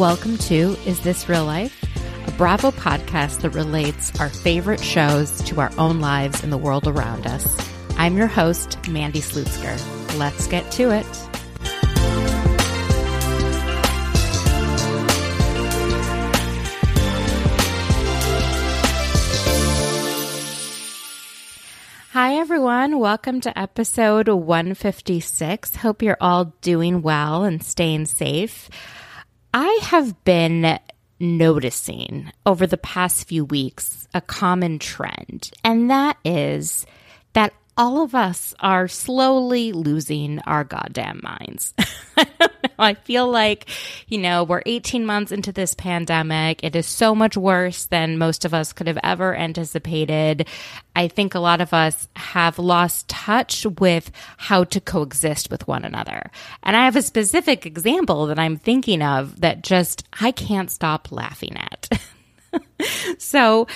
Welcome 0.00 0.38
to 0.38 0.78
Is 0.86 1.00
This 1.00 1.28
Real 1.28 1.44
Life? 1.44 1.76
A 2.26 2.30
Bravo 2.30 2.70
podcast 2.70 3.42
that 3.42 3.50
relates 3.50 4.18
our 4.18 4.30
favorite 4.30 4.80
shows 4.80 5.42
to 5.42 5.60
our 5.60 5.70
own 5.76 6.00
lives 6.00 6.42
and 6.42 6.50
the 6.50 6.56
world 6.56 6.88
around 6.88 7.26
us. 7.26 7.70
I'm 7.98 8.16
your 8.16 8.26
host, 8.26 8.78
Mandy 8.88 9.20
Slutzker. 9.20 10.18
Let's 10.18 10.46
get 10.46 10.72
to 10.72 10.90
it. 10.90 11.04
Hi, 22.12 22.36
everyone. 22.36 22.98
Welcome 22.98 23.42
to 23.42 23.58
episode 23.58 24.30
156. 24.30 25.76
Hope 25.76 26.00
you're 26.00 26.16
all 26.22 26.54
doing 26.62 27.02
well 27.02 27.44
and 27.44 27.62
staying 27.62 28.06
safe. 28.06 28.70
I 29.52 29.80
have 29.82 30.24
been 30.24 30.78
noticing 31.18 32.30
over 32.46 32.66
the 32.66 32.78
past 32.78 33.26
few 33.26 33.44
weeks 33.44 34.08
a 34.14 34.20
common 34.20 34.78
trend, 34.78 35.50
and 35.64 35.90
that 35.90 36.16
is 36.24 36.86
that 37.32 37.52
all 37.80 38.02
of 38.02 38.14
us 38.14 38.52
are 38.60 38.86
slowly 38.86 39.72
losing 39.72 40.38
our 40.40 40.64
goddamn 40.64 41.18
minds. 41.22 41.72
I 42.78 42.92
feel 42.92 43.26
like, 43.26 43.70
you 44.06 44.18
know, 44.18 44.44
we're 44.44 44.60
18 44.66 45.06
months 45.06 45.32
into 45.32 45.50
this 45.50 45.72
pandemic. 45.72 46.62
It 46.62 46.76
is 46.76 46.84
so 46.84 47.14
much 47.14 47.38
worse 47.38 47.86
than 47.86 48.18
most 48.18 48.44
of 48.44 48.52
us 48.52 48.74
could 48.74 48.86
have 48.86 48.98
ever 49.02 49.34
anticipated. 49.34 50.46
I 50.94 51.08
think 51.08 51.34
a 51.34 51.40
lot 51.40 51.62
of 51.62 51.72
us 51.72 52.06
have 52.16 52.58
lost 52.58 53.08
touch 53.08 53.64
with 53.78 54.10
how 54.36 54.64
to 54.64 54.80
coexist 54.82 55.50
with 55.50 55.66
one 55.66 55.86
another. 55.86 56.30
And 56.62 56.76
I 56.76 56.84
have 56.84 56.96
a 56.96 57.02
specific 57.02 57.64
example 57.64 58.26
that 58.26 58.38
I'm 58.38 58.58
thinking 58.58 59.00
of 59.00 59.40
that 59.40 59.62
just 59.62 60.06
I 60.20 60.32
can't 60.32 60.70
stop 60.70 61.10
laughing 61.10 61.56
at. 61.56 61.98
so, 63.18 63.68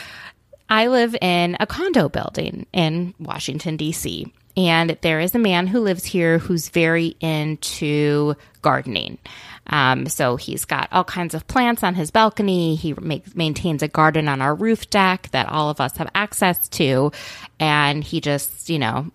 I 0.68 0.86
live 0.88 1.14
in 1.20 1.56
a 1.60 1.66
condo 1.66 2.08
building 2.08 2.66
in 2.72 3.14
Washington, 3.18 3.76
D.C. 3.76 4.32
And 4.56 4.96
there 5.02 5.20
is 5.20 5.34
a 5.34 5.38
man 5.38 5.66
who 5.66 5.80
lives 5.80 6.04
here 6.04 6.38
who's 6.38 6.68
very 6.68 7.16
into 7.20 8.34
gardening. 8.62 9.18
Um, 9.66 10.06
so 10.06 10.36
he's 10.36 10.64
got 10.64 10.88
all 10.92 11.04
kinds 11.04 11.34
of 11.34 11.46
plants 11.46 11.82
on 11.82 11.94
his 11.94 12.10
balcony. 12.10 12.76
He 12.76 12.94
maintains 13.34 13.82
a 13.82 13.88
garden 13.88 14.28
on 14.28 14.40
our 14.40 14.54
roof 14.54 14.88
deck 14.90 15.28
that 15.32 15.48
all 15.48 15.70
of 15.70 15.80
us 15.80 15.96
have 15.96 16.10
access 16.14 16.68
to. 16.68 17.12
And 17.58 18.04
he 18.04 18.20
just, 18.20 18.70
you 18.70 18.78
know, 18.78 19.10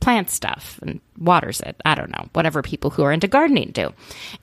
plants 0.00 0.32
stuff 0.32 0.78
and 0.82 1.00
waters 1.18 1.60
it. 1.60 1.76
I 1.84 1.94
don't 1.94 2.10
know, 2.10 2.28
whatever 2.32 2.62
people 2.62 2.90
who 2.90 3.02
are 3.02 3.12
into 3.12 3.28
gardening 3.28 3.70
do. 3.72 3.92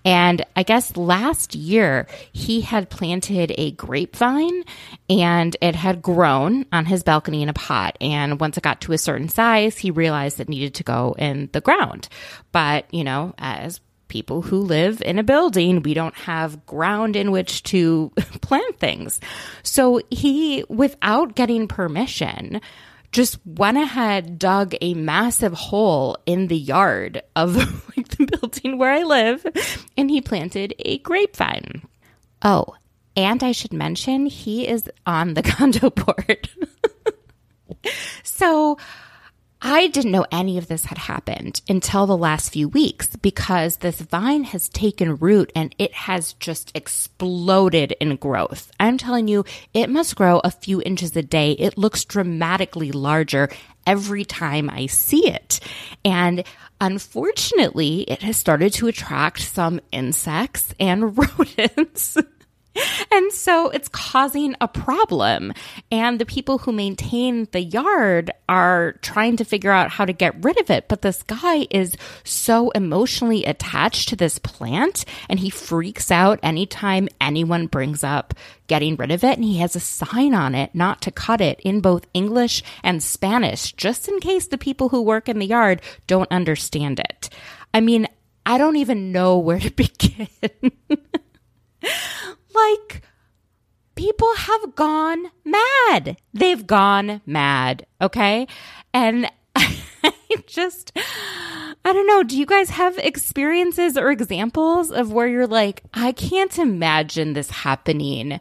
And 0.05 0.45
I 0.55 0.63
guess 0.63 0.95
last 0.95 1.55
year 1.55 2.08
he 2.31 2.61
had 2.61 2.89
planted 2.89 3.53
a 3.58 3.72
grapevine 3.72 4.63
and 5.09 5.58
it 5.61 5.75
had 5.75 6.02
grown 6.02 6.66
on 6.72 6.85
his 6.85 7.03
balcony 7.03 7.41
in 7.41 7.50
a 7.50 7.53
pot. 7.53 7.97
And 8.00 8.39
once 8.39 8.58
it 8.58 8.63
got 8.63 8.81
to 8.81 8.94
a 8.94 8.97
certain 8.97 9.30
size, 9.30 9.78
he 9.78 9.91
realized 9.91 10.39
it 10.39 10.50
needed 10.50 10.75
to 10.75 10.83
go 10.83 11.16
in 11.17 11.50
the 11.52 11.61
ground. 11.61 12.08
But, 12.52 12.85
you 12.94 13.03
know, 13.03 13.33
as 13.38 13.81
people 14.08 14.41
who 14.41 14.59
live 14.59 15.02
in 15.02 15.19
a 15.19 15.23
building, 15.23 15.81
we 15.81 15.94
don't 15.94 16.16
have 16.16 16.66
ground 16.66 17.16
in 17.16 17.31
which 17.31 17.63
to 17.63 18.11
plant 18.41 18.80
things. 18.80 19.19
So 19.63 20.02
he, 20.09 20.63
without 20.69 21.35
getting 21.35 21.67
permission, 21.67 22.61
just 23.11 23.39
went 23.45 23.77
ahead, 23.77 24.38
dug 24.38 24.75
a 24.81 24.94
massive 24.94 25.53
hole 25.53 26.17
in 26.25 26.47
the 26.47 26.58
yard 26.58 27.22
of 27.36 27.55
like 27.97 28.08
the 28.09 28.25
building 28.25 28.77
where 28.77 28.91
I 28.91 29.03
live, 29.03 29.45
and 29.97 30.09
he 30.09 30.22
planted 30.22 30.73
a 30.79 31.00
grapevine. 31.00 31.84
Oh, 32.41 32.75
and 33.16 33.44
I 33.44 33.51
should 33.51 33.73
mention 33.73 34.28
he 34.28 34.67
is 34.67 34.90
on 35.06 35.34
the 35.34 35.41
condo 35.44 35.90
board. 35.90 36.50
so 38.23 38.78
I 39.62 39.88
didn't 39.88 40.12
know 40.12 40.25
any 40.31 40.59
of 40.59 40.68
this 40.68 40.85
had 40.85 41.00
happened 41.00 41.62
until 41.68 42.06
the 42.06 42.16
last 42.16 42.53
few 42.53 42.69
weeks 42.69 43.16
because 43.16 43.78
this 43.78 44.00
vine 44.01 44.44
has 44.45 44.69
taken 44.69 45.16
root 45.16 45.51
and 45.56 45.73
it 45.79 45.94
has 45.94 46.34
just 46.34 46.72
exploded 46.75 47.94
in 48.00 48.17
growth. 48.17 48.72
I'm 48.79 49.00
telling 49.00 49.28
you, 49.28 49.46
it 49.73 49.90
must 49.90 50.16
grow 50.16 50.40
a 50.44 50.51
few 50.51 50.81
inches 50.84 51.16
a 51.16 51.23
day. 51.23 51.53
It 51.53 51.78
looks 51.78 52.06
dramatically 52.06 52.91
larger 52.91 53.50
every 53.88 54.25
time 54.25 54.69
I 54.69 54.85
see 54.85 55.28
it. 55.28 55.59
And 56.06 56.44
unfortunately, 56.79 58.01
it 58.01 58.22
has 58.22 58.38
started 58.38 58.73
to 58.73 58.88
attract 58.88 59.41
some 59.41 59.79
insects 59.91 60.72
and 60.79 61.17
rodents. 61.40 62.16
and 63.12 63.32
so 63.32 63.70
it's 63.70 63.90
causing 63.90 64.56
a 64.62 64.68
problem. 64.68 65.54
And 65.92 66.20
the 66.20 66.26
people 66.26 66.58
who 66.58 66.72
maintain 66.72 67.48
the 67.52 67.62
yard 67.62 68.32
are 68.50 68.94
trying 69.02 69.38
to 69.38 69.46
figure 69.46 69.72
out 69.72 69.90
how 69.90 70.06
to 70.06 70.14
get 70.14 70.44
rid 70.44 70.60
of 70.60 70.70
it. 70.70 70.88
But 70.88 71.02
this 71.02 71.24
guy 71.24 71.68
is 71.70 71.96
so 72.24 72.70
emotionally 72.72 73.46
attached 73.46 74.10
to 74.10 74.16
this 74.16 74.40
plant 74.40 75.06
and 75.30 75.40
he 75.40 75.50
freaks 75.50 76.12
out 76.12 76.40
anytime 76.44 77.10
anyone 77.20 77.68
brings 77.68 78.04
up 78.04 78.34
getting 78.68 78.96
rid 78.96 79.12
of 79.12 79.24
it. 79.24 79.38
And 79.38 79.44
he 79.44 79.58
has 79.59 79.76
a 79.76 79.80
sign 79.80 80.34
on 80.34 80.56
it 80.56 80.74
not 80.74 81.02
to 81.04 81.12
cut 81.12 81.42
it 81.42 81.59
in 81.62 81.82
both 81.82 82.08
English 82.14 82.64
and 82.84 83.02
Spanish, 83.02 83.74
just 83.74 84.08
in 84.08 84.20
case 84.20 84.48
the 84.48 84.58
people 84.58 84.90
who 84.90 85.02
work 85.02 85.30
in 85.30 85.40
the 85.40 85.46
yard 85.46 85.82
don't 86.06 86.32
understand 86.32 87.00
it. 87.00 87.30
I 87.74 87.82
mean, 87.82 88.08
I 88.46 88.58
don't 88.58 88.78
even 88.78 89.12
know 89.12 89.38
where 89.38 89.59
to 89.59 89.72
begin. 89.76 90.28
Like 92.57 93.01
people 93.95 94.34
have 94.35 94.75
gone 94.75 95.31
mad. 95.44 96.18
They've 96.34 96.66
gone 96.66 97.22
mad. 97.25 97.85
Okay. 98.01 98.47
And 98.94 99.29
I 99.56 100.13
just, 100.45 100.91
I 100.96 101.94
don't 101.94 102.07
know. 102.07 102.23
Do 102.23 102.38
you 102.38 102.46
guys 102.46 102.69
have 102.69 102.97
experiences 103.00 103.97
or 103.97 104.12
examples 104.12 104.91
of 104.91 105.12
where 105.12 105.28
you're 105.28 105.47
like, 105.47 105.84
I 105.94 106.12
can't 106.12 106.57
imagine 106.57 107.34
this 107.34 107.50
happening 107.50 108.40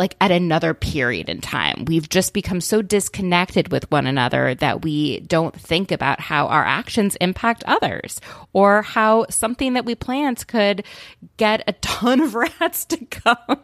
like 0.00 0.16
at 0.18 0.30
another 0.30 0.72
period 0.72 1.28
in 1.28 1.42
time. 1.42 1.84
We've 1.84 2.08
just 2.08 2.32
become 2.32 2.62
so 2.62 2.80
disconnected 2.80 3.70
with 3.70 3.88
one 3.90 4.06
another 4.06 4.54
that 4.54 4.82
we 4.82 5.20
don't 5.20 5.54
think 5.54 5.92
about 5.92 6.20
how 6.20 6.46
our 6.46 6.64
actions 6.64 7.16
impact 7.20 7.62
others 7.66 8.18
or 8.54 8.80
how 8.80 9.26
something 9.28 9.74
that 9.74 9.84
we 9.84 9.94
plant 9.94 10.46
could 10.46 10.86
get 11.36 11.62
a 11.66 11.74
ton 11.74 12.20
of 12.20 12.34
rats 12.60 12.86
to 12.86 13.04
come. 13.04 13.60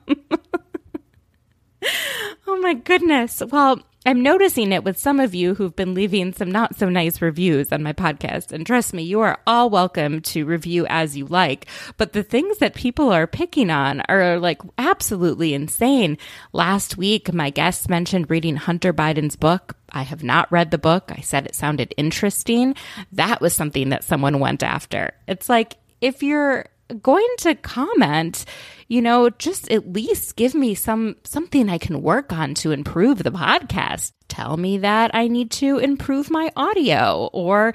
oh 2.47 2.61
my 2.61 2.75
goodness. 2.75 3.43
Well, 3.51 3.81
I'm 4.07 4.23
noticing 4.23 4.71
it 4.71 4.85
with 4.85 5.01
some 5.01 5.19
of 5.19 5.35
you 5.35 5.57
who've 5.57 5.75
been 5.75 5.93
leaving 5.93 6.33
some 6.33 6.49
not 6.49 6.79
so 6.79 6.89
nice 6.89 7.21
reviews 7.21 7.73
on 7.73 7.83
my 7.83 7.93
podcast. 7.93 8.53
And 8.53 8.65
trust 8.65 8.95
me, 8.95 9.03
you 9.03 9.21
are 9.23 9.41
all 9.49 9.69
welcome 9.69 10.21
to 10.23 10.45
review 10.45 10.87
as 10.89 11.17
you 11.17 11.27
like. 11.27 11.67
But 11.97 12.13
the 12.13 12.23
things 12.23 12.59
that 12.59 12.77
people 12.77 13.11
are 13.11 13.27
picking 13.27 13.69
on 13.69 14.03
are 14.03 14.39
like 14.39 14.63
absolutely 14.79 15.55
insane. 15.55 16.19
Last 16.53 16.97
week, 16.97 17.35
my 17.35 17.51
guest 17.51 17.89
mentioned 17.89 18.31
reading 18.31 18.55
Hunter 18.55 18.93
Biden's 18.93 19.35
book. 19.35 19.77
I 19.91 20.03
have 20.03 20.23
not 20.23 20.53
read 20.53 20.71
the 20.71 20.79
book. 20.79 21.11
I 21.11 21.21
said 21.21 21.45
it 21.45 21.57
sounded 21.57 21.93
interesting. 21.97 22.77
That 23.11 23.41
was 23.41 23.57
something 23.57 23.89
that 23.89 24.05
someone 24.05 24.39
went 24.39 24.63
after. 24.63 25.15
It's 25.27 25.49
like, 25.49 25.79
if 26.01 26.23
you're 26.23 26.67
going 27.03 27.29
to 27.39 27.55
comment, 27.55 28.45
you 28.89 29.03
know, 29.03 29.31
just 29.31 29.71
at 29.71 29.93
least 29.93 30.37
give 30.37 30.55
me 30.55 30.75
some 30.75 31.17
something 31.25 31.69
I 31.69 31.79
can 31.79 32.03
work 32.03 32.33
on 32.33 32.55
to 32.55 32.73
improve 32.73 33.23
the 33.23 33.33
podcast. 33.33 34.13
Tell 34.29 34.57
me 34.57 34.79
that 34.79 35.15
I 35.15 35.29
need 35.29 35.51
to 35.53 35.79
improve 35.79 36.31
my 36.31 36.51
audio 36.57 37.29
or 37.33 37.75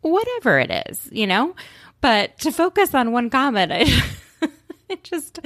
whatever 0.00 0.58
it 0.58 0.70
is, 0.88 1.08
you 1.12 1.26
know? 1.26 1.54
But 2.00 2.38
to 2.40 2.52
focus 2.52 2.94
on 2.94 3.12
one 3.12 3.28
comment, 3.28 3.72
I 3.74 3.86
it 4.90 5.04
just, 5.04 5.38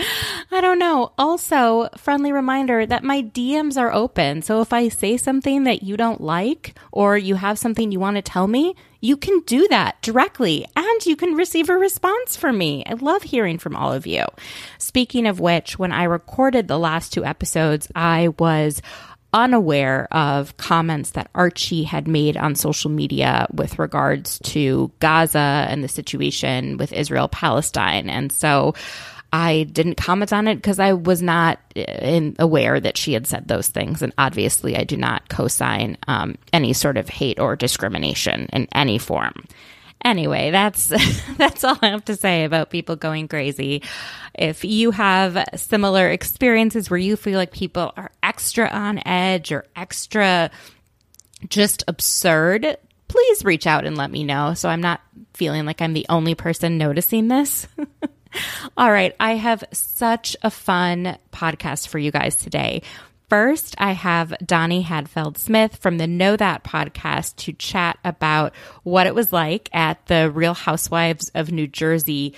I 0.51 0.61
don't 0.61 0.79
know. 0.79 1.13
Also, 1.19 1.89
friendly 1.97 2.33
reminder 2.33 2.87
that 2.87 3.05
my 3.05 3.23
DMs 3.23 3.79
are 3.79 3.93
open. 3.93 4.43
So 4.43 4.61
if 4.61 4.73
I 4.73 4.89
say 4.89 5.17
something 5.17 5.65
that 5.65 5.83
you 5.83 5.97
don't 5.97 6.21
like 6.21 6.79
or 6.91 7.19
you 7.19 7.35
have 7.35 7.59
something 7.59 7.93
you 7.93 8.01
want 8.01 8.17
to 8.17 8.23
tell 8.23 8.47
me, 8.47 8.75
you 9.05 9.19
can 9.19 9.41
do 9.41 9.69
that 9.69 10.01
directly 10.01 10.67
and 10.75 11.07
you 11.07 11.15
can 11.15 11.35
receive 11.35 11.69
a 11.69 11.77
response 11.77 12.37
from 12.37 12.57
me. 12.57 12.83
I 12.87 12.95
love 12.95 13.23
hearing 13.23 13.59
from 13.59 13.77
all 13.77 13.93
of 13.93 14.07
you. 14.07 14.25
Speaking 14.79 15.27
of 15.27 15.41
which, 15.41 15.79
when 15.79 15.93
I 15.93 16.05
recorded 16.05 16.69
the 16.69 16.79
last 16.79 17.13
two 17.13 17.23
episodes, 17.23 17.87
I 17.95 18.29
was 18.39 18.81
unaware 19.35 20.09
of 20.11 20.57
comments 20.57 21.11
that 21.11 21.29
Archie 21.35 21.83
had 21.83 22.09
made 22.09 22.39
on 22.39 22.55
social 22.55 22.91
media 22.91 23.47
with 23.53 23.79
regards 23.79 24.39
to 24.45 24.91
Gaza 25.01 25.67
and 25.69 25.85
the 25.85 25.89
situation 25.89 26.79
with 26.79 26.91
Israel 26.93 27.29
Palestine. 27.29 28.09
And 28.09 28.33
so 28.33 28.73
I 29.35 29.65
didn't 29.65 29.97
comment 29.97 30.33
on 30.33 30.47
it 30.47 30.55
because 30.55 30.79
I 30.79 30.93
was 30.93 31.21
not 31.21 31.59
uh, 31.77 31.81
in, 31.81 32.37
aware 32.39 32.79
that 32.79 32.97
she 32.97 33.15
had 33.15 33.27
said 33.27 33.49
those 33.49 33.67
things. 33.67 34.01
And 34.01 34.13
obviously, 34.17 34.77
I 34.77 34.85
do 34.85 34.97
not 34.97 35.29
co 35.29 35.49
sign 35.49 35.99
um, 36.07 36.37
any 36.53 36.73
sort 36.73 36.97
of 36.97 37.09
hate 37.09 37.41
or 37.41 37.57
discrimination 37.57 38.49
in 38.53 38.69
any 38.71 38.97
form. 38.97 39.45
Anyway, 40.05 40.53
that's 40.53 40.87
that's 41.37 41.65
all 41.65 41.77
I 41.83 41.89
have 41.89 42.05
to 42.05 42.15
say 42.15 42.45
about 42.45 42.71
people 42.71 42.95
going 42.95 43.27
crazy. 43.27 43.83
If 44.35 44.65
you 44.65 44.93
have 44.93 45.45
similar 45.57 46.09
experiences 46.11 46.89
where 46.89 46.99
you 46.99 47.17
feel 47.17 47.37
like 47.37 47.51
people 47.51 47.93
are 47.97 48.13
extra 48.23 48.69
on 48.69 49.05
edge 49.05 49.51
or 49.51 49.65
extra 49.75 50.53
just 51.49 51.83
absurd, 51.89 52.77
please 53.09 53.45
reach 53.45 53.67
out 53.67 53.85
and 53.85 53.97
let 53.97 54.13
me 54.13 54.23
know 54.23 54.55
so 54.55 54.69
I'm 54.69 54.81
not 54.81 55.01
feeling 55.33 55.67
like 55.67 55.83
I'm 55.83 55.93
the 55.93 56.07
only 56.09 56.37
person 56.37 56.79
noticing 56.79 57.27
this. 57.27 57.67
All 58.77 58.91
right, 58.91 59.15
I 59.19 59.37
have 59.37 59.65
such 59.73 60.37
a 60.43 60.51
fun 60.51 61.19
podcast 61.33 61.89
for 61.89 61.99
you 61.99 62.11
guys 62.11 62.37
today. 62.37 62.83
First, 63.29 63.75
I 63.79 63.93
have 63.93 64.35
Donnie 64.45 64.83
Hadfield 64.83 65.39
Smith 65.39 65.77
from 65.77 65.99
the 65.99 66.07
Know 66.07 66.37
That 66.37 66.63
podcast 66.63 67.37
to 67.37 67.53
chat 67.53 67.99
about 68.05 68.53
what 68.83 69.07
it 69.07 69.15
was 69.15 69.33
like 69.33 69.69
at 69.73 70.05
the 70.07 70.31
Real 70.31 70.55
Housewives 70.55 71.31
of 71.35 71.51
New 71.51 71.67
Jersey 71.67 72.35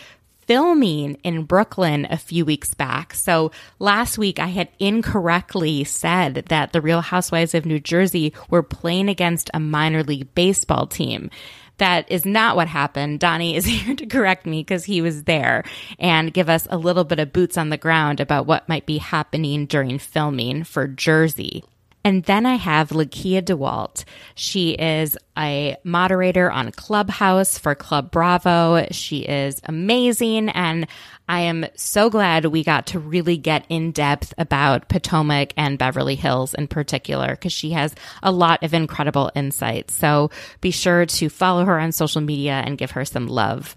filming 0.47 1.15
in 1.25 1.43
Brooklyn 1.43 2.07
a 2.09 2.17
few 2.17 2.45
weeks 2.45 2.73
back. 2.73 3.15
So 3.15 3.51
last 3.79 4.17
week 4.17 4.39
I 4.39 4.47
had 4.47 4.69
incorrectly 4.79 5.85
said 5.85 6.47
that 6.49 6.73
the 6.73 6.81
Real 6.81 7.01
Housewives 7.01 7.55
of 7.55 7.67
New 7.67 7.81
Jersey 7.81 8.33
were 8.49 8.63
playing 8.63 9.09
against 9.09 9.51
a 9.53 9.61
minor 9.61 10.05
league 10.05 10.35
baseball 10.35 10.87
team. 10.87 11.31
That 11.79 12.11
is 12.11 12.25
not 12.25 12.57
what 12.57 12.69
happened. 12.69 13.21
Donnie 13.21 13.57
is 13.57 13.65
here 13.67 13.95
to 13.95 14.07
correct 14.07 14.47
me 14.47 14.61
because 14.61 14.85
he 14.85 15.01
was 15.01 15.25
there 15.25 15.65
and 15.99 16.33
give 16.33 16.49
us 16.49 16.67
a 16.71 16.79
little 16.79 17.05
bit 17.05 17.19
of 17.19 17.33
boots 17.33 17.59
on 17.59 17.69
the 17.71 17.77
ground 17.77 18.21
about 18.21 18.47
what 18.47 18.69
might 18.69 18.87
be 18.87 18.99
happening 18.99 19.67
during 19.67 19.99
filming 19.99 20.65
for 20.65 20.87
Jersey. 20.87 21.65
And 22.07 22.23
then 22.23 22.47
I 22.47 22.55
have 22.55 22.91
Lakia 22.91 23.43
DeWalt. 23.43 24.05
She 24.37 24.71
is 24.71 25.19
a 25.37 25.77
moderator 25.83 26.49
on 26.49 26.71
Clubhouse 26.71 27.59
for 27.59 27.75
Club 27.75 28.13
Bravo. 28.13 28.87
She 28.93 29.23
is 29.23 29.61
amazing. 29.65 30.51
And 30.51 30.87
I 31.29 31.41
am 31.41 31.67
so 31.75 32.09
glad 32.09 32.45
we 32.45 32.63
got 32.63 32.87
to 32.89 33.01
really 33.01 33.37
get 33.37 33.67
in 33.69 33.91
depth 33.93 34.33
about 34.39 34.89
Potomac 34.89 35.53
and 35.57 35.79
Beverly 35.79 36.15
Hills 36.15 36.55
in 36.55 36.69
particular, 36.69 37.31
because 37.31 37.53
she 37.53 37.71
has 37.71 37.95
a 38.23 38.31
lot 38.31 38.63
of 38.63 38.75
incredible 38.75 39.31
insights. 39.35 39.95
So 39.95 40.31
be 40.61 40.71
sure 40.71 41.07
to 41.07 41.29
follow 41.29 41.65
her 41.65 41.79
on 41.81 41.93
social 41.93 42.21
media 42.21 42.63
and 42.65 42.79
give 42.79 42.93
her 42.93 43.05
some 43.05 43.27
love. 43.27 43.75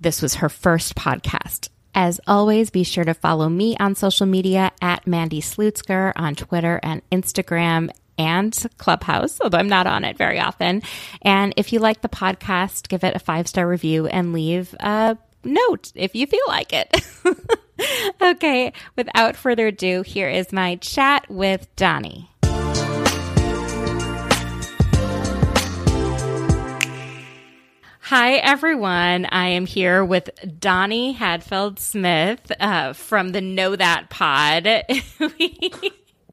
This 0.00 0.20
was 0.20 0.36
her 0.36 0.48
first 0.48 0.96
podcast. 0.96 1.68
As 1.94 2.20
always, 2.26 2.70
be 2.70 2.84
sure 2.84 3.04
to 3.04 3.14
follow 3.14 3.48
me 3.48 3.76
on 3.78 3.94
social 3.94 4.26
media 4.26 4.72
at 4.80 5.06
Mandy 5.06 5.40
Slutzker 5.40 6.12
on 6.16 6.34
Twitter 6.34 6.80
and 6.82 7.02
Instagram 7.10 7.90
and 8.18 8.66
Clubhouse, 8.78 9.40
although 9.40 9.58
I'm 9.58 9.68
not 9.68 9.86
on 9.86 10.04
it 10.04 10.16
very 10.16 10.40
often. 10.40 10.82
And 11.20 11.54
if 11.56 11.72
you 11.72 11.78
like 11.78 12.00
the 12.00 12.08
podcast, 12.08 12.88
give 12.88 13.04
it 13.04 13.14
a 13.14 13.18
five 13.18 13.46
star 13.46 13.68
review 13.68 14.06
and 14.06 14.32
leave 14.32 14.74
a 14.80 15.16
note 15.44 15.92
if 15.94 16.14
you 16.14 16.26
feel 16.26 16.40
like 16.48 16.72
it. 16.72 17.06
okay, 18.22 18.72
without 18.96 19.36
further 19.36 19.68
ado, 19.68 20.02
here 20.02 20.28
is 20.28 20.52
my 20.52 20.76
chat 20.76 21.28
with 21.30 21.74
Donnie. 21.76 22.28
Hi, 28.12 28.34
everyone. 28.34 29.26
I 29.32 29.48
am 29.48 29.64
here 29.64 30.04
with 30.04 30.28
Donnie 30.60 31.12
Hadfield 31.12 31.80
Smith 31.80 32.52
uh, 32.60 32.92
from 32.92 33.30
the 33.30 33.40
Know 33.40 33.74
That 33.74 34.10
Pod. 34.10 34.66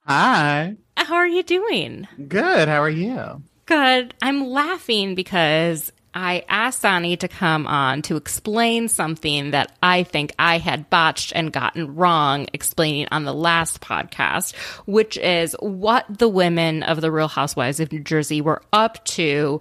Hi. 0.06 0.76
How 0.98 1.16
are 1.16 1.28
you 1.28 1.42
doing? 1.44 2.06
Good. 2.28 2.68
How 2.68 2.82
are 2.82 2.90
you? 2.90 3.44
Good. 3.66 4.14
I'm 4.22 4.50
laughing 4.50 5.16
because 5.16 5.94
I 6.14 6.44
asked 6.50 6.82
Donnie 6.82 7.18
to 7.18 7.28
come 7.28 7.68
on 7.68 8.02
to 8.04 8.16
explain 8.16 8.88
something 8.88 9.52
that 9.52 9.72
I 9.84 10.04
think 10.04 10.34
I 10.40 10.58
had 10.58 10.90
botched 10.90 11.34
and 11.36 11.54
gotten 11.54 11.96
wrong 11.96 12.48
explaining 12.52 13.08
on 13.12 13.26
the 13.26 13.34
last 13.34 13.82
podcast, 13.82 14.56
which 14.86 15.18
is 15.18 15.56
what 15.60 16.06
the 16.10 16.28
women 16.28 16.84
of 16.84 17.02
the 17.02 17.12
Real 17.12 17.28
Housewives 17.28 17.80
of 17.80 17.92
New 17.92 18.00
Jersey 18.00 18.42
were 18.42 18.62
up 18.74 19.04
to 19.06 19.60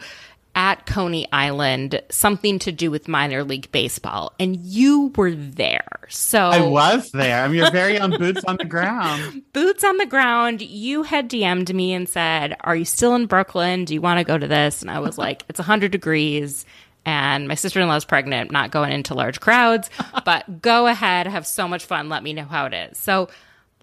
at 0.58 0.86
Coney 0.86 1.24
Island, 1.30 2.02
something 2.10 2.58
to 2.58 2.72
do 2.72 2.90
with 2.90 3.06
minor 3.06 3.44
league 3.44 3.70
baseball, 3.70 4.32
and 4.40 4.56
you 4.56 5.12
were 5.14 5.30
there. 5.30 6.00
So 6.08 6.40
I 6.40 6.60
was 6.62 7.12
there. 7.12 7.44
I'm 7.44 7.54
you're 7.54 7.70
very 7.70 7.96
own 8.00 8.18
boots 8.18 8.42
on 8.42 8.56
the 8.56 8.64
ground. 8.64 9.44
Boots 9.52 9.84
on 9.84 9.98
the 9.98 10.06
ground. 10.06 10.60
You 10.60 11.04
had 11.04 11.30
DM'd 11.30 11.72
me 11.72 11.92
and 11.92 12.08
said, 12.08 12.56
"Are 12.60 12.74
you 12.74 12.84
still 12.84 13.14
in 13.14 13.26
Brooklyn? 13.26 13.84
Do 13.84 13.94
you 13.94 14.00
want 14.00 14.18
to 14.18 14.24
go 14.24 14.36
to 14.36 14.48
this?" 14.48 14.82
And 14.82 14.90
I 14.90 14.98
was 14.98 15.16
like, 15.16 15.44
"It's 15.48 15.60
100 15.60 15.92
degrees." 15.92 16.66
And 17.06 17.46
my 17.46 17.54
sister 17.54 17.80
in 17.80 17.86
law's 17.86 18.04
pregnant, 18.04 18.50
not 18.50 18.72
going 18.72 18.92
into 18.92 19.14
large 19.14 19.38
crowds, 19.38 19.88
but 20.24 20.60
go 20.60 20.88
ahead, 20.88 21.28
have 21.28 21.46
so 21.46 21.68
much 21.68 21.86
fun. 21.86 22.08
Let 22.08 22.24
me 22.24 22.32
know 22.32 22.44
how 22.44 22.66
it 22.66 22.74
is. 22.74 22.98
So 22.98 23.28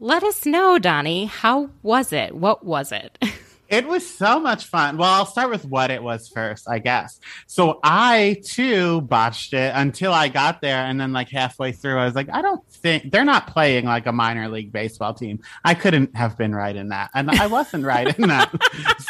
let 0.02 0.24
us 0.24 0.46
know, 0.46 0.78
Donnie. 0.78 1.26
How 1.26 1.70
was 1.82 2.12
it? 2.12 2.36
What 2.36 2.66
was 2.66 2.92
it? 2.92 3.18
It 3.70 3.88
was 3.88 4.08
so 4.08 4.40
much 4.40 4.66
fun. 4.66 4.98
Well, 4.98 5.10
I'll 5.10 5.26
start 5.26 5.50
with 5.50 5.66
what 5.66 5.92
it 5.92 6.02
was 6.02 6.30
first, 6.30 6.70
I 6.70 6.80
guess. 6.80 7.20
So 7.48 7.80
I 7.84 8.42
too 8.44 9.02
botched 9.02 9.54
it 9.54 9.72
until 9.76 10.14
I 10.14 10.28
got 10.28 10.62
there. 10.62 10.86
And 10.86 11.00
then, 11.00 11.14
like, 11.14 11.30
halfway 11.30 11.72
through, 11.72 11.98
I 11.98 12.06
was 12.06 12.16
like, 12.16 12.30
I 12.32 12.42
don't 12.42 12.66
think 12.70 13.12
they're 13.12 13.26
not 13.26 13.48
playing 13.48 13.86
like 13.86 14.06
a 14.06 14.12
minor 14.12 14.48
league 14.50 14.72
baseball 14.72 15.14
team. 15.14 15.40
I 15.64 15.74
couldn't 15.74 16.16
have 16.16 16.38
been 16.38 16.54
right 16.54 16.76
in 16.76 16.90
that. 16.90 17.10
And 17.14 17.32
I 17.32 17.48
wasn't 17.48 17.86
right 17.86 18.18
in 18.18 18.28
that. 18.28 18.52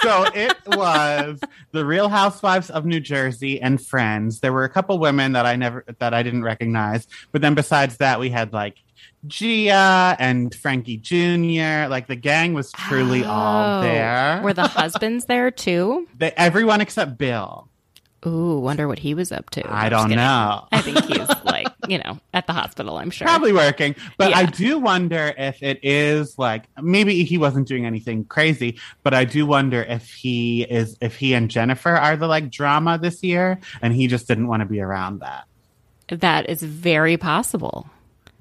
so 0.01 0.25
it 0.33 0.55
was 0.67 1.39
the 1.71 1.85
Real 1.85 2.09
Housewives 2.09 2.69
of 2.69 2.85
New 2.85 2.99
Jersey 2.99 3.59
and 3.61 3.83
friends. 3.83 4.39
There 4.39 4.53
were 4.53 4.63
a 4.63 4.69
couple 4.69 4.97
women 4.99 5.33
that 5.33 5.45
I 5.45 5.55
never, 5.55 5.83
that 5.99 6.13
I 6.13 6.23
didn't 6.23 6.43
recognize. 6.43 7.07
But 7.31 7.41
then 7.41 7.55
besides 7.55 7.97
that, 7.97 8.19
we 8.19 8.29
had 8.29 8.53
like 8.53 8.77
Gia 9.27 10.15
and 10.19 10.53
Frankie 10.53 10.97
Jr. 10.97 11.89
Like 11.89 12.07
the 12.07 12.15
gang 12.15 12.53
was 12.53 12.71
truly 12.71 13.23
oh, 13.23 13.29
all 13.29 13.81
there. 13.81 14.41
Were 14.43 14.53
the 14.53 14.67
husbands 14.67 15.25
there 15.25 15.51
too? 15.51 16.07
They, 16.17 16.31
everyone 16.31 16.81
except 16.81 17.17
Bill. 17.17 17.69
Ooh, 18.25 18.59
wonder 18.59 18.87
what 18.87 18.97
he 18.97 19.13
was 19.13 19.31
up 19.31 19.51
to. 19.51 19.71
I 19.71 19.87
don't 19.87 20.09
know. 20.09 20.67
I 20.71 20.81
think 20.81 21.03
he's 21.05 21.29
like, 21.45 21.67
you 21.87 21.99
know, 21.99 22.19
at 22.33 22.47
the 22.47 22.53
hospital, 22.53 22.97
I'm 22.97 23.11
sure. 23.11 23.27
Probably 23.27 23.53
working. 23.53 23.95
But 24.17 24.31
yeah. 24.31 24.39
I 24.39 24.45
do 24.45 24.79
wonder 24.79 25.33
if 25.37 25.61
it 25.61 25.79
is 25.83 26.37
like 26.39 26.65
maybe 26.81 27.23
he 27.23 27.37
wasn't 27.37 27.67
doing 27.67 27.85
anything 27.85 28.25
crazy, 28.25 28.79
but 29.03 29.13
I 29.13 29.25
do 29.25 29.45
wonder 29.45 29.83
if 29.83 30.11
he 30.11 30.63
is 30.63 30.97
if 31.01 31.15
he 31.15 31.35
and 31.35 31.51
Jennifer 31.51 31.91
are 31.91 32.17
the 32.17 32.27
like 32.27 32.49
drama 32.49 32.97
this 32.97 33.21
year 33.21 33.59
and 33.81 33.93
he 33.93 34.07
just 34.07 34.27
didn't 34.27 34.47
want 34.47 34.61
to 34.61 34.65
be 34.65 34.81
around 34.81 35.19
that. 35.19 35.45
That 36.07 36.49
is 36.49 36.63
very 36.63 37.17
possible 37.17 37.87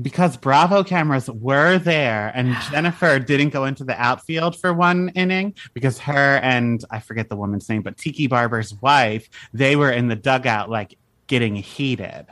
because 0.00 0.36
Bravo 0.36 0.82
cameras 0.84 1.30
were 1.30 1.78
there 1.78 2.32
and 2.34 2.56
Jennifer 2.70 3.18
didn't 3.18 3.50
go 3.50 3.64
into 3.64 3.84
the 3.84 4.00
outfield 4.00 4.58
for 4.58 4.72
one 4.72 5.10
inning 5.10 5.54
because 5.72 5.98
her 5.98 6.38
and 6.42 6.84
I 6.90 7.00
forget 7.00 7.28
the 7.28 7.36
woman's 7.36 7.68
name, 7.68 7.82
but 7.82 7.96
Tiki 7.96 8.26
Barber's 8.26 8.74
wife, 8.74 9.28
they 9.52 9.76
were 9.76 9.90
in 9.90 10.08
the 10.08 10.16
dugout 10.16 10.70
like 10.70 10.96
getting 11.26 11.56
heated. 11.56 12.26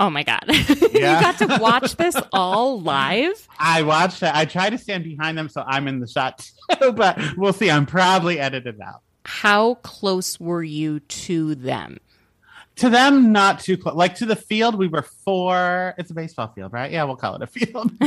Oh 0.00 0.10
my 0.10 0.22
God. 0.22 0.44
Yeah. 0.94 1.16
you 1.16 1.22
got 1.22 1.38
to 1.38 1.58
watch 1.60 1.96
this 1.96 2.14
all 2.32 2.80
live? 2.80 3.48
I 3.58 3.82
watched 3.82 4.22
it. 4.22 4.30
I 4.32 4.44
try 4.44 4.70
to 4.70 4.78
stand 4.78 5.02
behind 5.02 5.36
them 5.36 5.48
so 5.48 5.64
I'm 5.66 5.88
in 5.88 5.98
the 5.98 6.06
shot 6.06 6.48
too, 6.78 6.92
but 6.92 7.18
we'll 7.36 7.52
see. 7.52 7.68
I'm 7.68 7.84
probably 7.84 8.38
edited 8.38 8.80
out. 8.80 9.00
How 9.24 9.74
close 9.76 10.38
were 10.38 10.62
you 10.62 11.00
to 11.00 11.56
them? 11.56 11.98
To 12.76 12.90
them 12.90 13.32
not 13.32 13.60
too 13.60 13.76
close 13.76 13.94
like 13.94 14.14
to 14.14 14.26
the 14.26 14.36
field 14.36 14.74
we 14.74 14.88
were 14.88 15.02
four 15.02 15.94
it's 15.98 16.10
a 16.10 16.14
baseball 16.14 16.48
field 16.48 16.72
right 16.72 16.90
yeah 16.90 17.04
we'll 17.04 17.16
call 17.16 17.34
it 17.36 17.42
a 17.42 17.46
field 17.46 17.90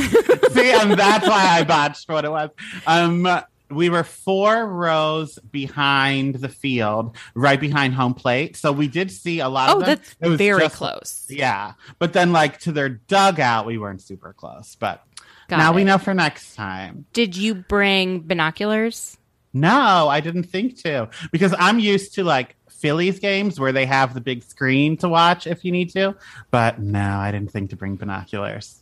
see 0.52 0.70
and 0.72 0.92
that's 0.92 1.26
why 1.26 1.46
i 1.58 1.64
botched 1.64 2.08
what 2.08 2.24
it 2.24 2.30
was 2.30 2.50
um 2.86 3.26
we 3.70 3.90
were 3.90 4.04
four 4.04 4.66
rows 4.66 5.38
behind 5.50 6.36
the 6.36 6.48
field, 6.48 7.16
right 7.34 7.60
behind 7.60 7.94
home 7.94 8.14
plate. 8.14 8.56
So 8.56 8.72
we 8.72 8.88
did 8.88 9.10
see 9.10 9.40
a 9.40 9.48
lot 9.48 9.70
oh, 9.70 9.72
of 9.74 9.78
them. 9.80 9.96
that's 9.96 10.16
it 10.20 10.28
was 10.28 10.38
very 10.38 10.62
just, 10.62 10.76
close. 10.76 11.26
Yeah. 11.28 11.74
But 11.98 12.12
then, 12.12 12.32
like, 12.32 12.60
to 12.60 12.72
their 12.72 12.88
dugout, 12.88 13.66
we 13.66 13.78
weren't 13.78 14.00
super 14.00 14.32
close. 14.32 14.76
But 14.78 15.04
Got 15.48 15.58
now 15.58 15.72
it. 15.72 15.76
we 15.76 15.84
know 15.84 15.98
for 15.98 16.14
next 16.14 16.54
time. 16.54 17.06
Did 17.12 17.36
you 17.36 17.54
bring 17.54 18.20
binoculars? 18.20 19.18
No, 19.52 20.08
I 20.08 20.20
didn't 20.20 20.44
think 20.44 20.78
to 20.82 21.08
because 21.32 21.54
I'm 21.58 21.78
used 21.78 22.14
to 22.14 22.24
like 22.24 22.54
Phillies 22.78 23.18
games 23.18 23.58
where 23.58 23.72
they 23.72 23.86
have 23.86 24.14
the 24.14 24.20
big 24.20 24.42
screen 24.42 24.96
to 24.98 25.08
watch 25.08 25.46
if 25.46 25.64
you 25.64 25.72
need 25.72 25.90
to. 25.90 26.14
But 26.50 26.78
no, 26.78 27.18
I 27.18 27.32
didn't 27.32 27.50
think 27.50 27.70
to 27.70 27.76
bring 27.76 27.96
binoculars. 27.96 28.80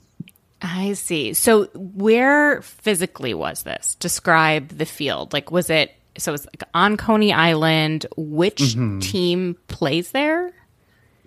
I 0.62 0.94
see. 0.94 1.32
So 1.34 1.66
where 1.74 2.62
physically 2.62 3.34
was 3.34 3.62
this? 3.62 3.94
Describe 3.96 4.68
the 4.68 4.86
field. 4.86 5.32
Like 5.32 5.50
was 5.50 5.70
it 5.70 5.94
so 6.18 6.32
it's 6.32 6.46
like 6.46 6.62
on 6.74 6.96
Coney 6.96 7.32
Island, 7.32 8.06
which 8.16 8.58
mm-hmm. 8.58 9.00
team 9.00 9.56
plays 9.68 10.12
there? 10.12 10.52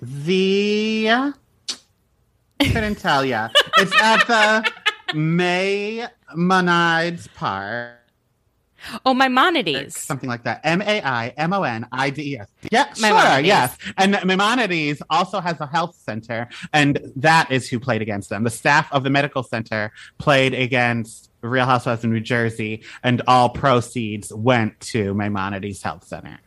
The 0.02 1.34
couldn't 2.60 2.96
tell 2.96 3.24
you. 3.24 3.48
It's 3.78 3.96
at 4.02 4.26
the 4.28 4.72
May 5.14 6.08
Monides 6.36 7.28
Park. 7.36 7.99
Oh, 9.06 9.14
Maimonides. 9.14 9.98
Something 9.98 10.30
like 10.30 10.44
that. 10.44 10.62
M 10.64 10.82
A 10.82 11.02
I 11.02 11.34
M 11.38 11.54
O 11.54 11.64
N 11.64 11.88
I 11.92 12.10
D 12.10 12.34
E 12.34 12.40
S. 12.40 12.48
Yeah, 12.72 12.94
sure. 12.94 13.40
Yes. 13.40 13.78
And 13.98 14.18
Maimonides 14.26 15.02
also 15.10 15.40
has 15.40 15.60
a 15.62 15.68
health 15.68 15.96
center, 15.96 16.50
and 16.74 17.00
that 17.16 17.52
is 17.52 17.70
who 17.70 17.80
played 17.80 18.02
against 18.02 18.30
them. 18.30 18.44
The 18.44 18.50
staff 18.50 18.92
of 18.92 19.04
the 19.04 19.10
medical 19.10 19.44
center 19.44 19.92
played 20.18 20.54
against 20.54 21.30
Real 21.42 21.66
Housewives 21.66 22.04
of 22.04 22.10
New 22.10 22.20
Jersey, 22.20 22.84
and 23.04 23.22
all 23.28 23.50
proceeds 23.50 24.34
went 24.34 24.80
to 24.82 25.14
Maimonides 25.14 25.82
Health 25.82 26.06
Center. 26.06 26.40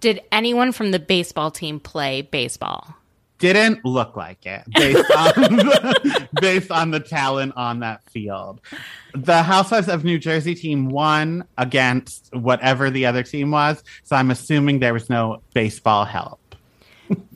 Did 0.00 0.20
anyone 0.30 0.72
from 0.72 0.90
the 0.90 0.98
baseball 0.98 1.50
team 1.50 1.80
play 1.80 2.22
baseball? 2.22 2.94
Didn't 3.38 3.84
look 3.84 4.16
like 4.16 4.46
it 4.46 4.62
based 4.72 5.10
on 5.10 5.56
the, 5.56 6.28
based 6.40 6.70
on 6.70 6.90
the 6.90 7.00
talent 7.00 7.52
on 7.56 7.80
that 7.80 8.02
field. 8.10 8.60
The 9.14 9.42
Housewives 9.42 9.88
of 9.88 10.04
New 10.04 10.18
Jersey 10.18 10.54
team 10.54 10.88
won 10.88 11.44
against 11.58 12.34
whatever 12.34 12.90
the 12.90 13.06
other 13.06 13.22
team 13.22 13.50
was, 13.50 13.82
so 14.04 14.16
I'm 14.16 14.30
assuming 14.30 14.78
there 14.78 14.94
was 14.94 15.10
no 15.10 15.42
baseball 15.52 16.04
help. 16.04 16.40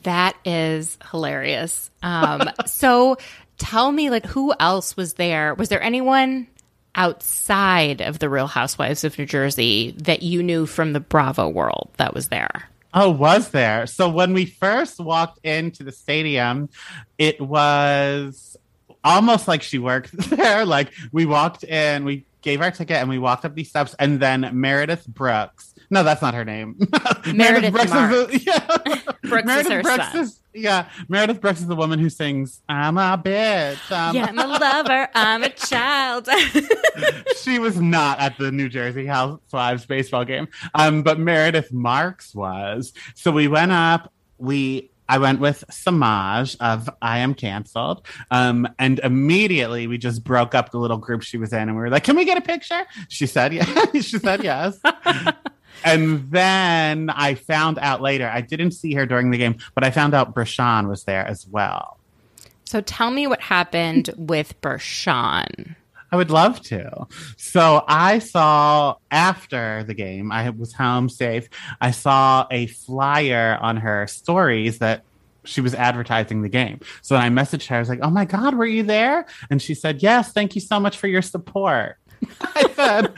That 0.03 0.35
is 0.43 0.97
hilarious. 1.11 1.91
Um, 2.01 2.49
so 2.65 3.17
tell 3.57 3.91
me, 3.91 4.09
like, 4.09 4.25
who 4.25 4.53
else 4.59 4.97
was 4.97 5.13
there? 5.13 5.53
Was 5.53 5.69
there 5.69 5.81
anyone 5.81 6.47
outside 6.95 8.01
of 8.01 8.19
the 8.19 8.29
Real 8.29 8.47
Housewives 8.47 9.03
of 9.03 9.17
New 9.17 9.25
Jersey 9.25 9.95
that 9.99 10.23
you 10.23 10.43
knew 10.43 10.65
from 10.65 10.93
the 10.93 10.99
Bravo 10.99 11.47
world 11.47 11.89
that 11.97 12.13
was 12.13 12.29
there? 12.29 12.70
Oh, 12.93 13.09
was 13.09 13.49
there? 13.49 13.87
So 13.87 14.09
when 14.09 14.33
we 14.33 14.45
first 14.45 14.99
walked 14.99 15.45
into 15.45 15.83
the 15.83 15.91
stadium, 15.91 16.69
it 17.17 17.39
was 17.39 18.57
almost 19.03 19.47
like 19.47 19.61
she 19.61 19.77
worked 19.77 20.11
there. 20.29 20.65
Like 20.65 20.91
we 21.11 21.25
walked 21.25 21.63
in, 21.63 22.05
we 22.05 22.25
gave 22.41 22.61
our 22.61 22.71
ticket 22.71 22.97
and 22.97 23.09
we 23.09 23.19
walked 23.19 23.45
up 23.45 23.55
these 23.55 23.69
steps, 23.69 23.95
and 23.99 24.19
then 24.19 24.49
Meredith 24.53 25.07
Brooks. 25.07 25.70
No, 25.91 26.03
that's 26.03 26.21
not 26.21 26.33
her 26.33 26.45
name. 26.45 26.77
Meredith 27.33 27.73
Brooks 27.73 27.91
Mark. 27.91 28.11
is 28.13 28.27
the, 28.27 28.39
yeah. 28.45 29.11
Brooks 29.29 29.41
is 29.41 29.45
Meredith 29.45 29.71
her 29.73 29.81
Brooks 29.83 30.11
son. 30.13 30.21
is 30.23 30.39
yeah. 30.53 30.89
Meredith 31.09 31.41
Brooks 31.41 31.59
is 31.59 31.67
the 31.67 31.75
woman 31.75 31.99
who 31.99 32.09
sings 32.09 32.61
"I'm 32.69 32.97
a 32.97 33.21
bitch." 33.23 33.91
Um, 33.91 34.15
Yeah, 34.15 34.25
I'm 34.27 34.39
a 34.39 34.47
lover. 34.47 35.07
I'm 35.13 35.43
a 35.43 35.49
child. 35.49 36.27
she 37.41 37.59
was 37.59 37.79
not 37.79 38.19
at 38.19 38.37
the 38.37 38.51
New 38.51 38.69
Jersey 38.69 39.05
Housewives 39.05 39.85
baseball 39.85 40.25
game, 40.25 40.47
um, 40.73 41.03
but 41.03 41.19
Meredith 41.19 41.71
Marks 41.73 42.33
was. 42.33 42.93
So 43.15 43.31
we 43.31 43.47
went 43.47 43.71
up. 43.71 44.11
We 44.37 44.89
I 45.09 45.17
went 45.17 45.41
with 45.41 45.63
Samaj 45.69 46.55
of 46.61 46.89
I 47.01 47.17
Am 47.19 47.33
Cancelled, 47.33 48.07
um, 48.31 48.65
and 48.79 48.99
immediately 48.99 49.87
we 49.87 49.97
just 49.97 50.23
broke 50.23 50.55
up 50.55 50.71
the 50.71 50.77
little 50.79 50.97
group 50.97 51.21
she 51.21 51.37
was 51.37 51.51
in, 51.51 51.63
and 51.63 51.75
we 51.75 51.81
were 51.81 51.89
like, 51.89 52.05
"Can 52.05 52.15
we 52.15 52.23
get 52.25 52.37
a 52.37 52.41
picture?" 52.41 52.85
She 53.09 53.25
said, 53.27 53.53
"Yeah." 53.53 53.65
she 53.93 54.01
said, 54.19 54.41
"Yes." 54.43 54.79
And 55.83 56.29
then 56.31 57.09
I 57.09 57.35
found 57.35 57.79
out 57.79 58.01
later, 58.01 58.29
I 58.29 58.41
didn't 58.41 58.71
see 58.71 58.93
her 58.93 59.05
during 59.05 59.31
the 59.31 59.37
game, 59.37 59.57
but 59.75 59.83
I 59.83 59.91
found 59.91 60.13
out 60.13 60.35
Bershan 60.35 60.87
was 60.87 61.03
there 61.03 61.25
as 61.27 61.47
well. 61.47 61.97
so 62.65 62.81
tell 62.81 63.11
me 63.11 63.27
what 63.27 63.41
happened 63.41 64.09
with 64.17 64.59
Bershan. 64.61 65.75
I 66.13 66.17
would 66.17 66.29
love 66.31 66.61
to. 66.63 67.07
So 67.37 67.83
I 67.87 68.19
saw 68.19 68.95
after 69.11 69.83
the 69.85 69.93
game, 69.93 70.31
I 70.31 70.49
was 70.49 70.73
home 70.73 71.07
safe. 71.07 71.47
I 71.79 71.91
saw 71.91 72.47
a 72.51 72.67
flyer 72.67 73.57
on 73.61 73.77
her 73.77 74.07
stories 74.07 74.79
that 74.79 75.03
she 75.43 75.61
was 75.61 75.73
advertising 75.73 76.41
the 76.41 76.49
game. 76.49 76.81
So 77.01 77.15
then 77.15 77.23
I 77.23 77.29
messaged 77.29 77.67
her. 77.67 77.77
I 77.77 77.79
was 77.79 77.89
like, 77.89 77.99
"Oh 78.01 78.09
my 78.09 78.25
god, 78.25 78.55
were 78.55 78.65
you 78.65 78.83
there?" 78.83 79.25
And 79.49 79.61
she 79.61 79.73
said, 79.73 80.03
"Yes, 80.03 80.33
thank 80.33 80.53
you 80.53 80.61
so 80.61 80.79
much 80.79 80.97
for 80.97 81.07
your 81.07 81.21
support." 81.21 81.97
I 82.41 82.69
said, 82.75 83.13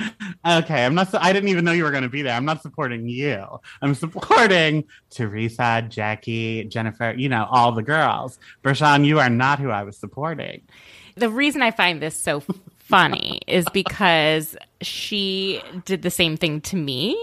"Okay, 0.63 0.85
I'm 0.85 0.95
not. 0.95 1.11
su- 1.11 1.17
I 1.19 1.33
didn't 1.33 1.49
even 1.49 1.65
know 1.65 1.71
you 1.71 1.83
were 1.83 1.91
going 1.91 2.03
to 2.03 2.09
be 2.09 2.21
there. 2.21 2.35
I'm 2.35 2.45
not 2.45 2.61
supporting 2.61 3.07
you. 3.07 3.45
I'm 3.81 3.95
supporting 3.95 4.85
Teresa, 5.09 5.85
Jackie, 5.87 6.65
Jennifer. 6.65 7.13
You 7.17 7.29
know, 7.29 7.47
all 7.49 7.71
the 7.71 7.83
girls. 7.83 8.39
Bershan, 8.63 9.05
you 9.05 9.19
are 9.19 9.29
not 9.29 9.59
who 9.59 9.69
I 9.69 9.83
was 9.83 9.97
supporting." 9.97 10.61
The 11.15 11.29
reason 11.29 11.61
I 11.61 11.71
find 11.71 12.01
this 12.01 12.15
so 12.15 12.43
funny 12.79 13.41
is 13.47 13.65
because 13.73 14.55
she 14.81 15.61
did 15.85 16.01
the 16.01 16.09
same 16.09 16.37
thing 16.37 16.61
to 16.61 16.75
me. 16.75 17.17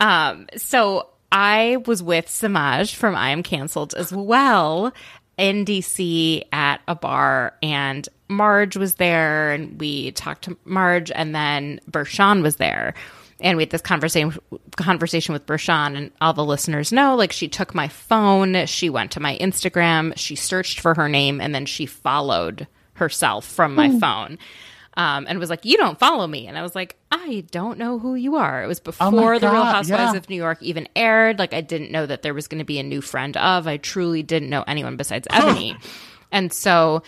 Um, 0.00 0.46
so 0.56 1.08
I 1.32 1.78
was 1.86 2.02
with 2.02 2.28
Samaj 2.28 2.94
from 2.94 3.16
I 3.16 3.30
Am 3.30 3.42
Cancelled 3.42 3.94
as 3.94 4.12
well 4.12 4.92
in 5.36 5.64
DC 5.64 6.42
at 6.52 6.80
a 6.88 6.94
bar, 6.94 7.54
and 7.62 8.08
Marge 8.28 8.76
was 8.76 8.96
there, 8.96 9.52
and 9.52 9.80
we 9.80 10.10
talked 10.12 10.44
to 10.44 10.56
Marge, 10.64 11.10
and 11.10 11.34
then 11.34 11.80
Bershan 11.90 12.42
was 12.42 12.56
there. 12.56 12.94
And 13.40 13.56
we 13.56 13.62
had 13.62 13.70
this 13.70 13.82
conversation 13.82 14.38
conversation 14.76 15.32
with 15.32 15.46
Bershan, 15.46 15.96
and 15.96 16.10
all 16.20 16.32
the 16.32 16.44
listeners 16.44 16.92
know, 16.92 17.14
like 17.14 17.32
she 17.32 17.48
took 17.48 17.74
my 17.74 17.88
phone, 17.88 18.66
she 18.66 18.90
went 18.90 19.12
to 19.12 19.20
my 19.20 19.38
Instagram, 19.38 20.12
she 20.16 20.34
searched 20.34 20.80
for 20.80 20.94
her 20.94 21.08
name, 21.08 21.40
and 21.40 21.54
then 21.54 21.64
she 21.64 21.86
followed 21.86 22.66
herself 22.94 23.46
from 23.46 23.74
my 23.74 23.90
phone. 24.00 24.38
Um, 24.94 25.26
and 25.28 25.38
was 25.38 25.50
like, 25.50 25.64
"You 25.64 25.76
don't 25.76 25.96
follow 25.96 26.26
me," 26.26 26.48
and 26.48 26.58
I 26.58 26.62
was 26.62 26.74
like, 26.74 26.96
"I 27.12 27.44
don't 27.52 27.78
know 27.78 28.00
who 28.00 28.16
you 28.16 28.34
are." 28.34 28.64
It 28.64 28.66
was 28.66 28.80
before 28.80 29.38
the 29.38 29.48
Real 29.48 29.62
Housewives 29.62 30.12
yeah. 30.12 30.16
of 30.16 30.28
New 30.28 30.34
York 30.34 30.60
even 30.60 30.88
aired. 30.96 31.38
Like, 31.38 31.54
I 31.54 31.60
didn't 31.60 31.92
know 31.92 32.04
that 32.04 32.22
there 32.22 32.34
was 32.34 32.48
going 32.48 32.58
to 32.58 32.64
be 32.64 32.80
a 32.80 32.82
new 32.82 33.00
friend 33.00 33.36
of. 33.36 33.68
I 33.68 33.76
truly 33.76 34.24
didn't 34.24 34.50
know 34.50 34.64
anyone 34.66 34.96
besides 34.96 35.28
Ebony, 35.30 35.76
and 36.32 36.52
so, 36.52 37.04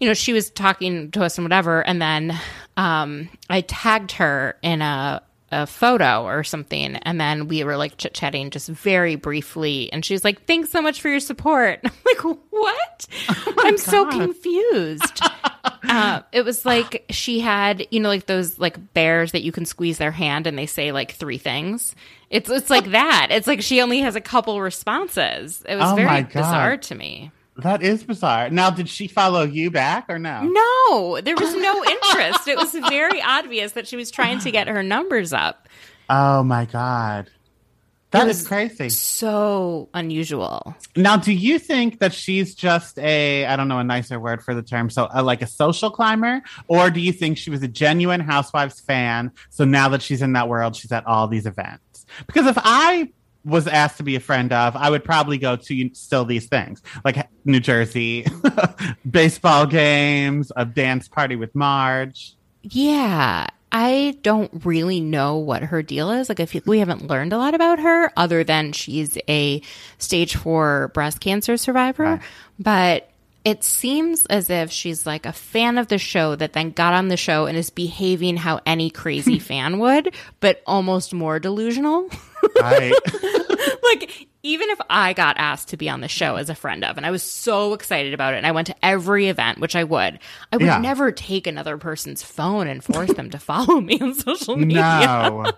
you 0.00 0.08
know, 0.08 0.14
she 0.14 0.32
was 0.32 0.50
talking 0.50 1.10
to 1.12 1.24
us 1.24 1.38
and 1.38 1.44
whatever, 1.44 1.80
and 1.86 2.00
then 2.00 2.38
um, 2.76 3.28
I 3.48 3.62
tagged 3.62 4.12
her 4.12 4.56
in 4.62 4.82
a 4.82 5.22
a 5.52 5.66
photo 5.66 6.24
or 6.24 6.42
something, 6.42 6.96
and 6.96 7.20
then 7.20 7.46
we 7.46 7.62
were 7.62 7.76
like 7.76 7.96
chit 7.98 8.14
chatting 8.14 8.50
just 8.50 8.68
very 8.68 9.14
briefly, 9.14 9.92
and 9.92 10.04
she 10.04 10.12
was 10.14 10.24
like, 10.24 10.44
"Thanks 10.46 10.70
so 10.70 10.82
much 10.82 11.00
for 11.00 11.08
your 11.08 11.20
support." 11.20 11.80
I'm 11.84 11.92
like, 12.04 12.38
"What?" 12.50 13.06
I'm 13.58 13.78
so 13.78 14.06
confused. 14.06 15.20
uh, 15.88 16.22
it 16.32 16.44
was 16.44 16.66
like 16.66 17.04
she 17.10 17.40
had, 17.40 17.86
you 17.90 18.00
know, 18.00 18.08
like 18.08 18.26
those 18.26 18.58
like 18.58 18.92
bears 18.92 19.32
that 19.32 19.42
you 19.42 19.52
can 19.52 19.64
squeeze 19.64 19.98
their 19.98 20.10
hand 20.10 20.46
and 20.46 20.58
they 20.58 20.66
say 20.66 20.92
like 20.92 21.12
three 21.12 21.38
things. 21.38 21.94
It's 22.28 22.50
it's 22.50 22.70
like 22.70 22.90
that. 22.90 23.28
It's 23.30 23.46
like 23.46 23.62
she 23.62 23.80
only 23.80 24.00
has 24.00 24.16
a 24.16 24.20
couple 24.20 24.60
responses. 24.60 25.62
It 25.68 25.76
was 25.76 25.92
Oh 25.92 25.94
very 25.94 26.24
bizarre 26.24 26.76
to 26.76 26.94
me. 26.94 27.30
That 27.58 27.82
is 27.82 28.04
bizarre. 28.04 28.50
Now, 28.50 28.70
did 28.70 28.88
she 28.88 29.08
follow 29.08 29.42
you 29.42 29.70
back 29.70 30.06
or 30.08 30.18
no? 30.18 30.42
No, 30.42 31.20
there 31.22 31.36
was 31.36 31.54
no 31.54 31.84
interest. 31.84 32.48
it 32.48 32.56
was 32.56 32.72
very 32.72 33.22
obvious 33.22 33.72
that 33.72 33.88
she 33.88 33.96
was 33.96 34.10
trying 34.10 34.40
to 34.40 34.50
get 34.50 34.68
her 34.68 34.82
numbers 34.82 35.32
up. 35.32 35.68
Oh 36.08 36.42
my 36.42 36.66
god, 36.66 37.30
that 38.10 38.28
is 38.28 38.46
crazy. 38.46 38.88
So 38.88 39.88
unusual. 39.92 40.74
Now, 40.94 41.16
do 41.16 41.32
you 41.32 41.58
think 41.58 41.98
that 41.98 42.14
she's 42.14 42.54
just 42.54 42.98
a 42.98 43.44
I 43.46 43.56
don't 43.56 43.68
know 43.68 43.78
a 43.78 43.84
nicer 43.84 44.20
word 44.20 44.42
for 44.42 44.54
the 44.54 44.62
term, 44.62 44.88
so 44.90 45.08
uh, 45.14 45.22
like 45.22 45.42
a 45.42 45.46
social 45.46 45.90
climber, 45.90 46.42
or 46.68 46.90
do 46.90 47.00
you 47.00 47.12
think 47.12 47.38
she 47.38 47.50
was 47.50 47.62
a 47.62 47.68
genuine 47.68 48.20
Housewives 48.20 48.80
fan? 48.80 49.32
So 49.50 49.64
now 49.64 49.88
that 49.88 50.02
she's 50.02 50.22
in 50.22 50.34
that 50.34 50.48
world, 50.48 50.76
she's 50.76 50.92
at 50.92 51.06
all 51.06 51.26
these 51.26 51.46
events. 51.46 52.06
Because 52.26 52.46
if 52.46 52.56
I 52.58 53.10
was 53.46 53.68
asked 53.68 53.96
to 53.98 54.02
be 54.02 54.16
a 54.16 54.20
friend 54.20 54.52
of, 54.52 54.74
I 54.74 54.90
would 54.90 55.04
probably 55.04 55.38
go 55.38 55.54
to 55.56 55.90
still 55.94 56.24
these 56.24 56.46
things 56.46 56.82
like 57.04 57.28
New 57.44 57.60
Jersey 57.60 58.26
baseball 59.10 59.66
games, 59.66 60.50
a 60.56 60.64
dance 60.64 61.06
party 61.06 61.36
with 61.36 61.54
Marge. 61.54 62.34
Yeah, 62.62 63.46
I 63.70 64.18
don't 64.22 64.50
really 64.64 65.00
know 65.00 65.36
what 65.36 65.62
her 65.62 65.80
deal 65.82 66.10
is. 66.10 66.28
Like, 66.28 66.40
I 66.40 66.46
feel 66.46 66.62
we 66.66 66.80
haven't 66.80 67.06
learned 67.06 67.32
a 67.32 67.38
lot 67.38 67.54
about 67.54 67.78
her 67.78 68.10
other 68.16 68.42
than 68.42 68.72
she's 68.72 69.16
a 69.28 69.62
stage 69.98 70.34
four 70.34 70.88
breast 70.88 71.20
cancer 71.20 71.56
survivor. 71.56 72.02
Right. 72.02 72.20
But 72.58 73.10
it 73.46 73.62
seems 73.64 74.26
as 74.26 74.50
if 74.50 74.70
she's 74.72 75.06
like 75.06 75.24
a 75.24 75.32
fan 75.32 75.78
of 75.78 75.86
the 75.86 75.98
show 75.98 76.34
that 76.34 76.52
then 76.52 76.70
got 76.72 76.92
on 76.92 77.06
the 77.08 77.16
show 77.16 77.46
and 77.46 77.56
is 77.56 77.70
behaving 77.70 78.36
how 78.36 78.60
any 78.66 78.90
crazy 78.90 79.38
fan 79.50 79.78
would, 79.78 80.12
but 80.40 80.62
almost 80.66 81.14
more 81.14 81.38
delusional. 81.38 82.10
Right. 82.60 82.92
like 83.84 84.26
even 84.42 84.68
if 84.70 84.80
I 84.90 85.12
got 85.12 85.36
asked 85.38 85.68
to 85.68 85.76
be 85.76 85.88
on 85.88 86.00
the 86.00 86.08
show 86.08 86.36
as 86.36 86.50
a 86.50 86.54
friend 86.54 86.84
of, 86.84 86.96
and 86.96 87.06
I 87.06 87.10
was 87.10 87.22
so 87.22 87.72
excited 87.72 88.14
about 88.14 88.34
it, 88.34 88.38
and 88.38 88.46
I 88.46 88.52
went 88.52 88.66
to 88.68 88.76
every 88.84 89.28
event, 89.28 89.58
which 89.60 89.74
I 89.76 89.84
would, 89.84 90.18
I 90.52 90.56
would 90.56 90.66
Yeah. 90.66 90.78
never 90.78 91.10
take 91.12 91.46
another 91.46 91.78
person's 91.78 92.22
phone 92.22 92.66
and 92.68 92.82
force 92.84 93.12
them 93.14 93.30
to 93.30 93.38
follow 93.38 93.80
me 93.80 93.98
on 94.00 94.14
social 94.26 94.56
media. 94.56 94.80
No. 94.82 95.52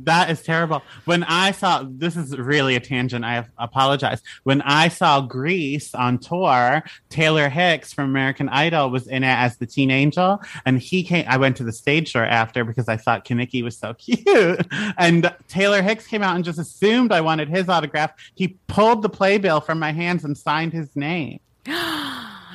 That 0.00 0.30
is 0.30 0.42
terrible. 0.42 0.82
When 1.04 1.24
I 1.24 1.52
saw 1.52 1.84
this 1.86 2.16
is 2.16 2.36
really 2.36 2.76
a 2.76 2.80
tangent, 2.80 3.24
I 3.24 3.46
apologize. 3.58 4.22
When 4.42 4.62
I 4.62 4.88
saw 4.88 5.20
Grease 5.20 5.94
on 5.94 6.18
tour, 6.18 6.82
Taylor 7.10 7.48
Hicks 7.48 7.92
from 7.92 8.06
American 8.06 8.48
Idol 8.48 8.90
was 8.90 9.06
in 9.06 9.22
it 9.22 9.28
as 9.28 9.56
the 9.56 9.66
teen 9.66 9.90
angel, 9.90 10.40
and 10.66 10.78
he 10.78 11.02
came. 11.02 11.24
I 11.28 11.36
went 11.36 11.56
to 11.58 11.64
the 11.64 11.72
stage 11.72 12.08
show 12.08 12.20
after 12.20 12.64
because 12.64 12.88
I 12.88 12.96
thought 12.96 13.24
Kaniki 13.24 13.62
was 13.62 13.76
so 13.76 13.94
cute, 13.98 14.66
and 14.98 15.34
Taylor 15.48 15.82
Hicks 15.82 16.06
came 16.06 16.22
out 16.22 16.36
and 16.36 16.44
just 16.44 16.58
assumed 16.58 17.12
I 17.12 17.20
wanted 17.20 17.48
his 17.48 17.68
autograph. 17.68 18.12
He 18.34 18.56
pulled 18.66 19.02
the 19.02 19.08
playbill 19.08 19.60
from 19.60 19.78
my 19.78 19.92
hands 19.92 20.24
and 20.24 20.36
signed 20.36 20.72
his 20.72 20.94
name. 20.96 21.40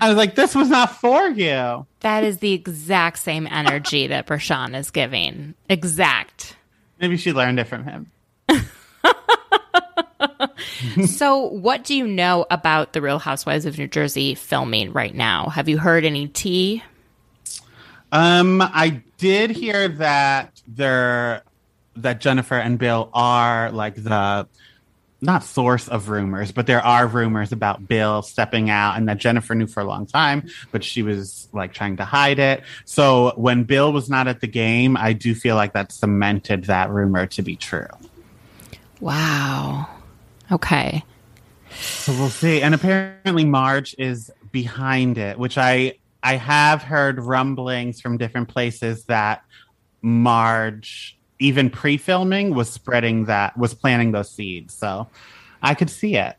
I 0.02 0.08
was 0.08 0.16
like, 0.16 0.36
"This 0.36 0.56
was 0.56 0.70
not 0.70 0.96
for 0.96 1.28
you." 1.30 1.86
That 2.02 2.24
is 2.24 2.38
the 2.38 2.54
exact 2.54 3.20
same 3.20 3.48
energy 3.48 4.08
that 4.08 4.28
Bershan 4.28 4.78
is 4.78 4.92
giving. 4.92 5.56
Exact. 5.68 6.56
Maybe 7.00 7.18
she 7.18 7.34
learned 7.34 7.60
it 7.60 7.66
from 7.66 7.86
him. 7.86 8.12
so, 11.06 11.38
what 11.38 11.84
do 11.84 11.96
you 11.96 12.08
know 12.08 12.46
about 12.52 12.94
the 12.94 13.02
Real 13.02 13.20
Housewives 13.20 13.66
of 13.66 13.78
New 13.78 13.88
Jersey 13.88 14.36
filming 14.36 14.92
right 14.92 15.16
now? 15.16 15.48
Have 15.50 15.70
you 15.70 15.78
heard 15.78 16.04
any 16.04 16.28
tea? 16.28 16.84
Um, 18.12 18.62
I 18.62 19.02
did 19.18 19.52
hear 19.52 19.88
that 19.88 20.62
they're 20.68 21.44
that 21.96 22.22
Jennifer 22.22 22.56
and 22.56 22.80
Bill 22.80 23.10
are 23.14 23.72
like 23.72 23.96
the 23.96 24.48
not 25.22 25.44
source 25.44 25.88
of 25.88 26.10
rumors, 26.10 26.52
but 26.52 26.66
there 26.66 26.82
are 26.82 27.08
rumors 27.08 27.52
about 27.52 27.88
Bill 27.88 28.22
stepping 28.22 28.70
out 28.70 28.98
and 28.98 29.08
that 29.10 29.18
Jennifer 29.18 29.54
knew 29.54 29.68
for 29.68 29.82
a 29.82 29.86
long 29.86 30.06
time, 30.06 30.50
but 30.72 30.84
she 30.84 31.04
was 31.04 31.48
like 31.52 31.74
trying 31.74 31.98
to 31.98 32.06
hide 32.06 32.40
it. 32.40 32.64
So 32.86 33.34
when 33.36 33.64
Bill 33.64 33.92
was 33.92 34.10
not 34.10 34.28
at 34.28 34.42
the 34.42 34.48
game, 34.48 34.96
I 34.96 35.14
do 35.14 35.36
feel 35.36 35.56
like 35.56 35.74
that 35.74 35.92
cemented 35.92 36.66
that 36.66 36.90
rumor 36.90 37.26
to 37.28 37.42
be 37.42 37.56
true. 37.56 37.88
Wow. 39.00 39.90
Okay. 40.52 41.04
So 41.76 42.14
we'll 42.14 42.30
see. 42.30 42.62
And 42.62 42.74
apparently 42.74 43.46
Marge 43.46 43.96
is 43.98 44.32
behind 44.52 45.18
it, 45.18 45.38
which 45.38 45.58
I 45.58 45.96
I 46.22 46.36
have 46.36 46.82
heard 46.82 47.20
rumblings 47.20 48.02
from 48.02 48.18
different 48.18 48.50
places 48.50 49.06
that 49.06 49.44
Marge 50.02 51.18
even 51.40 51.70
pre-filming 51.70 52.54
was 52.54 52.70
spreading 52.70 53.26
that 53.26 53.58
was 53.58 53.74
planting 53.74 54.12
those 54.12 54.30
seeds 54.30 54.74
so 54.74 55.08
i 55.62 55.74
could 55.74 55.90
see 55.90 56.16
it 56.16 56.36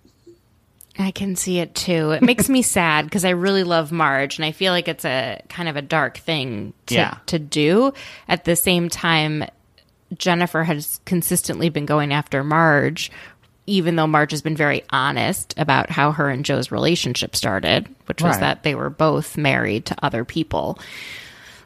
i 0.98 1.10
can 1.10 1.34
see 1.36 1.58
it 1.58 1.74
too 1.74 2.10
it 2.10 2.22
makes 2.22 2.48
me 2.48 2.60
sad 2.76 3.04
because 3.06 3.24
i 3.24 3.30
really 3.30 3.64
love 3.64 3.90
marge 3.92 4.38
and 4.38 4.44
i 4.44 4.52
feel 4.52 4.72
like 4.72 4.88
it's 4.88 5.04
a 5.04 5.40
kind 5.48 5.68
of 5.68 5.76
a 5.76 5.82
dark 5.82 6.18
thing 6.18 6.72
to, 6.86 6.94
Yeah. 6.94 7.16
to 7.26 7.38
do 7.38 7.92
at 8.28 8.44
the 8.44 8.56
same 8.56 8.88
time 8.88 9.44
jennifer 10.16 10.64
has 10.64 11.00
consistently 11.06 11.68
been 11.68 11.86
going 11.86 12.12
after 12.12 12.42
marge 12.44 13.10
even 13.66 13.94
though 13.94 14.06
marge 14.08 14.32
has 14.32 14.42
been 14.42 14.56
very 14.56 14.82
honest 14.90 15.54
about 15.56 15.90
how 15.90 16.10
her 16.12 16.28
and 16.28 16.44
joe's 16.44 16.70
relationship 16.72 17.36
started 17.36 17.86
which 18.06 18.20
was 18.20 18.32
Right. 18.32 18.40
that 18.40 18.62
they 18.64 18.74
were 18.74 18.90
both 18.90 19.36
married 19.38 19.86
to 19.86 19.96
other 20.04 20.24
people 20.24 20.78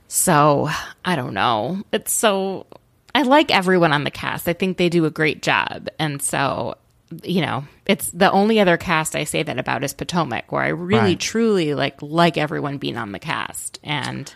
so 0.07 0.69
I 1.05 1.17
don't 1.17 1.35
know. 1.35 1.83
It's 1.91 2.13
so 2.13 2.67
I 3.15 3.23
like 3.23 3.51
everyone 3.51 3.93
on 3.93 4.05
the 4.05 4.11
cast. 4.11 4.49
I 4.49 4.53
think 4.53 4.77
they 4.77 4.89
do 4.89 5.05
a 5.05 5.11
great 5.11 5.43
job. 5.43 5.89
And 5.99 6.21
so, 6.21 6.77
you 7.23 7.41
know, 7.43 7.65
it's 7.87 8.11
the 8.11 8.31
only 8.33 8.59
other 8.61 8.77
cast 8.77 9.15
I 9.15 9.25
say 9.25 9.43
that 9.43 9.59
about 9.59 9.85
is 9.85 9.95
Potomac, 9.95 10.51
where 10.51 10.63
I 10.63 10.69
really 10.69 10.99
Right. 11.11 11.21
truly 11.21 11.75
like 11.75 12.01
like 12.03 12.37
everyone 12.37 12.79
being 12.79 12.97
on 12.97 13.13
the 13.13 13.19
cast. 13.21 13.79
And 13.85 14.33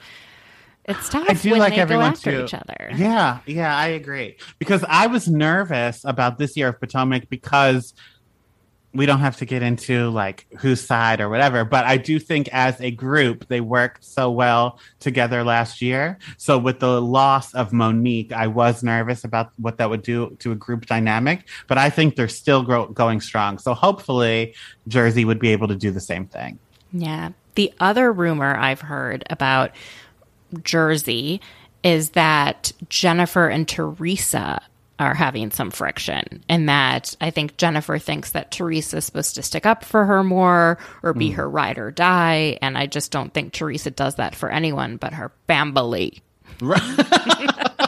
it's 0.85 1.11
tough 1.11 1.29
i 1.29 1.35
do 1.35 1.55
like 1.57 1.77
everyone 1.77 2.13
after 2.13 2.31
too 2.31 2.45
each 2.45 2.55
other. 2.55 2.91
yeah 2.97 3.41
yeah 3.45 3.77
i 3.77 3.89
agree 3.89 4.39
because 4.59 4.83
i 4.89 5.07
was 5.07 5.29
nervous 5.29 6.03
about 6.07 6.39
this 6.39 6.57
year 6.57 6.69
of 6.69 6.81
potomac 6.81 7.29
because 7.29 7.93
we 8.99 9.07
don't 9.07 9.21
have 9.21 9.37
to 9.37 9.47
get 9.47 9.63
into 9.63 10.11
like 10.11 10.47
whose 10.59 10.85
side 10.85 11.21
or 11.21 11.29
whatever 11.29 11.65
but 11.65 11.85
i 11.85 11.97
do 11.97 12.19
think 12.19 12.49
as 12.49 12.79
a 12.81 12.91
group 12.91 13.47
they 13.47 13.61
worked 13.61 14.05
so 14.05 14.31
well 14.31 14.79
together 14.99 15.45
last 15.45 15.81
year. 15.81 16.19
So 16.37 16.59
with 16.59 16.81
the 16.81 17.01
loss 17.01 17.55
of 17.55 17.73
monique 17.73 18.33
i 18.33 18.47
was 18.47 18.83
nervous 18.83 19.25
about 19.25 19.53
what 19.57 19.79
that 19.79 19.89
would 19.89 20.03
do 20.03 20.37
to 20.41 20.53
a 20.53 20.57
group 20.57 20.87
dynamic 20.87 21.49
but 21.69 21.79
i 21.79 21.89
think 21.89 22.17
they're 22.17 22.29
still 22.29 22.63
grow- 22.63 22.89
going 22.89 23.21
strong. 23.21 23.59
So 23.59 23.73
hopefully 23.73 24.55
jersey 24.89 25.25
would 25.25 25.39
be 25.39 25.51
able 25.51 25.69
to 25.69 25.77
do 25.77 25.91
the 25.91 26.01
same 26.01 26.27
thing. 26.27 26.59
Yeah. 26.93 27.31
The 27.55 27.73
other 27.81 28.13
rumor 28.13 28.57
I've 28.57 28.81
heard 28.81 29.25
about 29.31 29.73
Jersey 30.63 31.41
is 31.83 32.11
that 32.11 32.73
Jennifer 32.89 33.49
and 33.49 33.69
Teresa 33.69 34.61
are 34.99 35.15
having 35.15 35.51
some 35.51 35.71
friction, 35.71 36.45
and 36.49 36.69
that 36.69 37.15
I 37.21 37.31
think 37.31 37.57
Jennifer 37.57 37.99
thinks 37.99 38.33
that 38.33 38.51
Teresa's 38.51 39.05
supposed 39.05 39.35
to 39.37 39.43
stick 39.43 39.67
up 39.67 39.85
for 39.85 40.05
her 40.05 40.25
more 40.25 40.79
or 41.03 41.15
be 41.15 41.31
hmm. 41.31 41.37
her 41.37 41.49
ride 41.49 41.79
or 41.79 41.91
die. 41.91 42.59
And 42.61 42.77
I 42.77 42.87
just 42.87 43.13
don't 43.13 43.33
think 43.33 43.53
Teresa 43.53 43.91
does 43.91 44.17
that 44.17 44.35
for 44.35 44.51
anyone 44.51 44.97
but 44.97 45.13
her 45.13 45.33
family. 45.47 46.23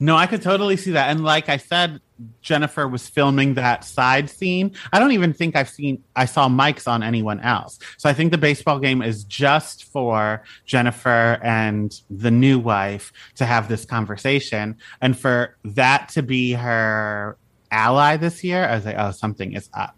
No, 0.00 0.16
I 0.16 0.26
could 0.26 0.42
totally 0.42 0.76
see 0.76 0.92
that. 0.92 1.10
And 1.10 1.24
like 1.24 1.48
I 1.48 1.56
said, 1.56 2.00
Jennifer 2.42 2.86
was 2.86 3.08
filming 3.08 3.54
that 3.54 3.84
side 3.84 4.30
scene. 4.30 4.72
I 4.92 4.98
don't 4.98 5.12
even 5.12 5.32
think 5.32 5.56
I've 5.56 5.68
seen 5.68 6.02
I 6.14 6.26
saw 6.26 6.48
mics 6.48 6.86
on 6.86 7.02
anyone 7.02 7.40
else. 7.40 7.78
So 7.96 8.08
I 8.08 8.12
think 8.12 8.30
the 8.30 8.38
baseball 8.38 8.78
game 8.78 9.02
is 9.02 9.24
just 9.24 9.84
for 9.84 10.42
Jennifer 10.64 11.40
and 11.42 11.98
the 12.10 12.30
new 12.30 12.58
wife 12.58 13.12
to 13.36 13.44
have 13.44 13.68
this 13.68 13.84
conversation 13.84 14.76
and 15.00 15.18
for 15.18 15.56
that 15.64 16.08
to 16.10 16.22
be 16.22 16.52
her 16.52 17.36
ally 17.70 18.16
this 18.16 18.44
year. 18.44 18.64
I 18.64 18.76
was 18.76 18.84
like, 18.84 18.96
oh, 18.98 19.10
something 19.10 19.52
is 19.52 19.68
up. 19.74 19.96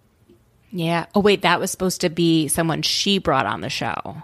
Yeah. 0.72 1.06
Oh, 1.14 1.20
wait, 1.20 1.42
that 1.42 1.60
was 1.60 1.70
supposed 1.70 2.00
to 2.00 2.10
be 2.10 2.48
someone 2.48 2.82
she 2.82 3.18
brought 3.18 3.46
on 3.46 3.60
the 3.60 3.70
show. 3.70 4.22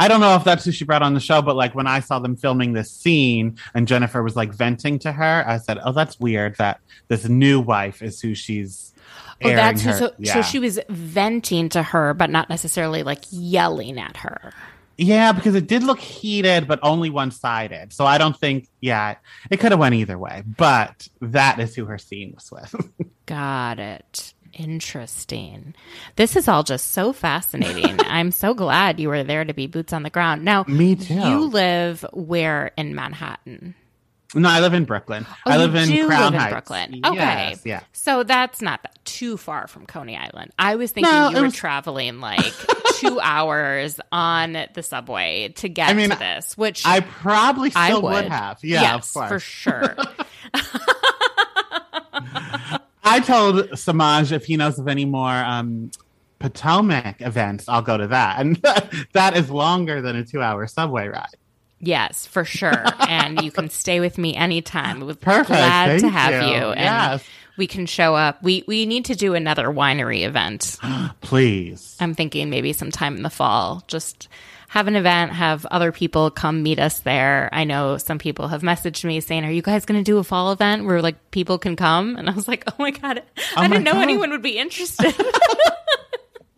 I 0.00 0.08
don't 0.08 0.20
know 0.20 0.36
if 0.36 0.44
that's 0.44 0.64
who 0.64 0.72
she 0.72 0.84
brought 0.84 1.02
on 1.02 1.14
the 1.14 1.20
show, 1.20 1.42
but 1.42 1.56
like 1.56 1.74
when 1.74 1.86
I 1.86 2.00
saw 2.00 2.18
them 2.18 2.36
filming 2.36 2.72
this 2.72 2.90
scene 2.90 3.58
and 3.74 3.88
Jennifer 3.88 4.22
was 4.22 4.36
like 4.36 4.54
venting 4.54 4.98
to 5.00 5.12
her, 5.12 5.44
I 5.46 5.58
said, 5.58 5.78
"Oh, 5.84 5.92
that's 5.92 6.20
weird 6.20 6.56
that 6.56 6.80
this 7.08 7.28
new 7.28 7.60
wife 7.60 8.02
is 8.02 8.20
who 8.20 8.34
she's." 8.34 8.94
Oh, 9.42 9.50
that's 9.50 9.82
who, 9.82 9.92
so, 9.92 10.12
yeah. 10.18 10.34
so 10.34 10.42
she 10.42 10.58
was 10.58 10.80
venting 10.88 11.68
to 11.70 11.82
her, 11.82 12.12
but 12.12 12.28
not 12.28 12.48
necessarily 12.48 13.04
like 13.04 13.24
yelling 13.30 13.98
at 13.98 14.16
her. 14.18 14.52
yeah, 14.96 15.30
because 15.30 15.54
it 15.54 15.68
did 15.68 15.84
look 15.84 16.00
heated, 16.00 16.66
but 16.66 16.80
only 16.82 17.08
one 17.08 17.30
sided. 17.30 17.92
So 17.92 18.04
I 18.04 18.18
don't 18.18 18.36
think, 18.36 18.68
yeah, 18.80 19.14
it 19.48 19.58
could 19.60 19.70
have 19.70 19.78
went 19.78 19.94
either 19.94 20.18
way. 20.18 20.42
But 20.44 21.08
that 21.20 21.60
is 21.60 21.74
who 21.76 21.84
her 21.84 21.98
scene 21.98 22.34
was 22.34 22.50
with. 22.50 22.90
Got 23.26 23.78
it. 23.78 24.34
Interesting. 24.58 25.74
This 26.16 26.34
is 26.36 26.48
all 26.48 26.62
just 26.64 26.88
so 26.92 27.12
fascinating. 27.12 27.98
I'm 28.06 28.32
so 28.32 28.54
glad 28.54 28.98
you 29.00 29.08
were 29.08 29.22
there 29.24 29.44
to 29.44 29.54
be 29.54 29.66
boots 29.66 29.92
on 29.92 30.02
the 30.02 30.10
ground. 30.10 30.44
Now, 30.44 30.64
Me 30.66 30.96
too. 30.96 31.14
You 31.14 31.46
live 31.48 32.04
where 32.12 32.72
in 32.76 32.94
Manhattan? 32.94 33.74
no, 34.34 34.48
I 34.48 34.60
live 34.60 34.74
in 34.74 34.84
Brooklyn. 34.84 35.24
Oh, 35.46 35.50
I 35.50 35.56
live 35.56 35.74
in 35.74 35.88
Crown 36.06 36.20
live 36.20 36.34
in 36.34 36.38
Heights. 36.40 36.52
Brooklyn. 36.52 37.00
Okay. 37.04 37.14
Yes, 37.16 37.62
yeah. 37.64 37.80
So 37.92 38.24
that's 38.24 38.60
not 38.60 38.82
that 38.82 38.98
too 39.06 39.36
far 39.38 39.68
from 39.68 39.86
Coney 39.86 40.16
Island. 40.18 40.52
I 40.58 40.74
was 40.76 40.90
thinking 40.90 41.10
No, 41.12 41.30
you 41.30 41.36
it 41.38 41.40
were 41.40 41.50
traveling 41.50 42.20
like 42.20 42.52
two 42.96 43.18
hours 43.20 43.98
on 44.12 44.66
the 44.74 44.82
subway 44.82 45.48
to 45.56 45.68
get 45.70 45.88
I 45.88 45.94
mean, 45.94 46.10
to 46.10 46.18
this, 46.18 46.58
which 46.58 46.84
I 46.84 47.00
probably 47.00 47.72
I 47.74 47.94
would. 47.94 48.02
would. 48.02 48.24
have. 48.26 48.58
Yeah, 48.62 48.82
yes, 48.82 49.06
of 49.08 49.14
course. 49.14 49.28
for 49.30 49.38
sure. 49.40 49.96
I 53.08 53.20
told 53.20 53.78
Samaj 53.78 54.32
if 54.32 54.44
he 54.44 54.56
knows 54.56 54.78
of 54.78 54.88
any 54.88 55.04
more 55.04 55.30
um, 55.32 55.90
Potomac 56.38 57.20
events, 57.20 57.68
I'll 57.68 57.82
go 57.82 57.96
to 57.96 58.06
that. 58.08 58.38
And 58.40 58.56
that 59.12 59.36
is 59.36 59.50
longer 59.50 60.00
than 60.00 60.16
a 60.16 60.24
two 60.24 60.40
hour 60.42 60.66
subway 60.66 61.08
ride. 61.08 61.26
Yes, 61.80 62.26
for 62.26 62.44
sure. 62.44 62.84
and 63.08 63.40
you 63.42 63.50
can 63.50 63.70
stay 63.70 64.00
with 64.00 64.18
me 64.18 64.34
anytime. 64.34 65.00
We're 65.00 65.14
Perfect. 65.14 65.48
glad 65.48 66.00
to 66.00 66.08
have 66.08 66.32
you. 66.32 66.48
you. 66.48 66.64
And 66.72 66.80
Yes. 66.80 67.24
we 67.56 67.66
can 67.66 67.86
show 67.86 68.14
up. 68.16 68.42
We 68.42 68.64
we 68.66 68.84
need 68.86 69.04
to 69.06 69.14
do 69.14 69.34
another 69.34 69.68
winery 69.68 70.22
event. 70.24 70.76
Please. 71.20 71.96
I'm 72.00 72.14
thinking 72.14 72.50
maybe 72.50 72.72
sometime 72.72 73.16
in 73.16 73.22
the 73.22 73.30
fall. 73.30 73.84
Just 73.88 74.28
have 74.68 74.86
an 74.86 74.96
event, 74.96 75.32
have 75.32 75.66
other 75.66 75.92
people 75.92 76.30
come 76.30 76.62
meet 76.62 76.78
us 76.78 77.00
there. 77.00 77.48
I 77.52 77.64
know 77.64 77.96
some 77.96 78.18
people 78.18 78.48
have 78.48 78.62
messaged 78.62 79.04
me 79.04 79.20
saying, 79.20 79.44
"Are 79.44 79.50
you 79.50 79.62
guys 79.62 79.84
going 79.84 79.98
to 79.98 80.04
do 80.04 80.18
a 80.18 80.24
fall 80.24 80.52
event 80.52 80.84
where 80.84 81.02
like 81.02 81.30
people 81.30 81.58
can 81.58 81.74
come?" 81.74 82.16
And 82.16 82.28
I 82.28 82.32
was 82.34 82.46
like, 82.46 82.64
"Oh 82.66 82.74
my 82.78 82.90
god, 82.90 83.22
oh 83.38 83.42
I 83.56 83.62
my 83.62 83.68
didn't 83.68 83.84
know 83.84 83.94
God. 83.94 84.02
anyone 84.02 84.30
would 84.30 84.42
be 84.42 84.58
interested." 84.58 85.14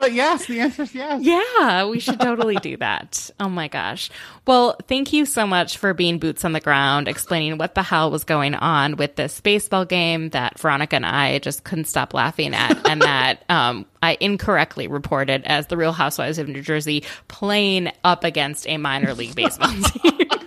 But 0.01 0.15
yes, 0.15 0.47
the 0.47 0.61
answer 0.61 0.83
is 0.83 0.95
yes. 0.95 1.23
Yeah, 1.23 1.87
we 1.87 2.01
should 2.01 2.19
totally 2.19 2.57
do 2.57 2.77
that. 2.79 3.31
Oh 3.39 3.51
my 3.51 3.69
gosh. 3.69 4.11
Well, 4.47 4.77
thank 4.89 5.13
you 5.13 5.27
so 5.27 5.47
much 5.47 5.77
for 5.77 5.93
being 5.93 6.19
boots 6.19 6.43
on 6.43 6.53
the 6.53 6.61
ground, 6.61 7.07
explaining 7.07 7.59
what 7.59 7.75
the 7.75 7.83
hell 7.83 8.11
was 8.11 8.25
going 8.25 8.55
on 8.55 8.97
with 8.97 9.17
this 9.17 9.39
baseball 9.43 9.85
game 9.85 10.31
that 10.31 10.59
Veronica 10.59 10.97
and 10.97 11.05
I 11.05 11.39
just 11.39 11.65
couldn't 11.65 11.85
stop 11.85 12.15
laughing 12.15 12.55
at, 12.55 12.89
and 12.89 13.03
that 13.03 13.45
um, 13.51 13.85
I 14.03 14.17
incorrectly 14.21 14.89
reported 14.89 15.45
as 15.45 15.67
the 15.67 15.77
Real 15.77 15.93
Housewives 15.93 16.39
of 16.39 16.49
New 16.49 16.63
Jersey 16.63 17.05
playing 17.29 17.93
up 18.03 18.25
against 18.25 18.67
a 18.67 18.79
minor 18.79 19.13
league 19.13 19.35
baseball 19.35 19.69
team. 19.85 20.40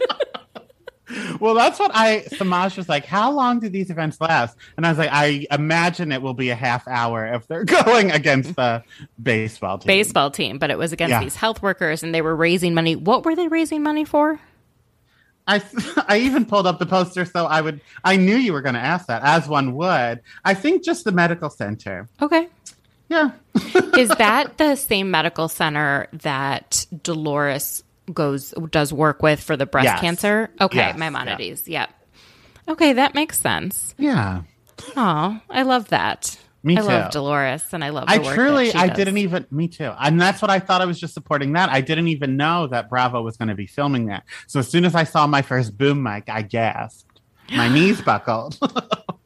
Well, 1.39 1.53
that's 1.53 1.79
what 1.79 1.91
I, 1.93 2.21
Samaj 2.23 2.77
was 2.77 2.89
like, 2.89 3.05
how 3.05 3.31
long 3.31 3.59
do 3.59 3.69
these 3.69 3.89
events 3.89 4.19
last? 4.21 4.57
And 4.77 4.85
I 4.85 4.89
was 4.89 4.97
like, 4.97 5.09
I 5.11 5.45
imagine 5.51 6.11
it 6.11 6.21
will 6.21 6.33
be 6.33 6.49
a 6.49 6.55
half 6.55 6.87
hour 6.87 7.25
if 7.25 7.47
they're 7.47 7.63
going 7.85 8.11
against 8.11 8.55
the 8.55 8.83
baseball 9.21 9.77
team. 9.77 9.87
baseball 9.87 10.31
team, 10.31 10.57
but 10.59 10.71
it 10.71 10.77
was 10.77 10.91
against 10.93 11.11
Yeah. 11.11 11.19
these 11.21 11.35
health 11.35 11.61
workers, 11.61 12.03
and 12.03 12.13
they 12.13 12.21
were 12.21 12.35
raising 12.35 12.73
money. 12.73 12.95
What 12.95 13.25
were 13.25 13.35
they 13.35 13.47
raising 13.47 13.83
money 13.83 14.05
for? 14.05 14.39
I, 15.45 15.61
I 16.07 16.19
even 16.19 16.45
pulled 16.45 16.67
up 16.67 16.79
the 16.79 16.85
poster 16.85 17.25
so 17.25 17.45
I 17.45 17.61
would, 17.61 17.81
I 18.03 18.15
knew 18.15 18.35
you 18.35 18.53
were 18.53 18.61
going 18.61 18.75
to 18.75 18.81
ask 18.81 19.07
that, 19.07 19.23
as 19.23 19.47
one 19.47 19.75
would. 19.75 20.21
I 20.45 20.53
think 20.53 20.83
just 20.83 21.03
the 21.03 21.11
medical 21.11 21.49
center. 21.49 22.07
Okay. 22.21 22.47
Yeah. 23.09 23.31
is 23.97 24.09
that 24.09 24.57
the 24.57 24.75
same 24.75 25.11
medical 25.11 25.47
center 25.49 26.07
that 26.13 26.85
Dolores 27.03 27.83
goes 28.13 28.53
does 28.71 28.91
work 28.91 29.21
with 29.21 29.41
for 29.41 29.55
the 29.55 29.65
breast 29.65 29.85
Yes. 29.85 29.99
cancer? 30.01 30.49
Okay, 30.59 30.77
Yes, 30.77 30.97
Maimonides. 30.97 31.67
Yep. 31.67 31.89
Okay, 32.69 32.93
that 32.93 33.13
makes 33.13 33.39
sense. 33.39 33.93
Yeah. 33.97 34.43
Oh, 34.95 35.39
I 35.49 35.61
love 35.63 35.89
that. 35.89 36.37
Me 36.65 36.77
I 36.77 36.81
too. 36.81 36.87
love 36.87 37.11
Dolores 37.11 37.63
and 37.73 37.83
I 37.83 37.89
love 37.89 38.07
the 38.07 38.13
I 38.13 38.17
truly, 38.19 38.73
I 38.73 38.87
does. 38.87 38.95
didn't 38.95 39.17
even, 39.17 39.45
me 39.51 39.67
too. 39.67 39.91
And 39.99 40.19
that's 40.19 40.41
what 40.41 40.49
I 40.49 40.59
thought 40.59 40.81
I 40.81 40.85
was 40.85 40.97
just 40.97 41.13
supporting 41.13 41.53
that. 41.53 41.69
I 41.69 41.81
didn't 41.81 42.07
even 42.07 42.37
know 42.37 42.67
that 42.67 42.89
Bravo 42.89 43.21
was 43.21 43.35
going 43.35 43.49
to 43.49 43.55
be 43.55 43.67
filming 43.67 44.05
that. 44.05 44.23
So 44.47 44.59
as 44.59 44.69
soon 44.69 44.85
as 44.85 44.95
I 44.95 45.03
saw 45.03 45.27
my 45.27 45.41
first 45.41 45.77
boom 45.77 46.01
mic, 46.01 46.29
I 46.29 46.41
gasped. 46.41 47.19
My 47.51 47.67
knees 47.73 48.01
buckled. 48.01 48.57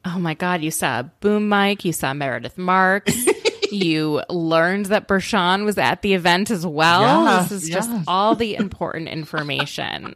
Oh 0.09 0.19
my 0.19 0.35
God, 0.35 0.61
you 0.61 0.71
saw 0.71 1.01
Boom 1.19 1.49
mic. 1.49 1.83
you 1.83 1.91
saw 1.91 2.13
Meredith 2.13 2.57
Marks. 2.57 3.13
you 3.71 4.21
learned 4.29 4.87
that 4.87 5.07
Bershan 5.07 5.65
was 5.65 5.77
at 5.77 6.01
the 6.01 6.13
event 6.13 6.51
as 6.51 6.65
well. 6.65 7.01
Yes, 7.25 7.49
this 7.49 7.63
is 7.63 7.69
just 7.69 7.91
all 8.07 8.35
the 8.35 8.55
important 8.55 9.09
information. 9.09 10.13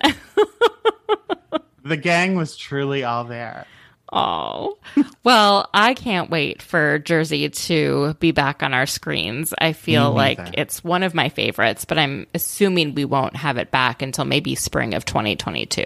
the 1.84 1.98
gang 1.98 2.36
was 2.36 2.56
truly 2.56 3.04
all 3.04 3.24
there. 3.24 3.66
Oh, 4.14 4.78
well, 5.24 5.70
I 5.74 5.94
can't 5.94 6.30
wait 6.30 6.62
for 6.62 7.00
Jersey 7.00 7.50
to 7.50 8.14
be 8.20 8.32
back 8.32 8.62
on 8.62 8.74
our 8.74 8.86
screens. 8.86 9.54
I 9.58 9.72
feel 9.72 10.12
like 10.12 10.40
it's 10.56 10.84
one 10.84 11.04
of 11.04 11.14
my 11.14 11.30
favorites, 11.30 11.86
but 11.86 11.98
I'm 11.98 12.28
assuming 12.34 12.94
we 12.94 13.06
won't 13.06 13.38
have 13.38 13.58
it 13.58 13.72
back 13.72 14.02
until 14.02 14.26
maybe 14.26 14.54
spring 14.56 14.96
of 14.96 15.06
2022. 15.06 15.86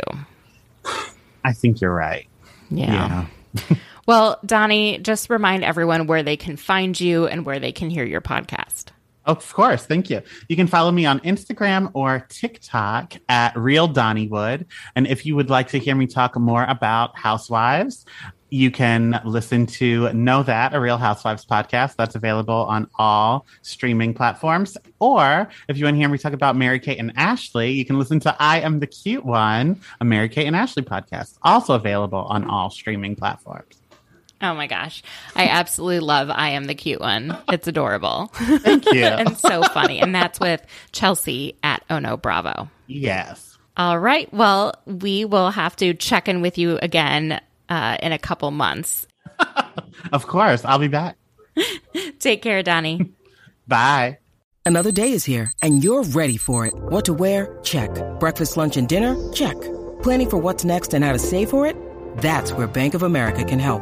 I 1.43 1.53
think 1.53 1.81
you're 1.81 1.93
right. 1.93 2.27
Yeah. 2.71 3.27
Yeah. 3.53 3.77
Well, 4.05 4.39
Donnie, 4.45 4.99
just 4.99 5.29
remind 5.29 5.63
everyone 5.63 6.05
where 6.05 6.21
they 6.21 6.37
can 6.37 6.57
find 6.57 6.99
you 6.99 7.25
and 7.25 7.45
where 7.45 7.59
they 7.59 7.71
can 7.71 7.89
hear 7.89 8.05
your 8.05 8.21
podcast. 8.21 8.91
Of 9.25 9.51
course, 9.53 9.85
thank 9.87 10.11
you. 10.11 10.21
You 10.47 10.55
can 10.55 10.67
follow 10.67 10.91
me 10.91 11.07
on 11.07 11.19
Instagram 11.21 11.89
or 11.95 12.25
TikTok 12.29 13.15
at 13.27 13.57
Real 13.57 13.89
Donnywood. 13.89 14.65
And 14.95 15.07
if 15.07 15.25
you 15.25 15.35
would 15.35 15.49
like 15.49 15.69
to 15.69 15.79
hear 15.79 15.95
me 15.95 16.05
talk 16.05 16.37
more 16.37 16.63
about 16.65 17.17
housewives, 17.17 18.05
you 18.51 18.69
can 18.69 19.19
listen 19.25 19.65
to 19.65 20.13
Know 20.13 20.43
That, 20.43 20.75
a 20.75 20.79
Real 20.79 20.99
Housewives 20.99 21.43
podcast. 21.43 21.95
That's 21.95 22.13
available 22.13 22.53
on 22.53 22.87
all 22.99 23.47
streaming 23.63 24.13
platforms. 24.13 24.77
Or 24.99 25.49
if 25.67 25.77
you 25.77 25.85
want 25.85 25.95
to 25.95 25.99
hear 25.99 26.09
me 26.09 26.19
talk 26.19 26.33
about 26.33 26.55
Mary 26.55 26.79
Kate 26.79 26.99
and 26.99 27.11
Ashley, 27.15 27.71
you 27.71 27.83
can 27.83 27.97
listen 27.97 28.19
to 28.21 28.35
I 28.39 28.59
Am 28.59 28.79
the 28.79 28.87
Cute 28.87 29.25
One, 29.25 29.81
a 29.99 30.05
Mary 30.05 30.29
Kate 30.29 30.45
and 30.45 30.55
Ashley 30.55 30.83
podcast, 30.83 31.39
also 31.41 31.73
available 31.73 32.19
on 32.29 32.47
all 32.47 32.69
streaming 32.69 33.15
platforms. 33.15 33.81
Oh 34.41 34.53
my 34.53 34.67
gosh. 34.67 35.01
I 35.35 35.47
absolutely 35.47 35.99
love 36.01 36.29
I 36.29 36.49
Am 36.49 36.65
the 36.65 36.75
Cute 36.75 36.99
One. 37.01 37.37
It's 37.49 37.67
adorable 37.67 38.27
Thank 38.33 38.85
you. 38.93 39.03
and 39.05 39.37
so 39.37 39.63
funny. 39.63 39.99
And 39.99 40.13
that's 40.13 40.39
with 40.39 40.61
Chelsea 40.91 41.57
at 41.63 41.83
Oh 41.89 41.99
No 41.99 42.17
Bravo. 42.17 42.69
yes. 42.87 43.57
All 43.77 43.99
right. 43.99 44.31
Well, 44.33 44.73
we 44.85 45.25
will 45.25 45.51
have 45.51 45.75
to 45.77 45.93
check 45.93 46.29
in 46.29 46.41
with 46.41 46.57
you 46.57 46.77
again 46.81 47.41
uh, 47.67 47.97
in 48.01 48.11
a 48.13 48.19
couple 48.19 48.51
months. 48.51 49.07
Of 50.11 50.27
course. 50.27 50.63
I'll 50.65 50.77
be 50.79 50.87
back. 50.89 51.17
Take 52.19 52.41
care, 52.41 52.61
Donnie. 52.61 53.11
Bye. 53.67 54.19
Another 54.65 54.91
day 54.91 55.11
is 55.13 55.23
here, 55.25 55.51
and 55.61 55.83
you're 55.83 56.03
ready 56.03 56.37
for 56.37 56.65
it. 56.67 56.73
What 56.75 57.05
to 57.05 57.13
wear? 57.13 57.57
Check. 57.63 57.89
Breakfast, 58.19 58.55
lunch, 58.57 58.77
and 58.77 58.87
dinner? 58.87 59.15
Check. 59.33 59.59
Planning 60.03 60.29
for 60.29 60.37
what's 60.37 60.63
next 60.65 60.93
and 60.93 61.03
how 61.03 61.13
to 61.13 61.19
save 61.19 61.49
for 61.49 61.65
it? 61.65 61.75
That's 62.17 62.51
where 62.53 62.67
Bank 62.67 62.93
of 62.93 63.03
America 63.03 63.43
can 63.43 63.59
help. 63.59 63.81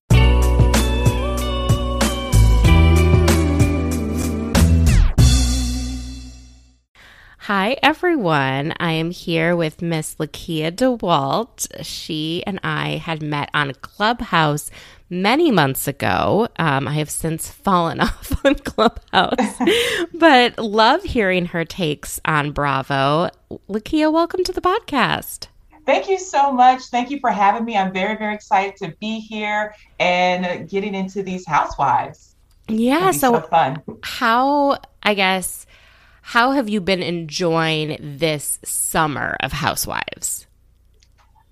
Hi, 7.45 7.75
everyone. 7.81 8.75
I 8.79 8.91
am 8.91 9.09
here 9.09 9.55
with 9.55 9.81
Miss 9.81 10.13
Lakia 10.17 10.71
DeWalt. 10.71 11.83
She 11.83 12.43
and 12.45 12.59
I 12.63 12.97
had 12.97 13.23
met 13.23 13.49
on 13.51 13.73
Clubhouse 13.81 14.69
many 15.09 15.49
months 15.49 15.87
ago. 15.87 16.49
Um, 16.59 16.87
I 16.87 16.93
have 16.93 17.09
since 17.09 17.49
fallen 17.65 17.99
off 17.99 18.31
on 18.45 18.53
Clubhouse, 18.53 19.59
but 20.13 20.59
love 20.59 21.01
hearing 21.01 21.47
her 21.47 21.65
takes 21.65 22.19
on 22.25 22.51
Bravo. 22.51 23.31
Lakia, 23.67 24.13
welcome 24.13 24.43
to 24.43 24.51
the 24.53 24.61
podcast. 24.61 25.47
Thank 25.87 26.09
you 26.09 26.19
so 26.19 26.51
much. 26.51 26.83
Thank 26.83 27.09
you 27.09 27.19
for 27.19 27.31
having 27.31 27.65
me. 27.65 27.75
I'm 27.75 27.91
very, 27.91 28.17
very 28.17 28.35
excited 28.35 28.77
to 28.85 28.95
be 28.99 29.19
here 29.19 29.73
and 29.99 30.69
getting 30.69 30.93
into 30.93 31.23
these 31.23 31.47
housewives. 31.47 32.35
Yeah, 32.67 33.09
so 33.09 33.33
so 33.33 33.41
fun. 33.41 33.81
how, 34.03 34.77
I 35.01 35.15
guess, 35.15 35.65
how 36.21 36.51
have 36.51 36.69
you 36.69 36.81
been 36.81 37.03
enjoying 37.03 37.97
this 37.99 38.59
summer 38.63 39.37
of 39.41 39.51
Housewives? 39.51 40.47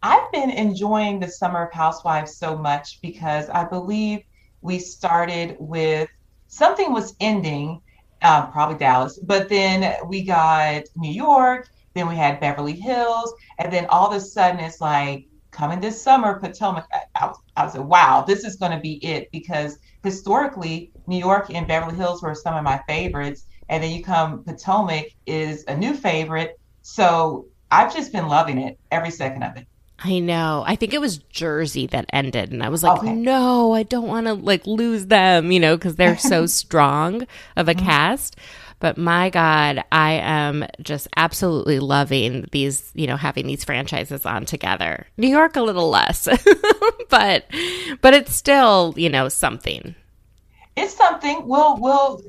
I've 0.02 0.32
been 0.32 0.50
enjoying 0.50 1.20
the 1.20 1.28
summer 1.28 1.64
of 1.66 1.74
housewives 1.74 2.38
so 2.38 2.58
much 2.58 3.02
because 3.02 3.50
I 3.50 3.66
believe 3.66 4.22
we 4.62 4.80
started 4.80 5.58
with 5.60 6.10
something 6.48 6.94
was 6.94 7.16
ending, 7.20 7.82
uh, 8.22 8.48
probably 8.48 8.78
Dallas, 8.78 9.20
but 9.20 9.50
then 9.50 9.96
we 10.08 10.24
got 10.24 10.84
New 10.96 11.12
York, 11.12 11.70
then 11.94 12.08
we 12.08 12.16
had 12.16 12.40
Beverly 12.40 12.74
Hills, 12.80 13.34
and 13.58 13.72
then 13.74 13.88
all 13.88 14.08
of 14.10 14.16
a 14.16 14.22
sudden 14.22 14.60
it's 14.62 14.80
like 14.80 15.28
coming 15.52 15.82
this 15.82 16.02
summer, 16.02 16.40
Potomac. 16.40 16.86
I, 16.94 17.02
I, 17.16 17.26
was- 17.28 17.40
I 17.58 17.66
was 17.66 17.76
like, 17.76 17.88
wow, 17.88 18.24
this 18.26 18.46
is 18.46 18.56
going 18.56 18.72
to 18.72 18.80
be 18.80 19.04
it 19.06 19.30
because 19.32 19.78
historically 20.04 20.92
New 21.08 21.18
York 21.18 21.50
and 21.54 21.68
Beverly 21.68 21.96
Hills 21.98 22.22
were 22.22 22.36
some 22.36 22.56
of 22.56 22.64
my 22.64 22.82
favorites, 22.88 23.46
and 23.70 23.84
then 23.84 23.92
you 23.92 24.04
come 24.04 24.44
Potomac 24.44 25.12
is 25.26 25.64
a 25.68 25.78
new 25.78 25.94
favorite. 25.94 26.60
So 26.82 27.46
I've 27.72 27.94
just 27.94 28.12
been 28.12 28.28
loving 28.28 28.58
it 28.58 28.80
every 28.92 29.12
second 29.12 29.44
of 29.44 29.56
it. 29.58 29.68
I 30.02 30.20
know. 30.20 30.64
I 30.66 30.76
think 30.76 30.94
it 30.94 31.02
was 31.02 31.18
Jersey 31.18 31.86
that 31.88 32.06
ended, 32.14 32.52
and 32.52 32.64
I 32.64 32.70
was 32.70 32.84
like, 32.84 33.00
Okay. 33.00 33.14
no, 33.14 33.74
I 33.74 33.84
don't 33.84 34.08
want 34.08 34.28
to 34.28 34.34
like 34.34 34.66
lose 34.66 35.08
them, 35.08 35.52
you 35.52 35.60
know, 35.60 35.76
because 35.76 35.98
they're 35.98 36.18
so 36.18 36.46
strong 36.46 37.28
of 37.56 37.68
a 37.68 37.76
mm-hmm. 37.76 37.86
cast. 37.86 38.38
But 38.80 38.98
my 38.98 39.30
God, 39.30 39.84
I 39.92 40.14
am 40.14 40.66
just 40.82 41.10
absolutely 41.18 41.80
loving 41.80 42.48
these, 42.54 42.92
you 42.96 43.08
know, 43.08 43.18
having 43.18 43.46
these 43.46 43.66
franchises 43.66 44.26
on 44.26 44.46
together. 44.46 45.06
New 45.18 45.28
York 45.28 45.58
a 45.58 45.62
little 45.62 45.90
less, 45.90 46.30
but 47.10 47.46
but 48.00 48.14
it's 48.14 48.34
still, 48.34 48.94
you 48.96 49.10
know, 49.10 49.28
something. 49.28 49.96
it's 50.78 50.96
something. 50.96 51.46
We'll 51.46 51.78
we'll 51.78 52.22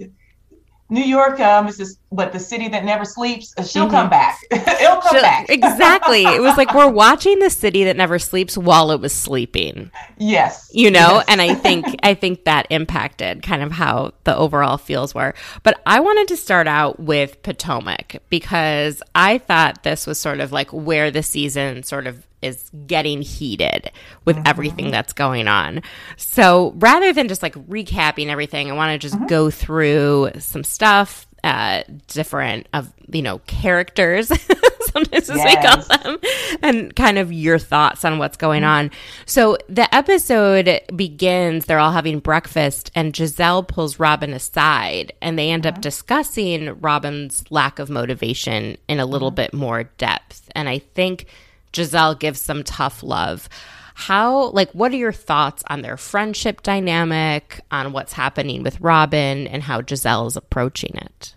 New 0.90 1.04
York 1.04 1.38
um 1.40 1.68
is 1.68 1.98
what 2.08 2.32
the 2.32 2.40
city 2.40 2.66
that 2.68 2.84
never 2.84 3.04
sleeps. 3.04 3.54
Uh, 3.56 3.62
She'll 3.62 3.88
come 3.88 4.10
back. 4.10 4.38
It'll 4.50 5.00
come 5.00 5.14
So- 5.16 5.20
back. 5.22 5.46
exactly. 5.48 6.24
It 6.24 6.40
was 6.42 6.56
like 6.56 6.74
we're 6.74 6.90
watching 6.90 7.38
the 7.38 7.50
city 7.50 7.84
that 7.84 7.96
never 7.96 8.18
sleeps 8.18 8.58
while 8.58 8.90
it 8.90 9.00
was 9.00 9.12
sleeping. 9.14 9.90
yes. 10.18 10.68
you 10.72 10.90
know 10.90 11.14
Yes. 11.16 11.24
and 11.28 11.40
i 11.42 11.54
think 11.54 11.86
i 12.02 12.14
think 12.14 12.44
that 12.44 12.66
impacted 12.70 13.42
kind 13.42 13.62
of 13.62 13.72
how 13.72 14.12
the 14.24 14.36
overall 14.36 14.76
feels 14.76 15.14
were 15.14 15.34
but 15.62 15.80
i 15.86 15.98
wanted 16.00 16.28
to 16.28 16.36
start 16.36 16.66
out 16.66 17.00
with 17.00 17.42
potomac 17.42 18.20
because 18.28 19.02
i 19.14 19.38
thought 19.38 19.82
this 19.82 20.06
was 20.06 20.18
sort 20.18 20.40
of 20.40 20.52
like 20.52 20.70
where 20.72 21.10
the 21.10 21.22
season 21.22 21.82
sort 21.82 22.06
of 22.06 22.26
is 22.42 22.70
getting 22.86 23.22
heated 23.22 23.90
with 24.24 24.36
mm-hmm. 24.36 24.46
everything 24.46 24.90
that's 24.90 25.12
going 25.12 25.48
on. 25.48 25.82
So 26.16 26.74
rather 26.76 27.12
than 27.12 27.28
just 27.28 27.42
like 27.42 27.54
recapping 27.54 28.28
everything 28.28 28.70
i 28.70 28.74
want 28.74 28.92
to 28.92 28.98
just 28.98 29.14
mm-hmm. 29.14 29.26
go 29.26 29.50
through 29.50 30.30
some 30.38 30.64
stuff 30.64 31.26
uh 31.42 31.82
different 32.08 32.68
of 32.72 32.92
you 33.10 33.22
know 33.22 33.38
characters 33.46 34.28
sometimes 34.92 35.30
as 35.30 35.44
we 35.44 35.56
call 35.56 35.98
them 35.98 36.18
and 36.62 36.96
kind 36.96 37.18
of 37.18 37.32
your 37.32 37.58
thoughts 37.58 38.04
on 38.04 38.18
what's 38.18 38.36
going 38.36 38.62
mm-hmm. 38.62 38.70
on. 38.70 38.90
So 39.24 39.56
the 39.68 39.92
episode 39.94 40.80
begins, 40.94 41.66
they're 41.66 41.78
all 41.78 41.92
having 41.92 42.18
breakfast, 42.18 42.90
and 42.94 43.12
Gizelle 43.12 43.66
pulls 43.66 44.00
Robin 44.00 44.32
aside 44.32 45.12
and 45.22 45.38
they 45.38 45.50
end 45.50 45.66
up 45.66 45.80
discussing 45.80 46.80
Robin's 46.80 47.44
lack 47.50 47.78
of 47.78 47.88
motivation 47.90 48.76
in 48.88 48.98
a 48.98 49.06
little 49.06 49.30
bit 49.30 49.54
more 49.54 49.84
depth. 49.84 50.50
And 50.54 50.68
I 50.68 50.78
think 50.78 51.26
Gizelle 51.72 52.18
gives 52.18 52.40
some 52.40 52.62
tough 52.64 53.02
love. 53.02 53.48
How, 53.94 54.48
like, 54.50 54.70
what 54.72 54.92
are 54.92 54.96
your 54.96 55.12
thoughts 55.12 55.62
on 55.68 55.82
their 55.82 55.96
friendship 55.96 56.62
dynamic, 56.62 57.60
on 57.70 57.92
what's 57.92 58.14
happening 58.14 58.62
with 58.62 58.80
Robin, 58.80 59.46
and 59.46 59.62
how 59.62 59.82
Gizelle 59.82 60.26
is 60.26 60.36
approaching 60.36 60.92
it? 60.94 61.34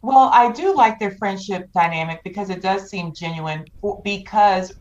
Well, 0.00 0.30
I 0.32 0.52
do 0.52 0.74
like 0.74 0.98
their 0.98 1.12
friendship 1.12 1.70
dynamic 1.72 2.22
because 2.24 2.50
it 2.50 2.60
does 2.60 2.88
seem 2.88 3.12
genuine 3.14 3.64
because 4.02 4.74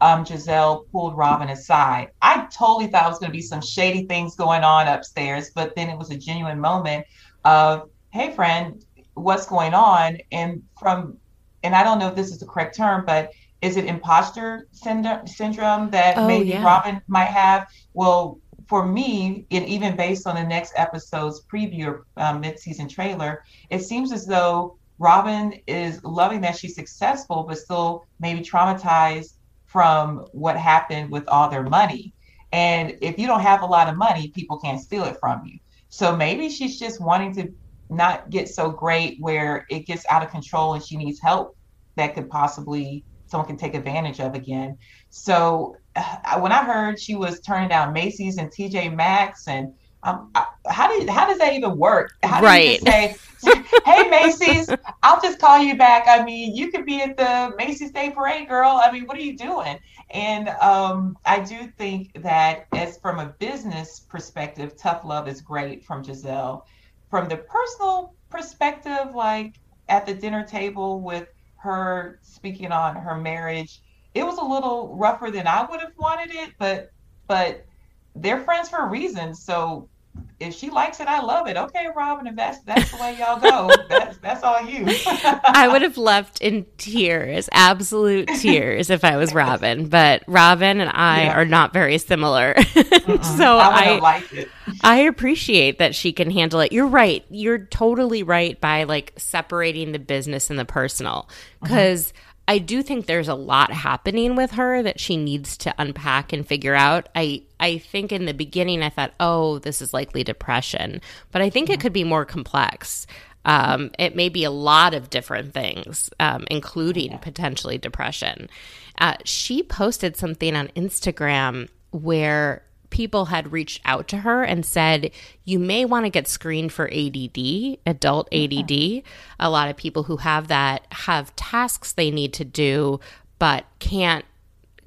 um, 0.00 0.24
Gizelle 0.24 0.84
pulled 0.92 1.16
Robin 1.16 1.48
aside. 1.48 2.10
I 2.20 2.46
totally 2.52 2.86
thought 2.86 3.06
it 3.06 3.08
was 3.08 3.18
going 3.18 3.30
to 3.32 3.36
be 3.36 3.42
some 3.42 3.62
shady 3.62 4.06
things 4.06 4.36
going 4.36 4.64
on 4.64 4.86
upstairs, 4.86 5.50
but 5.54 5.74
then 5.74 5.88
it 5.88 5.96
was 5.96 6.10
a 6.10 6.16
genuine 6.16 6.60
moment 6.60 7.06
of, 7.44 7.88
hey, 8.10 8.32
friend, 8.34 8.84
what's 9.14 9.46
going 9.46 9.74
on? 9.74 10.18
And 10.30 10.62
from 10.78 11.18
and 11.62 11.74
I 11.74 11.82
don't 11.82 11.98
know 11.98 12.08
if 12.08 12.14
this 12.14 12.30
is 12.30 12.38
the 12.38 12.46
correct 12.46 12.76
term, 12.76 13.04
but 13.04 13.32
is 13.66 13.76
it 13.76 13.84
imposter 13.86 14.68
syndrome, 14.72 15.26
syndrome 15.26 15.90
that 15.90 16.16
Oh, 16.16 16.26
maybe 16.26 16.50
yeah. 16.50 16.64
Robin 16.64 17.00
might 17.08 17.32
have? 17.42 17.66
Well, 17.94 18.38
for 18.68 18.86
me, 18.86 19.46
and 19.50 19.64
even 19.66 19.96
based 19.96 20.26
on 20.26 20.36
the 20.36 20.44
next 20.44 20.72
episode's 20.76 21.44
preview 21.52 21.86
or 21.86 22.06
um, 22.16 22.40
mid-season 22.40 22.88
trailer, 22.88 23.42
it 23.70 23.82
seems 23.82 24.12
as 24.12 24.26
though 24.26 24.76
Robin 24.98 25.52
is 25.66 26.02
loving 26.04 26.40
that 26.42 26.56
she's 26.56 26.74
successful, 26.74 27.44
but 27.48 27.58
still 27.58 28.02
maybe 28.18 28.40
traumatized 28.40 29.32
from 29.66 30.24
what 30.32 30.56
happened 30.56 31.10
with 31.10 31.26
all 31.28 31.50
their 31.50 31.64
money. 31.64 32.14
And 32.52 32.96
if 33.02 33.18
you 33.18 33.26
don't 33.26 33.40
have 33.40 33.62
a 33.62 33.66
lot 33.66 33.88
of 33.88 33.96
money, 33.96 34.32
people 34.34 34.58
can't 34.58 34.80
steal 34.80 35.04
it 35.04 35.16
from 35.20 35.42
you. 35.44 35.58
So 35.88 36.16
maybe 36.16 36.48
she's 36.48 36.78
just 36.78 37.00
wanting 37.00 37.34
to 37.34 37.52
not 37.90 38.30
get 38.30 38.48
so 38.48 38.70
great 38.70 39.18
where 39.20 39.66
it 39.70 39.86
gets 39.86 40.04
out 40.10 40.22
of 40.22 40.30
control 40.30 40.74
and 40.74 40.84
she 40.84 40.96
needs 40.96 41.20
help 41.20 41.56
that 41.96 42.14
could 42.14 42.28
possibly 42.30 43.04
someone 43.36 43.46
can 43.46 43.56
take 43.58 43.74
advantage 43.74 44.18
of 44.20 44.34
again. 44.34 44.78
So 45.10 45.76
uh, 45.94 46.40
when 46.40 46.52
I 46.52 46.64
heard 46.64 46.98
she 46.98 47.14
was 47.14 47.40
turning 47.40 47.68
down 47.68 47.92
Macy's 47.92 48.38
and 48.38 48.50
TJ 48.50 48.94
Maxx 48.94 49.46
and 49.46 49.74
um, 50.02 50.30
I- 50.34 50.46
how 50.68 50.88
do 50.88 50.94
you, 50.94 51.10
how 51.10 51.26
does 51.26 51.38
that 51.38 51.52
even 51.52 51.76
work? 51.76 52.12
How 52.22 52.40
do 52.40 52.46
you 52.46 52.78
say, 52.78 53.16
"Hey 53.84 54.08
Macy's, 54.08 54.70
I'll 55.02 55.20
just 55.20 55.38
call 55.38 55.58
you 55.58 55.76
back"? 55.76 56.04
I 56.08 56.24
mean, 56.24 56.54
you 56.54 56.70
could 56.70 56.86
be 56.86 57.02
at 57.02 57.16
the 57.16 57.54
Macy's 57.58 57.90
Day 57.90 58.10
Parade, 58.10 58.48
girl. 58.48 58.80
I 58.82 58.90
mean, 58.92 59.04
what 59.06 59.16
are 59.16 59.22
you 59.22 59.36
doing? 59.36 59.78
And 60.10 60.48
um, 60.48 61.18
I 61.24 61.40
do 61.40 61.66
think 61.76 62.22
that, 62.22 62.66
as 62.72 62.98
from 62.98 63.18
a 63.18 63.26
business 63.38 64.00
perspective, 64.08 64.76
tough 64.78 65.04
love 65.04 65.28
is 65.28 65.40
great 65.40 65.84
from 65.84 66.04
Gizelle. 66.04 66.62
From 67.10 67.28
the 67.28 67.38
personal 67.38 68.14
perspective, 68.30 69.14
like 69.14 69.54
at 69.88 70.06
the 70.06 70.14
dinner 70.14 70.44
table 70.44 71.00
with 71.00 71.28
her 71.66 72.18
speaking 72.22 72.72
on 72.72 72.96
her 72.96 73.16
marriage, 73.16 73.80
it 74.14 74.24
was 74.24 74.38
a 74.38 74.44
little 74.44 74.96
rougher 74.96 75.30
than 75.30 75.46
I 75.46 75.66
would 75.68 75.80
have 75.80 75.92
wanted 75.98 76.34
it, 76.34 76.54
but 76.58 76.88
but 77.28 77.66
they're 78.14 78.40
friends 78.40 78.70
for 78.70 78.78
a 78.78 78.88
reason. 78.88 79.34
So 79.34 79.90
if 80.38 80.54
she 80.54 80.68
likes 80.70 81.00
it, 81.00 81.08
I 81.08 81.20
love 81.20 81.46
it. 81.46 81.56
Okay, 81.56 81.86
Robin, 81.96 82.26
if 82.26 82.36
that's 82.36 82.60
that's 82.60 82.90
the 82.90 82.98
way 82.98 83.16
y'all 83.18 83.40
go, 83.40 83.70
that's 83.88 84.18
that's 84.18 84.42
all 84.42 84.60
you. 84.62 84.84
I 85.06 85.68
would 85.70 85.82
have 85.82 85.96
left 85.96 86.42
in 86.42 86.66
tears, 86.76 87.48
absolute 87.52 88.28
tears, 88.40 88.90
if 88.90 89.02
I 89.04 89.16
was 89.16 89.32
Robin. 89.34 89.88
But 89.88 90.22
Robin 90.26 90.80
and 90.80 90.90
I 90.92 91.24
Yeah. 91.24 91.38
are 91.38 91.44
not 91.46 91.72
very 91.72 91.96
similar. 91.98 92.54
So 92.62 93.58
I 93.58 93.94
would 93.94 94.02
I. 94.04 94.46
I 94.82 94.96
appreciate 94.98 95.78
that 95.78 95.94
she 95.94 96.12
can 96.12 96.30
handle 96.30 96.60
it. 96.60 96.72
You're 96.72 96.86
right. 96.86 97.24
You're 97.30 97.58
totally 97.66 98.22
right 98.22 98.60
by 98.60 98.84
like 98.84 99.14
separating 99.16 99.92
the 99.92 99.98
business 99.98 100.50
and 100.50 100.58
the 100.58 100.64
personal. 100.64 101.28
Mm-hmm. 101.30 101.64
Because 101.64 102.12
I 102.48 102.58
do 102.58 102.82
think 102.82 103.06
there's 103.06 103.28
a 103.28 103.34
lot 103.34 103.72
happening 103.72 104.36
with 104.36 104.52
her 104.52 104.82
that 104.82 105.00
she 105.00 105.16
needs 105.16 105.56
to 105.58 105.74
unpack 105.78 106.32
and 106.32 106.46
figure 106.46 106.74
out. 106.74 107.08
I 107.14 107.42
I 107.58 107.78
think 107.78 108.12
in 108.12 108.26
the 108.26 108.34
beginning 108.34 108.82
I 108.82 108.90
thought, 108.90 109.14
oh, 109.20 109.58
this 109.58 109.80
is 109.80 109.94
likely 109.94 110.24
depression, 110.24 111.00
but 111.32 111.42
I 111.42 111.50
think 111.50 111.70
it 111.70 111.80
could 111.80 111.92
be 111.92 112.04
more 112.04 112.24
complex. 112.24 113.06
Um, 113.44 113.92
it 113.98 114.16
may 114.16 114.28
be 114.28 114.44
a 114.44 114.50
lot 114.50 114.92
of 114.92 115.08
different 115.08 115.54
things, 115.54 116.10
um, 116.18 116.44
including 116.50 117.18
potentially 117.18 117.78
depression. 117.78 118.50
Uh, 118.98 119.14
she 119.24 119.62
posted 119.62 120.16
something 120.16 120.56
on 120.56 120.68
Instagram 120.68 121.68
where 121.92 122.62
people 122.90 123.26
had 123.26 123.52
reached 123.52 123.80
out 123.84 124.08
to 124.08 124.18
her 124.18 124.42
and 124.42 124.64
said, 124.64 125.10
You 125.44 125.58
may 125.58 125.84
want 125.84 126.06
to 126.06 126.10
get 126.10 126.26
screened 126.26 126.72
for 126.72 126.90
ADD, 126.92 127.78
adult 127.86 128.28
ADD. 128.32 129.02
A 129.38 129.50
lot 129.50 129.70
of 129.70 129.76
people 129.76 130.04
who 130.04 130.18
have 130.18 130.48
that 130.48 130.86
have 130.90 131.34
tasks 131.36 131.92
they 131.92 132.10
need 132.10 132.32
to 132.34 132.44
do, 132.44 133.00
but 133.38 133.64
can't 133.78 134.24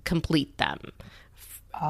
complete 0.03 0.57
them. 0.57 0.79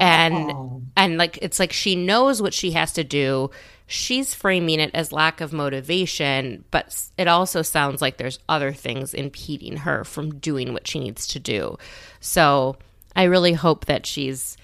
And 0.00 0.34
Oh. 0.52 0.82
and 0.96 1.16
like 1.18 1.38
it's 1.42 1.58
like 1.58 1.72
she 1.72 1.96
knows 1.96 2.40
what 2.42 2.54
she 2.54 2.72
has 2.72 2.92
to 2.94 3.04
do. 3.04 3.50
She's 3.86 4.34
framing 4.34 4.78
it 4.78 4.92
as 4.94 5.10
lack 5.12 5.40
of 5.40 5.52
motivation, 5.52 6.64
but 6.70 6.96
it 7.18 7.26
also 7.26 7.62
sounds 7.62 8.00
like 8.00 8.18
there's 8.18 8.38
other 8.48 8.72
things 8.72 9.14
impeding 9.14 9.78
her 9.78 10.04
from 10.04 10.38
doing 10.38 10.72
what 10.72 10.86
she 10.86 11.00
needs 11.00 11.26
to 11.28 11.40
do. 11.40 11.76
So 12.20 12.76
I 13.16 13.24
really 13.24 13.52
hope 13.54 13.86
that 13.86 14.06
she's 14.06 14.56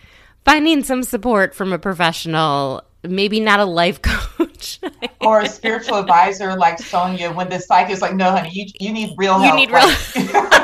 finding 0.44 0.84
some 0.84 1.02
support 1.02 1.56
from 1.56 1.72
a 1.72 1.78
professional, 1.80 2.82
maybe 3.02 3.40
not 3.40 3.58
a 3.58 3.64
life 3.64 4.00
coach. 4.02 4.78
or 5.20 5.40
a 5.40 5.48
spiritual 5.48 5.96
advisor 5.98 6.54
like 6.54 6.78
Sonia 6.78 7.32
when 7.32 7.48
the 7.48 7.58
psych 7.58 7.90
is 7.90 8.00
like, 8.00 8.14
no, 8.14 8.30
honey, 8.30 8.50
you 8.52 8.66
you 8.78 8.92
need 8.92 9.12
real 9.16 9.40
help. 9.40 9.58
You 9.58 9.66
need 9.66 9.70
real- 9.72 9.88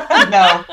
Like, 0.09 0.29
no, 0.29 0.63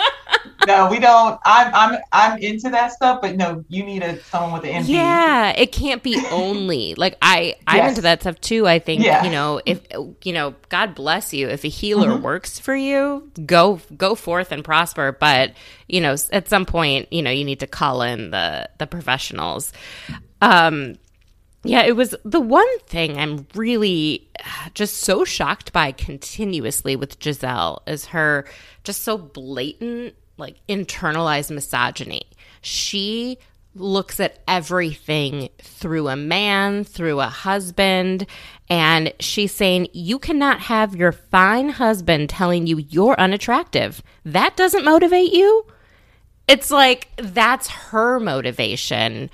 no, 0.64 0.88
we 0.90 0.98
don't. 0.98 1.38
I'm 1.44 1.74
I'm 1.74 2.00
I'm 2.12 2.38
into 2.38 2.70
that 2.70 2.92
stuff, 2.92 3.20
but 3.22 3.36
no, 3.36 3.64
you 3.68 3.84
need 3.84 4.02
a 4.02 4.22
someone 4.24 4.52
with 4.52 4.64
an 4.70 4.86
MD. 4.88 4.88
Yeah, 4.88 5.50
it 5.56 5.72
can't 5.72 6.02
be 6.02 6.26
only 6.30 6.94
like 6.96 7.16
I 7.22 7.56
I'm 7.66 7.84
Yes. 7.84 7.88
into 7.88 8.02
that 8.02 8.20
stuff 8.22 8.40
too. 8.40 8.66
I 8.68 8.78
think 8.78 9.02
Yeah. 9.04 9.20
you 9.20 9.30
know 9.30 9.60
if 9.66 9.80
you 10.24 10.32
know 10.32 10.54
God 10.68 10.94
bless 10.94 11.32
you 11.32 11.48
if 11.48 11.64
a 11.64 11.68
healer 11.68 12.10
Mm-hmm. 12.10 12.22
works 12.22 12.58
for 12.58 12.74
you, 12.76 13.30
go 13.46 13.80
go 13.96 14.14
forth 14.14 14.52
and 14.52 14.64
prosper. 14.64 15.12
But 15.12 15.54
you 15.88 16.00
know 16.00 16.16
at 16.32 16.48
some 16.48 16.66
point 16.66 17.12
you 17.12 17.22
know 17.22 17.30
you 17.30 17.44
need 17.44 17.60
to 17.60 17.66
call 17.66 18.02
in 18.02 18.30
the 18.30 18.68
the 18.78 18.86
professionals. 18.86 19.72
Um, 20.42 20.96
yeah, 21.62 21.82
it 21.84 21.94
was 21.96 22.14
the 22.24 22.40
one 22.40 22.78
thing 22.86 23.18
I'm 23.18 23.46
really 23.54 24.28
uh, 24.42 24.70
just 24.72 24.98
so 24.98 25.24
shocked 25.24 25.72
by 25.74 25.92
continuously 25.92 26.96
with 26.96 27.18
Gizelle 27.20 27.80
is 27.86 28.06
her 28.06 28.46
just 28.82 29.02
so 29.02 29.18
blatant, 29.18 30.14
like 30.40 30.56
internalized 30.68 31.50
misogyny. 31.52 32.22
She 32.60 33.38
looks 33.74 34.18
at 34.18 34.40
everything 34.48 35.48
through 35.58 36.08
a 36.08 36.16
man, 36.16 36.82
through 36.84 37.20
a 37.20 37.26
husband, 37.26 38.26
and 38.68 39.12
she's 39.20 39.54
saying, 39.54 39.88
You 39.92 40.18
cannot 40.18 40.60
have 40.60 40.96
your 40.96 41.12
fine 41.12 41.68
husband 41.68 42.28
telling 42.30 42.66
you 42.66 42.78
you're 42.78 43.18
unattractive. 43.18 44.02
That 44.24 44.56
doesn't 44.56 44.84
motivate 44.84 45.32
you. 45.32 45.66
It's 46.48 46.70
like 46.70 47.08
that's 47.16 47.68
her 47.68 48.18
motivation 48.18 49.30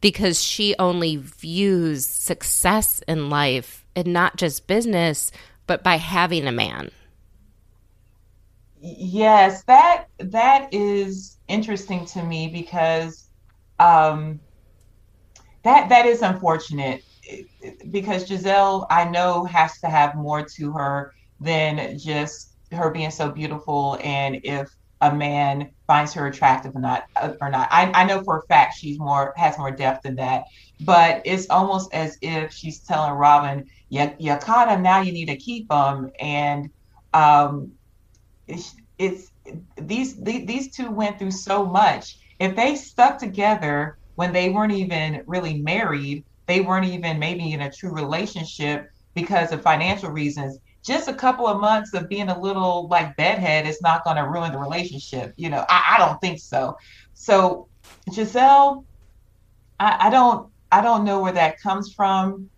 because 0.00 0.42
she 0.42 0.74
only 0.78 1.16
views 1.16 2.06
success 2.06 3.02
in 3.06 3.28
life 3.30 3.84
and 3.94 4.08
not 4.08 4.36
just 4.36 4.66
business, 4.66 5.30
but 5.66 5.82
by 5.82 5.96
having 5.96 6.46
a 6.46 6.52
man. 6.52 6.90
Yes, 8.86 9.64
that 9.64 10.04
that 10.18 10.68
is 10.74 11.38
interesting 11.48 12.04
to 12.06 12.22
me 12.22 12.48
because 12.48 13.30
um, 13.78 14.40
that 15.64 15.88
that 15.88 16.04
is 16.06 16.20
unfortunate 16.20 17.02
because 17.90 18.28
Gizelle, 18.28 18.86
I 18.90 19.06
know, 19.08 19.44
has 19.46 19.78
to 19.80 19.88
have 19.88 20.14
more 20.16 20.44
to 20.56 20.72
her 20.72 21.12
than 21.40 21.98
just 21.98 22.54
her 22.72 22.90
being 22.90 23.10
so 23.10 23.30
beautiful 23.30 23.98
and 24.02 24.38
if 24.44 24.68
a 25.00 25.14
man 25.14 25.70
finds 25.86 26.12
her 26.14 26.26
attractive 26.26 26.76
or 26.76 26.80
not 26.82 27.04
uh, 27.16 27.32
or 27.40 27.48
not. 27.50 27.68
I, 27.70 27.90
I 27.94 28.04
know 28.04 28.22
for 28.22 28.38
a 28.40 28.46
fact 28.48 28.74
she's 28.78 28.98
more 28.98 29.32
has 29.38 29.56
more 29.56 29.70
depth 29.70 30.02
than 30.04 30.16
that, 30.16 30.44
but 30.80 31.22
it's 31.24 31.48
almost 31.48 31.94
as 31.94 32.18
if 32.20 32.52
she's 32.52 32.82
telling 32.82 33.12
Robin, 33.14 33.64
"You 33.88 34.14
you 34.18 34.36
caught 34.36 34.68
him, 34.68 34.82
now 34.82 35.00
you 35.00 35.12
need 35.12 35.28
to 35.28 35.36
keep 35.36 35.72
him," 35.72 36.10
and 36.20 36.68
um, 37.14 37.72
it's, 38.46 38.74
it's 38.98 39.30
these, 39.76 40.16
these 40.22 40.74
two 40.74 40.90
went 40.90 41.18
through 41.18 41.32
so 41.32 41.66
much. 41.66 42.18
If 42.38 42.56
they 42.56 42.76
stuck 42.76 43.18
together 43.18 43.98
when 44.14 44.32
they 44.32 44.50
weren't 44.50 44.72
even 44.72 45.22
really 45.26 45.60
married, 45.62 46.24
they 46.46 46.60
weren't 46.60 46.86
even 46.86 47.18
maybe 47.18 47.52
in 47.52 47.62
a 47.62 47.72
true 47.72 47.92
relationship 47.92 48.88
because 49.14 49.52
of 49.52 49.62
financial 49.62 50.10
reasons. 50.10 50.58
Just 50.84 51.08
a 51.08 51.14
couple 51.14 51.46
of 51.46 51.60
months 51.60 51.94
of 51.94 52.08
being 52.08 52.28
a 52.28 52.38
little 52.38 52.88
like 52.88 53.16
bedhead 53.16 53.66
is 53.66 53.80
not 53.80 54.04
going 54.04 54.16
to 54.16 54.28
ruin 54.28 54.52
the 54.52 54.58
relationship. 54.58 55.32
You 55.36 55.48
know, 55.48 55.64
I, 55.68 55.94
I 55.94 55.98
don't 55.98 56.20
think 56.20 56.38
so. 56.38 56.76
So 57.14 57.68
Gizelle, 58.10 58.84
I, 59.80 60.08
I 60.08 60.10
don't 60.10 60.50
I 60.70 60.82
don't 60.82 61.04
know 61.04 61.20
where 61.20 61.32
that 61.32 61.60
comes 61.60 61.92
from. 61.92 62.50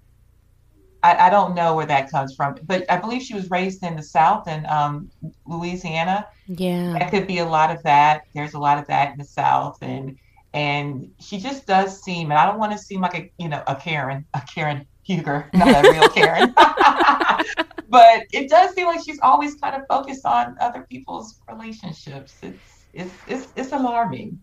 I, 1.03 1.27
I 1.27 1.31
don't 1.31 1.55
know 1.55 1.75
where 1.75 1.87
that 1.87 2.11
comes 2.11 2.35
from, 2.35 2.57
but 2.65 2.85
I 2.91 2.97
believe 2.97 3.23
she 3.23 3.35
was 3.35 3.51
raised 3.51 3.83
in 3.83 3.97
the 3.97 4.03
South 4.03 4.49
in 4.49 4.67
um, 4.67 5.11
Louisiana. 5.47 6.27
Yeah. 6.47 6.95
That 6.99 7.11
could 7.11 7.27
be 7.27 7.39
a 7.39 7.45
lot 7.45 7.75
of 7.75 7.83
that. 7.83 8.27
There's 8.35 8.55
a 8.55 8.59
lot 8.59 8.79
of 8.79 8.87
that 8.89 9.13
in 9.13 9.19
the 9.19 9.25
South, 9.25 9.79
and 9.83 10.17
and 10.55 11.11
she 11.21 11.39
just 11.39 11.67
does 11.67 12.03
seem. 12.03 12.31
And 12.31 12.39
I 12.39 12.47
don't 12.47 12.59
want 12.59 12.73
to 12.73 12.79
seem 12.79 13.01
like 13.01 13.15
a 13.17 13.31
you 13.39 13.49
know 13.49 13.63
a 13.67 13.77
Karen, 13.77 14.25
a 14.35 14.43
Karen 14.53 14.87
Huger, 15.05 15.51
not 15.55 15.85
a 15.85 15.91
real 15.91 16.09
Karen. 16.09 16.55
but 17.89 18.25
it 18.33 18.49
does 18.49 18.75
seem 18.75 18.87
like 18.87 19.05
she's 19.05 19.21
always 19.21 19.55
kind 19.57 19.77
of 19.77 19.87
focused 19.89 20.25
on 20.25 20.57
other 20.61 20.87
people's 20.89 21.41
relationships. 21.49 22.37
It's 22.43 22.85
it's 22.93 23.15
it's, 23.27 23.49
it's 23.57 23.73
alarming. 23.73 24.41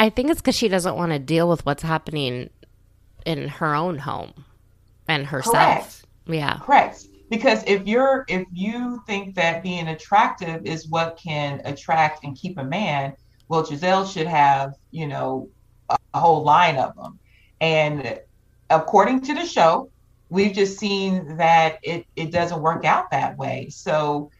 I 0.00 0.10
think 0.10 0.30
it's 0.30 0.40
because 0.40 0.56
she 0.56 0.68
doesn't 0.68 0.96
want 0.96 1.12
to 1.12 1.18
deal 1.18 1.48
with 1.48 1.66
what's 1.66 1.82
happening 1.82 2.50
in 3.26 3.48
her 3.48 3.74
own 3.74 3.98
home 3.98 4.44
and 5.08 5.26
herself. 5.26 5.54
Correct. 5.54 6.04
Yeah. 6.26 6.58
Correct. 6.62 7.06
because 7.30 7.62
if 7.66 7.86
you're 7.86 8.24
if 8.28 8.46
you 8.52 9.02
think 9.06 9.34
that 9.34 9.62
being 9.62 9.88
attractive 9.88 10.64
is 10.64 10.88
what 10.88 11.16
can 11.22 11.60
attract 11.64 12.24
and 12.24 12.36
keep 12.36 12.58
a 12.58 12.64
man 12.64 13.14
well 13.48 13.62
Gizelle 13.64 14.10
should 14.10 14.26
have 14.26 14.74
you 14.90 15.06
know 15.06 15.48
a, 15.88 15.96
a 16.14 16.20
whole 16.20 16.42
line 16.42 16.76
of 16.76 16.94
them 16.96 17.18
and 17.60 18.20
according 18.70 19.20
to 19.22 19.34
the 19.34 19.44
show 19.44 19.90
we've 20.30 20.52
just 20.52 20.78
seen 20.78 21.36
that 21.36 21.78
it 21.82 22.06
it 22.16 22.30
doesn't 22.30 22.60
work 22.60 22.84
out 22.84 23.10
that 23.10 23.36
way 23.36 23.68
so 23.70 24.30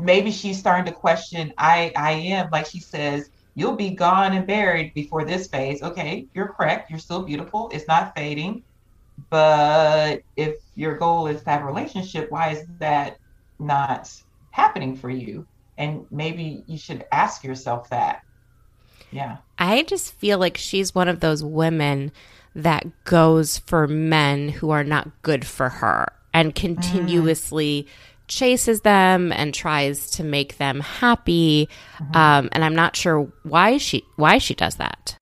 maybe 0.00 0.30
she's 0.30 0.58
starting 0.58 0.84
to 0.84 0.92
question 0.92 1.52
i 1.58 1.92
i 1.96 2.12
am 2.12 2.48
like 2.50 2.66
she 2.66 2.80
says 2.80 3.30
you'll 3.54 3.76
be 3.76 3.90
gone 3.90 4.32
and 4.32 4.46
buried 4.46 4.92
before 4.94 5.24
this 5.24 5.46
phase 5.48 5.82
okay 5.82 6.26
you're 6.34 6.48
correct 6.48 6.90
you're 6.90 6.98
still 6.98 7.22
beautiful 7.22 7.70
it's 7.72 7.88
not 7.88 8.14
fading 8.14 8.62
but 9.30 10.22
if 10.36 10.56
your 10.74 10.96
goal 10.96 11.28
is 11.28 11.42
to 11.42 11.50
have 11.50 11.62
a 11.62 11.66
relationship, 11.66 12.30
why 12.30 12.50
is 12.50 12.66
that 12.78 13.18
not 13.58 14.12
happening 14.50 14.96
for 14.96 15.08
you? 15.08 15.46
And 15.78 16.04
maybe 16.10 16.64
you 16.66 16.76
should 16.76 17.06
ask 17.12 17.44
yourself 17.44 17.88
that. 17.90 18.22
Yeah. 19.12 19.38
I 19.58 19.84
just 19.84 20.12
feel 20.14 20.38
like 20.38 20.56
she's 20.56 20.94
one 20.94 21.08
of 21.08 21.20
those 21.20 21.42
women 21.42 22.12
that 22.54 23.04
goes 23.04 23.58
for 23.58 23.86
men 23.86 24.48
who 24.48 24.70
are 24.70 24.84
not 24.84 25.22
good 25.22 25.46
for 25.46 25.68
her 25.68 26.12
and 26.34 26.54
continuously 26.54 27.84
mm. 27.84 27.88
chases 28.26 28.80
them 28.80 29.32
and 29.32 29.54
tries 29.54 30.10
to 30.12 30.24
make 30.24 30.58
them 30.58 30.80
happy. 30.80 31.68
Mm-hmm. 31.98 32.16
Um, 32.16 32.48
and 32.52 32.64
I'm 32.64 32.74
not 32.74 32.96
sure 32.96 33.32
why 33.44 33.78
she 33.78 34.04
why 34.16 34.38
she 34.38 34.54
does 34.54 34.76
that 34.76 35.19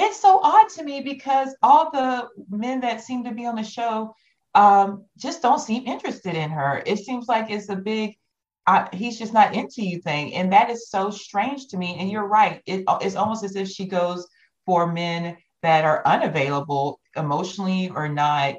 it's 0.00 0.20
so 0.20 0.40
odd 0.42 0.68
to 0.70 0.82
me 0.82 1.02
because 1.02 1.54
all 1.62 1.90
the 1.90 2.28
men 2.48 2.80
that 2.80 3.00
seem 3.00 3.24
to 3.24 3.32
be 3.32 3.46
on 3.46 3.56
the 3.56 3.62
show 3.62 4.14
um, 4.54 5.04
just 5.16 5.42
don't 5.42 5.60
seem 5.60 5.86
interested 5.86 6.34
in 6.34 6.50
her. 6.50 6.82
It 6.86 6.98
seems 6.98 7.28
like 7.28 7.50
it's 7.50 7.68
a 7.68 7.76
big 7.76 8.16
uh, 8.66 8.86
he's 8.92 9.18
just 9.18 9.32
not 9.32 9.54
into 9.54 9.82
you 9.82 10.00
thing, 10.00 10.34
and 10.34 10.52
that 10.52 10.70
is 10.70 10.90
so 10.90 11.10
strange 11.10 11.68
to 11.68 11.76
me. 11.76 11.96
And 11.98 12.10
you're 12.10 12.26
right; 12.26 12.62
it, 12.66 12.84
it's 13.00 13.16
almost 13.16 13.42
as 13.42 13.56
if 13.56 13.68
she 13.68 13.86
goes 13.86 14.28
for 14.66 14.92
men 14.92 15.36
that 15.62 15.84
are 15.84 16.06
unavailable 16.06 17.00
emotionally 17.16 17.90
or 17.90 18.08
not. 18.08 18.56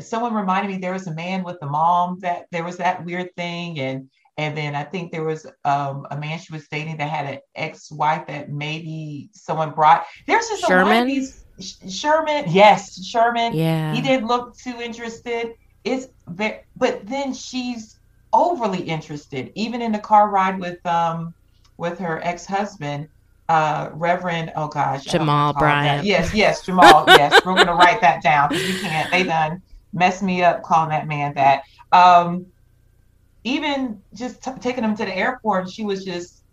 Someone 0.00 0.34
reminded 0.34 0.70
me 0.70 0.78
there 0.78 0.92
was 0.92 1.06
a 1.06 1.14
man 1.14 1.44
with 1.44 1.58
the 1.60 1.66
mom 1.66 2.18
that 2.20 2.46
there 2.50 2.64
was 2.64 2.76
that 2.78 3.04
weird 3.04 3.34
thing, 3.36 3.78
and 3.78 4.10
and 4.38 4.56
then 4.56 4.74
I 4.74 4.84
think 4.84 5.12
there 5.12 5.24
was 5.24 5.46
um, 5.64 6.06
a 6.10 6.16
man 6.16 6.38
she 6.38 6.52
was 6.52 6.66
dating 6.68 6.96
that 6.98 7.10
had 7.10 7.26
an 7.26 7.40
ex-wife 7.54 8.26
that 8.28 8.50
maybe 8.50 9.28
someone 9.32 9.72
brought. 9.72 10.06
There's 10.26 10.48
just 10.48 10.66
Sherman. 10.66 10.86
a 10.86 10.90
lot 10.90 11.00
of 11.02 11.06
these 11.06 11.44
Sherman. 11.88 12.44
Yes, 12.48 13.04
Sherman. 13.04 13.52
Yeah. 13.52 13.94
He 13.94 14.00
didn't 14.00 14.26
look 14.26 14.56
too 14.56 14.80
interested. 14.80 15.54
It's 15.84 16.08
but 16.26 17.06
then 17.06 17.34
she's 17.34 17.98
overly 18.32 18.82
interested, 18.82 19.52
even 19.54 19.82
in 19.82 19.92
the 19.92 19.98
car 19.98 20.30
ride 20.30 20.58
with 20.58 20.84
um 20.86 21.34
with 21.76 21.98
her 21.98 22.20
ex-husband, 22.24 23.08
uh 23.50 23.90
Reverend. 23.92 24.52
Oh 24.56 24.68
gosh, 24.68 25.04
Jamal 25.04 25.52
Bryant. 25.52 26.06
Yes, 26.06 26.32
yes, 26.32 26.64
Jamal. 26.64 27.04
yes, 27.06 27.44
we're 27.44 27.56
gonna 27.56 27.74
write 27.74 28.00
that 28.00 28.22
down 28.22 28.48
because 28.48 28.68
you 28.68 28.80
can't. 28.80 29.10
They 29.10 29.24
done 29.24 29.60
mess 29.92 30.22
me 30.22 30.42
up 30.42 30.62
calling 30.62 30.88
that 30.88 31.06
man 31.06 31.34
that. 31.34 31.64
Um, 31.92 32.46
even 33.44 34.00
just 34.14 34.42
t- 34.42 34.50
taking 34.60 34.84
him 34.84 34.96
to 34.96 35.04
the 35.04 35.16
airport, 35.16 35.70
she 35.70 35.84
was 35.84 36.04
just 36.04 36.44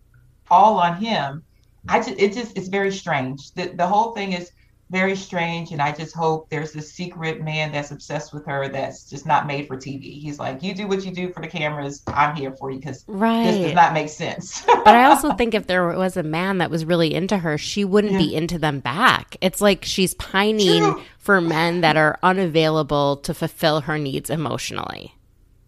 all 0.49 0.77
on 0.79 0.97
him. 0.97 1.43
I 1.87 1.99
just, 1.99 2.19
it 2.19 2.33
just, 2.33 2.57
it's 2.57 2.67
very 2.67 2.91
strange. 2.91 3.51
The, 3.53 3.67
the 3.67 3.87
whole 3.87 4.13
thing 4.13 4.33
is 4.33 4.51
very 4.89 5.15
strange. 5.15 5.71
And 5.71 5.81
I 5.81 5.91
just 5.91 6.15
hope 6.15 6.49
there's 6.49 6.75
a 6.75 6.81
secret 6.81 7.41
man 7.41 7.71
that's 7.71 7.91
obsessed 7.91 8.33
with 8.33 8.45
her 8.47 8.67
that's 8.69 9.09
just 9.09 9.25
not 9.25 9.45
made 9.45 9.67
for 9.67 9.77
TV. 9.77 10.19
He's 10.19 10.39
like, 10.39 10.63
you 10.63 10.73
do 10.73 10.87
what 10.87 11.05
you 11.05 11.11
do 11.11 11.31
for 11.31 11.41
the 11.41 11.47
cameras. 11.47 12.01
I'm 12.07 12.35
here 12.35 12.53
for 12.53 12.71
you 12.71 12.79
because 12.79 13.05
right. 13.07 13.43
this 13.43 13.57
does 13.57 13.73
not 13.73 13.93
make 13.93 14.09
sense. 14.09 14.63
but 14.65 14.87
I 14.87 15.05
also 15.05 15.33
think 15.33 15.53
if 15.53 15.67
there 15.67 15.87
was 15.95 16.17
a 16.17 16.23
man 16.23 16.57
that 16.57 16.71
was 16.71 16.85
really 16.85 17.13
into 17.13 17.37
her, 17.37 17.57
she 17.57 17.85
wouldn't 17.85 18.13
yeah. 18.13 18.19
be 18.19 18.35
into 18.35 18.57
them 18.57 18.79
back. 18.79 19.37
It's 19.41 19.61
like 19.61 19.85
she's 19.85 20.15
pining 20.15 20.81
True. 20.81 21.03
for 21.19 21.39
men 21.39 21.81
that 21.81 21.95
are 21.95 22.17
unavailable 22.23 23.17
to 23.17 23.33
fulfill 23.33 23.81
her 23.81 23.97
needs 23.97 24.29
emotionally 24.29 25.13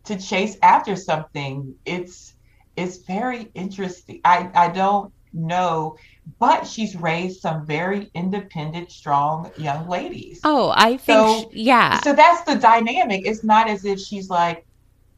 to 0.05 0.17
chase 0.17 0.57
after 0.61 0.95
something 0.95 1.75
it's 1.85 2.33
it's 2.75 2.97
very 2.97 3.49
interesting. 3.53 4.21
I 4.23 4.49
i 4.53 4.69
don't 4.69 5.11
know 5.33 5.97
but 6.39 6.67
she's 6.67 6.95
raised 6.95 7.41
some 7.41 7.65
very 7.65 8.11
independent 8.13 8.91
strong 8.91 9.51
young 9.57 9.87
ladies. 9.87 10.41
Oh 10.43 10.73
i 10.75 10.97
think 10.97 11.03
so, 11.05 11.49
she, 11.51 11.63
yeah. 11.63 11.99
so 12.01 12.13
that's 12.13 12.41
the 12.41 12.55
dynamic. 12.55 13.25
It's 13.25 13.43
not 13.43 13.69
as 13.69 13.85
if 13.85 13.99
she's 13.99 14.29
like 14.29 14.65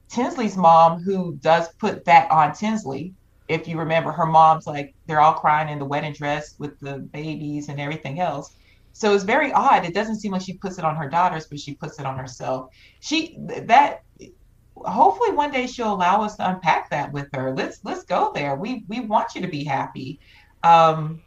tinsley's 0.10 0.56
mom 0.56 1.02
who 1.02 1.36
does 1.42 1.70
put 1.74 2.06
that 2.06 2.30
on 2.32 2.54
tinsley. 2.54 3.14
If 3.48 3.68
you 3.68 3.78
remember 3.78 4.12
her 4.12 4.26
mom's 4.26 4.68
like 4.68 4.94
they're 5.08 5.20
all 5.20 5.34
crying 5.34 5.70
in 5.70 5.80
the 5.80 5.86
wedding 5.86 6.14
dress 6.14 6.56
with 6.60 6.80
the 6.80 7.00
babies 7.00 7.70
and 7.70 7.80
everything 7.80 8.20
else. 8.20 8.54
So 8.94 9.14
it's 9.16 9.24
very 9.24 9.52
odd. 9.52 9.86
It 9.86 9.96
doesn't 9.96 10.20
seem 10.20 10.32
like 10.32 10.44
she 10.44 10.54
puts 10.54 10.78
it 10.78 10.86
on 10.86 10.96
her 10.96 11.10
daughters 11.10 11.48
but 11.48 11.60
she 11.60 11.74
puts 11.74 12.00
it 12.00 12.06
on 12.06 12.18
herself. 12.18 12.70
She 13.00 13.36
that 13.40 14.04
hopefully 14.76 15.32
one 15.32 15.52
day 15.52 15.68
she'll 15.68 15.94
allow 15.94 16.22
us 16.22 16.36
to 16.38 16.50
unpack 16.50 16.90
that 16.90 17.12
with 17.12 17.28
her. 17.34 17.54
Let's 17.54 17.80
let's 17.84 18.04
go 18.04 18.32
there. 18.34 18.56
We 18.56 18.86
we 18.88 19.02
want 19.02 19.36
you 19.36 19.42
to 19.42 19.48
be 19.48 19.64
happy. 19.64 20.20
Um, 20.64 21.22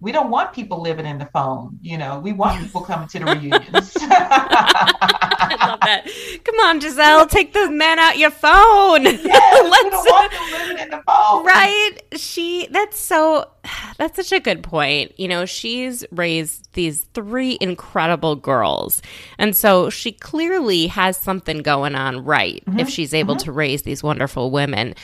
we 0.00 0.12
don't 0.12 0.30
want 0.30 0.54
people 0.54 0.80
living 0.80 1.04
in 1.04 1.18
the 1.18 1.26
phone. 1.26 1.78
You 1.82 1.98
know, 1.98 2.18
we 2.18 2.32
want 2.32 2.60
people 2.62 2.80
coming 2.80 3.08
to 3.08 3.18
the 3.18 3.26
reunions. 3.26 3.96
I 4.00 5.66
love 5.66 5.80
that. 5.80 6.06
Come 6.44 6.54
on, 6.60 6.80
Gizelle, 6.80 7.28
take 7.28 7.52
the 7.52 7.70
man 7.70 7.98
out 7.98 8.18
your 8.18 8.30
phone. 8.30 9.04
Yes, 9.04 9.24
Let's, 9.24 9.84
we 9.84 9.90
don't 9.90 10.06
want 10.06 10.32
them 10.32 10.60
living 10.60 10.78
in 10.84 10.90
the 10.90 11.02
phone. 11.06 11.44
Right? 11.44 11.96
She. 12.16 12.66
That's 12.70 12.98
so. 12.98 13.50
That's 13.98 14.16
such 14.16 14.32
a 14.32 14.40
good 14.40 14.62
point. 14.62 15.18
You 15.18 15.28
know, 15.28 15.44
she's 15.44 16.04
raised 16.12 16.72
these 16.72 17.02
three 17.12 17.58
incredible 17.60 18.36
girls, 18.36 19.02
and 19.38 19.54
so 19.54 19.90
she 19.90 20.12
clearly 20.12 20.86
has 20.86 21.18
something 21.18 21.58
going 21.58 21.94
on 21.94 22.24
right 22.24 22.64
mm-hmm. 22.64 22.78
if 22.78 22.88
she's 22.88 23.12
able 23.12 23.34
mm-hmm. 23.34 23.44
to 23.44 23.52
raise 23.52 23.82
these 23.82 24.02
wonderful 24.02 24.50
women. 24.50 24.94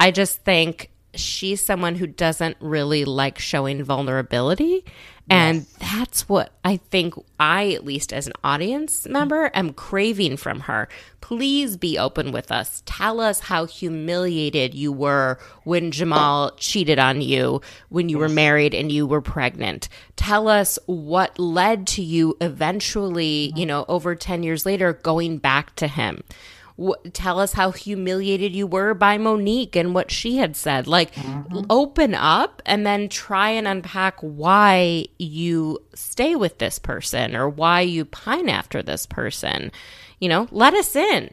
I 0.00 0.10
just 0.10 0.44
think 0.44 0.90
she's 1.18 1.64
someone 1.64 1.94
who 1.96 2.06
doesn't 2.06 2.56
really 2.60 3.04
like 3.04 3.38
showing 3.38 3.82
vulnerability. 3.82 4.84
And 5.30 5.58
yes. 5.58 5.76
that's 5.80 6.28
what 6.28 6.52
I 6.64 6.76
think 6.76 7.14
I, 7.40 7.70
at 7.70 7.84
least 7.84 8.12
as 8.12 8.26
an 8.26 8.34
audience 8.44 9.06
member, 9.06 9.50
am 9.54 9.72
craving 9.72 10.36
from 10.36 10.60
her. 10.60 10.86
Please 11.22 11.78
be 11.78 11.98
open 11.98 12.30
with 12.30 12.52
us. 12.52 12.82
Tell 12.84 13.20
us 13.20 13.40
how 13.40 13.64
humiliated 13.64 14.74
you 14.74 14.92
were 14.92 15.38
when 15.62 15.90
Jamal 15.92 16.50
cheated 16.58 16.98
on 16.98 17.22
you 17.22 17.62
when 17.88 18.10
you 18.10 18.18
were 18.18 18.28
married 18.28 18.74
and 18.74 18.92
you 18.92 19.06
were 19.06 19.22
pregnant. 19.22 19.88
Tell 20.16 20.46
us 20.46 20.78
what 20.84 21.38
led 21.38 21.86
to 21.88 22.02
you 22.02 22.36
eventually, 22.42 23.50
you 23.56 23.64
know, 23.64 23.86
over 23.88 24.14
10 24.14 24.42
years 24.42 24.66
later, 24.66 24.92
going 24.92 25.38
back 25.38 25.74
to 25.76 25.88
him 25.88 26.22
tell 27.12 27.38
us 27.38 27.52
how 27.52 27.70
humiliated 27.70 28.54
you 28.54 28.66
were 28.66 28.94
by 28.94 29.16
Monique 29.16 29.76
and 29.76 29.94
what 29.94 30.10
she 30.10 30.38
had 30.38 30.56
said. 30.56 30.86
Like, 30.86 31.14
mm-hmm. 31.14 31.60
open 31.70 32.14
up 32.14 32.60
and 32.66 32.84
then 32.84 33.08
try 33.08 33.50
and 33.50 33.68
unpack 33.68 34.18
why 34.20 35.06
you 35.18 35.82
stay 35.94 36.34
with 36.34 36.58
this 36.58 36.78
person 36.78 37.36
or 37.36 37.48
why 37.48 37.80
you 37.82 38.04
pine 38.04 38.48
after 38.48 38.82
this 38.82 39.06
person. 39.06 39.70
You 40.18 40.28
know, 40.28 40.48
let 40.50 40.74
us 40.74 40.96
in. 40.96 41.30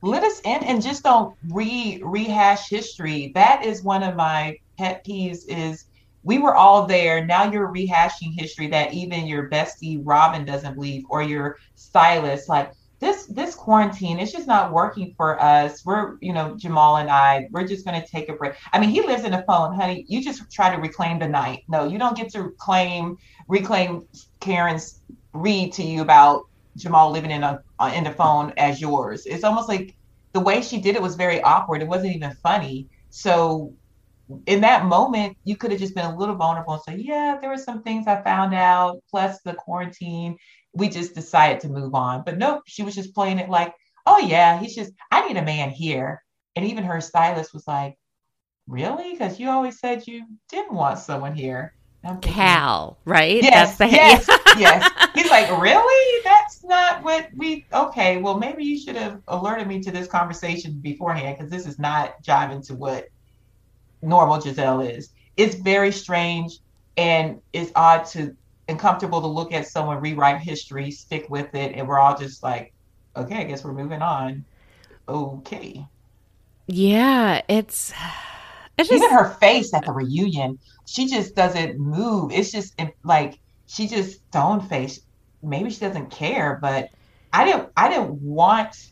Let 0.00 0.22
us 0.22 0.40
in 0.44 0.62
and 0.62 0.80
just 0.80 1.02
don't 1.02 1.34
re 1.48 2.00
rehash 2.04 2.68
history. 2.68 3.32
That 3.34 3.64
is 3.64 3.82
one 3.82 4.04
of 4.04 4.14
my 4.14 4.58
pet 4.78 5.04
peeves 5.04 5.40
is 5.48 5.86
we 6.22 6.38
were 6.38 6.54
all 6.54 6.86
there. 6.86 7.24
Now 7.24 7.50
you're 7.50 7.72
rehashing 7.72 8.38
history 8.38 8.68
that 8.68 8.92
even 8.92 9.26
your 9.26 9.48
bestie 9.48 10.00
Robyn 10.04 10.44
doesn't 10.44 10.74
believe, 10.74 11.04
or 11.08 11.22
your 11.22 11.58
stylist. 11.74 12.48
Like, 12.48 12.72
this 13.00 13.26
this 13.26 13.54
quarantine 13.54 14.18
it's 14.18 14.32
just 14.32 14.46
not 14.46 14.72
working 14.72 15.14
for 15.16 15.40
us. 15.40 15.84
We're 15.84 16.16
you 16.20 16.32
know 16.32 16.56
jamal 16.56 16.96
and 16.96 17.08
i 17.10 17.46
we're 17.52 17.66
just 17.66 17.84
going 17.84 18.00
to 18.00 18.06
take 18.06 18.28
a 18.28 18.34
break. 18.34 18.54
I 18.72 18.80
mean 18.80 18.90
he 18.90 19.02
lives 19.02 19.24
in 19.24 19.32
the 19.32 19.44
phone 19.46 19.74
honey. 19.74 20.04
You 20.08 20.22
just 20.22 20.42
try 20.52 20.74
to 20.74 20.80
reclaim 20.80 21.18
the 21.18 21.28
night. 21.28 21.62
No 21.68 21.86
you 21.86 21.98
don't 21.98 22.16
get 22.16 22.32
to 22.32 22.50
claim 22.58 23.16
reclaim 23.46 24.02
karen's 24.40 25.00
read 25.32 25.72
to 25.74 25.82
you 25.82 26.02
about 26.02 26.42
jamal 26.76 27.10
living 27.10 27.30
in 27.30 27.42
a 27.42 27.60
uh, 27.78 27.92
in 27.94 28.04
the 28.04 28.12
phone 28.12 28.52
as 28.56 28.80
yours. 28.80 29.26
It's 29.26 29.44
almost 29.44 29.68
like 29.68 29.94
the 30.34 30.40
way 30.40 30.62
she 30.62 30.80
did 30.80 30.96
it 30.96 31.02
was 31.02 31.14
very 31.16 31.40
awkward. 31.42 31.82
It 31.82 31.88
wasn't 31.88 32.16
even 32.16 32.32
funny. 32.42 32.88
So 33.10 33.74
in 34.46 34.60
that 34.60 34.84
moment, 34.84 35.36
you 35.44 35.56
could 35.56 35.70
have 35.70 35.80
just 35.80 35.94
been 35.94 36.04
a 36.04 36.16
little 36.16 36.34
vulnerable 36.34 36.74
and 36.74 36.82
say, 36.82 37.02
Yeah, 37.02 37.38
there 37.40 37.50
were 37.50 37.56
some 37.56 37.82
things 37.82 38.06
I 38.06 38.22
found 38.22 38.54
out, 38.54 39.02
plus 39.10 39.40
the 39.42 39.54
quarantine 39.54 40.36
we 40.78 40.88
just 40.88 41.14
decided 41.14 41.60
to 41.60 41.68
move 41.68 41.94
on. 41.94 42.22
But 42.24 42.38
nope, 42.38 42.62
she 42.66 42.82
was 42.82 42.94
just 42.94 43.14
playing 43.14 43.38
it 43.38 43.50
like, 43.50 43.74
oh 44.06 44.18
yeah, 44.18 44.58
he's 44.58 44.74
just, 44.74 44.92
I 45.10 45.26
need 45.26 45.36
a 45.36 45.44
man 45.44 45.70
here. 45.70 46.22
And 46.56 46.64
even 46.64 46.84
her 46.84 47.00
stylist 47.00 47.52
was 47.52 47.66
like, 47.66 47.98
really? 48.68 49.12
Because 49.12 49.38
you 49.40 49.50
always 49.50 49.80
said 49.80 50.06
you 50.06 50.24
didn't 50.48 50.72
want 50.72 50.98
someone 50.98 51.34
here. 51.34 51.74
Cal, 52.22 52.96
right? 53.04 53.42
Yes, 53.42 53.76
That's 53.76 53.78
the 53.78 53.86
yes, 53.96 54.26
yes. 54.56 54.90
He's 55.14 55.30
like, 55.30 55.50
really? 55.60 56.22
That's 56.24 56.64
not 56.64 57.02
what 57.02 57.28
we. 57.36 57.66
Okay, 57.72 58.18
well, 58.18 58.38
maybe 58.38 58.64
you 58.64 58.78
should 58.78 58.96
have 58.96 59.20
alerted 59.28 59.66
me 59.66 59.80
to 59.80 59.90
this 59.90 60.06
conversation 60.06 60.74
beforehand 60.80 61.36
because 61.36 61.50
this 61.50 61.66
is 61.66 61.78
not 61.78 62.22
jiving 62.22 62.64
to 62.68 62.74
what 62.74 63.08
normal 64.00 64.38
Gizelle 64.38 64.88
is. 64.88 65.10
It's 65.36 65.56
very 65.56 65.92
strange 65.92 66.60
and 66.96 67.42
it's 67.52 67.72
odd 67.74 68.06
to 68.06 68.34
uncomfortable 68.68 69.20
to 69.20 69.26
look 69.26 69.52
at 69.52 69.66
someone 69.66 70.00
rewrite 70.00 70.40
history, 70.40 70.90
stick 70.90 71.28
with 71.28 71.54
it, 71.54 71.74
and 71.74 71.88
we're 71.88 71.98
all 71.98 72.16
just 72.16 72.42
like, 72.42 72.72
okay, 73.16 73.36
I 73.36 73.44
guess 73.44 73.64
we're 73.64 73.72
moving 73.72 74.02
on. 74.02 74.44
Okay. 75.08 75.86
Yeah, 76.66 77.40
it's, 77.48 77.92
it's 78.76 78.88
just... 78.88 79.02
even 79.02 79.10
her 79.10 79.30
face 79.34 79.72
at 79.72 79.86
the 79.86 79.92
reunion. 79.92 80.58
She 80.86 81.06
just 81.08 81.34
doesn't 81.34 81.78
move. 81.78 82.32
It's 82.32 82.52
just 82.52 82.78
like 83.04 83.38
she 83.66 83.88
just 83.88 84.18
stone 84.28 84.60
face. 84.60 85.00
Maybe 85.42 85.70
she 85.70 85.80
doesn't 85.80 86.10
care, 86.10 86.58
but 86.60 86.90
I 87.32 87.44
didn't. 87.44 87.70
I 87.76 87.88
didn't 87.88 88.20
want. 88.22 88.90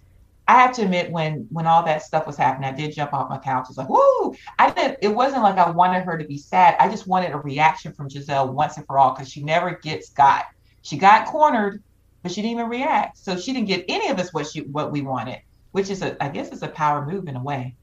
I 0.49 0.55
have 0.61 0.72
to 0.76 0.82
admit, 0.82 1.11
when 1.11 1.47
when 1.51 1.66
all 1.66 1.82
that 1.84 2.03
stuff 2.03 2.26
was 2.26 2.36
happening, 2.36 2.72
I 2.72 2.76
did 2.76 2.94
jump 2.94 3.12
off 3.12 3.28
my 3.28 3.38
couch. 3.38 3.66
It's 3.68 3.78
like, 3.78 3.88
whoo! 3.88 4.34
I 4.59 4.70
didn't. 4.70 4.99
It 5.03 5.09
wasn't 5.09 5.42
like 5.42 5.57
I 5.57 5.70
wanted 5.70 6.05
her 6.05 6.16
to 6.16 6.24
be 6.24 6.38
sad. 6.38 6.76
I 6.78 6.88
just 6.88 7.07
wanted 7.07 7.32
a 7.32 7.38
reaction 7.38 7.92
from 7.92 8.09
Gizelle 8.09 8.53
once 8.53 8.76
and 8.76 8.86
for 8.86 8.99
all 8.99 9.12
because 9.12 9.28
she 9.30 9.42
never 9.42 9.72
gets 9.72 10.11
got. 10.11 10.44
She 10.82 10.97
got 10.99 11.26
cornered, 11.26 11.82
but 12.22 12.30
she 12.30 12.42
didn't 12.42 12.59
even 12.59 12.68
react. 12.68 13.18
So 13.18 13.36
she 13.36 13.53
didn't 13.53 13.66
give 13.66 13.84
any 13.88 14.09
of 14.09 14.20
us 14.20 14.32
what 14.32 14.47
she 14.47 14.61
what 14.61 14.92
we 14.92 15.03
wanted, 15.03 15.40
which 15.72 15.90
is 15.90 16.03
a 16.03 16.22
I 16.22 16.28
guess 16.28 16.51
it's 16.51 16.62
a 16.62 16.68
power 16.68 17.05
move 17.05 17.26
in 17.26 17.34
a 17.34 17.42
way. 17.42 17.74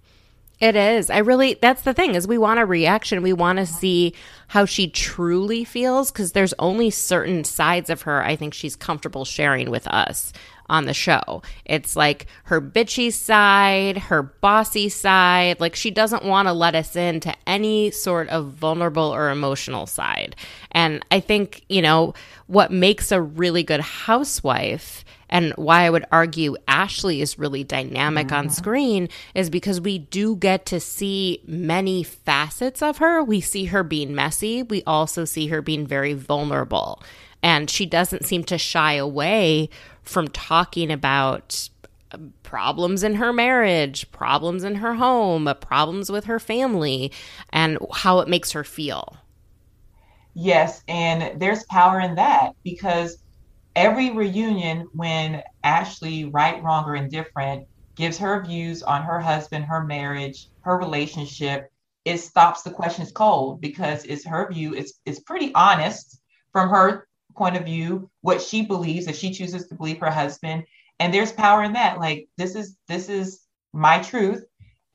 It 0.59 0.78
is. 0.78 1.09
I 1.09 1.18
really 1.18 1.55
that's 1.55 1.82
the 1.82 1.93
thing 1.93 2.16
is 2.16 2.28
we 2.28 2.38
want 2.38 2.61
a 2.61 2.66
reaction. 2.66 3.22
We 3.22 3.34
want 3.34 3.59
to 3.59 3.66
see 3.66 4.14
how 4.47 4.64
she 4.64 4.88
truly 4.88 5.66
feels 5.66 6.11
cuz 6.11 6.32
there's 6.32 6.53
only 6.59 6.89
certain 6.89 7.43
sides 7.43 7.89
of 7.89 8.03
her 8.03 8.24
I 8.24 8.38
think 8.38 8.53
she's 8.53 8.78
comfortable 8.78 9.26
sharing 9.26 9.70
with 9.70 9.86
us 9.88 10.32
on 10.68 10.86
the 10.86 10.93
show. 10.93 11.41
It's 11.66 11.95
like 11.95 12.28
her 12.45 12.61
bitchy 12.61 13.11
side, 13.11 13.97
her 13.97 14.24
bossy 14.24 14.89
side. 14.89 15.59
Like 15.59 15.76
she 15.76 15.91
doesn't 15.91 16.26
want 16.26 16.47
to 16.47 16.53
let 16.53 16.76
us 16.76 16.95
into 16.95 17.34
any 17.47 17.91
sort 17.91 18.30
of 18.30 18.51
vulnerable 18.53 19.14
or 19.14 19.30
emotional 19.30 19.86
side. 19.86 20.36
And 20.72 21.05
I 21.11 21.20
think, 21.20 21.64
you 21.70 21.82
know, 21.82 22.14
what 22.47 22.72
makes 22.72 23.11
a 23.11 23.22
really 23.22 23.64
good 23.64 23.82
housewife 23.82 25.03
and 25.34 25.51
why 25.55 25.86
I 25.86 25.89
would 25.89 26.05
argue 26.11 26.55
Ashley 26.68 27.20
is 27.20 27.39
really 27.39 27.64
dynamic 27.64 28.28
mm-hmm. 28.28 28.36
on 28.36 28.49
screen 28.49 29.09
is 29.34 29.49
because 29.49 29.82
we 29.82 29.97
do 29.97 30.36
get 30.36 30.68
to 30.68 30.80
see 30.80 31.41
many 31.47 32.03
facets 32.03 32.84
of 32.84 32.99
her. 32.99 33.24
We 33.24 33.41
see 33.41 33.66
her 33.66 33.84
being 33.84 34.14
messy, 34.14 34.61
we 34.61 34.84
also 34.84 35.26
see 35.26 35.47
her 35.47 35.61
being 35.61 35.88
very 35.88 36.14
vulnerable. 36.14 37.01
And 37.43 37.69
she 37.69 37.85
doesn't 37.85 38.25
seem 38.25 38.43
to 38.45 38.57
shy 38.57 38.93
away 38.93 39.69
from 40.01 40.29
talking 40.29 40.91
about 40.91 41.69
problems 42.43 43.03
in 43.03 43.15
her 43.15 43.33
marriage, 43.33 44.09
problems 44.11 44.63
in 44.63 44.75
her 44.75 44.95
home, 44.95 45.51
problems 45.59 46.11
with 46.11 46.25
her 46.25 46.39
family, 46.39 47.11
and 47.51 47.77
how 47.93 48.19
it 48.19 48.27
makes 48.27 48.51
her 48.51 48.63
feel. 48.63 49.17
Yes, 50.35 50.83
and 50.87 51.39
there's 51.39 51.63
power 51.65 51.99
in 51.99 52.15
that 52.15 52.53
because 52.63 53.17
every 53.75 54.11
reunion 54.11 54.87
when 54.93 55.43
Ashley, 55.63 56.25
right, 56.25 56.61
wrong, 56.63 56.85
or 56.85 56.95
indifferent, 56.95 57.67
gives 57.95 58.17
her 58.17 58.43
views 58.43 58.81
on 58.81 59.03
her 59.03 59.19
husband, 59.19 59.65
her 59.65 59.83
marriage, 59.83 60.47
her 60.61 60.77
relationship, 60.77 61.71
it 62.05 62.17
stops 62.17 62.63
the 62.63 62.71
questions 62.71 63.11
cold 63.11 63.61
because 63.61 64.03
it's 64.05 64.25
her 64.25 64.51
view. 64.51 64.73
It's 64.73 64.93
it's 65.05 65.19
pretty 65.19 65.53
honest 65.53 66.19
from 66.51 66.69
her 66.69 67.07
point 67.36 67.55
of 67.55 67.65
view, 67.65 68.09
what 68.21 68.41
she 68.41 68.63
believes, 68.63 69.07
if 69.07 69.15
she 69.15 69.34
chooses 69.34 69.67
to 69.67 69.75
believe 69.75 69.99
her 69.99 70.11
husband. 70.11 70.63
And 70.99 71.13
there's 71.13 71.31
power 71.31 71.63
in 71.63 71.73
that. 71.73 71.99
Like 71.99 72.27
this 72.38 72.55
is 72.55 72.77
this 72.88 73.09
is 73.09 73.41
my 73.73 73.99
truth. 73.99 74.43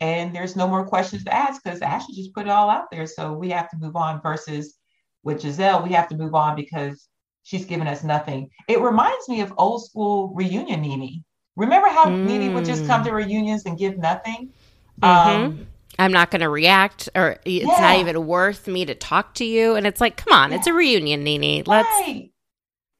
And 0.00 0.34
there's 0.34 0.54
no 0.54 0.68
more 0.68 0.86
questions 0.86 1.24
to 1.24 1.34
ask 1.34 1.62
because 1.62 1.82
Ashley 1.82 2.14
just 2.14 2.32
put 2.32 2.46
it 2.46 2.50
all 2.50 2.70
out 2.70 2.90
there. 2.90 3.06
So 3.06 3.32
we 3.32 3.50
have 3.50 3.68
to 3.70 3.76
move 3.76 3.96
on 3.96 4.22
versus 4.22 4.76
with 5.24 5.42
Gizelle, 5.42 5.82
we 5.82 5.92
have 5.92 6.08
to 6.08 6.16
move 6.16 6.34
on 6.34 6.54
because 6.54 7.08
she's 7.42 7.64
given 7.64 7.88
us 7.88 8.04
nothing. 8.04 8.50
It 8.68 8.80
reminds 8.80 9.28
me 9.28 9.40
of 9.40 9.52
old 9.58 9.84
school 9.84 10.32
reunion 10.34 10.82
NeNe. 10.82 11.24
Remember 11.56 11.88
how 11.88 12.04
mm. 12.04 12.24
NeNe 12.24 12.54
would 12.54 12.64
just 12.64 12.86
come 12.86 13.02
to 13.04 13.12
reunions 13.12 13.64
and 13.66 13.76
give 13.76 13.98
nothing? 13.98 14.52
Mm-hmm. 15.00 15.44
Um, 15.44 15.66
I'm 15.98 16.12
not 16.12 16.30
going 16.30 16.42
to 16.42 16.48
react, 16.48 17.08
or 17.14 17.38
it's 17.44 17.66
yeah. 17.66 17.80
not 17.80 17.98
even 17.98 18.26
worth 18.26 18.68
me 18.68 18.84
to 18.84 18.94
talk 18.94 19.34
to 19.34 19.44
you. 19.44 19.74
And 19.74 19.86
it's 19.86 20.00
like, 20.00 20.16
come 20.16 20.32
on, 20.32 20.50
yeah. 20.50 20.58
it's 20.58 20.66
a 20.66 20.72
reunion, 20.72 21.24
NeNe. 21.24 21.64
Let's. 21.66 21.88
Right. 22.00 22.30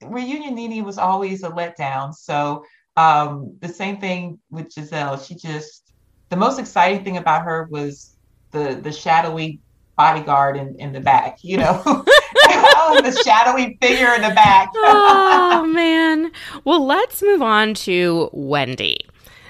Reunion 0.03 0.55
NeNe 0.55 0.85
was 0.85 0.99
always 0.99 1.43
a 1.43 1.51
letdown. 1.51 2.15
So 2.15 2.65
um, 2.97 3.57
the 3.61 3.69
same 3.69 3.99
thing 3.99 4.39
with 4.51 4.75
Gizelle. 4.75 5.25
She 5.25 5.35
just 5.35 5.93
the 6.29 6.37
most 6.37 6.59
exciting 6.59 7.05
thing 7.05 7.17
about 7.17 7.45
her 7.45 7.69
was 7.71 8.17
the 8.51 8.79
the 8.83 8.93
shadowy 8.93 9.61
bodyguard 9.97 10.57
in, 10.57 10.75
in 10.79 10.93
the 10.93 11.01
back, 11.01 11.39
you 11.43 11.57
know, 11.57 11.83
the 11.85 13.23
shadowy 13.25 13.79
figure 13.81 14.15
in 14.15 14.23
the 14.23 14.35
back. 14.35 14.71
oh 14.75 15.69
man. 15.73 16.33
Well, 16.65 16.85
let's 16.85 17.23
move 17.23 17.43
on 17.43 17.75
to 17.75 18.31
Wendy. 18.33 19.08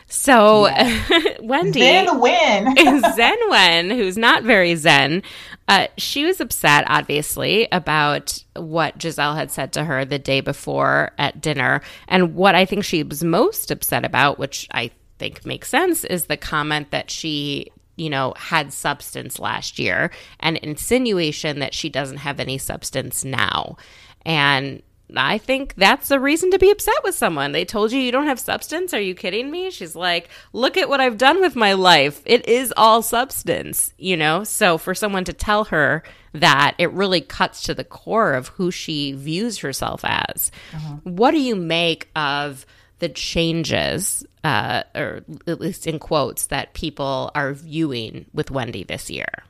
So 0.08 0.66
yeah. 0.66 1.22
Wendy 1.40 1.80
Zen 1.80 2.18
Wen. 2.18 2.76
Zen 3.14 3.38
Wen, 3.50 3.90
who's 3.90 4.16
not 4.16 4.42
very 4.42 4.74
zen, 4.74 5.22
uh, 5.68 5.86
she 5.98 6.24
was 6.24 6.40
upset, 6.40 6.84
obviously, 6.88 7.68
about 7.70 8.42
what 8.56 8.98
Gizelle 8.98 9.36
had 9.36 9.50
said 9.50 9.72
to 9.74 9.84
her 9.84 10.04
the 10.04 10.18
day 10.18 10.40
before 10.40 11.12
at 11.18 11.40
dinner. 11.42 11.82
And 12.08 12.34
what 12.34 12.54
I 12.54 12.64
think 12.64 12.84
she 12.84 13.02
was 13.02 13.22
most 13.22 13.70
upset 13.70 14.04
about, 14.04 14.38
which 14.38 14.66
I 14.72 14.90
think 15.18 15.44
makes 15.44 15.68
sense, 15.68 16.04
is 16.04 16.26
the 16.26 16.38
comment 16.38 16.90
that 16.90 17.10
she 17.10 17.70
you 17.96 18.08
know, 18.08 18.32
had 18.36 18.72
substance 18.72 19.40
last 19.40 19.76
year, 19.78 20.12
an 20.38 20.56
insinuation 20.58 21.58
that 21.58 21.74
she 21.74 21.88
doesn't 21.88 22.18
have 22.18 22.38
any 22.38 22.56
substance 22.56 23.24
now. 23.24 23.76
And 24.24 24.82
I 25.16 25.38
think 25.38 25.74
that's 25.76 26.10
a 26.10 26.20
reason 26.20 26.50
to 26.50 26.58
be 26.58 26.70
upset 26.70 27.02
with 27.02 27.14
someone. 27.14 27.52
They 27.52 27.64
told 27.64 27.92
you 27.92 28.00
you 28.00 28.12
don't 28.12 28.26
have 28.26 28.38
substance. 28.38 28.92
Are 28.92 29.00
you 29.00 29.14
kidding 29.14 29.50
me? 29.50 29.70
She's 29.70 29.96
like, 29.96 30.28
look 30.52 30.76
at 30.76 30.88
what 30.88 31.00
I've 31.00 31.16
done 31.16 31.40
with 31.40 31.56
my 31.56 31.72
life. 31.72 32.22
It 32.26 32.46
is 32.46 32.74
all 32.76 33.00
substance, 33.02 33.94
you 33.96 34.16
know? 34.16 34.44
So 34.44 34.76
for 34.76 34.94
someone 34.94 35.24
to 35.24 35.32
tell 35.32 35.64
her 35.64 36.02
that, 36.34 36.74
it 36.78 36.92
really 36.92 37.22
cuts 37.22 37.62
to 37.64 37.74
the 37.74 37.84
core 37.84 38.34
of 38.34 38.48
who 38.48 38.70
she 38.70 39.12
views 39.12 39.58
herself 39.58 40.04
as. 40.04 40.50
Uh-huh. 40.74 40.96
What 41.04 41.30
do 41.30 41.40
you 41.40 41.56
make 41.56 42.08
of 42.14 42.66
the 42.98 43.08
changes, 43.08 44.26
uh, 44.44 44.82
or 44.94 45.24
at 45.46 45.60
least 45.60 45.86
in 45.86 45.98
quotes, 45.98 46.46
that 46.46 46.74
people 46.74 47.30
are 47.34 47.54
viewing 47.54 48.26
with 48.34 48.50
Wendy 48.50 48.84
this 48.84 49.08
year? 49.08 49.44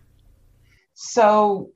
So 0.95 1.71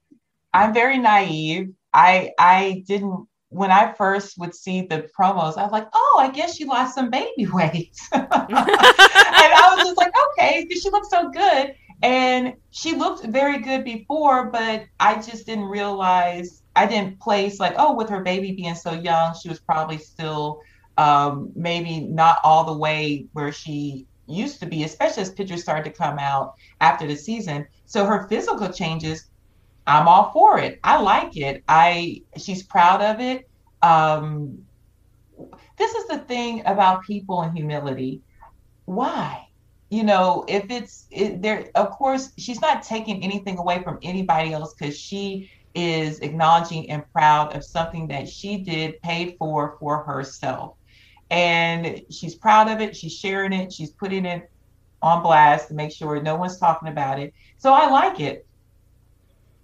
I'm 0.52 0.74
very 0.74 0.98
naive. 0.98 1.72
I 1.92 2.32
I 2.38 2.84
didn't 2.86 3.26
when 3.52 3.70
I 3.70 3.92
first 3.92 4.38
would 4.38 4.54
see 4.54 4.82
the 4.82 5.08
promos, 5.16 5.58
I 5.58 5.62
was 5.62 5.72
like, 5.72 5.88
oh, 5.92 6.18
I 6.20 6.30
guess 6.30 6.56
she 6.56 6.64
lost 6.64 6.94
some 6.94 7.10
baby 7.10 7.46
weight. 7.52 7.96
and 8.12 8.26
I 8.32 9.74
was 9.74 9.86
just 9.86 9.96
like, 9.98 10.12
okay, 10.30 10.64
because 10.66 10.82
she 10.82 10.90
looks 10.90 11.10
so 11.10 11.30
good. 11.30 11.74
And 12.02 12.54
she 12.70 12.96
looked 12.96 13.24
very 13.26 13.58
good 13.58 13.84
before, 13.84 14.46
but 14.46 14.84
I 14.98 15.16
just 15.16 15.46
didn't 15.46 15.66
realize, 15.66 16.62
I 16.74 16.86
didn't 16.86 17.20
place 17.20 17.60
like, 17.60 17.74
oh, 17.76 17.94
with 17.94 18.08
her 18.08 18.22
baby 18.22 18.52
being 18.52 18.74
so 18.74 18.92
young, 18.92 19.36
she 19.40 19.48
was 19.48 19.60
probably 19.60 19.98
still 19.98 20.62
um, 20.98 21.52
maybe 21.54 22.00
not 22.00 22.38
all 22.42 22.64
the 22.64 22.76
way 22.76 23.26
where 23.34 23.52
she 23.52 24.06
used 24.26 24.60
to 24.60 24.66
be, 24.66 24.84
especially 24.84 25.22
as 25.22 25.30
pictures 25.30 25.62
started 25.62 25.84
to 25.84 25.96
come 25.96 26.18
out 26.18 26.54
after 26.80 27.06
the 27.06 27.16
season. 27.16 27.66
So 27.86 28.04
her 28.04 28.26
physical 28.28 28.68
changes, 28.72 29.28
I'm 29.86 30.08
all 30.08 30.30
for 30.32 30.58
it. 30.58 30.78
I 30.84 31.00
like 31.00 31.36
it. 31.36 31.62
I 31.68 32.22
she's 32.38 32.64
proud 32.66 33.02
of 33.02 33.20
it. 33.20 33.44
Um, 33.82 34.66
this 35.78 35.94
is 35.94 36.08
the 36.08 36.18
thing 36.18 36.62
about 36.66 37.04
people 37.04 37.42
and 37.42 37.56
humility. 37.56 38.22
Why? 38.86 39.46
You 39.90 40.04
know, 40.04 40.44
if 40.48 40.66
it's 40.70 41.06
it, 41.10 41.42
there, 41.42 41.70
of 41.74 41.90
course, 41.90 42.32
she's 42.38 42.60
not 42.60 42.82
taking 42.82 43.22
anything 43.22 43.58
away 43.58 43.82
from 43.82 43.98
anybody 44.02 44.52
else 44.52 44.74
because 44.78 44.98
she 44.98 45.50
is 45.74 46.20
acknowledging 46.20 46.90
and 46.90 47.04
proud 47.12 47.54
of 47.56 47.64
something 47.64 48.08
that 48.08 48.28
she 48.28 48.62
did, 48.64 49.00
paid 49.02 49.36
for 49.38 49.76
for 49.80 50.04
herself 50.04 50.76
and 51.30 52.02
she's 52.10 52.36
proud 52.36 52.68
of 52.70 52.80
it. 52.80 52.96
She's 52.96 53.14
sharing 53.14 53.52
it. 53.52 53.72
She's 53.72 53.92
putting 53.92 54.26
it 54.26 54.44
on 55.02 55.22
blast 55.22 55.68
to 55.68 55.74
make 55.74 55.92
sure 55.92 56.20
no 56.22 56.36
one's 56.36 56.58
talking 56.58 56.88
about 56.88 57.18
it. 57.20 57.32
So 57.58 57.72
I 57.72 57.88
like 57.88 58.20
it. 58.20 58.46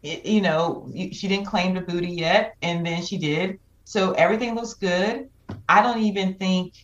You 0.02 0.40
know, 0.40 0.90
she 0.94 1.28
didn't 1.28 1.46
claim 1.46 1.74
the 1.74 1.80
booty 1.80 2.12
yet, 2.12 2.54
and 2.62 2.84
then 2.84 3.02
she 3.04 3.18
did. 3.18 3.58
So 3.84 4.12
everything 4.12 4.54
looks 4.54 4.74
good. 4.74 5.28
I 5.68 5.82
don't 5.82 6.02
even 6.02 6.34
think 6.34 6.74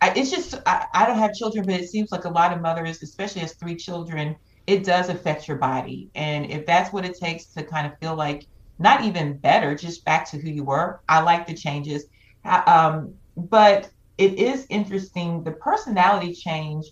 I, 0.00 0.12
it's 0.14 0.30
just 0.30 0.54
I, 0.66 0.86
I 0.94 1.06
don't 1.06 1.18
have 1.18 1.34
children, 1.34 1.64
but 1.66 1.74
it 1.74 1.88
seems 1.88 2.12
like 2.12 2.24
a 2.24 2.30
lot 2.30 2.52
of 2.52 2.60
mothers, 2.60 3.02
especially 3.02 3.42
as 3.42 3.54
three 3.54 3.76
children, 3.76 4.36
it 4.66 4.84
does 4.84 5.08
affect 5.08 5.48
your 5.48 5.56
body. 5.56 6.10
And 6.14 6.50
if 6.50 6.66
that's 6.66 6.92
what 6.92 7.04
it 7.04 7.18
takes 7.18 7.46
to 7.54 7.64
kind 7.64 7.86
of 7.86 7.98
feel 7.98 8.14
like 8.14 8.46
not 8.78 9.04
even 9.04 9.36
better, 9.38 9.74
just 9.74 10.04
back 10.04 10.30
to 10.30 10.38
who 10.38 10.48
you 10.48 10.62
were. 10.62 11.00
I 11.08 11.20
like 11.20 11.46
the 11.46 11.54
changes. 11.54 12.04
Um, 12.44 13.14
but 13.36 13.90
it 14.18 14.34
is 14.34 14.66
interesting. 14.68 15.42
The 15.42 15.52
personality 15.52 16.32
change 16.32 16.86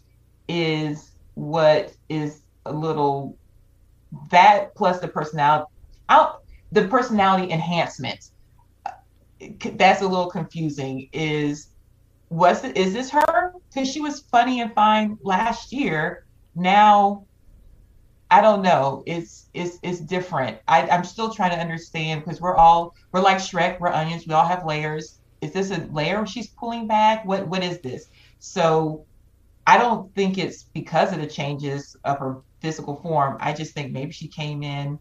is 0.48 1.12
what 1.34 1.92
is 2.08 2.42
a 2.64 2.72
little 2.72 3.36
that 4.30 4.74
plus 4.76 5.00
the 5.00 5.08
personality 5.08 5.66
out 6.08 6.36
the 6.72 6.86
personality 6.88 7.52
enhancement 7.52 8.18
uh, 8.86 8.90
that's 9.74 10.02
a 10.02 10.08
little 10.08 10.30
confusing 10.30 11.08
is 11.12 11.68
was 12.30 12.64
it 12.64 12.76
is 12.76 12.92
this 12.92 13.10
her? 13.10 13.52
Because 13.72 13.90
she 13.90 14.00
was 14.00 14.24
funny 14.30 14.60
and 14.60 14.74
fine 14.74 15.16
last 15.22 15.72
year. 15.72 16.24
Now 16.54 17.26
i 18.30 18.40
don't 18.40 18.62
know. 18.62 19.04
It's 19.06 19.48
it's 19.54 19.78
it's 19.82 20.00
different. 20.00 20.58
I, 20.66 20.88
i'm 20.88 21.04
still 21.04 21.32
trying 21.32 21.52
to 21.52 21.60
understand 21.60 22.24
because 22.24 22.40
we're 22.40 22.56
all 22.56 22.92
we're 23.12 23.20
like 23.20 23.38
shrek 23.38 23.78
we're 23.80 23.88
onions 23.92 24.24
we 24.26 24.34
all 24.34 24.46
have 24.46 24.66
layers. 24.66 25.20
Is 25.40 25.52
this 25.52 25.70
a 25.70 25.86
layer 25.92 26.26
she's 26.26 26.52
pulling 26.58 26.86
back? 26.88 27.24
What 27.24 27.46
what 27.48 27.62
is 27.62 27.80
this? 27.82 28.06
So 28.38 29.06
i 29.66 29.78
don't 29.78 30.14
think 30.14 30.38
it's 30.38 30.64
because 30.74 31.12
of 31.12 31.20
the 31.20 31.26
changes 31.26 31.96
of 32.04 32.18
her 32.18 32.42
physical 32.66 32.96
form 32.96 33.36
i 33.38 33.52
just 33.52 33.74
think 33.74 33.92
maybe 33.92 34.10
she 34.10 34.26
came 34.26 34.64
in 34.64 34.98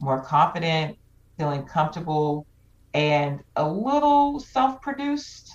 more 0.00 0.20
confident 0.24 0.98
feeling 1.38 1.62
comfortable 1.62 2.44
and 2.94 3.44
a 3.54 3.68
little 3.68 4.40
self-produced 4.40 5.52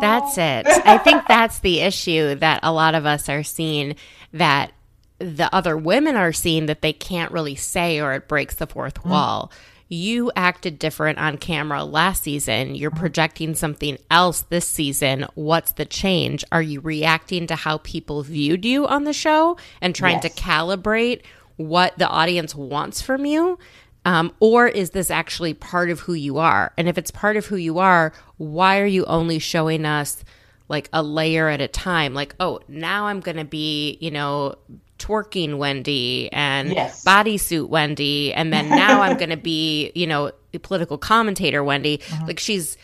that's 0.00 0.38
it. 0.38 0.66
I 0.86 0.96
think 0.96 1.26
that's 1.28 1.58
the 1.58 1.80
issue 1.80 2.36
that 2.36 2.60
a 2.62 2.72
lot 2.72 2.94
of 2.94 3.04
us 3.04 3.28
are 3.28 3.42
seeing 3.42 3.96
that 4.32 4.72
the 5.18 5.54
other 5.54 5.76
women 5.76 6.16
are 6.16 6.32
seeing 6.32 6.64
that 6.66 6.80
they 6.80 6.94
can't 6.94 7.30
really 7.32 7.54
say 7.54 8.00
or 8.00 8.14
it 8.14 8.26
breaks 8.26 8.54
the 8.54 8.66
fourth 8.66 9.02
mm. 9.02 9.10
wall. 9.10 9.52
You 9.94 10.32
acted 10.34 10.80
different 10.80 11.20
on 11.20 11.38
camera 11.38 11.84
last 11.84 12.24
season. 12.24 12.74
You're 12.74 12.90
projecting 12.90 13.54
something 13.54 13.96
else 14.10 14.42
this 14.42 14.66
season. 14.66 15.24
What's 15.36 15.70
the 15.70 15.84
change? 15.84 16.44
Are 16.50 16.60
you 16.60 16.80
reacting 16.80 17.46
to 17.46 17.54
how 17.54 17.78
people 17.78 18.24
viewed 18.24 18.64
you 18.64 18.88
on 18.88 19.04
the 19.04 19.12
show 19.12 19.56
and 19.80 19.94
trying 19.94 20.18
yes. 20.20 20.34
to 20.34 20.42
calibrate 20.42 21.22
what 21.58 21.96
the 21.96 22.08
audience 22.08 22.56
wants 22.56 23.02
from 23.02 23.24
you? 23.24 23.56
Um, 24.04 24.32
or 24.40 24.66
is 24.66 24.90
this 24.90 25.12
actually 25.12 25.54
part 25.54 25.90
of 25.90 26.00
who 26.00 26.14
you 26.14 26.38
are? 26.38 26.72
And 26.76 26.88
if 26.88 26.98
it's 26.98 27.12
part 27.12 27.36
of 27.36 27.46
who 27.46 27.56
you 27.56 27.78
are, 27.78 28.12
why 28.36 28.80
are 28.80 28.86
you 28.86 29.04
only 29.04 29.38
showing 29.38 29.86
us 29.86 30.24
like 30.68 30.88
a 30.92 31.04
layer 31.04 31.48
at 31.48 31.60
a 31.60 31.68
time? 31.68 32.14
Like, 32.14 32.34
oh, 32.40 32.58
now 32.66 33.06
I'm 33.06 33.20
going 33.20 33.36
to 33.36 33.44
be, 33.44 33.96
you 34.00 34.10
know, 34.10 34.56
twerking 34.98 35.58
Wendy 35.58 36.30
and 36.32 36.72
yes. 36.72 37.04
bodysuit 37.04 37.68
Wendy. 37.68 38.32
And 38.32 38.52
then 38.52 38.68
now 38.68 39.02
I'm 39.02 39.16
going 39.18 39.30
to 39.30 39.36
be, 39.36 39.92
you 39.94 40.06
know, 40.06 40.32
political 40.62 40.98
commentator 40.98 41.62
Wendy. 41.64 42.00
Uh-huh. 42.10 42.26
Like, 42.26 42.38
she's 42.38 42.76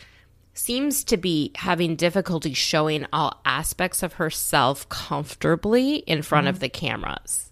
seems 0.53 1.03
to 1.05 1.17
be 1.17 1.51
having 1.55 1.95
difficulty 1.95 2.53
showing 2.53 3.05
all 3.13 3.39
aspects 3.45 4.03
of 4.03 4.13
herself 4.13 4.87
comfortably 4.89 5.97
in 5.97 6.21
front 6.21 6.47
of 6.47 6.55
mm-hmm. 6.55 6.61
the 6.61 6.69
cameras. 6.69 7.51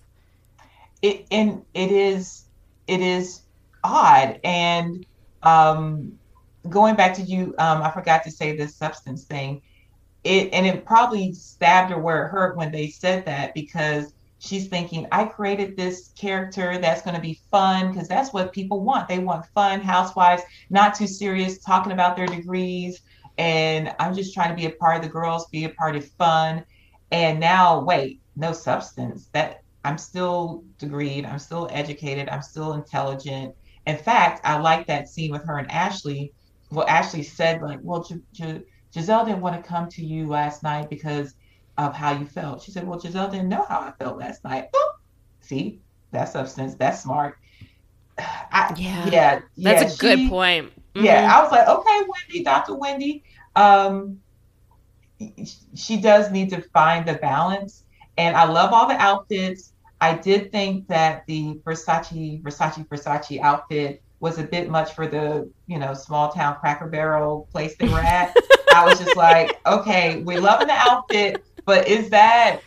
It 1.02 1.26
and 1.32 1.64
it 1.74 1.92
is 1.92 2.46
it 2.88 3.02
is 3.02 3.42
odd. 3.84 4.40
And 4.44 5.06
um, 5.44 6.18
going 6.68 6.96
back 6.96 7.14
to 7.16 7.22
you, 7.22 7.56
um, 7.58 7.82
I 7.82 7.92
forgot 7.92 8.24
to 8.24 8.32
say 8.32 8.56
this 8.56 8.76
substance 8.76 9.24
thing. 9.24 9.62
It 10.26 10.52
and 10.52 10.66
it 10.66 10.86
probably 10.86 11.34
stabbed 11.34 11.92
her 11.92 12.00
where 12.00 12.26
it 12.26 12.30
hurt 12.30 12.58
when 12.58 12.72
they 12.72 12.90
said 12.90 13.26
that 13.26 13.54
because 13.54 14.14
she's 14.40 14.68
thinking, 14.68 15.08
I 15.12 15.26
created 15.26 15.78
this 15.78 16.12
character 16.20 16.78
that's 16.78 17.02
going 17.02 17.16
to 17.16 17.22
be 17.22 17.40
fun 17.52 17.92
because 17.92 18.08
that's 18.08 18.34
what 18.34 18.52
people 18.54 18.82
want. 18.82 19.08
They 19.08 19.20
want 19.20 19.46
fun 19.54 19.82
housewives, 19.82 20.44
not 20.70 20.96
too 20.96 21.08
serious, 21.08 21.60
talking 21.60 21.92
about 21.92 22.16
their 22.16 22.28
degrees. 22.28 23.02
And 23.38 23.94
I'm 24.00 24.16
just 24.16 24.34
trying 24.34 24.50
to 24.50 24.56
be 24.56 24.66
a 24.66 24.72
part 24.72 24.98
of 24.98 25.02
the 25.04 25.10
girls, 25.10 25.48
be 25.48 25.66
a 25.66 25.70
part 25.70 25.96
of 25.96 26.06
fun. 26.12 26.66
And 27.12 27.40
now, 27.40 27.84
wait, 27.84 28.22
no 28.36 28.52
substance. 28.54 29.30
That 29.34 29.62
I'm 29.86 29.98
still 29.98 30.64
degreed, 30.80 31.26
I'm 31.26 31.40
still 31.40 31.68
educated, 31.72 32.28
I'm 32.30 32.42
still 32.42 32.74
intelligent, 32.74 33.56
in 33.90 33.98
fact, 33.98 34.42
I 34.44 34.60
like 34.60 34.86
that 34.86 35.10
scene 35.10 35.32
with 35.32 35.44
her 35.46 35.58
and 35.58 35.70
Ashley. 35.72 36.32
Well, 36.70 36.88
Ashley 36.88 37.24
said 37.24 37.62
like, 37.64 37.80
"Well, 37.82 38.04
G- 38.04 38.22
G- 38.34 38.62
Gizelle 38.94 39.26
didn't 39.26 39.42
want 39.42 39.56
to 39.56 39.68
come 39.68 39.90
to 39.90 40.06
you 40.06 40.28
last 40.28 40.62
night 40.62 40.92
because 40.92 41.34
of 41.88 41.96
how 41.96 42.12
you 42.12 42.26
felt." 42.26 42.62
She 42.62 42.72
said, 42.72 42.88
"Well, 42.88 43.00
Gizelle 43.00 43.32
didn't 43.32 43.50
know 43.50 43.66
how 43.68 43.80
I 43.80 43.92
felt 44.00 44.18
last 44.18 44.44
night." 44.44 44.70
Oh, 44.74 44.96
see, 45.42 45.82
that's 46.12 46.34
substance. 46.34 46.76
That's 46.76 47.02
smart. 47.02 47.38
I, 48.18 48.74
yeah, 48.78 49.10
yeah, 49.10 49.40
that's 49.58 49.82
yeah, 49.82 49.88
a 49.88 49.90
she, 49.90 49.98
good 49.98 50.30
point. 50.30 50.72
Mm-hmm. 50.96 51.06
Yeah, 51.06 51.36
I 51.36 51.42
was 51.44 51.52
like, 51.52 51.68
okay, 51.68 52.02
Wendy, 52.08 52.44
Dr. 52.44 52.76
Wendy. 52.76 53.24
Um, 53.56 54.20
she 55.76 55.98
does 55.98 56.32
need 56.32 56.50
to 56.50 56.62
find 56.74 57.08
the 57.08 57.16
balance, 57.16 57.84
and 58.18 58.36
I 58.36 58.46
love 58.46 58.74
all 58.74 58.88
the 58.88 58.96
outfits. 58.96 59.74
I 60.02 60.16
did 60.16 60.52
think 60.52 60.88
that 60.88 61.26
the 61.28 61.60
Versace, 61.66 62.42
Versace, 62.42 62.88
Versace 62.88 63.42
outfit 63.42 64.02
was 64.22 64.38
a 64.38 64.44
bit 64.44 64.70
much 64.70 64.94
for 64.94 65.08
the, 65.08 65.50
you 65.68 65.78
know, 65.78 65.94
small 65.94 66.32
town 66.32 66.56
Cracker 66.60 66.88
Barrel 66.88 67.48
place 67.52 67.76
they 67.78 67.88
were 67.88 68.00
at. 68.00 68.36
I 68.76 68.86
was 68.86 69.00
just 69.00 69.16
like, 69.16 69.60
okay, 69.66 70.22
we're 70.22 70.40
loving 70.40 70.68
the 70.68 70.74
outfit, 70.74 71.44
but 71.70 71.88
is 71.88 72.10
that 72.10 72.62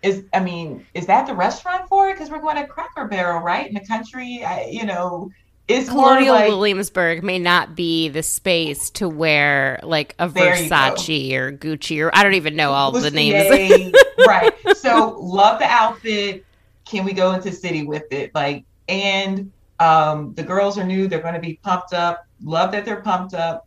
is 0.00 0.24
I 0.32 0.40
mean, 0.40 0.86
is 0.94 1.04
that 1.04 1.26
the 1.26 1.34
restaurant 1.34 1.86
for 1.86 2.08
it? 2.08 2.14
Because 2.14 2.30
we're 2.30 2.40
going 2.40 2.56
to 2.56 2.66
Cracker 2.66 3.06
Barrel, 3.06 3.42
right? 3.42 3.66
In 3.66 3.74
the 3.74 3.84
country, 3.84 4.42
I, 4.42 4.68
you 4.70 4.86
know, 4.86 5.30
is 5.66 5.90
Colonial 5.90 6.34
like, 6.34 6.48
Williamsburg 6.48 7.22
may 7.22 7.38
not 7.38 7.76
be 7.76 8.08
the 8.08 8.22
space 8.22 8.88
to 8.92 9.06
wear 9.06 9.80
like 9.82 10.14
a 10.18 10.30
Versace 10.30 11.34
or 11.34 11.52
Gucci 11.52 12.02
or 12.02 12.10
I 12.14 12.22
don't 12.22 12.34
even 12.34 12.56
know 12.56 12.72
all 12.72 12.90
the 12.90 13.10
names. 13.10 13.94
right. 14.26 14.54
So 14.76 15.18
love 15.20 15.58
the 15.58 15.66
outfit 15.66 16.46
can 16.86 17.04
we 17.04 17.12
go 17.12 17.32
into 17.32 17.52
city 17.52 17.82
with 17.82 18.10
it? 18.10 18.34
Like, 18.34 18.64
and 18.88 19.52
um, 19.78 20.32
the 20.34 20.42
girls 20.42 20.78
are 20.78 20.84
new, 20.84 21.06
they're 21.06 21.20
going 21.20 21.34
to 21.34 21.40
be 21.40 21.60
pumped 21.62 21.92
up. 21.92 22.26
Love 22.42 22.72
that 22.72 22.86
they're 22.86 23.02
pumped 23.02 23.34
up. 23.34 23.66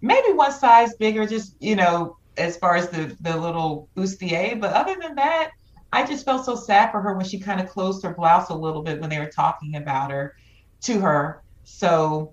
Maybe 0.00 0.32
one 0.32 0.52
size 0.52 0.94
bigger, 0.94 1.26
just 1.26 1.56
you 1.60 1.76
know, 1.76 2.16
as 2.36 2.56
far 2.56 2.76
as 2.76 2.88
the 2.88 3.16
the 3.20 3.36
little 3.36 3.88
bustier. 3.96 4.60
But 4.60 4.72
other 4.72 4.96
than 5.00 5.14
that, 5.16 5.50
I 5.92 6.04
just 6.04 6.24
felt 6.24 6.44
so 6.44 6.56
sad 6.56 6.90
for 6.90 7.00
her 7.00 7.14
when 7.14 7.24
she 7.24 7.38
kind 7.38 7.60
of 7.60 7.68
closed 7.68 8.02
her 8.04 8.14
blouse 8.14 8.50
a 8.50 8.54
little 8.54 8.82
bit 8.82 9.00
when 9.00 9.10
they 9.10 9.18
were 9.18 9.30
talking 9.30 9.76
about 9.76 10.10
her 10.10 10.34
to 10.82 11.00
her. 11.00 11.42
So 11.64 12.32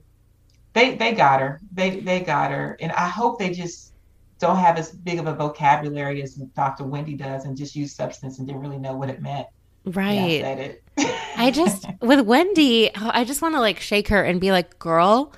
they 0.74 0.96
they 0.96 1.14
got 1.14 1.42
her. 1.42 1.60
They 1.72 2.00
they 2.00 2.22
got 2.22 2.52
her, 2.52 2.78
and 2.80 2.92
I 2.94 3.08
hope 3.08 3.40
they 3.40 3.52
just 3.52 3.94
don't 4.40 4.58
have 4.58 4.78
as 4.78 4.92
big 4.92 5.20
of 5.20 5.28
a 5.28 5.36
vocabulary 5.36 6.22
as 6.24 6.34
Dr. 6.34 6.84
Wendy 6.84 7.14
does, 7.14 7.46
and 7.46 7.56
just 7.56 7.76
use 7.76 7.94
substance 7.94 8.40
and 8.40 8.48
didn't 8.48 8.62
really 8.62 8.80
know 8.80 8.96
what 8.96 9.10
it 9.10 9.22
meant. 9.22 9.48
Right. 9.86 10.76
Yeah, 10.98 11.16
I 11.38 11.52
just 11.52 11.86
with 12.02 12.22
Wendy, 12.22 12.94
I 12.96 13.24
just 13.24 13.42
want 13.42 13.56
to 13.56 13.60
like 13.60 13.80
shake 13.80 14.08
her 14.10 14.24
and 14.24 14.40
be 14.40 14.52
like, 14.52 14.80
"Girl, 14.80 15.34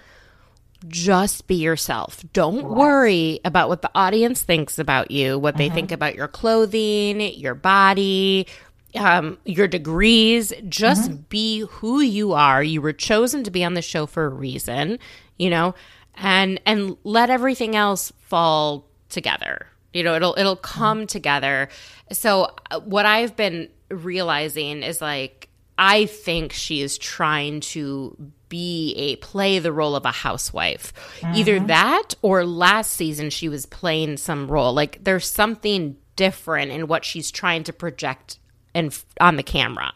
just 0.88 1.48
be 1.48 1.56
yourself. 1.56 2.24
Don't 2.34 2.66
worry 2.66 3.40
about 3.46 3.70
what 3.70 3.82
the 3.82 3.92
audience 3.96 4.42
thinks 4.42 4.80
about 4.80 5.12
you, 5.12 5.38
what 5.40 5.58
they 5.58 5.68
uh-huh. 5.68 5.76
think 5.76 5.92
about 5.92 6.16
your 6.16 6.28
clothing, 6.28 7.22
your 7.22 7.56
body, 7.56 8.48
um, 8.96 9.38
your 9.46 9.68
degrees. 9.68 10.54
Just 10.68 11.10
uh-huh. 11.10 11.18
be 11.30 11.60
who 11.62 12.02
you 12.02 12.34
are. 12.34 12.64
You 12.64 12.82
were 12.82 12.94
chosen 12.94 13.44
to 13.44 13.52
be 13.52 13.64
on 13.64 13.74
the 13.74 13.82
show 13.82 14.06
for 14.06 14.26
a 14.26 14.30
reason, 14.30 15.00
you 15.38 15.50
know, 15.50 15.76
and 16.16 16.60
and 16.66 16.98
let 17.04 17.30
everything 17.30 17.76
else 17.76 18.12
fall 18.20 18.86
together. 19.10 19.68
You 19.94 20.04
know, 20.04 20.16
it'll 20.16 20.36
it'll 20.38 20.56
come 20.56 21.00
uh-huh. 21.00 21.08
together. 21.08 21.70
So 22.12 22.50
uh, 22.72 22.80
what 22.82 23.06
I've 23.06 23.36
been 23.36 23.70
realizing 23.90 24.84
is 24.84 25.02
like 25.02 25.43
I 25.78 26.05
think 26.05 26.53
she 26.53 26.82
is 26.82 26.97
trying 26.97 27.61
to 27.61 28.15
be 28.49 28.93
a 28.95 29.15
play 29.17 29.57
the 29.59 29.71
role 29.71 29.95
of 29.95 30.05
a 30.05 30.11
housewife. 30.11 30.93
Mm-hmm. 31.21 31.36
Either 31.36 31.59
that 31.61 32.13
or 32.21 32.45
last 32.45 32.93
season 32.93 33.30
she 33.30 33.49
was 33.49 33.65
playing 33.65 34.17
some 34.17 34.47
role. 34.47 34.74
Like 34.74 35.03
there's 35.03 35.28
something 35.28 35.97
different 36.15 36.71
in 36.71 36.88
what 36.88 37.03
she's 37.03 37.32
trying 37.32 37.63
to 37.63 37.74
project 37.74 38.38
and 38.76 38.95
on 39.19 39.38
the 39.38 39.43
camera. 39.43 39.91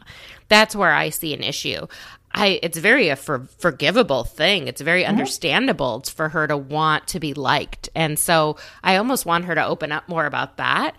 That's 0.48 0.76
where 0.76 0.94
I 0.94 1.10
see 1.10 1.34
an 1.34 1.44
issue. 1.44 1.88
I 2.32 2.60
it's 2.64 2.78
very 2.78 3.10
a 3.10 3.16
for, 3.16 3.48
forgivable 3.60 4.24
thing. 4.24 4.68
It's 4.68 4.82
very 4.82 5.04
mm-hmm. 5.04 5.12
understandable 5.12 6.02
for 6.02 6.30
her 6.30 6.48
to 6.48 6.58
want 6.58 7.08
to 7.08 7.20
be 7.20 7.34
liked. 7.34 7.90
And 7.96 8.18
so 8.18 8.58
I 8.84 8.98
almost 8.98 9.26
want 9.26 9.46
her 9.46 9.56
to 9.56 9.66
open 9.66 9.92
up 9.92 10.10
more 10.10 10.26
about 10.26 10.58
that. 10.58 10.96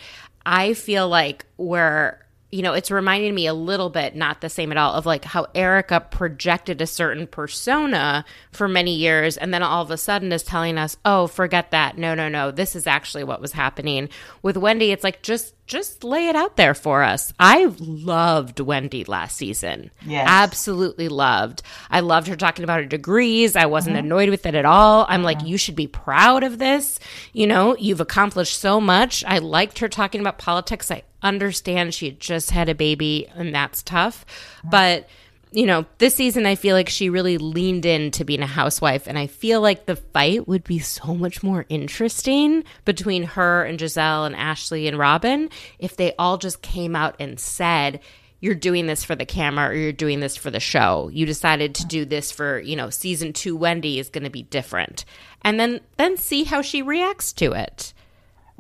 I 0.46 0.74
feel 0.74 1.08
like 1.08 1.44
where 1.56 2.24
you 2.50 2.62
know, 2.62 2.72
it's 2.72 2.90
reminding 2.90 3.34
me 3.34 3.46
a 3.46 3.52
little 3.52 3.90
bit, 3.90 4.16
not 4.16 4.40
the 4.40 4.48
same 4.48 4.72
at 4.72 4.78
all, 4.78 4.94
of 4.94 5.04
like 5.04 5.24
how 5.24 5.46
Erica 5.54 6.00
projected 6.00 6.80
a 6.80 6.86
certain 6.86 7.26
persona 7.26 8.24
for 8.52 8.66
many 8.66 8.94
years 8.94 9.36
and 9.36 9.52
then 9.52 9.62
all 9.62 9.82
of 9.82 9.90
a 9.90 9.98
sudden 9.98 10.32
is 10.32 10.42
telling 10.42 10.78
us, 10.78 10.96
oh, 11.04 11.26
forget 11.26 11.72
that. 11.72 11.98
No, 11.98 12.14
no, 12.14 12.28
no. 12.30 12.50
This 12.50 12.74
is 12.74 12.86
actually 12.86 13.24
what 13.24 13.42
was 13.42 13.52
happening. 13.52 14.08
With 14.42 14.56
Wendy, 14.56 14.92
it's 14.92 15.04
like 15.04 15.20
just 15.22 15.54
just 15.66 16.02
lay 16.02 16.28
it 16.28 16.34
out 16.34 16.56
there 16.56 16.72
for 16.72 17.02
us. 17.02 17.34
I 17.38 17.70
loved 17.78 18.58
Wendy 18.58 19.04
last 19.04 19.36
season. 19.36 19.90
Yes. 20.06 20.26
Absolutely 20.26 21.08
loved. 21.08 21.60
I 21.90 22.00
loved 22.00 22.26
her 22.28 22.36
talking 22.36 22.64
about 22.64 22.80
her 22.80 22.86
degrees. 22.86 23.54
I 23.54 23.66
wasn't 23.66 23.96
mm-hmm. 23.96 24.06
annoyed 24.06 24.30
with 24.30 24.46
it 24.46 24.54
at 24.54 24.64
all. 24.64 25.04
I'm 25.10 25.22
like, 25.22 25.44
you 25.44 25.58
should 25.58 25.76
be 25.76 25.86
proud 25.86 26.42
of 26.42 26.58
this. 26.58 26.98
You 27.34 27.46
know, 27.46 27.76
you've 27.76 28.00
accomplished 28.00 28.58
so 28.58 28.80
much. 28.80 29.22
I 29.26 29.38
liked 29.38 29.80
her 29.80 29.88
talking 29.88 30.22
about 30.22 30.38
politics. 30.38 30.90
I 30.90 31.02
understand 31.22 31.94
she 31.94 32.12
just 32.12 32.50
had 32.50 32.68
a 32.68 32.74
baby 32.74 33.28
and 33.34 33.54
that's 33.54 33.82
tough. 33.82 34.24
But 34.64 35.08
you 35.50 35.64
know, 35.64 35.86
this 35.96 36.14
season 36.14 36.44
I 36.44 36.56
feel 36.56 36.76
like 36.76 36.88
she 36.88 37.08
really 37.08 37.38
leaned 37.38 37.86
into 37.86 38.24
being 38.24 38.42
a 38.42 38.46
housewife, 38.46 39.06
and 39.06 39.18
I 39.18 39.26
feel 39.26 39.60
like 39.60 39.86
the 39.86 39.96
fight 39.96 40.46
would 40.46 40.64
be 40.64 40.78
so 40.78 41.14
much 41.14 41.42
more 41.42 41.64
interesting 41.70 42.64
between 42.84 43.22
her 43.22 43.64
and 43.64 43.78
Gizelle 43.78 44.26
and 44.26 44.36
Ashley 44.36 44.86
and 44.86 44.98
Robyn 44.98 45.48
if 45.78 45.96
they 45.96 46.14
all 46.18 46.36
just 46.36 46.60
came 46.60 46.94
out 46.94 47.16
and 47.18 47.40
said, 47.40 48.00
you're 48.40 48.54
doing 48.54 48.86
this 48.86 49.04
for 49.04 49.16
the 49.16 49.26
camera 49.26 49.70
or 49.70 49.74
you're 49.74 49.92
doing 49.92 50.20
this 50.20 50.36
for 50.36 50.50
the 50.50 50.60
show. 50.60 51.10
You 51.12 51.26
decided 51.26 51.74
to 51.76 51.86
do 51.86 52.04
this 52.04 52.30
for, 52.30 52.60
you 52.60 52.76
know, 52.76 52.90
season 52.90 53.32
2 53.32 53.56
Wendy 53.56 53.98
is 53.98 54.10
going 54.10 54.24
to 54.24 54.30
be 54.30 54.42
different. 54.42 55.04
And 55.42 55.58
then 55.58 55.80
then 55.96 56.16
see 56.16 56.44
how 56.44 56.62
she 56.62 56.82
reacts 56.82 57.32
to 57.34 57.52
it. 57.52 57.92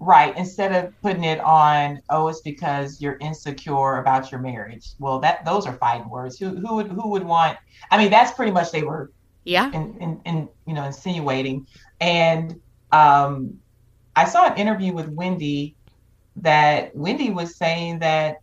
Right. 0.00 0.36
Instead 0.36 0.72
of 0.72 1.02
putting 1.02 1.24
it 1.24 1.40
on, 1.40 2.00
oh, 2.08 2.28
it's 2.28 2.40
because 2.40 3.00
you're 3.00 3.18
insecure 3.20 3.98
about 3.98 4.30
your 4.30 4.40
marriage. 4.40 4.90
Well, 5.00 5.18
that 5.20 5.44
those 5.44 5.66
are 5.66 5.72
fighting 5.74 6.08
words. 6.08 6.38
Who 6.38 6.50
who 6.50 6.76
would 6.76 6.86
who 6.86 7.08
would 7.10 7.24
want? 7.24 7.58
I 7.90 7.98
mean, 7.98 8.08
that's 8.08 8.30
pretty 8.32 8.52
much 8.52 8.70
they 8.70 8.82
were. 8.82 9.10
Yeah. 9.42 9.72
In, 9.72 9.96
in, 10.00 10.20
in 10.24 10.48
you 10.66 10.74
know 10.74 10.84
insinuating, 10.84 11.66
and 12.00 12.60
um, 12.92 13.58
I 14.14 14.24
saw 14.24 14.46
an 14.46 14.56
interview 14.56 14.92
with 14.92 15.08
Wendy 15.08 15.74
that 16.36 16.94
Wendy 16.94 17.30
was 17.30 17.56
saying 17.56 17.98
that 17.98 18.36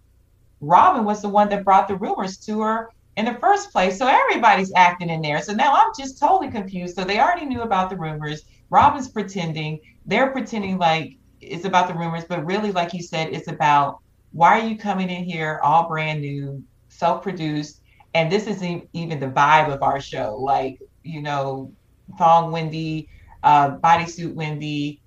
Robyn 0.60 1.06
was 1.06 1.22
the 1.22 1.30
one 1.30 1.48
that 1.50 1.64
brought 1.64 1.88
the 1.88 1.96
rumors 1.96 2.38
to 2.48 2.62
her 2.62 2.90
in 3.16 3.26
the 3.26 3.36
first 3.36 3.72
place. 3.72 3.98
So 3.98 4.08
everybody's 4.08 4.74
acting 4.76 5.10
in 5.10 5.22
there. 5.22 5.42
So 5.42 5.54
now 5.54 5.74
I'm 5.74 5.92
just 5.98 6.20
totally 6.20 6.52
confused. 6.52 6.96
So 6.96 7.06
they 7.06 7.20
already 7.20 7.46
knew 7.46 7.62
about 7.62 7.90
the 7.90 7.96
rumors. 7.96 8.44
Robyn's 8.70 9.08
pretending. 9.08 9.80
They're 10.06 10.32
pretending 10.32 10.78
like 10.78 11.18
it's 11.46 11.66
about 11.66 11.88
the 11.88 11.94
rumors, 11.94 12.26
but 12.26 12.46
really, 12.46 12.72
like 12.72 12.94
you 12.94 13.02
said, 13.02 13.34
it's 13.34 13.48
about 13.48 14.00
why 14.32 14.60
are 14.60 14.68
you 14.68 14.78
coming 14.78 15.10
in 15.10 15.24
here 15.24 15.60
all 15.64 15.88
brand 15.88 16.22
new, 16.22 16.64
self-produced, 16.90 17.82
and 18.14 18.32
this 18.32 18.48
isn't 18.48 18.88
even 18.94 19.20
the 19.20 19.28
vibe 19.28 19.74
of 19.74 19.82
our 19.84 20.02
show. 20.02 20.38
Like 20.40 20.80
you 21.04 21.22
know, 21.22 21.72
thong 22.18 22.52
Wendy, 22.52 23.10
uh, 23.44 23.78
bodysuit 23.78 24.34
Wendy, 24.34 25.02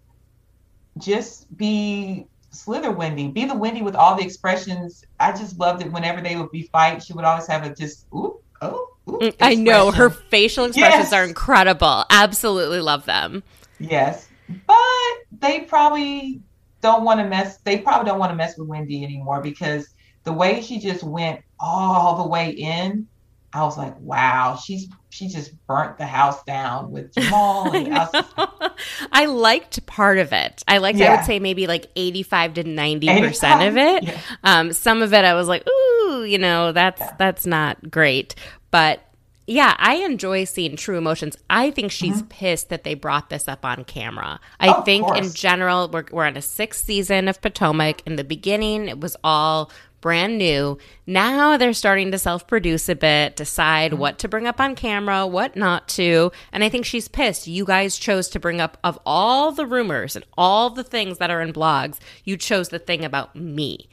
just 0.98 1.54
be 1.56 2.26
Slither 2.50 2.92
Wendy, 2.92 3.28
be 3.28 3.44
the 3.44 3.54
Wendy 3.54 3.82
with 3.82 3.94
all 3.94 4.16
the 4.16 4.22
expressions. 4.22 5.04
I 5.20 5.32
just 5.32 5.58
loved 5.58 5.82
it. 5.82 5.92
Whenever 5.92 6.20
they 6.20 6.36
would 6.36 6.50
be 6.50 6.62
fight, 6.62 7.02
she 7.02 7.12
would 7.12 7.24
always 7.24 7.46
have 7.46 7.64
a 7.64 7.74
just 7.74 8.06
ooh 8.14 8.40
oh. 8.62 8.88
Ooh, 9.08 9.32
I 9.40 9.54
know 9.54 9.90
her 9.90 10.10
facial 10.10 10.66
expressions 10.66 11.04
yes. 11.04 11.12
are 11.14 11.24
incredible. 11.24 12.04
Absolutely 12.10 12.80
love 12.80 13.06
them. 13.06 13.42
Yes, 13.78 14.27
but 14.66 15.38
they 15.40 15.60
probably 15.60 16.40
don't 16.80 17.04
want 17.04 17.20
to 17.20 17.26
mess. 17.26 17.58
They 17.58 17.78
probably 17.78 18.08
don't 18.08 18.18
want 18.18 18.30
to 18.30 18.36
mess 18.36 18.56
with 18.56 18.68
Wendy 18.68 19.04
anymore 19.04 19.40
because 19.40 19.88
the 20.24 20.32
way 20.32 20.60
she 20.60 20.78
just 20.78 21.02
went 21.02 21.40
all 21.60 22.22
the 22.22 22.28
way 22.28 22.50
in, 22.50 23.06
I 23.52 23.62
was 23.62 23.78
like, 23.78 23.98
wow, 24.00 24.58
she's 24.62 24.88
she 25.10 25.28
just 25.28 25.52
burnt 25.66 25.96
the 25.96 26.06
house 26.06 26.44
down 26.44 26.90
with 26.90 27.14
Jamal. 27.18 27.70
I, 27.72 28.70
I, 29.10 29.26
liked 29.26 29.84
part 29.86 30.18
of 30.18 30.32
it. 30.32 30.62
I 30.68 30.78
liked. 30.78 30.98
Yeah. 30.98 31.12
I 31.12 31.16
would 31.16 31.24
say 31.24 31.38
maybe 31.38 31.66
like 31.66 31.86
eighty-five 31.96 32.54
to 32.54 32.64
ninety 32.64 33.08
percent 33.08 33.62
of 33.62 33.76
it. 33.76 34.04
Yeah. 34.04 34.20
Um, 34.44 34.72
some 34.72 35.02
of 35.02 35.14
it, 35.14 35.24
I 35.24 35.34
was 35.34 35.48
like, 35.48 35.66
ooh, 35.66 36.24
you 36.24 36.38
know, 36.38 36.72
that's 36.72 37.00
yeah. 37.00 37.14
that's 37.18 37.46
not 37.46 37.90
great. 37.90 38.34
But 38.70 39.00
yeah, 39.48 39.74
I 39.78 39.94
enjoy 39.94 40.44
seeing 40.44 40.76
true 40.76 40.98
emotions. 40.98 41.38
I 41.48 41.70
think 41.70 41.90
she's 41.90 42.18
mm-hmm. 42.18 42.28
pissed 42.28 42.68
that 42.68 42.84
they 42.84 42.92
brought 42.92 43.30
this 43.30 43.48
up 43.48 43.64
on 43.64 43.84
camera. 43.84 44.40
I 44.60 44.68
oh, 44.68 44.82
think 44.82 45.08
in 45.16 45.32
general, 45.32 45.88
we're, 45.88 46.04
we're 46.12 46.26
on 46.26 46.36
a 46.36 46.42
sixth 46.42 46.84
season 46.84 47.28
of 47.28 47.40
Potomac. 47.40 48.06
In 48.06 48.16
the 48.16 48.24
beginning, 48.24 48.88
it 48.88 49.00
was 49.00 49.16
all 49.24 49.70
brand 50.02 50.36
new. 50.36 50.76
Now 51.06 51.56
they're 51.56 51.72
starting 51.72 52.10
to 52.10 52.18
self 52.18 52.46
produce 52.46 52.90
a 52.90 52.94
bit, 52.94 53.36
decide 53.36 53.92
mm-hmm. 53.92 54.00
what 54.00 54.18
to 54.18 54.28
bring 54.28 54.46
up 54.46 54.60
on 54.60 54.74
camera, 54.74 55.26
what 55.26 55.56
not 55.56 55.88
to. 55.88 56.30
And 56.52 56.62
I 56.62 56.68
think 56.68 56.84
she's 56.84 57.08
pissed. 57.08 57.46
You 57.46 57.64
guys 57.64 57.96
chose 57.96 58.28
to 58.28 58.38
bring 58.38 58.60
up, 58.60 58.76
of 58.84 58.98
all 59.06 59.50
the 59.52 59.64
rumors 59.64 60.14
and 60.14 60.26
all 60.36 60.68
the 60.68 60.84
things 60.84 61.16
that 61.16 61.30
are 61.30 61.40
in 61.40 61.54
blogs, 61.54 61.98
you 62.22 62.36
chose 62.36 62.68
the 62.68 62.78
thing 62.78 63.02
about 63.02 63.34
me. 63.34 63.88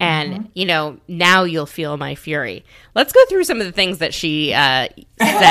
And, 0.00 0.32
mm-hmm. 0.32 0.46
you 0.54 0.64
know, 0.64 0.98
now 1.08 1.44
you'll 1.44 1.66
feel 1.66 1.98
my 1.98 2.14
fury. 2.14 2.64
Let's 2.94 3.12
go 3.12 3.22
through 3.26 3.44
some 3.44 3.60
of 3.60 3.66
the 3.66 3.72
things 3.72 3.98
that 3.98 4.14
she 4.14 4.54
uh, 4.54 4.88
said 4.88 4.94
oh, 5.20 5.50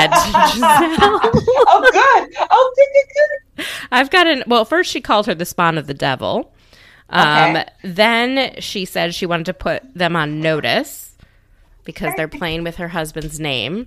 good. 1.92 2.36
Oh, 2.50 2.72
good, 2.76 2.88
good, 2.92 3.06
good. 3.14 3.66
I've 3.92 4.10
got 4.10 4.26
an, 4.26 4.42
well, 4.48 4.64
first 4.64 4.90
she 4.90 5.00
called 5.00 5.26
her 5.26 5.34
the 5.34 5.44
spawn 5.44 5.78
of 5.78 5.86
the 5.86 5.94
devil. 5.94 6.52
Um, 7.10 7.56
okay. 7.56 7.68
Then 7.84 8.60
she 8.60 8.84
said 8.84 9.14
she 9.14 9.26
wanted 9.26 9.46
to 9.46 9.54
put 9.54 9.94
them 9.94 10.16
on 10.16 10.40
notice 10.40 11.16
because 11.84 12.12
they're 12.16 12.28
playing 12.28 12.64
with 12.64 12.76
her 12.76 12.88
husband's 12.88 13.38
name. 13.38 13.86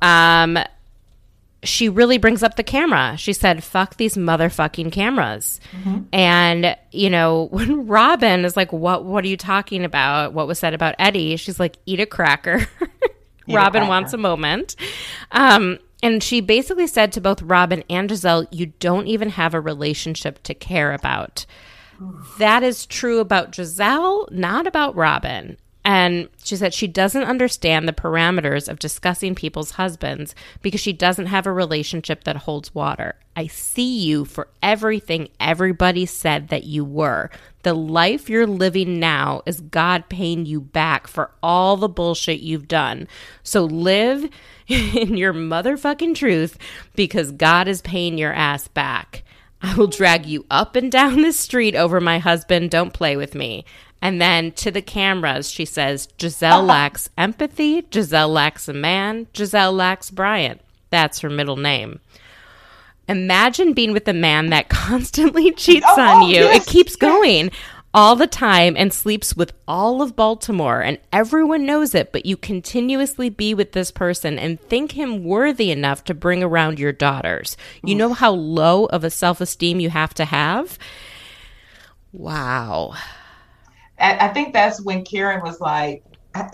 Um, 0.00 0.58
she 1.62 1.88
really 1.88 2.18
brings 2.18 2.42
up 2.42 2.56
the 2.56 2.62
camera. 2.62 3.16
She 3.16 3.32
said, 3.32 3.62
fuck 3.62 3.96
these 3.96 4.16
motherfucking 4.16 4.92
cameras. 4.92 5.60
Mm-hmm. 5.72 6.02
And, 6.12 6.76
you 6.90 7.10
know, 7.10 7.44
when 7.50 7.86
Robyn 7.86 8.44
is 8.44 8.56
like, 8.56 8.72
what, 8.72 9.04
what 9.04 9.24
are 9.24 9.28
you 9.28 9.36
talking 9.36 9.84
about? 9.84 10.32
What 10.32 10.46
was 10.46 10.58
said 10.58 10.74
about 10.74 10.94
Eddie? 10.98 11.36
She's 11.36 11.60
like, 11.60 11.76
eat 11.86 12.00
a 12.00 12.06
cracker. 12.06 12.66
Eat 13.46 13.56
Robyn 13.56 13.68
a 13.68 13.70
cracker. 13.70 13.88
wants 13.88 14.12
a 14.12 14.18
moment. 14.18 14.76
Um, 15.32 15.78
and 16.02 16.22
she 16.22 16.40
basically 16.40 16.86
said 16.86 17.12
to 17.12 17.20
both 17.20 17.42
Robyn 17.42 17.84
and 17.90 18.08
Gizelle, 18.08 18.46
you 18.50 18.66
don't 18.66 19.06
even 19.06 19.30
have 19.30 19.54
a 19.54 19.60
relationship 19.60 20.42
to 20.44 20.54
care 20.54 20.92
about. 20.92 21.46
That 22.38 22.62
is 22.62 22.86
true 22.86 23.18
about 23.18 23.52
Gizelle, 23.52 24.30
not 24.30 24.66
about 24.66 24.94
Robyn. 24.96 25.58
And 25.84 26.28
she 26.42 26.56
said 26.56 26.74
she 26.74 26.86
doesn't 26.86 27.24
understand 27.24 27.88
the 27.88 27.92
parameters 27.92 28.68
of 28.68 28.78
discussing 28.78 29.34
people's 29.34 29.72
husbands 29.72 30.34
because 30.60 30.80
she 30.80 30.92
doesn't 30.92 31.26
have 31.26 31.46
a 31.46 31.52
relationship 31.52 32.24
that 32.24 32.36
holds 32.36 32.74
water. 32.74 33.14
I 33.34 33.46
see 33.46 33.98
you 33.98 34.26
for 34.26 34.48
everything 34.62 35.28
everybody 35.38 36.04
said 36.04 36.48
that 36.48 36.64
you 36.64 36.84
were. 36.84 37.30
The 37.62 37.72
life 37.74 38.28
you're 38.28 38.46
living 38.46 39.00
now 39.00 39.42
is 39.46 39.60
God 39.60 40.08
paying 40.10 40.44
you 40.44 40.60
back 40.60 41.06
for 41.06 41.30
all 41.42 41.76
the 41.76 41.88
bullshit 41.88 42.40
you've 42.40 42.68
done. 42.68 43.08
So 43.42 43.64
live 43.64 44.28
in 44.66 45.16
your 45.16 45.32
motherfucking 45.32 46.14
truth 46.14 46.58
because 46.94 47.32
God 47.32 47.68
is 47.68 47.80
paying 47.80 48.18
your 48.18 48.32
ass 48.32 48.68
back. 48.68 49.22
I 49.62 49.74
will 49.74 49.88
drag 49.88 50.24
you 50.26 50.46
up 50.50 50.74
and 50.74 50.90
down 50.90 51.20
the 51.20 51.32
street 51.32 51.74
over 51.74 52.00
my 52.00 52.18
husband. 52.18 52.70
Don't 52.70 52.94
play 52.94 53.16
with 53.16 53.34
me. 53.34 53.64
And 54.02 54.20
then 54.20 54.52
to 54.52 54.70
the 54.70 54.82
cameras, 54.82 55.50
she 55.50 55.64
says, 55.64 56.08
Gizelle 56.18 56.66
lacks 56.66 57.10
empathy. 57.18 57.82
Gizelle 57.82 58.32
lacks 58.32 58.68
a 58.68 58.72
man. 58.72 59.26
Gizelle 59.34 59.74
lacks 59.74 60.10
Bryant. 60.10 60.60
That's 60.90 61.20
her 61.20 61.30
middle 61.30 61.56
name. 61.56 62.00
Imagine 63.08 63.72
being 63.72 63.92
with 63.92 64.06
a 64.08 64.12
man 64.12 64.50
that 64.50 64.68
constantly 64.70 65.52
cheats 65.52 65.86
oh, 65.88 66.00
on 66.00 66.22
oh, 66.22 66.28
you. 66.28 66.34
Yes, 66.34 66.62
it 66.62 66.70
keeps 66.70 66.92
yes. 66.92 66.96
going 66.96 67.50
all 67.92 68.14
the 68.14 68.26
time 68.26 68.76
and 68.76 68.92
sleeps 68.92 69.36
with 69.36 69.52
all 69.66 70.00
of 70.00 70.14
Baltimore, 70.14 70.80
and 70.80 70.98
everyone 71.12 71.66
knows 71.66 71.94
it, 71.94 72.12
but 72.12 72.24
you 72.24 72.36
continuously 72.36 73.28
be 73.28 73.52
with 73.52 73.72
this 73.72 73.90
person 73.90 74.38
and 74.38 74.60
think 74.60 74.92
him 74.92 75.24
worthy 75.24 75.72
enough 75.72 76.04
to 76.04 76.14
bring 76.14 76.42
around 76.42 76.78
your 76.78 76.92
daughters. 76.92 77.56
You 77.82 77.96
know 77.96 78.12
how 78.12 78.30
low 78.30 78.86
of 78.86 79.02
a 79.02 79.10
self 79.10 79.40
esteem 79.40 79.80
you 79.80 79.90
have 79.90 80.14
to 80.14 80.24
have? 80.24 80.78
Wow. 82.12 82.94
I 84.00 84.28
think 84.28 84.52
that's 84.52 84.80
when 84.82 85.04
Karen 85.04 85.42
was 85.42 85.60
like, 85.60 86.02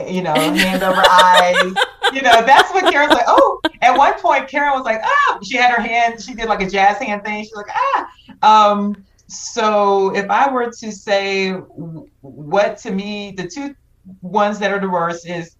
you 0.06 0.22
know, 0.22 0.34
hand 0.34 0.82
over 0.82 1.02
eyes. 1.08 1.74
You 2.12 2.22
know, 2.22 2.44
that's 2.44 2.72
when 2.72 2.90
Karen 2.90 3.08
was 3.08 3.18
like, 3.18 3.26
oh. 3.28 3.60
At 3.82 3.96
one 3.96 4.18
point, 4.20 4.48
Karen 4.48 4.72
was 4.72 4.84
like, 4.84 5.00
ah. 5.02 5.38
She 5.42 5.56
had 5.56 5.70
her 5.70 5.82
hand. 5.82 6.20
She 6.22 6.34
did 6.34 6.48
like 6.48 6.62
a 6.62 6.68
jazz 6.68 6.98
hand 6.98 7.24
thing. 7.24 7.42
She's 7.44 7.54
like, 7.54 7.66
ah. 7.70 8.08
Um, 8.42 9.04
so 9.28 10.14
if 10.14 10.28
I 10.30 10.50
were 10.50 10.70
to 10.70 10.92
say 10.92 11.52
what 11.52 12.78
to 12.78 12.90
me, 12.90 13.32
the 13.36 13.48
two 13.48 13.74
ones 14.22 14.58
that 14.60 14.70
are 14.72 14.80
the 14.80 14.88
worst 14.88 15.28
is 15.28 15.56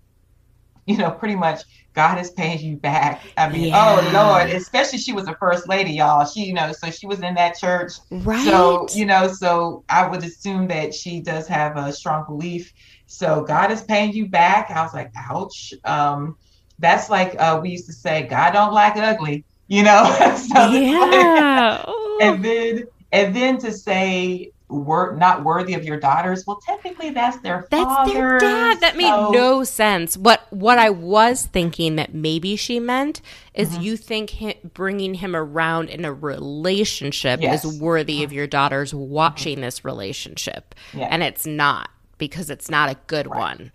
you 0.87 0.97
know, 0.97 1.11
pretty 1.11 1.37
much 1.37 1.63
God 1.97 2.21
is 2.21 2.31
paying 2.31 2.61
you 2.61 2.77
back. 2.77 3.23
I 3.39 3.49
mean, 3.49 3.69
Yeah. 3.69 3.97
oh 3.97 4.11
Lord, 4.13 4.51
especially 4.51 4.99
she 4.99 5.13
was 5.13 5.25
the 5.25 5.35
first 5.41 5.67
lady, 5.67 5.93
y'all. 5.93 6.27
She, 6.27 6.45
you 6.45 6.53
know, 6.53 6.71
so 6.73 6.91
she 6.91 7.07
was 7.07 7.21
in 7.21 7.35
that 7.35 7.59
church. 7.59 7.93
Right. 8.11 8.45
So, 8.45 8.87
you 8.95 9.07
know, 9.07 9.29
so 9.29 9.83
I 9.89 10.07
would 10.07 10.23
assume 10.23 10.69
that 10.69 10.95
she 10.95 11.21
does 11.23 11.49
have 11.49 11.77
a 11.79 11.93
strong 11.93 12.27
belief. 12.27 12.71
So 13.07 13.43
God 13.43 13.73
is 13.73 13.83
paying 13.83 14.13
you 14.13 14.29
back. 14.29 14.71
I 14.71 14.83
was 14.83 14.93
like, 14.93 15.11
ouch. 15.17 15.73
Um, 15.85 16.37
that's 16.79 17.09
like 17.09 17.35
uh, 17.41 17.59
we 17.63 17.71
used 17.71 17.87
to 17.87 17.95
say, 17.95 18.27
God 18.27 18.53
don't 18.53 18.75
like 18.75 18.97
ugly, 18.97 19.47
you 19.67 19.83
know. 19.83 20.05
so 20.55 20.69
yeah. 20.69 21.83
And 22.21 22.45
then 22.45 22.85
and 23.11 23.35
then 23.35 23.59
to 23.59 23.73
say 23.73 24.53
wor- 24.69 25.15
not 25.17 25.45
worthy 25.45 25.75
of 25.75 25.85
your 25.85 25.99
daughters 25.99 26.45
well 26.47 26.61
technically 26.67 27.11
that's 27.11 27.37
their 27.39 27.67
That's 27.71 27.85
father 27.85 28.13
their 28.13 28.39
dad. 28.39 28.81
That 28.81 28.97
made 28.97 29.11
no 29.33 29.63
sense. 29.65 30.17
What 30.17 30.43
what 30.53 30.79
I 30.79 30.91
was 30.91 31.47
thinking 31.47 31.97
that 31.97 32.15
maybe 32.15 32.57
she 32.57 32.81
meant 32.81 33.21
is 33.55 33.71
Mm-hmm. 33.71 33.83
you 33.83 33.97
think 33.97 34.31
hi 34.31 34.55
bringing 34.75 35.15
him 35.15 35.37
around 35.37 35.89
in 35.91 36.05
a 36.05 36.13
relationship 36.13 37.41
Yes. 37.41 37.65
is 37.65 37.81
worthy 37.81 38.25
of 38.25 38.33
your 38.33 38.47
daughters 38.47 38.93
watching 38.95 39.61
this 39.61 39.85
relationship, 39.85 40.75
Yeah. 40.93 41.09
and 41.11 41.23
it's 41.23 41.47
not 41.47 41.91
because 42.19 42.51
it's 42.51 42.69
not 42.71 42.91
a 42.91 42.97
good 43.07 43.27
Right. 43.29 43.39
one. 43.39 43.73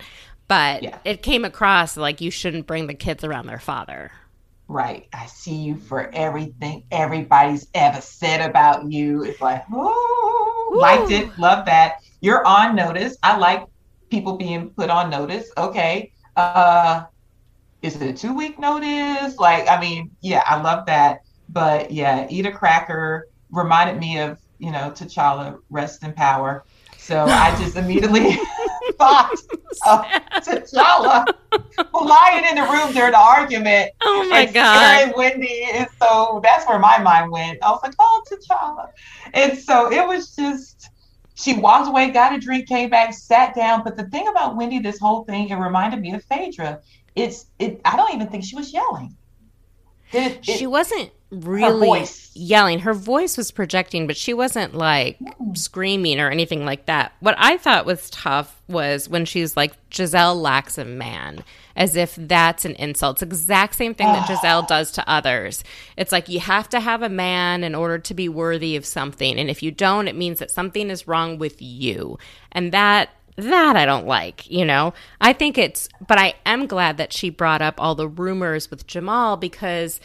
But 0.48 0.84
Yeah. 0.84 0.98
it 1.06 1.22
came 1.24 1.46
across 1.46 1.96
like 1.96 2.20
you 2.20 2.32
shouldn't 2.32 2.68
bring 2.68 2.88
the 2.88 2.94
kids 2.94 3.24
around 3.24 3.48
their 3.48 3.60
father. 3.60 4.12
Right. 4.72 5.08
I 5.14 5.26
see 5.26 5.56
you 5.56 5.76
for 5.76 6.10
everything 6.14 6.84
everybody's 6.92 7.68
ever 7.74 8.02
said 8.02 8.50
about 8.50 8.90
you. 8.92 9.24
It's 9.24 9.42
like 9.42 9.64
oh 9.72 10.78
liked 10.80 11.12
it. 11.12 11.38
Love 11.38 11.66
that. 11.66 11.98
You're 12.22 12.46
on 12.46 12.76
notice. 12.76 13.18
I 13.22 13.38
like 13.38 13.66
people 14.10 14.38
being 14.38 14.70
put 14.70 14.90
on 14.90 15.10
notice. 15.10 15.52
Okay. 15.58 16.12
Uh 16.36 17.04
is 17.82 17.96
it 17.96 18.10
a 18.10 18.14
two 18.14 18.34
week 18.34 18.60
notice? 18.60 19.38
Like 19.38 19.68
i 19.68 19.80
mean 19.80 20.10
yeah 20.22 20.44
i 20.46 20.62
love 20.62 20.86
that. 20.86 21.20
But 21.50 21.92
yeah 21.92 22.28
eat 22.30 22.46
a 22.46 22.52
cracker 22.52 23.28
reminded 23.52 24.00
me 24.00 24.20
of 24.20 24.40
you 24.58 24.72
know 24.72 24.92
t'challa 24.92 25.60
rest 25.70 26.04
in 26.04 26.14
power. 26.14 26.64
So 26.98 27.26
i 27.26 27.52
just 27.60 27.76
immediately 27.84 28.38
thought 29.02 29.32
of 29.88 30.06
t'challa 30.44 31.26
lying 31.94 32.46
in 32.50 32.56
the 32.56 32.62
room 32.72 32.94
during 32.94 33.12
the 33.12 33.18
argument 33.18 33.92
Oh 34.04 34.28
my 34.30 34.42
and 34.42 34.54
god. 34.54 34.76
scaring 34.76 35.14
Wendy. 35.18 35.64
And 35.74 35.88
so 36.02 36.40
that's 36.44 36.68
where 36.68 36.80
my 36.80 36.98
mind 37.00 37.32
went. 37.32 37.60
I 37.64 37.72
was 37.72 37.80
like, 37.84 37.94
oh, 38.00 38.24
T'Challa. 38.30 38.88
And 39.34 39.58
so 39.58 39.92
it 39.92 40.06
was 40.08 40.36
just, 40.36 40.90
she 41.36 41.58
walked 41.58 41.88
away, 41.90 42.12
got 42.12 42.34
a 42.36 42.40
drink, 42.40 42.68
came 42.68 42.90
back, 42.90 43.14
sat 43.14 43.56
down. 43.56 43.84
But 43.84 43.98
the 43.98 44.08
thing 44.10 44.28
about 44.28 44.56
Wendy, 44.56 44.80
this 44.80 45.00
whole 45.00 45.24
thing, 45.26 45.50
it 45.50 45.56
reminded 45.56 46.00
me 46.02 46.14
of 46.14 46.24
Phaedra. 46.26 46.80
It's, 47.16 47.48
it. 47.60 47.82
I 47.86 47.96
don't 47.98 48.14
even 48.14 48.28
think 48.28 48.44
she 48.44 48.56
was 48.56 48.72
yelling. 48.74 49.16
It, 50.12 50.40
it, 50.48 50.58
she 50.58 50.68
wasn't 50.68 51.12
really 51.32 51.88
voice. 51.88 52.32
yelling. 52.36 52.80
Her 52.80 52.94
voice 52.94 53.38
was 53.38 53.52
projecting, 53.52 54.06
but 54.06 54.18
she 54.18 54.34
wasn't 54.34 54.76
like 54.76 55.18
screaming 55.54 56.20
or 56.20 56.30
anything 56.30 56.66
like 56.66 56.86
that. 56.86 57.14
What 57.22 57.36
I 57.38 57.58
thought 57.58 57.86
was 57.86 58.10
tough 58.10 58.62
was 58.68 59.10
when 59.10 59.26
she's 59.26 59.56
like, 59.56 59.74
Gizelle 59.90 60.40
lacks 60.40 60.78
a 60.78 60.86
man, 60.86 61.44
as 61.76 61.96
if 61.96 62.16
that's 62.16 62.66
an 62.66 62.76
insult. 62.76 63.16
It's 63.16 63.20
the 63.22 63.28
exact 63.28 63.76
same 63.76 63.94
thing 63.94 64.08
that 64.08 64.28
Gizelle 64.28 64.68
does 64.68 64.92
to 64.94 65.10
others. 65.10 65.64
It's 65.98 66.12
like 66.12 66.30
you 66.30 66.40
have 66.42 66.68
to 66.70 66.80
have 66.80 67.02
a 67.02 67.10
man 67.10 67.64
in 67.64 67.76
order 67.76 67.98
to 67.98 68.14
be 68.14 68.30
worthy 68.30 68.76
of 68.76 68.86
something. 68.86 69.40
And 69.40 69.50
if 69.50 69.64
you 69.64 69.72
don't, 69.72 70.08
it 70.08 70.16
means 70.16 70.40
that 70.40 70.52
something 70.52 70.90
is 70.90 71.08
wrong 71.08 71.38
with 71.38 71.62
you. 71.62 72.20
And 72.52 72.72
that 72.74 73.10
that 73.38 73.78
I 73.78 73.86
don't 73.86 74.06
like, 74.06 74.50
you 74.52 74.66
know. 74.66 74.94
I 75.22 75.32
think 75.34 75.58
it's 75.58 75.88
but 76.06 76.20
I 76.20 76.36
am 76.46 76.68
glad 76.68 76.98
that 76.98 77.14
she 77.14 77.30
brought 77.30 77.62
up 77.62 77.80
all 77.80 77.96
the 77.96 78.08
rumors 78.08 78.70
with 78.70 78.86
Jamal 78.86 79.38
because 79.38 80.02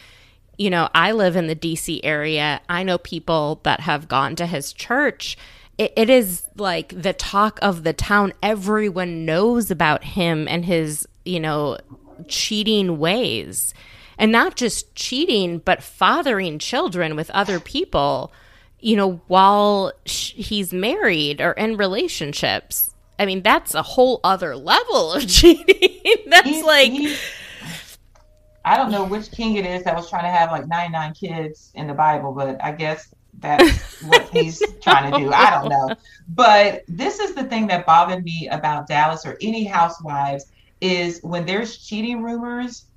you 0.57 0.69
know, 0.69 0.89
I 0.95 1.11
live 1.11 1.35
in 1.35 1.47
the 1.47 1.55
DC 1.55 1.99
area. 2.03 2.61
I 2.67 2.83
know 2.83 2.97
people 2.97 3.59
that 3.63 3.81
have 3.81 4.07
gone 4.07 4.35
to 4.37 4.45
his 4.45 4.73
church. 4.73 5.37
It, 5.77 5.93
it 5.95 6.09
is 6.09 6.43
like 6.57 6.99
the 6.99 7.13
talk 7.13 7.59
of 7.61 7.83
the 7.83 7.93
town. 7.93 8.33
Everyone 8.41 9.25
knows 9.25 9.69
about 9.69 10.03
him 10.03 10.47
and 10.47 10.65
his, 10.65 11.07
you 11.25 11.39
know, 11.39 11.77
cheating 12.27 12.97
ways. 12.97 13.73
And 14.17 14.31
not 14.31 14.55
just 14.55 14.95
cheating, 14.95 15.59
but 15.59 15.83
fathering 15.83 16.57
children 16.57 17.15
with 17.15 17.29
other 17.29 17.59
people, 17.59 18.31
you 18.79 18.95
know, 18.95 19.21
while 19.27 19.91
sh- 20.07 20.33
he's 20.33 20.73
married 20.73 21.39
or 21.39 21.51
in 21.51 21.77
relationships. 21.77 22.95
I 23.19 23.25
mean, 23.27 23.43
that's 23.43 23.75
a 23.75 23.83
whole 23.83 24.19
other 24.23 24.55
level 24.55 25.13
of 25.13 25.27
cheating. 25.27 26.15
that's 26.27 26.47
He's- 26.47 26.65
like, 26.65 26.91
he's- 26.91 27.19
I 28.67 28.75
don't 28.75 28.91
know 28.91 29.05
which 29.05 29.31
king 29.31 29.55
it 29.55 29.65
is 29.65 29.83
that 29.85 29.95
was 29.95 30.09
trying 30.09 30.25
to 30.25 30.29
have 30.29 30.51
like 30.51 30.67
99 30.67 31.13
kids 31.13 31.71
in 31.75 31.87
the 31.87 31.93
Bible, 31.93 32.33
but 32.33 32.61
I 32.61 32.73
guess 32.73 33.13
that's 33.39 34.01
what 34.03 34.27
he's 34.33 34.61
trying 34.81 35.09
to 35.09 35.17
do. 35.17 35.31
I 35.31 35.49
don't 35.51 35.69
know. 35.69 35.95
But 36.27 36.83
this 36.89 37.19
is 37.19 37.33
the 37.33 37.45
thing 37.45 37.67
that 37.67 37.85
bothered 37.85 38.25
me 38.25 38.49
about 38.51 38.87
Dallas 38.87 39.25
or 39.25 39.37
any 39.41 39.63
housewives 39.63 40.51
is 40.81 41.21
when 41.23 41.45
there's 41.45 41.77
cheating 41.77 42.21
rumors, 42.21 42.87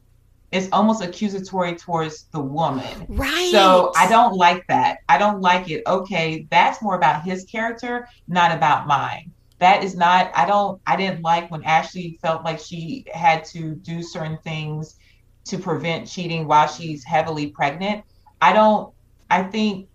it's 0.50 0.68
almost 0.72 1.04
accusatory 1.04 1.76
towards 1.76 2.24
the 2.32 2.40
woman. 2.40 3.06
right. 3.08 3.52
So 3.52 3.92
I 3.96 4.08
don't 4.08 4.34
like 4.34 4.66
that. 4.66 4.98
I 5.08 5.18
don't 5.18 5.40
like 5.40 5.70
it. 5.70 5.84
Okay, 5.86 6.48
that's 6.50 6.82
more 6.82 6.96
about 6.96 7.22
his 7.22 7.44
character, 7.44 8.08
not 8.26 8.50
about 8.50 8.88
mine. 8.88 9.30
That 9.60 9.84
is 9.84 9.94
not, 9.94 10.32
I 10.34 10.46
don't, 10.46 10.80
I 10.84 10.96
didn't 10.96 11.22
like 11.22 11.48
when 11.48 11.62
Ashley 11.62 12.18
felt 12.20 12.42
like 12.42 12.58
she 12.58 13.04
had 13.14 13.44
to 13.44 13.76
do 13.76 14.02
certain 14.02 14.38
things 14.38 14.96
to 15.50 15.58
prevent 15.58 16.08
cheating 16.08 16.46
while 16.46 16.66
she's 16.66 17.04
heavily 17.04 17.48
pregnant. 17.48 18.04
I 18.40 18.52
don't, 18.52 18.92
I 19.28 19.42
think, 19.42 19.88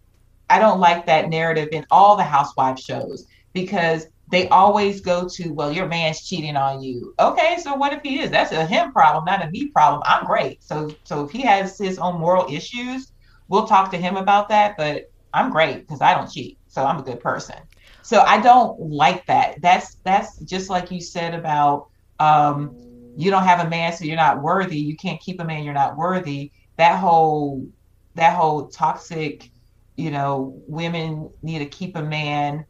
I 0.49 0.59
don't 0.59 0.79
like 0.79 1.07
that 1.07 1.29
narrative 1.29 1.69
in 1.71 1.85
all 1.89 2.15
the 2.15 2.23
housewife 2.23 2.79
shows 2.79 3.25
because 3.53 4.05
they 4.31 4.47
always 4.49 5.01
go 5.01 5.27
to, 5.27 5.49
well, 5.49 5.71
your 5.71 5.87
man's 5.87 6.25
cheating 6.25 6.55
on 6.55 6.81
you. 6.81 7.13
Okay, 7.19 7.57
so 7.61 7.75
what 7.75 7.93
if 7.93 8.01
he 8.03 8.19
is? 8.19 8.31
That's 8.31 8.51
a 8.51 8.65
him 8.65 8.91
problem, 8.91 9.25
not 9.25 9.45
a 9.45 9.49
me 9.49 9.67
problem. 9.67 10.01
I'm 10.05 10.25
great. 10.25 10.63
So, 10.63 10.95
so 11.03 11.25
if 11.25 11.31
he 11.31 11.41
has 11.43 11.77
his 11.77 11.97
own 11.99 12.19
moral 12.19 12.51
issues, 12.51 13.11
we'll 13.47 13.67
talk 13.67 13.91
to 13.91 13.97
him 13.97 14.15
about 14.15 14.49
that. 14.49 14.75
But 14.77 15.03
I'm 15.33 15.51
great 15.51 15.79
because 15.81 16.01
I 16.01 16.13
don't 16.13 16.31
cheat, 16.31 16.57
so 16.67 16.83
I'm 16.83 16.99
a 16.99 17.03
good 17.03 17.19
person. 17.19 17.57
So 18.01 18.21
I 18.21 18.39
don't 18.41 18.79
like 18.79 19.25
that. 19.25 19.61
That's 19.61 19.97
that's 20.03 20.39
just 20.39 20.69
like 20.69 20.91
you 20.91 21.01
said 21.01 21.33
about 21.33 21.87
um, 22.19 22.75
you 23.17 23.31
don't 23.31 23.43
have 23.43 23.65
a 23.65 23.69
man, 23.69 23.93
so 23.93 24.05
you're 24.05 24.15
not 24.15 24.41
worthy. 24.41 24.77
You 24.77 24.95
can't 24.97 25.21
keep 25.21 25.39
a 25.41 25.45
man, 25.45 25.63
you're 25.63 25.73
not 25.73 25.97
worthy. 25.97 26.51
That 26.77 26.99
whole 26.99 27.67
that 28.15 28.35
whole 28.35 28.69
toxic, 28.69 29.49
you 29.97 30.11
know, 30.11 30.61
women 30.67 31.31
need 31.41 31.59
to 31.59 31.65
keep 31.65 31.95
a 31.97 32.03
man 32.03 32.65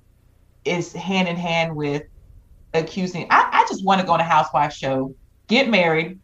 is 0.66 0.93
hand 0.93 1.28
in 1.28 1.36
hand 1.36 1.76
with 1.76 2.04
accusing. 2.74 3.28
I, 3.32 3.50
I 3.52 3.66
just 3.70 3.86
want 3.86 4.02
to 4.02 4.08
go 4.08 4.14
on 4.14 4.22
a 4.22 4.26
housewife 4.26 4.74
show, 4.74 5.16
get 5.50 5.70
married, 5.70 6.20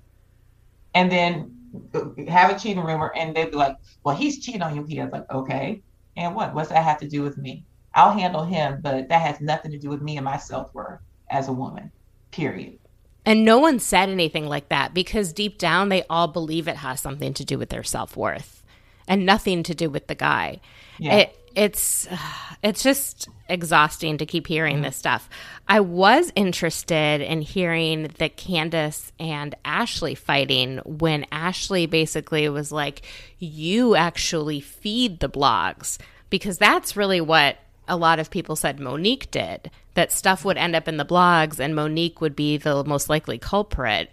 and 0.94 1.12
then 1.12 1.56
uh, 1.94 2.06
have 2.30 2.52
a 2.56 2.60
cheating 2.60 2.84
rumor, 2.84 3.14
and 3.16 3.36
they'd 3.36 3.52
be 3.52 3.58
like, 3.58 3.78
"Well, 4.04 4.16
he's 4.16 4.44
cheating 4.44 4.62
on 4.64 4.76
you." 4.76 4.86
He 4.88 5.00
was 5.00 5.12
like, 5.12 5.32
"Okay, 5.32 5.84
and 6.18 6.36
what? 6.36 6.54
What's 6.54 6.70
that 6.70 6.84
have 6.84 7.00
to 7.00 7.10
do 7.10 7.24
with 7.24 7.38
me? 7.38 7.66
I'll 7.96 8.14
handle 8.14 8.46
him, 8.46 8.82
but 8.82 9.10
that 9.10 9.22
has 9.22 9.42
nothing 9.42 9.72
to 9.72 9.80
do 9.80 9.90
with 9.90 10.02
me 10.02 10.18
and 10.18 10.26
my 10.26 10.38
self 10.38 10.74
worth 10.74 11.02
as 11.32 11.48
a 11.50 11.54
woman. 11.54 11.92
Period." 12.32 12.81
And 13.26 13.46
no 13.46 13.60
one 13.60 13.80
said 13.80 14.10
anything 14.10 14.48
like 14.48 14.70
that 14.70 14.94
because 14.94 15.34
deep 15.34 15.58
down 15.58 15.90
they 15.90 16.04
all 16.10 16.28
believe 16.28 16.68
it 16.68 16.78
has 16.78 17.00
something 17.00 17.34
to 17.36 17.46
do 17.46 17.58
with 17.58 17.70
their 17.70 17.84
self 17.84 18.18
worth 18.18 18.64
and 19.08 19.26
nothing 19.26 19.64
to 19.64 19.76
do 19.76 19.90
with 19.90 20.08
the 20.08 20.16
guy. 20.16 20.60
Yeah. 20.98 21.18
It, 21.18 21.38
it's 21.56 22.08
uh, 22.08 22.18
it's 22.64 22.84
just 22.84 23.28
exhausting 23.50 24.18
to 24.18 24.26
keep 24.26 24.48
hearing 24.48 24.82
this 24.82 24.96
stuff. 24.96 25.30
I 25.68 25.82
was 25.82 26.32
interested 26.36 27.22
in 27.22 27.42
hearing 27.42 28.04
that 28.20 28.38
Candace 28.38 29.12
and 29.20 29.56
Ashley 29.66 30.16
fighting 30.16 30.78
when 30.86 31.26
Ashley 31.32 31.86
basically 31.88 32.48
was 32.50 32.72
like, 32.72 33.02
"You 33.38 33.96
actually 33.96 34.62
feed 34.62 35.20
the 35.20 35.30
blogs," 35.30 35.98
because 36.30 36.58
that's 36.58 36.96
really 36.96 37.22
what 37.22 37.58
a 37.92 37.98
lot 37.98 38.20
of 38.20 38.32
people 38.32 38.56
said 38.56 38.80
Monique 38.80 39.30
did. 39.32 39.70
That 39.96 40.14
stuff 40.14 40.46
would 40.46 40.58
end 40.58 40.78
up 40.78 40.88
in 40.88 40.96
the 40.96 41.06
blogs, 41.06 41.60
and 41.60 41.76
Monique 41.76 42.22
would 42.22 42.38
be 42.38 42.56
the 42.56 42.86
most 42.86 43.10
likely 43.10 43.38
culprit. 43.38 44.10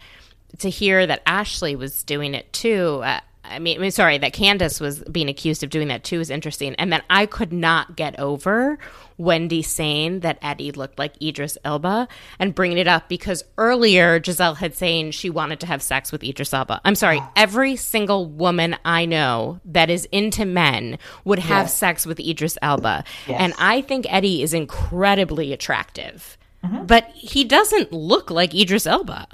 To 0.59 0.69
hear 0.69 1.07
that 1.07 1.23
Ashley 1.25 1.77
was 1.77 2.03
doing 2.03 2.35
it 2.35 2.53
too, 2.53 3.01
uh, 3.05 3.21
I 3.51 3.59
mean, 3.59 3.79
I 3.79 3.81
mean, 3.81 3.91
sorry, 3.91 4.19
that 4.19 4.33
Candace 4.33 4.81
was 4.81 5.01
being 5.05 5.29
accused 5.29 5.63
of 5.63 5.71
doing 5.71 5.89
that 5.89 6.05
too 6.05 6.21
is 6.21 6.31
interesting. 6.31 6.75
And 6.77 6.93
then 6.93 7.03
I 7.11 7.27
could 7.27 7.53
not 7.53 7.97
get 7.97 8.19
over 8.19 8.79
Wendy 9.17 9.63
saying 9.63 10.21
that 10.21 10.39
Eddie 10.43 10.71
looked 10.73 10.99
like 10.99 11.21
Idris 11.23 11.59
Elba 11.65 12.07
and 12.39 12.55
bringing 12.55 12.79
it 12.79 12.87
up 12.87 13.09
because 13.09 13.43
earlier 13.57 14.21
Gizelle 14.21 14.57
had 14.57 14.75
saying 14.75 15.11
she 15.11 15.29
wanted 15.31 15.61
to 15.61 15.67
have 15.67 15.83
sex 15.83 16.13
with 16.13 16.23
Idris 16.23 16.53
Elba. 16.55 16.81
I'm 16.85 16.95
sorry, 16.95 17.21
every 17.35 17.75
single 17.77 18.27
woman 18.27 18.77
I 18.85 19.07
know 19.07 19.61
that 19.65 19.91
is 19.91 20.05
into 20.13 20.45
men 20.45 20.99
would 21.25 21.39
have 21.41 21.65
Yes. 21.65 21.75
sex 21.77 22.07
with 22.07 22.21
Idris 22.21 22.57
Elba. 22.63 23.05
Yes. 23.27 23.41
And 23.41 23.55
I 23.59 23.81
think 23.81 24.07
Eddie 24.09 24.43
is 24.43 24.55
incredibly 24.55 25.53
attractive. 25.53 26.37
Mm-hmm. 26.65 26.87
But 26.87 27.05
he 27.15 27.45
doesn't 27.45 27.93
look 27.93 28.31
like 28.31 28.55
Idris 28.55 28.87
Elba. 28.87 29.29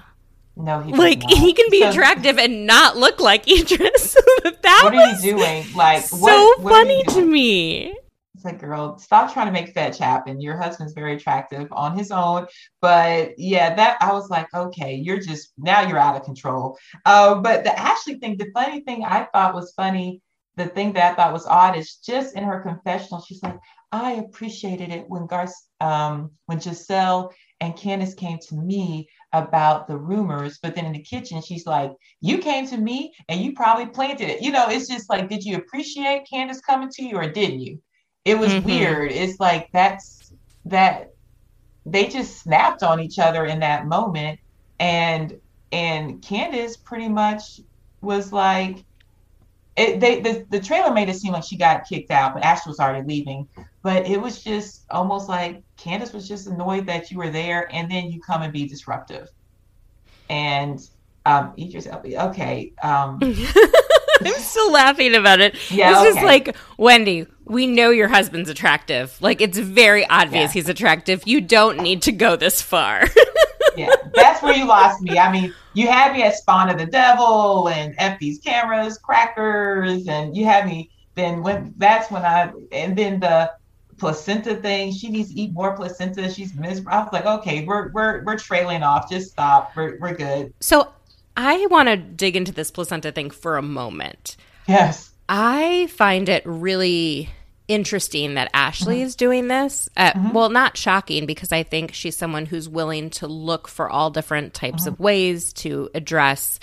No, 0.57 0.81
he 0.81 0.93
like 0.93 1.23
he 1.23 1.53
can 1.53 1.67
be 1.71 1.81
So- 1.81 1.91
attractive 1.91 2.39
and 2.39 2.67
not 2.67 2.97
look 2.97 3.21
like 3.21 3.49
Idris. 3.49 4.15
that 4.63 4.81
What 4.85 4.95
are 4.95 5.11
you 5.13 5.21
doing? 5.21 5.67
Like 5.75 6.03
so 6.03 6.19
what, 6.19 6.61
what 6.61 6.73
funny 6.73 7.03
to 7.05 7.25
me. 7.25 7.97
It's 8.35 8.45
like, 8.45 8.61
girl, 8.61 8.99
stop 8.99 9.33
trying 9.33 9.47
to 9.47 9.53
make 9.53 9.73
fetch 9.73 9.99
happen. 9.99 10.41
Your 10.41 10.57
husband's 10.57 10.93
very 10.93 11.15
attractive 11.15 11.69
on 11.73 11.97
his 11.97 12.11
own. 12.11 12.47
But 12.81 13.39
yeah, 13.39 13.75
that 13.75 13.97
I 14.01 14.13
was 14.13 14.29
like, 14.29 14.53
okay, 14.53 14.95
you're 14.95 15.21
just 15.21 15.53
now 15.57 15.83
you're 15.87 15.99
out 15.99 16.17
of 16.17 16.25
control. 16.25 16.79
Uh, 17.05 17.37
but 17.37 17.65
the 17.65 17.79
Ashley 17.79 18.17
thing, 18.17 18.37
the 18.37 18.51
funny 18.53 18.81
thing 18.81 19.05
I 19.05 19.29
thought 19.33 19.55
was 19.55 19.73
funny, 19.77 20.21
the 20.57 20.67
thing 20.67 20.93
that 20.93 21.13
I 21.13 21.15
thought 21.15 21.33
was 21.33 21.47
odd 21.47 21.77
is 21.77 21.97
just 21.97 22.37
in 22.37 22.45
her 22.45 22.61
confessional, 22.61 23.23
she's 23.23 23.43
like, 23.43 23.59
I 23.93 24.13
appreciated 24.15 24.91
it 24.91 25.05
when 25.09 25.27
Garth, 25.27 25.55
um, 25.81 26.33
when 26.47 26.59
Gizelle 26.59 27.31
and 27.61 27.77
Candace 27.77 28.15
came 28.15 28.39
to 28.49 28.57
me 28.57 29.09
about 29.35 29.89
the 29.89 29.99
rumors, 29.99 30.59
but 30.63 30.75
then 30.75 30.87
in 30.87 30.93
the 30.93 31.03
kitchen, 31.03 31.43
she's 31.43 31.67
like, 31.67 31.93
You 32.21 32.39
came 32.39 32.67
to 32.69 32.79
me 32.79 33.15
and 33.29 33.41
you 33.41 33.55
probably 33.55 33.87
planted 33.87 34.31
it. 34.31 34.43
You 34.43 34.53
know, 34.53 34.67
it's 34.69 34.89
just 34.89 35.11
like, 35.11 35.29
did 35.29 35.45
you 35.45 35.57
appreciate 35.57 36.29
Candace 36.31 36.61
coming 36.63 36.91
to 36.93 37.05
you 37.05 37.17
or 37.17 37.31
didn't 37.31 37.61
you? 37.61 37.81
It 38.25 38.39
was 38.39 38.59
Mhm. 38.59 38.65
weird. 38.65 39.13
It's 39.13 39.41
like 39.41 39.69
that's 39.73 40.33
that 40.67 41.09
they 41.87 42.07
just 42.09 42.43
snapped 42.43 42.83
on 42.83 43.01
each 43.01 43.19
other 43.19 43.47
in 43.47 43.61
that 43.61 43.87
moment. 43.87 44.41
And 44.81 45.41
and 45.73 46.23
Candace 46.23 46.77
pretty 46.79 47.09
much 47.09 47.61
was 48.03 48.33
like 48.33 48.85
it, 49.77 50.01
they 50.01 50.21
the, 50.21 50.47
the 50.51 50.61
trailer 50.61 50.93
made 50.93 51.09
it 51.09 51.17
seem 51.17 51.33
like 51.33 51.45
she 51.45 51.59
got 51.59 51.87
kicked 51.89 52.11
out, 52.11 52.35
but 52.35 52.45
Ashley 52.45 52.71
was 52.71 52.81
already 52.81 53.07
leaving. 53.07 53.49
But 53.85 54.07
it 54.07 54.19
was 54.21 54.43
just 54.43 54.87
almost 54.91 55.29
like 55.29 55.63
Candace 55.77 56.15
was 56.15 56.27
just 56.27 56.47
annoyed 56.47 56.87
that 56.87 57.11
you 57.11 57.19
were 57.19 57.29
there, 57.29 57.69
and 57.71 57.89
then 57.91 58.11
you 58.11 58.19
come 58.19 58.41
and 58.41 58.51
be 58.51 58.67
disruptive. 58.67 59.29
And 60.31 60.81
um, 61.27 61.53
Idris 61.59 61.87
Elba, 61.87 62.29
okay, 62.31 62.73
um, 62.83 63.19
I'm 64.25 64.33
still 64.35 64.73
laughing 64.73 65.15
about 65.15 65.41
it. 65.41 65.55
Yeah, 65.71 66.03
it's 66.03 66.15
just 66.15 66.25
like 66.25 66.57
Wendy. 66.79 67.27
We 67.45 67.67
know 67.67 67.91
your 67.91 68.09
husband's 68.09 68.49
attractive. 68.49 69.21
Like 69.21 69.43
it's 69.43 69.59
very 69.59 70.07
obvious 70.09 70.55
Yeah. 70.55 70.61
he's 70.61 70.69
attractive. 70.71 71.23
You 71.27 71.43
don't 71.43 71.81
need 71.83 72.01
to 72.03 72.13
go 72.13 72.37
this 72.37 72.63
far. 72.63 73.05
yeah, 73.77 73.91
that's 74.15 74.43
where 74.43 74.55
you 74.55 74.65
lost 74.65 75.03
me. 75.03 75.19
I 75.19 75.31
mean, 75.31 75.53
you 75.75 75.89
had 75.89 76.15
me 76.15 76.23
at 76.23 76.37
Spawn 76.37 76.71
of 76.71 76.79
the 76.79 76.87
Devil 76.87 77.69
and 77.69 77.95
F 77.99 78.19
these 78.19 78.39
cameras, 78.39 78.97
crackers, 78.97 80.09
and 80.09 80.35
you 80.35 80.47
had 80.47 80.65
me. 80.67 80.91
Then 81.17 81.43
when 81.43 81.75
that's 81.77 82.11
when 82.11 82.25
I 82.25 82.51
and 82.73 82.97
then 82.97 83.21
the 83.21 83.53
placenta 83.99 84.57
thing. 84.57 84.93
She 84.93 85.09
needs 85.11 85.31
to 85.33 85.41
eat 85.41 85.53
more 85.53 85.75
placenta. 85.77 86.31
She's 86.31 86.55
miserable. 86.55 86.93
I 86.93 87.03
was 87.03 87.13
like, 87.13 87.27
okay, 87.27 87.65
we're 87.65 87.91
we're 87.93 88.23
we're 88.25 88.39
trailing 88.39 88.83
off. 88.83 89.11
Just 89.11 89.31
stop. 89.33 89.73
We're 89.77 89.99
we're 89.99 90.15
good. 90.15 90.53
so 90.61 90.91
I 91.37 91.67
want 91.67 91.89
to 91.89 91.97
dig 91.97 92.37
into 92.37 92.53
this 92.53 92.71
placenta 92.71 93.11
thing 93.13 93.31
for 93.31 93.57
a 93.57 93.63
moment. 93.63 94.37
Yes. 94.69 95.11
I 95.29 95.89
find 95.91 96.29
it 96.29 96.43
really 96.45 97.31
interesting 97.67 98.35
that 98.35 98.51
Ashley 98.53 98.97
Mm-hmm. 98.97 99.05
is 99.07 99.17
doing 99.17 99.49
this. 99.49 99.89
Uh, 99.97 100.13
Well, 100.35 100.51
not 100.51 100.77
shocking 100.77 101.25
because 101.27 101.51
I 101.51 101.63
think 101.63 101.95
she's 101.95 102.15
someone 102.17 102.45
who's 102.47 102.69
willing 102.69 103.09
to 103.11 103.27
look 103.27 103.67
for 103.69 103.89
all 103.89 104.11
different 104.11 104.53
types 104.55 104.83
Mm-hmm. 104.83 104.89
of 104.93 105.01
ways 105.01 105.53
to 105.55 105.89
address, 105.95 106.61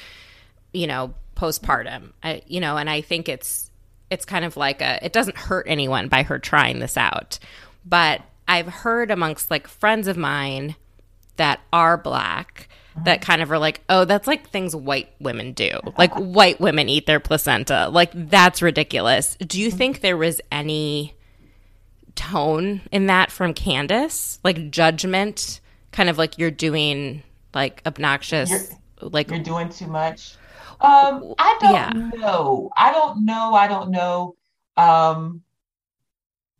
you 0.73 0.86
know, 0.88 1.15
postpartum. 1.36 2.11
I, 2.23 2.43
you 2.45 2.59
know, 2.59 2.77
and 2.77 2.88
I 2.89 3.01
think 3.01 3.27
it's 3.27 3.70
it's 4.12 4.26
kind 4.26 4.45
of 4.45 4.55
like 4.57 4.82
a 4.82 5.03
it 5.03 5.14
doesn't 5.14 5.38
hurt 5.38 5.66
anyone 5.68 6.07
by 6.09 6.22
her 6.22 6.38
trying 6.38 6.80
this 6.80 6.97
out. 6.97 7.39
But 7.84 8.22
I've 8.47 8.68
heard 8.68 9.09
amongst 9.09 9.49
like 9.49 9.68
friends 9.68 10.07
of 10.07 10.18
mine 10.18 10.76
that 11.38 11.62
are 11.74 11.97
black 11.97 12.68
that 13.05 13.22
kind 13.22 13.41
of 13.41 13.49
are 13.51 13.57
like, 13.57 13.82
oh, 13.88 14.03
that's 14.03 14.28
like 14.28 14.49
things 14.49 14.76
white 14.76 15.09
women 15.20 15.53
do. 15.53 15.70
Like 15.97 16.14
white 16.14 16.59
women 16.59 16.89
eat 16.89 17.05
their 17.05 17.22
placenta. 17.22 17.88
Like 17.89 18.12
that's 18.14 18.62
ridiculous. 18.62 19.38
Do 19.38 19.62
you 19.62 19.72
think 19.72 20.01
there 20.01 20.18
was 20.18 20.41
any 20.51 21.16
tone 22.16 22.82
in 22.91 23.07
that 23.07 23.32
from 23.32 23.53
Candace? 23.53 24.39
Like 24.43 24.72
judgment, 24.72 25.62
kind 25.93 26.09
of 26.09 26.18
like 26.18 26.38
you're 26.38 26.51
doing 26.51 27.24
like 27.53 27.82
obnoxious, 27.86 28.49
You're- 28.49 29.09
like 29.09 29.30
You're 29.30 29.39
doing 29.39 29.70
too 29.70 29.88
much. 29.88 30.36
Um, 30.82 31.34
I 31.38 31.57
don't 31.61 31.73
Yeah. 31.73 31.91
know. 32.17 32.71
I 32.77 32.91
don't 32.91 33.25
know. 33.25 33.53
I 33.53 33.67
don't 33.67 33.91
know. 33.91 34.36
Um, 34.77 35.41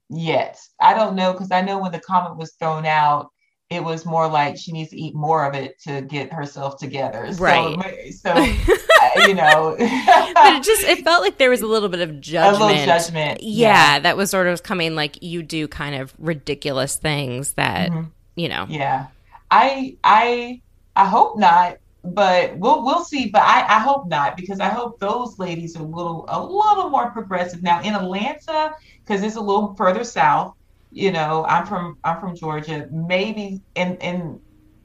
yet 0.10 0.60
I 0.80 0.94
don't 0.94 1.16
know 1.16 1.32
because 1.34 1.52
I 1.52 1.62
know 1.62 1.80
when 1.80 1.92
the 1.92 2.00
comment 2.00 2.38
was 2.38 2.54
thrown 2.54 2.86
out, 2.86 3.32
it 3.70 3.82
was 3.84 4.06
more 4.06 4.28
like 4.28 4.58
she 4.58 4.74
needs 4.74 4.90
to 4.90 4.98
eat 4.98 5.16
more 5.16 5.46
of 5.46 5.56
it 5.56 5.80
to 5.84 6.02
get 6.02 6.34
herself 6.34 6.78
together. 6.78 7.32
So, 7.34 7.42
Right. 7.42 8.14
So, 8.14 8.32
uh, 8.34 9.28
you 9.28 9.34
know, 9.34 9.76
but 9.80 10.54
it 10.56 10.64
just 10.64 10.84
it 10.84 11.04
felt 11.06 11.22
like 11.24 11.38
there 11.38 11.50
was 11.50 11.62
a 11.62 11.68
little 11.68 11.88
bit 11.90 12.02
of 12.02 12.10
a 12.10 12.14
judgment. 12.14 12.68
little 12.72 12.86
judgment. 12.86 13.42
Yeah, 13.42 14.00
that 14.00 14.18
was 14.18 14.30
sort 14.30 14.48
of 14.48 14.64
coming 14.64 14.96
like 14.96 15.22
you 15.24 15.42
do 15.42 15.68
kind 15.70 15.96
of 15.96 16.14
ridiculous 16.20 16.96
things 16.98 17.54
that 17.54 17.92
Mhm. 17.92 18.12
you 18.36 18.50
know. 18.50 18.66
Yeah. 18.70 19.08
I 19.50 19.96
I 20.04 20.62
I 20.96 21.06
hope 21.06 21.38
not, 21.40 21.78
but 22.04 22.58
we'll 22.58 22.84
we'll 22.84 23.04
see. 23.04 23.30
But 23.30 23.44
I, 23.44 23.78
I 23.78 23.80
hope 23.80 24.08
not 24.08 24.36
because 24.38 24.60
I 24.60 24.70
hope 24.70 25.00
those 25.00 25.38
ladies 25.40 25.76
are 25.76 25.84
a 25.84 25.88
little 25.88 26.26
a 26.30 26.44
little 26.44 26.90
more 26.90 27.12
progressive 27.12 27.62
now 27.64 27.82
in 27.82 27.94
Atlanta 27.96 28.72
because 29.06 29.24
it's 29.24 29.36
a 29.36 29.42
little 29.42 29.76
further 29.76 30.04
south. 30.04 30.54
You 30.92 31.12
know, 31.12 31.46
I'm 31.48 31.66
from 31.66 31.98
I'm 32.04 32.20
from 32.20 32.36
Georgia. 32.36 32.88
Maybe 32.92 33.62
and 33.76 34.02
and 34.02 34.40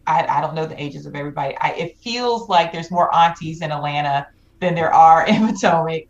I, 0.07 0.27
I 0.27 0.41
don't 0.41 0.55
know 0.55 0.67
the 0.67 0.81
ages 0.81 1.07
of 1.07 1.15
everybody. 1.17 1.57
I, 1.59 1.71
it 1.73 1.99
feels 2.03 2.49
like 2.49 2.73
there's 2.73 2.91
more 2.91 3.13
aunties 3.15 3.61
in 3.63 3.73
Atlanta 3.73 4.27
than 4.61 4.75
there 4.75 4.93
are 4.95 5.27
in 5.27 5.47
Potomac. 5.53 6.05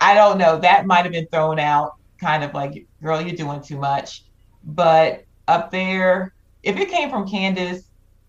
I 0.00 0.14
don't 0.14 0.38
know. 0.38 0.58
That 0.58 0.86
might 0.86 1.04
have 1.04 1.12
been 1.12 1.26
thrown 1.32 1.58
out, 1.58 1.92
kind 2.20 2.44
of 2.44 2.54
like, 2.54 2.86
girl, 3.02 3.20
you're 3.20 3.34
doing 3.36 3.62
too 3.62 3.78
much. 3.78 4.24
But 4.62 5.24
up 5.48 5.70
there, 5.70 6.34
if 6.62 6.76
it 6.76 6.90
came 6.90 7.10
from 7.10 7.28
Candace, 7.28 7.87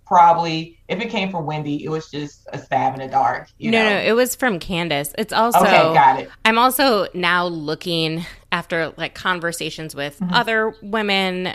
probably. 0.10 0.78
If 0.90 1.00
it 1.00 1.10
came 1.10 1.32
from 1.32 1.46
Wendy, 1.46 1.86
it 1.86 1.90
was 1.90 2.10
just 2.12 2.46
a 2.52 2.58
stab 2.60 2.96
in 2.96 3.00
the 3.00 3.08
dark. 3.08 3.48
You 3.60 3.72
no, 3.72 3.82
know? 3.82 3.90
no, 3.92 3.96
it 4.02 4.14
was 4.14 4.36
from 4.36 4.60
Candace. 4.60 5.14
It's 5.18 5.32
also 5.32 5.60
okay, 5.60 5.94
got 5.94 6.20
it. 6.20 6.30
I'm 6.44 6.58
also 6.58 7.08
now 7.14 7.46
looking 7.46 8.26
after 8.52 8.92
like 8.98 9.14
conversations 9.16 9.96
with 9.96 10.20
Mm-hmm. 10.20 10.34
other 10.34 10.76
women 10.82 11.54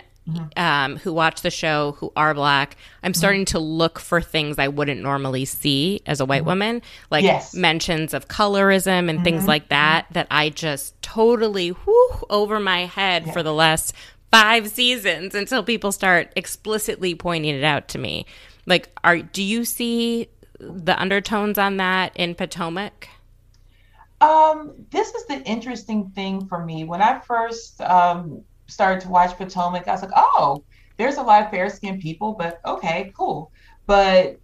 um, 0.57 0.97
who 0.97 1.13
watch 1.13 1.41
the 1.41 1.51
show 1.51 1.91
who 1.99 2.11
are 2.15 2.33
black. 2.33 2.77
I'm 3.03 3.11
Mm-hmm. 3.11 3.17
starting 3.19 3.45
to 3.45 3.59
look 3.59 3.99
for 3.99 4.21
things 4.21 4.57
I 4.57 4.69
wouldn't 4.69 4.99
normally 5.01 5.45
see 5.45 6.01
as 6.07 6.19
a 6.19 6.25
white 6.25 6.45
woman, 6.45 6.81
like 7.11 7.23
Mm-hmm. 7.23 7.33
Yes. 7.35 7.49
Mm-hmm. 7.51 7.61
mentions 7.61 8.13
of 8.15 8.27
colorism 8.27 9.07
and 9.09 9.23
things 9.23 9.45
like 9.45 9.69
that, 9.69 10.07
that 10.13 10.25
I 10.31 10.49
just 10.49 10.99
totally 11.03 11.69
whoo, 11.71 12.09
over 12.31 12.59
my 12.59 12.85
head 12.85 13.31
for 13.33 13.43
the 13.43 13.53
last 13.53 13.93
five 14.35 14.67
seasons 14.67 15.33
until 15.33 15.63
people 15.63 15.93
start 15.93 16.29
explicitly 16.35 17.15
pointing 17.15 17.55
it 17.55 17.63
out 17.63 17.87
to 17.87 17.97
me. 17.97 18.25
Like, 18.65 18.89
are 19.01 19.19
do 19.19 19.41
you 19.41 19.63
see 19.63 20.27
the 20.59 20.99
undertones 20.99 21.57
on 21.57 21.77
that 21.77 22.11
in 22.17 22.35
Potomac? 22.35 23.07
Um, 24.19 24.73
this 24.91 25.13
is 25.13 25.25
the 25.27 25.41
interesting 25.43 26.09
thing 26.09 26.47
for 26.47 26.65
me. 26.65 26.83
When 26.83 27.01
I 27.01 27.19
first 27.19 27.79
um, 27.79 28.43
started 28.67 29.01
to 29.01 29.09
watch 29.09 29.37
Potomac, 29.37 29.87
I 29.87 29.91
was 29.91 30.01
like, 30.01 30.11
oh, 30.15 30.63
there's 30.97 31.15
a 31.15 31.23
lot 31.23 31.43
of 31.43 31.49
fair 31.49 31.69
skinned 31.69 32.01
people, 32.01 32.33
but 32.33 32.59
okay, 32.65 33.13
cool. 33.15 33.53
But 33.85 34.37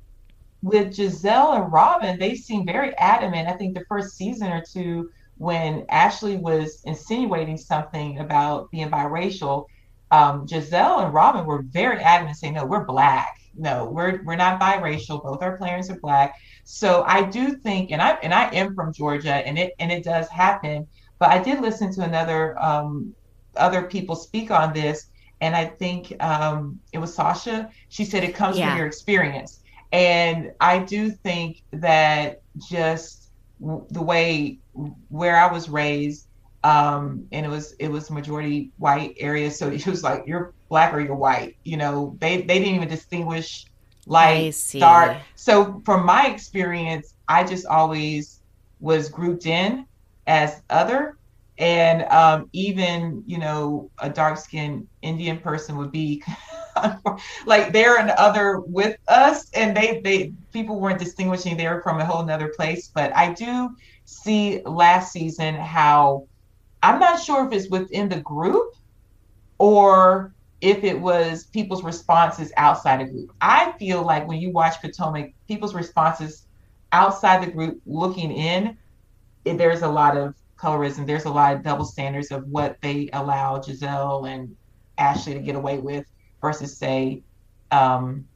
with 0.61 0.95
Gizelle 0.95 1.61
and 1.61 1.73
Robyn, 1.73 2.17
they 2.17 2.35
seem 2.35 2.65
very 2.65 2.95
adamant. 2.97 3.49
I 3.49 3.53
think 3.53 3.73
the 3.73 3.85
first 3.89 4.15
season 4.15 4.53
or 4.53 4.63
two, 4.63 5.09
when 5.37 5.85
Ashley 5.89 6.37
was 6.37 6.81
insinuating 6.85 7.57
something 7.57 8.19
about 8.19 8.71
being 8.71 8.89
biracial, 8.89 9.65
um, 10.12 10.45
Gizelle 10.47 11.03
and 11.03 11.14
Robyn 11.14 11.45
were 11.45 11.64
very 11.64 11.99
adamant, 11.99 12.38
saying, 12.38 12.53
"No, 12.55 12.66
we're 12.66 12.86
black. 12.86 13.34
No, 13.55 13.86
we're 13.86 14.22
we're 14.24 14.36
not 14.36 14.59
biracial. 14.62 15.24
Both 15.24 15.41
our 15.41 15.57
parents 15.57 15.89
are 15.89 15.99
black." 16.01 16.36
So 16.64 17.03
I 17.07 17.24
do 17.24 17.55
think, 17.57 17.91
and 17.91 18.01
I 18.01 18.12
and 18.24 18.34
I 18.34 18.45
am 18.53 18.76
from 18.76 18.93
Georgia, 18.93 19.34
and 19.47 19.57
it 19.57 19.74
and 19.80 19.91
it 19.91 20.03
does 20.03 20.28
happen. 20.30 20.88
But 21.20 21.30
I 21.30 21.39
did 21.39 21.62
listen 21.62 21.91
to 21.93 22.01
another 22.03 22.62
um, 22.62 23.16
other 23.55 23.84
people 23.84 24.16
speak 24.16 24.51
on 24.51 24.74
this, 24.74 25.07
and 25.41 25.55
I 25.55 25.66
think 25.66 26.14
um, 26.24 26.80
it 26.93 26.97
was 26.99 27.14
Sasha. 27.14 27.70
She 27.89 28.05
said 28.05 28.24
it 28.24 28.36
comes 28.36 28.57
Yeah. 28.57 28.70
from 28.70 28.78
your 28.78 28.88
experience, 28.88 29.59
and 29.91 30.51
I 30.59 30.80
do 30.80 31.09
think 31.12 31.64
that 31.74 32.41
just 32.70 33.30
w- 33.59 33.86
the 33.89 34.01
way 34.01 34.59
where 35.09 35.38
I 35.38 35.51
was 35.51 35.70
raised, 35.70 36.28
um, 36.64 37.26
and 37.32 37.45
it 37.45 37.49
was 37.49 37.74
it 37.80 37.89
was 37.89 38.12
majority 38.12 38.72
white 38.78 39.16
area, 39.20 39.49
so 39.51 39.70
it 39.70 39.86
was 39.88 40.03
like 40.03 40.24
you're 40.28 40.53
black 40.70 40.93
or 40.93 40.99
you're 40.99 41.16
white. 41.16 41.57
You 41.64 41.78
know, 41.78 42.18
they 42.20 42.41
they 42.41 42.59
didn't 42.59 42.76
even 42.76 42.88
distinguish 42.88 43.66
light, 44.05 44.53
dark. 44.78 45.18
So 45.36 45.82
from 45.86 46.05
my 46.05 46.28
experience, 46.28 47.16
I 47.28 47.43
just 47.43 47.66
always 47.66 48.41
was 48.80 49.09
grouped 49.09 49.45
in 49.45 49.86
as 50.28 50.62
other. 50.70 51.18
And 51.57 52.03
um, 52.03 52.49
even, 52.53 53.24
you 53.28 53.38
know, 53.38 53.91
a 53.99 54.09
dark 54.09 54.38
skinned 54.38 54.88
Indian 55.01 55.38
person 55.39 55.78
would 55.78 55.91
be 55.91 56.24
like 57.45 57.72
they're 57.72 57.97
an 57.97 58.12
other 58.18 58.62
with 58.62 58.97
us, 59.07 59.49
and 59.53 59.76
they 59.76 60.01
they 60.03 60.34
people 60.53 60.80
weren't 60.80 60.99
distinguishing 60.99 61.57
they 61.57 61.68
were 61.68 61.82
from 61.82 61.99
a 61.99 62.05
whole 62.05 62.24
nother 62.26 62.51
place. 62.55 62.89
But 62.93 63.16
I 63.16 63.34
do 63.34 63.70
see 64.05 64.62
last 64.66 65.12
season 65.12 65.55
how 65.55 66.28
I'm 66.84 66.99
not 66.99 67.21
sure 67.21 67.45
if 67.45 67.53
it's 67.53 67.69
within 67.69 68.09
the 68.09 68.21
group 68.21 68.73
or 69.57 70.34
if 70.61 70.84
it 70.84 70.99
was 70.99 71.45
people's 71.45 71.84
responses 71.84 72.51
outside 72.57 72.99
the 72.99 73.11
group. 73.11 73.32
I 73.41 73.73
feel 73.79 74.03
like 74.03 74.27
when 74.27 74.39
you 74.39 74.51
watch 74.51 74.82
Potomac, 74.82 75.34
people's 75.47 75.73
responses 75.73 76.45
outside 76.91 77.43
the 77.43 77.51
group 77.51 77.82
looking 77.86 78.32
in, 78.32 78.77
there's 79.43 79.82
a 79.82 79.88
lot 79.88 80.17
of 80.17 80.36
colorism. 80.57 81.05
There's 81.05 81.25
a 81.25 81.32
lot 81.32 81.55
of 81.55 81.63
double 81.63 81.86
standards 81.86 82.32
of 82.32 82.47
what 82.47 82.77
they 82.82 83.09
allow 83.13 83.57
Gizelle 83.57 84.29
and 84.29 84.55
Ashley 84.97 85.34
to 85.34 85.39
get 85.39 85.55
away 85.55 85.79
with 85.79 86.05
versus, 86.41 86.77
say, 86.77 87.23
um, 87.71 88.27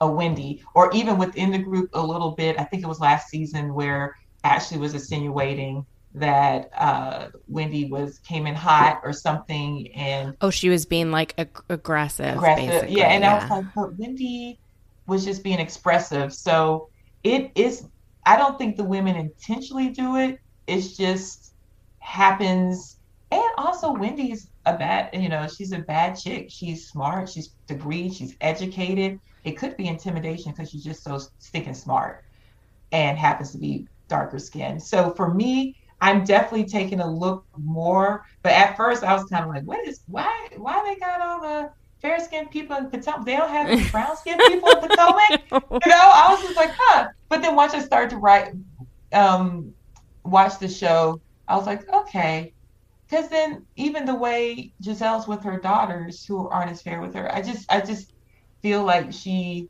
a 0.00 0.10
Wendy, 0.10 0.62
or 0.74 0.92
even 0.92 1.18
within 1.18 1.50
the 1.50 1.58
group 1.58 1.90
a 1.94 2.04
little 2.04 2.32
bit. 2.32 2.58
I 2.58 2.64
think 2.64 2.82
it 2.82 2.88
was 2.88 3.00
last 3.00 3.28
season 3.28 3.74
where 3.74 4.14
Ashley 4.44 4.78
was 4.78 4.94
insinuating 4.94 5.84
that 6.18 6.70
uh, 6.76 7.28
Wendy 7.48 7.86
was 7.86 8.18
came 8.20 8.46
in 8.46 8.54
hot 8.54 9.00
or 9.04 9.12
something, 9.12 9.88
and 9.94 10.36
oh, 10.40 10.50
she 10.50 10.68
was 10.68 10.86
being 10.86 11.10
like 11.10 11.34
ag- 11.38 11.62
aggressive, 11.68 12.36
aggressive, 12.36 12.90
yeah. 12.90 13.08
And 13.08 13.22
yeah. 13.22 13.32
I 13.32 13.38
was 13.38 13.50
like, 13.50 13.74
but 13.74 13.98
Wendy 13.98 14.58
was 15.06 15.24
just 15.24 15.42
being 15.42 15.58
expressive. 15.58 16.32
So 16.32 16.88
it 17.24 17.50
is. 17.54 17.86
I 18.26 18.36
don't 18.36 18.58
think 18.58 18.76
the 18.76 18.84
women 18.84 19.16
intentionally 19.16 19.88
do 19.88 20.16
it. 20.16 20.38
It's 20.66 20.96
just 20.96 21.54
happens. 22.00 22.96
And 23.30 23.42
also, 23.58 23.92
Wendy's 23.92 24.48
a 24.64 24.76
bad, 24.76 25.10
you 25.12 25.28
know, 25.28 25.46
she's 25.46 25.72
a 25.72 25.78
bad 25.78 26.14
chick. 26.14 26.50
She's 26.50 26.88
smart. 26.88 27.28
She's 27.28 27.50
degreed. 27.66 28.16
She's 28.16 28.36
educated. 28.40 29.20
It 29.44 29.52
could 29.52 29.76
be 29.76 29.86
intimidation 29.86 30.52
because 30.52 30.70
she's 30.70 30.84
just 30.84 31.02
so 31.02 31.20
stinking 31.38 31.74
smart 31.74 32.24
and 32.92 33.18
happens 33.18 33.52
to 33.52 33.58
be 33.58 33.86
darker 34.08 34.38
skin. 34.38 34.80
So 34.80 35.12
for 35.14 35.32
me, 35.32 35.76
I'm 36.00 36.24
definitely 36.24 36.66
taking 36.66 37.00
a 37.00 37.10
look 37.10 37.44
more. 37.56 38.24
But 38.42 38.52
at 38.52 38.76
first, 38.76 39.02
I 39.02 39.14
was 39.14 39.24
kind 39.24 39.44
of 39.44 39.50
like, 39.50 39.64
what 39.64 39.86
is 39.86 40.00
why 40.06 40.48
why 40.56 40.82
they 40.84 40.98
got 41.00 41.20
all 41.20 41.40
the 41.40 41.70
fair 42.00 42.20
skinned 42.20 42.50
people 42.50 42.76
in 42.76 42.90
Potomac? 42.90 43.26
They 43.26 43.36
don't 43.36 43.50
have 43.50 43.90
brown 43.90 44.16
skinned 44.16 44.40
people 44.46 44.70
in 44.70 44.88
Potomac. 44.88 45.42
You 45.50 45.90
know, 45.92 46.10
I 46.14 46.28
was 46.30 46.42
just 46.42 46.56
like, 46.56 46.70
huh. 46.76 47.08
But 47.28 47.42
then 47.42 47.54
once 47.56 47.74
I 47.74 47.80
started 47.80 48.10
to 48.10 48.16
write, 48.16 48.52
um, 49.12 49.72
watch 50.24 50.58
the 50.58 50.68
show, 50.68 51.20
I 51.46 51.56
was 51.56 51.66
like, 51.66 51.88
okay. 51.92 52.52
Because 53.08 53.28
then 53.28 53.66
even 53.76 54.04
the 54.04 54.14
way 54.14 54.72
Gizelle's 54.82 55.26
with 55.26 55.42
her 55.42 55.58
daughters 55.58 56.24
who 56.24 56.48
aren't 56.48 56.70
as 56.70 56.82
fair 56.82 57.00
with 57.00 57.14
her, 57.14 57.34
I 57.34 57.40
just 57.42 57.70
I 57.72 57.80
just 57.80 58.12
feel 58.62 58.84
like 58.84 59.12
she 59.12 59.68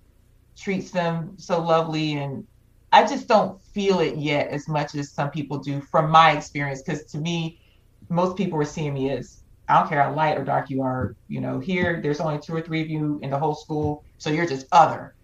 treats 0.57 0.91
them 0.91 1.35
so 1.39 1.62
lovely 1.62 2.14
and 2.14 2.47
I 2.93 3.07
just 3.07 3.29
don't 3.29 3.62
feel 3.79 4.01
it 4.01 4.16
yet 4.16 4.49
as 4.49 4.66
much 4.66 4.97
as 4.97 5.09
some 5.09 5.31
people 5.31 5.57
do 5.57 5.81
from 5.81 6.11
my 6.11 6.33
experience. 6.33 6.83
Because 6.83 7.05
to 7.12 7.18
me, 7.18 7.61
most 8.09 8.37
people 8.37 8.59
were 8.59 8.64
seeing 8.64 8.93
me 8.93 9.11
as 9.11 9.45
I 9.68 9.79
don't 9.79 9.89
care 9.89 10.03
how 10.03 10.12
light 10.12 10.37
or 10.37 10.45
dark 10.45 10.68
you 10.68 10.83
are. 10.83 11.14
You 11.29 11.41
know, 11.41 11.61
here 11.61 12.01
there's 12.03 12.18
only 12.18 12.41
two 12.41 12.57
or 12.57 12.61
three 12.61 12.83
of 12.83 12.89
you 12.89 13.20
in 13.22 13.31
the 13.31 13.39
whole 13.39 13.55
school, 13.55 14.03
so 14.18 14.31
you're 14.31 14.49
just 14.49 14.66
other. 14.72 15.14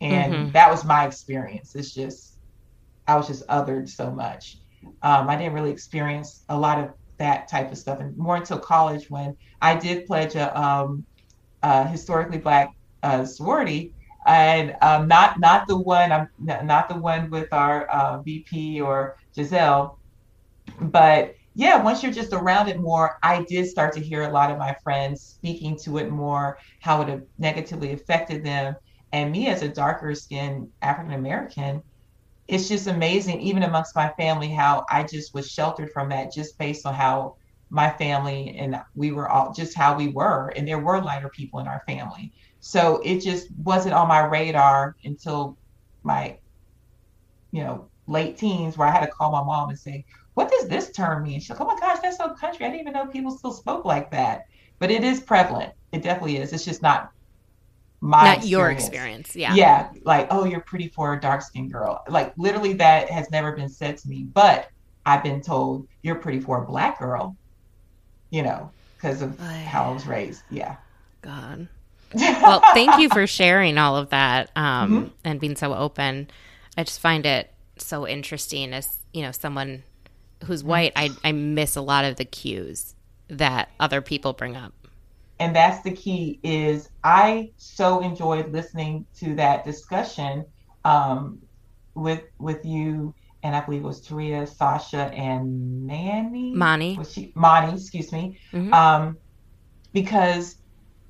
And 0.00 0.32
mm-hmm. 0.32 0.52
that 0.52 0.70
was 0.70 0.86
my 0.86 1.06
experience. 1.06 1.74
It's 1.74 1.92
just 1.92 2.38
I 3.06 3.14
was 3.14 3.26
just 3.26 3.46
othered 3.48 3.90
so 3.90 4.10
much. 4.10 4.56
Um, 5.02 5.28
I 5.28 5.36
didn't 5.36 5.52
really 5.52 5.70
experience 5.70 6.44
a 6.48 6.58
lot 6.58 6.78
of 6.78 6.90
that 7.18 7.46
type 7.46 7.70
of 7.70 7.76
stuff, 7.76 8.00
and 8.00 8.16
more 8.16 8.36
until 8.36 8.58
college 8.58 9.10
when 9.10 9.36
I 9.60 9.74
did 9.74 10.06
pledge 10.06 10.34
a, 10.34 10.58
um, 10.58 11.04
a 11.62 11.86
historically 11.86 12.38
black 12.38 12.72
uh, 13.02 13.26
sorority 13.26 13.92
and 14.28 14.76
um, 14.82 15.08
not 15.08 15.40
not 15.40 15.66
the 15.66 15.76
one 15.76 16.12
I'm 16.12 16.28
not 16.38 16.88
the 16.88 16.96
one 16.96 17.30
with 17.30 17.52
our 17.52 17.86
uh, 17.88 18.22
VP 18.22 18.80
or 18.80 19.16
Gizelle, 19.36 19.96
but 20.80 21.34
yeah, 21.54 21.82
once 21.82 22.02
you're 22.02 22.12
just 22.12 22.32
around 22.32 22.68
it 22.68 22.78
more, 22.78 23.18
I 23.22 23.42
did 23.48 23.66
start 23.66 23.92
to 23.94 24.00
hear 24.00 24.22
a 24.22 24.30
lot 24.30 24.50
of 24.50 24.58
my 24.58 24.76
friends 24.84 25.22
speaking 25.22 25.76
to 25.84 25.98
it 25.98 26.10
more, 26.10 26.58
how 26.80 27.02
it 27.02 27.28
negatively 27.38 27.92
affected 27.92 28.44
them, 28.44 28.76
and 29.12 29.32
me 29.32 29.48
as 29.48 29.62
a 29.62 29.68
darker 29.68 30.14
skinned 30.14 30.68
African 30.82 31.14
American. 31.14 31.82
It's 32.46 32.68
just 32.68 32.86
amazing, 32.86 33.40
even 33.40 33.62
amongst 33.62 33.96
my 33.96 34.12
family, 34.18 34.48
how 34.48 34.84
I 34.90 35.02
just 35.04 35.34
was 35.34 35.50
sheltered 35.50 35.90
from 35.92 36.10
that 36.10 36.32
just 36.32 36.58
based 36.58 36.86
on 36.86 36.94
how 36.94 37.36
my 37.70 37.90
family 37.90 38.56
and 38.58 38.80
we 38.94 39.12
were 39.12 39.28
all 39.28 39.52
just 39.52 39.76
how 39.76 39.96
we 39.96 40.08
were. 40.08 40.52
And 40.56 40.66
there 40.66 40.78
were 40.78 41.00
lighter 41.00 41.30
people 41.34 41.60
in 41.60 41.68
our 41.68 41.82
family. 41.86 42.32
So 42.60 43.00
it 43.04 43.20
just 43.20 43.48
wasn't 43.62 43.94
on 43.94 44.08
my 44.08 44.26
radar 44.26 44.96
until 45.04 45.56
my, 46.02 46.38
you 47.52 47.62
know, 47.62 47.88
late 48.06 48.36
teens 48.36 48.76
where 48.76 48.88
I 48.88 48.90
had 48.90 49.00
to 49.00 49.10
call 49.10 49.30
my 49.30 49.42
mom 49.42 49.68
and 49.68 49.78
say, 49.78 50.04
what 50.34 50.50
does 50.50 50.68
this 50.68 50.90
term 50.90 51.24
mean? 51.24 51.40
She's 51.40 51.50
like, 51.50 51.60
oh 51.60 51.66
my 51.66 51.78
gosh, 51.78 51.98
that's 52.02 52.16
so 52.16 52.30
country. 52.30 52.66
I 52.66 52.70
didn't 52.70 52.82
even 52.82 52.92
know 52.92 53.06
people 53.06 53.30
still 53.36 53.52
spoke 53.52 53.84
like 53.84 54.10
that. 54.10 54.46
But 54.78 54.90
it 54.90 55.04
is 55.04 55.20
prevalent. 55.20 55.72
It 55.92 56.02
definitely 56.02 56.36
is. 56.36 56.52
It's 56.52 56.64
just 56.64 56.82
not 56.82 57.10
my 58.00 58.24
not 58.24 58.36
experience. 58.38 58.50
your 58.50 58.70
experience. 58.70 59.36
Yeah. 59.36 59.54
Yeah. 59.54 59.90
Like, 60.04 60.28
oh, 60.30 60.44
you're 60.44 60.60
pretty 60.60 60.88
for 60.88 61.14
a 61.14 61.20
dark 61.20 61.42
skinned 61.42 61.72
girl. 61.72 62.02
Like 62.08 62.32
literally 62.36 62.72
that 62.74 63.10
has 63.10 63.30
never 63.30 63.52
been 63.52 63.68
said 63.68 63.98
to 63.98 64.08
me. 64.08 64.24
But 64.32 64.68
I've 65.06 65.22
been 65.22 65.40
told 65.40 65.88
you're 66.02 66.16
pretty 66.16 66.40
for 66.40 66.62
a 66.62 66.66
black 66.66 66.98
girl, 66.98 67.36
you 68.30 68.42
know, 68.42 68.70
because 68.96 69.22
of 69.22 69.38
how 69.40 69.90
I 69.90 69.92
was 69.92 70.06
raised. 70.06 70.42
Yeah. 70.50 70.76
God 71.22 71.68
well, 72.14 72.62
thank 72.74 72.98
you 72.98 73.08
for 73.08 73.26
sharing 73.26 73.78
all 73.78 73.96
of 73.96 74.10
that 74.10 74.50
um, 74.56 74.90
mm-hmm. 74.90 75.08
and 75.24 75.40
being 75.40 75.56
so 75.56 75.74
open. 75.74 76.28
I 76.76 76.84
just 76.84 77.00
find 77.00 77.26
it 77.26 77.52
so 77.76 78.06
interesting 78.06 78.72
as 78.72 78.98
you 79.12 79.22
know 79.22 79.32
someone 79.32 79.82
who's 80.44 80.60
mm-hmm. 80.60 80.70
white. 80.70 80.92
I 80.96 81.10
I 81.24 81.32
miss 81.32 81.76
a 81.76 81.80
lot 81.80 82.04
of 82.04 82.16
the 82.16 82.24
cues 82.24 82.94
that 83.28 83.70
other 83.78 84.00
people 84.00 84.32
bring 84.32 84.56
up. 84.56 84.72
And 85.40 85.54
that's 85.54 85.82
the 85.82 85.92
key. 85.92 86.40
Is 86.42 86.88
I 87.04 87.50
so 87.56 88.00
enjoyed 88.00 88.52
listening 88.52 89.06
to 89.18 89.34
that 89.36 89.64
discussion 89.64 90.44
um, 90.84 91.40
with 91.94 92.22
with 92.38 92.64
you 92.64 93.14
and 93.42 93.54
I 93.54 93.60
believe 93.60 93.82
it 93.82 93.86
was 93.86 94.06
Taria, 94.06 94.48
Sasha, 94.48 95.12
and 95.14 95.86
Manny. 95.86 96.52
Mani. 96.52 96.96
Was 96.98 97.12
she 97.12 97.32
Mani? 97.34 97.72
Excuse 97.72 98.12
me. 98.12 98.38
Mm-hmm. 98.52 98.74
Um, 98.74 99.16
because 99.92 100.56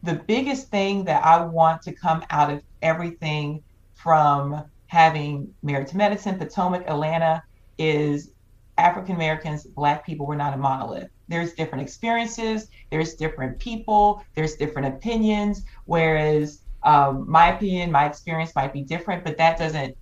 the 0.02 0.14
biggest 0.14 0.68
thing 0.68 1.04
that 1.04 1.24
I 1.24 1.44
want 1.44 1.82
to 1.82 1.92
come 1.92 2.24
out 2.30 2.52
of 2.52 2.62
everything 2.82 3.62
from 3.94 4.62
having 4.86 5.52
Married 5.62 5.88
to 5.88 5.96
Medicine, 5.96 6.38
Potomac, 6.38 6.84
Atlanta 6.86 7.42
is 7.78 8.32
African 8.78 9.16
Americans, 9.16 9.64
Black 9.64 10.06
people, 10.06 10.26
we're 10.26 10.36
not 10.36 10.54
a 10.54 10.56
monolith. 10.56 11.10
There's 11.26 11.52
different 11.54 11.82
experiences, 11.82 12.68
there's 12.90 13.14
different 13.14 13.58
people, 13.58 14.24
there's 14.34 14.54
different 14.54 14.94
opinions. 14.94 15.64
Whereas 15.84 16.62
um, 16.84 17.28
my 17.28 17.54
opinion, 17.54 17.90
my 17.90 18.06
experience 18.06 18.54
might 18.54 18.72
be 18.72 18.82
different, 18.82 19.24
but 19.24 19.36
that 19.36 19.58
doesn't 19.58 19.96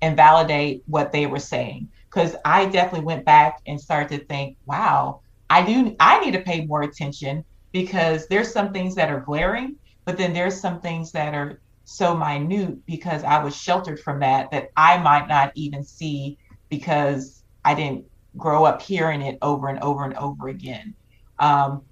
invalidate 0.00 0.82
what 0.86 1.12
they 1.12 1.26
were 1.26 1.40
saying. 1.40 1.88
Because 2.08 2.36
I 2.44 2.66
definitely 2.66 3.06
went 3.06 3.24
back 3.24 3.60
and 3.66 3.80
started 3.80 4.20
to 4.20 4.24
think, 4.26 4.56
wow, 4.66 5.20
I 5.50 5.64
do, 5.64 5.96
I 5.98 6.20
need 6.24 6.32
to 6.32 6.40
pay 6.40 6.64
more 6.64 6.82
attention 6.82 7.44
because 7.72 8.26
there's 8.28 8.52
some 8.52 8.72
things 8.72 8.94
that 8.96 9.10
are 9.10 9.20
glaring, 9.20 9.76
but 10.06 10.18
then 10.18 10.32
there's 10.32 10.60
some 10.60 10.80
things 10.80 11.12
that 11.12 11.34
are 11.34 11.60
so 11.84 12.16
minute 12.16 12.78
because 12.86 13.24
I 13.24 13.42
was 13.42 13.56
sheltered 13.56 14.00
from 14.00 14.20
that 14.20 14.50
that 14.52 14.68
I 14.76 14.98
might 14.98 15.28
not 15.28 15.52
even 15.56 15.84
see 15.84 16.38
because 16.70 17.42
I 17.64 17.74
didn't 17.74 18.06
grow 18.36 18.64
up 18.64 18.80
hearing 18.82 19.22
it 19.22 19.38
over 19.42 19.68
and 19.68 19.78
over 19.80 20.04
and 20.04 20.14
over 20.14 20.48
again. 20.48 20.94
Um, 21.38 21.82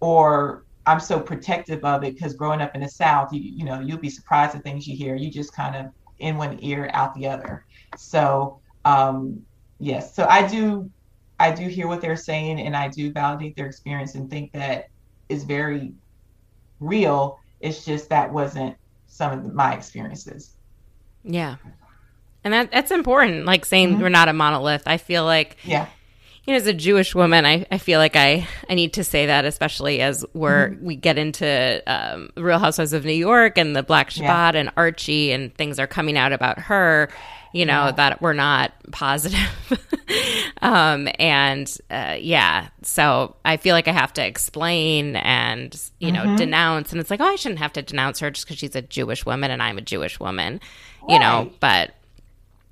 or 0.00 0.64
I'm 0.86 1.00
so 1.00 1.20
protective 1.20 1.84
of 1.84 2.04
it 2.04 2.14
because 2.14 2.34
growing 2.34 2.60
up 2.60 2.74
in 2.74 2.80
the 2.80 2.88
South, 2.88 3.32
you, 3.32 3.40
you 3.40 3.64
know, 3.64 3.80
you'll 3.80 3.98
be 3.98 4.10
surprised 4.10 4.56
at 4.56 4.62
things 4.64 4.86
you 4.86 4.96
hear. 4.96 5.14
You 5.14 5.30
just 5.30 5.54
kind 5.54 5.76
of 5.76 5.86
in 6.18 6.36
one 6.36 6.58
ear, 6.62 6.90
out 6.92 7.14
the 7.14 7.28
other. 7.28 7.64
So, 7.96 8.60
um, 8.84 9.42
yes, 9.78 10.14
so 10.14 10.26
I 10.28 10.46
do, 10.46 10.90
I 11.38 11.50
do 11.52 11.68
hear 11.68 11.86
what 11.86 12.00
they're 12.00 12.16
saying 12.16 12.60
and 12.60 12.76
I 12.76 12.88
do 12.88 13.12
validate 13.12 13.56
their 13.56 13.66
experience 13.66 14.14
and 14.14 14.30
think 14.30 14.52
that 14.52 14.84
is 15.30 15.44
very 15.44 15.92
real. 16.80 17.38
It's 17.60 17.84
just 17.84 18.08
that 18.10 18.32
wasn't 18.32 18.76
some 19.06 19.32
of 19.32 19.54
my 19.54 19.74
experiences. 19.74 20.56
Yeah. 21.24 21.56
And 22.44 22.54
that 22.54 22.70
that's 22.70 22.90
important. 22.90 23.44
Like 23.44 23.64
saying 23.64 23.92
mm-hmm. 23.92 24.02
we're 24.02 24.08
not 24.08 24.28
a 24.28 24.32
monolith. 24.32 24.82
I 24.86 24.96
feel 24.96 25.24
like 25.24 25.56
Yeah. 25.64 25.86
You 26.44 26.54
know, 26.54 26.56
as 26.56 26.66
a 26.66 26.72
Jewish 26.72 27.14
woman, 27.14 27.44
I, 27.44 27.66
I 27.70 27.76
feel 27.76 27.98
like 27.98 28.16
I, 28.16 28.48
I 28.68 28.74
need 28.74 28.94
to 28.94 29.04
say 29.04 29.26
that, 29.26 29.44
especially 29.44 30.00
as 30.00 30.24
we're 30.32 30.70
mm-hmm. 30.70 30.86
we 30.86 30.96
get 30.96 31.18
into 31.18 31.82
um, 31.86 32.30
Real 32.34 32.58
Housewives 32.58 32.94
of 32.94 33.04
New 33.04 33.12
York 33.12 33.58
and 33.58 33.76
the 33.76 33.82
Black 33.82 34.08
Shabbat 34.08 34.54
yeah. 34.54 34.60
and 34.60 34.70
Archie 34.74 35.32
and 35.32 35.54
things 35.54 35.78
are 35.78 35.86
coming 35.86 36.16
out 36.16 36.32
about 36.32 36.58
her. 36.58 37.10
You 37.52 37.66
know, 37.66 37.86
Yeah. 37.86 37.92
that 37.92 38.22
were 38.22 38.34
not 38.34 38.72
positive. 38.92 39.38
um, 40.62 41.08
and 41.18 41.70
uh, 41.90 42.16
yeah, 42.18 42.68
so 42.82 43.36
I 43.44 43.56
feel 43.56 43.74
like 43.74 43.88
I 43.88 43.92
have 43.92 44.12
to 44.14 44.26
explain 44.26 45.16
and, 45.16 45.78
you 45.98 46.12
know, 46.12 46.36
denounce. 46.36 46.92
And 46.92 47.00
it's 47.00 47.10
like, 47.10 47.20
oh, 47.20 47.24
I 47.24 47.36
shouldn't 47.36 47.60
have 47.60 47.72
to 47.74 47.82
denounce 47.82 48.20
her 48.20 48.30
just 48.30 48.46
because 48.46 48.58
she's 48.58 48.76
a 48.76 48.82
Jewish 48.82 49.24
woman 49.26 49.50
and 49.50 49.62
I'm 49.62 49.78
a 49.78 49.82
Jewish 49.82 50.18
woman, 50.20 50.60
you 51.08 51.18
know, 51.18 51.50
but 51.60 51.94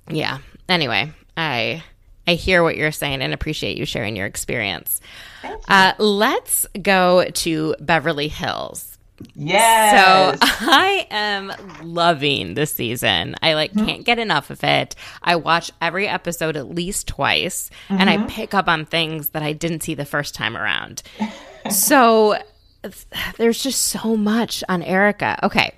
yeah. 0.09 0.39
Anyway, 0.67 1.11
I. 1.35 1.83
I 2.27 2.35
hear 2.35 2.61
what 2.61 2.77
you're 2.77 2.91
saying 2.91 3.23
and 3.23 3.33
appreciate 3.33 3.75
you 3.75 3.87
sharing 3.87 4.15
your 4.15 4.27
experience. 4.27 5.01
You. 5.43 5.59
Uh, 5.67 5.93
let's 5.97 6.67
go 6.79 7.25
to 7.25 7.75
Beverly 7.79 8.27
Hills. 8.27 8.98
Yes. 9.35 10.39
So 10.39 10.47
I 10.71 11.07
am 11.09 11.53
loving 11.83 12.53
this 12.53 12.73
season. 12.73 13.35
I 13.41 13.53
like 13.53 13.73
can't 13.73 14.05
get 14.05 14.19
enough 14.19 14.49
of 14.49 14.63
it. 14.63 14.95
I 15.21 15.35
watch 15.35 15.71
every 15.81 16.07
episode 16.07 16.57
at 16.57 16.69
least 16.69 17.07
twice 17.07 17.69
and 17.89 18.09
I 18.09 18.25
pick 18.27 18.53
up 18.53 18.67
on 18.67 18.85
things 18.85 19.29
that 19.29 19.43
I 19.43 19.53
didn't 19.53 19.83
see 19.83 19.95
the 19.95 20.05
first 20.05 20.35
time 20.35 20.55
around. 20.55 21.03
so 21.71 22.37
there's 23.37 23.61
just 23.61 23.81
so 23.83 24.15
much 24.15 24.63
on 24.69 24.81
Erica. 24.83 25.39
Okay. 25.43 25.73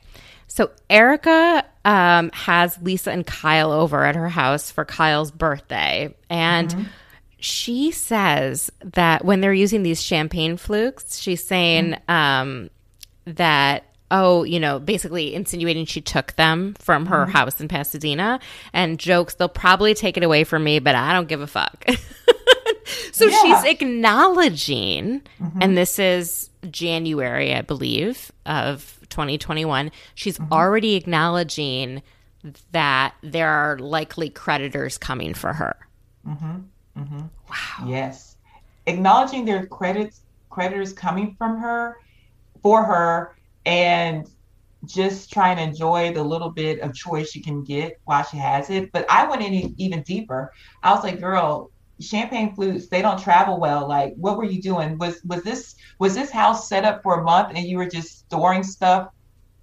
So 0.48 0.72
Erica 0.90 1.64
um, 1.86 2.30
has 2.34 2.78
Lisa 2.82 3.12
and 3.12 3.26
Kyle 3.26 3.72
over 3.72 4.04
at 4.04 4.16
her 4.16 4.30
house 4.30 4.70
for 4.72 4.86
Kyle's 4.86 5.32
birthday 5.32 6.14
and 6.30 6.90
she 7.42 7.90
says 7.92 8.72
that 8.84 9.26
when 9.26 9.42
they're 9.42 9.52
using 9.52 9.82
these 9.82 10.02
champagne 10.02 10.58
flutes, 10.58 11.20
she's 11.20 11.44
saying 11.44 11.98
um, 12.08 12.70
that 13.36 13.86
oh, 14.12 14.44
you 14.44 14.60
know, 14.60 14.78
basically 14.78 15.34
insinuating 15.34 15.86
she 15.86 16.02
took 16.02 16.34
them 16.34 16.76
from 16.78 17.06
her 17.06 17.24
mm-hmm. 17.24 17.32
house 17.32 17.62
in 17.62 17.70
Pasadena 17.70 18.40
and 18.74 19.00
jokes 19.00 19.36
they'll 19.36 19.48
probably 19.48 19.94
take 19.94 20.18
it 20.18 20.24
away 20.24 20.44
from 20.44 20.64
me, 20.66 20.80
but 20.80 20.96
I 20.96 21.14
don't 21.14 21.30
give 21.30 21.40
a 21.40 21.48
fuck. 21.48 21.86
so 23.14 23.26
Yeah. 23.26 23.42
she's 23.42 23.72
acknowledging, 23.72 25.22
mm-hmm. 25.42 25.60
and 25.62 25.78
this 25.78 25.98
is 25.98 26.50
January, 26.70 27.56
I 27.56 27.62
believe, 27.62 28.32
of 28.46 29.00
2021. 29.10 29.92
She's 30.14 30.38
mm-hmm. 30.38 30.52
already 30.52 30.96
acknowledging 30.96 32.04
that 32.72 33.14
there 33.22 33.50
are 33.50 33.78
likely 33.80 34.30
creditors 34.30 34.98
coming 34.98 35.34
for 35.34 35.54
her. 35.54 35.76
Wow. 37.50 37.88
Yes. 37.88 38.36
Acknowledging 38.88 39.46
their 39.46 39.66
credits 39.68 40.22
creditors 40.50 40.92
coming 40.92 41.34
from 41.38 41.58
her 41.60 41.98
for 42.64 42.84
her 42.84 43.36
and 43.66 44.28
just 44.86 45.32
trying 45.32 45.58
to 45.58 45.64
enjoy 45.64 46.12
the 46.14 46.24
little 46.24 46.50
bit 46.52 46.80
of 46.82 46.94
choice 46.94 47.30
she 47.32 47.42
can 47.42 47.64
get 47.64 47.94
while 48.06 48.24
she 48.24 48.38
has 48.38 48.70
it. 48.70 48.92
But 48.92 49.06
I 49.10 49.28
went 49.28 49.44
in 49.44 49.76
even 49.78 50.04
deeper. 50.04 50.52
I 50.84 50.94
was 50.94 51.04
like, 51.04 51.20
girl, 51.20 51.72
champagne 52.00 52.56
flutes, 52.56 52.90
they 52.90 53.02
don't 53.02 53.22
travel 53.22 53.60
well. 53.60 53.88
Like, 53.88 54.14
what 54.18 54.38
were 54.38 54.46
you 54.46 54.62
doing? 54.62 54.98
Was 54.98 55.22
was 55.26 55.44
this 55.44 55.76
was 56.00 56.16
this 56.16 56.32
house 56.32 56.68
set 56.68 56.84
up 56.86 57.02
for 57.04 57.20
a 57.20 57.24
month 57.24 57.50
and 57.56 57.66
you 57.66 57.78
were 57.78 57.88
just 57.88 58.20
storing 58.26 58.64
stuff 58.64 59.08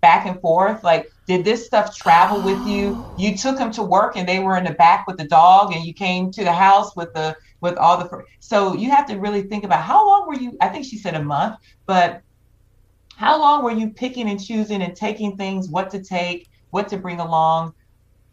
back 0.02 0.26
and 0.26 0.40
forth? 0.40 0.84
Like, 0.84 1.08
did 1.26 1.44
this 1.44 1.66
stuff 1.66 1.96
travel 1.96 2.42
with 2.42 2.64
you? 2.64 3.04
You 3.16 3.36
took 3.36 3.58
them 3.58 3.72
to 3.72 3.82
work 3.82 4.16
and 4.16 4.28
they 4.28 4.38
were 4.38 4.56
in 4.56 4.64
the 4.64 4.74
back 4.74 5.06
with 5.06 5.16
the 5.18 5.26
dog, 5.26 5.74
and 5.74 5.84
you 5.84 5.94
came 5.94 6.30
to 6.32 6.44
the 6.44 6.52
house 6.52 6.94
with 6.96 7.12
the 7.14 7.36
with 7.60 7.76
all 7.76 7.98
the. 7.98 8.22
So 8.40 8.74
you 8.74 8.90
have 8.90 9.06
to 9.08 9.16
really 9.18 9.42
think 9.42 9.64
about 9.64 9.82
how 9.82 10.06
long 10.06 10.28
were 10.28 10.34
you? 10.40 10.56
I 10.60 10.68
think 10.68 10.84
she 10.86 10.98
said 10.98 11.14
a 11.14 11.22
month, 11.24 11.56
but 11.86 12.22
how 13.18 13.40
long 13.40 13.64
were 13.64 13.72
you 13.72 13.90
picking 13.90 14.28
and 14.30 14.40
choosing 14.42 14.80
and 14.80 14.94
taking 14.94 15.36
things, 15.36 15.68
what 15.68 15.90
to 15.90 16.02
take, 16.02 16.46
what 16.70 16.88
to 16.88 16.98
bring 16.98 17.18
along? 17.18 17.72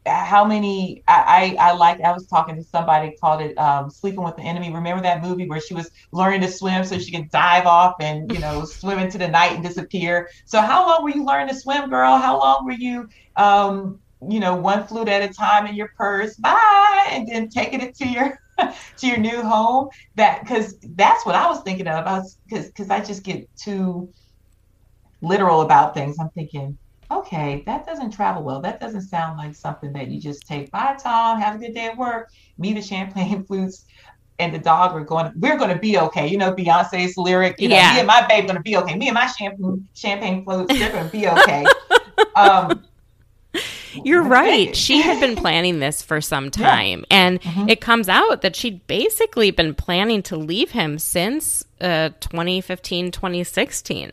How 0.07 0.45
many? 0.45 1.03
I 1.07 1.55
I, 1.59 1.69
I 1.69 1.73
like. 1.73 1.99
I 2.01 2.11
was 2.11 2.27
talking 2.27 2.55
to 2.57 2.63
somebody 2.63 3.15
called 3.19 3.41
it 3.41 3.57
um, 3.57 3.89
"Sleeping 3.89 4.23
with 4.23 4.35
the 4.35 4.43
Enemy." 4.43 4.71
Remember 4.71 5.01
that 5.01 5.23
movie 5.23 5.47
where 5.49 5.59
she 5.59 5.73
was 5.73 5.89
learning 6.13 6.41
to 6.41 6.47
swim 6.47 6.83
so 6.85 6.99
she 6.99 7.11
could 7.11 7.31
dive 7.31 7.65
off 7.65 7.95
and 7.99 8.31
you 8.31 8.39
know 8.39 8.63
swim 8.65 8.99
into 8.99 9.17
the 9.17 9.27
night 9.27 9.53
and 9.53 9.63
disappear. 9.63 10.29
So 10.45 10.61
how 10.61 10.87
long 10.87 11.03
were 11.03 11.09
you 11.09 11.25
learning 11.25 11.49
to 11.49 11.59
swim, 11.59 11.89
girl? 11.89 12.17
How 12.17 12.39
long 12.39 12.65
were 12.65 12.73
you? 12.73 13.07
Um, 13.35 13.99
you 14.29 14.39
know, 14.39 14.55
one 14.55 14.85
flute 14.85 15.07
at 15.09 15.27
a 15.27 15.33
time 15.33 15.65
in 15.67 15.75
your 15.75 15.89
purse, 15.97 16.35
bye, 16.35 17.07
and 17.11 17.27
then 17.27 17.49
taking 17.49 17.81
it 17.81 17.95
to 17.97 18.07
your 18.07 18.37
to 18.59 19.07
your 19.07 19.17
new 19.17 19.41
home. 19.41 19.89
That 20.15 20.41
because 20.41 20.77
that's 20.95 21.25
what 21.25 21.33
I 21.35 21.47
was 21.47 21.61
thinking 21.63 21.87
of. 21.87 22.05
I 22.05 22.19
was 22.19 22.37
because 22.47 22.67
because 22.67 22.91
I 22.91 23.03
just 23.03 23.23
get 23.23 23.49
too 23.59 24.11
literal 25.25 25.61
about 25.61 25.93
things. 25.93 26.17
I'm 26.19 26.29
thinking, 26.29 26.77
okay, 27.11 27.63
that 27.65 27.85
doesn't 27.85 28.11
travel 28.11 28.43
well. 28.43 28.61
That 28.61 28.79
doesn't 28.79 29.01
sound 29.03 29.37
like 29.37 29.55
something 29.55 29.93
that 29.93 30.07
you 30.09 30.19
just 30.19 30.45
take. 30.47 30.71
Bye, 30.71 30.97
Tom. 31.01 31.39
Have 31.39 31.55
a 31.55 31.59
good 31.59 31.73
day 31.73 31.85
at 31.85 31.97
work. 31.97 32.29
Me, 32.57 32.73
the 32.73 32.81
champagne 32.81 33.43
flutes, 33.47 33.85
and 34.39 34.53
the 34.53 34.59
dog 34.59 34.93
are 34.93 35.03
going. 35.03 35.31
We're 35.37 35.57
going 35.57 35.73
to 35.73 35.79
be 35.79 35.97
okay. 35.97 36.27
You 36.27 36.37
know 36.37 36.53
Beyonce's 36.53 37.15
lyric. 37.17 37.59
You 37.59 37.69
know, 37.69 37.75
Yeah. 37.75 37.93
me 37.93 37.99
and 37.99 38.07
my 38.07 38.25
babe 38.27 38.45
going 38.45 38.57
to 38.57 38.61
be 38.63 38.77
okay. 38.77 38.95
Me 38.95 39.07
and 39.07 39.15
my 39.15 39.27
champagne 39.27 39.87
champagne 39.93 40.43
flutes, 40.43 40.77
they're 40.77 40.91
going 40.91 41.05
to 41.05 41.09
be 41.11 41.27
okay. 41.27 41.65
um, 42.35 42.83
You're 44.03 44.23
right. 44.23 44.75
She 44.75 45.01
had 45.01 45.21
been 45.21 45.37
planning 45.37 45.79
this 45.79 46.01
for 46.01 46.19
some 46.19 46.51
time. 46.51 47.05
And 47.09 47.41
Mhm. 47.41 47.69
it 47.69 47.79
comes 47.79 48.09
out 48.09 48.41
that 48.41 48.53
she'd 48.55 48.85
basically 48.87 49.51
been 49.51 49.73
planning 49.73 50.21
to 50.23 50.35
leave 50.35 50.71
him 50.71 50.99
since 50.99 51.63
uh, 51.79 52.09
2015, 52.19 53.11
2016. 53.11 54.11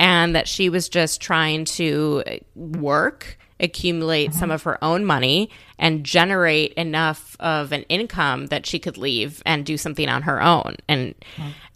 And 0.00 0.34
that 0.34 0.48
she 0.48 0.68
was 0.68 0.88
just 0.88 1.20
trying 1.20 1.66
to 1.66 2.24
work, 2.56 3.38
accumulate 3.60 4.34
some 4.34 4.50
of 4.50 4.62
her 4.62 4.82
own 4.82 5.04
money, 5.04 5.50
and 5.78 6.04
generate 6.04 6.72
enough 6.72 7.36
of 7.38 7.70
an 7.70 7.82
income 7.82 8.46
that 8.46 8.66
she 8.66 8.78
could 8.78 8.96
leave 8.96 9.42
and 9.46 9.64
do 9.64 9.76
something 9.76 10.08
on 10.08 10.22
her 10.22 10.42
own. 10.42 10.76
And, 10.88 11.14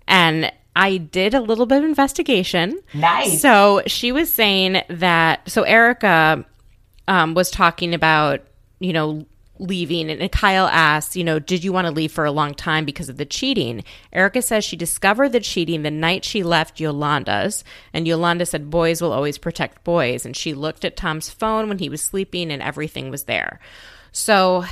and, 0.09 0.51
I 0.77 0.97
did 0.97 1.35
a 1.35 1.41
little 1.41 1.67
bit 1.67 1.79
of 1.79 1.85
investigation. 1.85 2.81
nice. 2.95 3.41
So 3.41 3.83
she 3.87 4.11
was 4.11 4.29
saying 4.33 4.83
that. 4.89 5.49
So 5.49 5.63
Erica 5.63 6.45
um, 7.07 7.35
was 7.35 7.49
talking 7.51 7.95
about, 7.95 8.41
you 8.81 8.93
know, 8.93 9.25
leaving, 9.59 10.11
and 10.11 10.33
Kyle 10.33 10.67
asks, 10.67 11.17
you 11.17 11.25
know, 11.25 11.39
did 11.39 11.63
you 11.63 11.73
want 11.73 11.87
to 11.87 11.93
leave 11.93 12.13
for 12.13 12.25
a 12.25 12.33
long 12.33 12.55
time 12.55 12.85
because 12.85 13.09
of 13.09 13.17
the 13.17 13.25
cheating? 13.25 13.85
Erica 14.13 14.43
says 14.43 14.65
she 14.65 14.77
discovered 14.77 15.31
the 15.31 15.41
cheating 15.41 15.83
the 15.83 15.91
night 15.91 16.25
she 16.25 16.43
left 16.43 16.81
Yolanda's, 16.81 17.65
and 17.93 18.07
Yolanda 18.07 18.47
said 18.47 18.71
boys 18.71 19.01
will 19.01 19.13
always 19.13 19.39
protect 19.39 19.85
boys, 19.85 20.27
and 20.27 20.37
she 20.37 20.55
looked 20.55 20.85
at 20.85 20.97
Tom's 20.97 21.31
phone 21.31 21.69
when 21.69 21.79
he 21.79 21.89
was 21.89 22.01
sleeping, 22.01 22.51
and 22.51 22.63
everything 22.63 23.11
was 23.11 23.25
there. 23.25 23.61
So. 24.13 24.65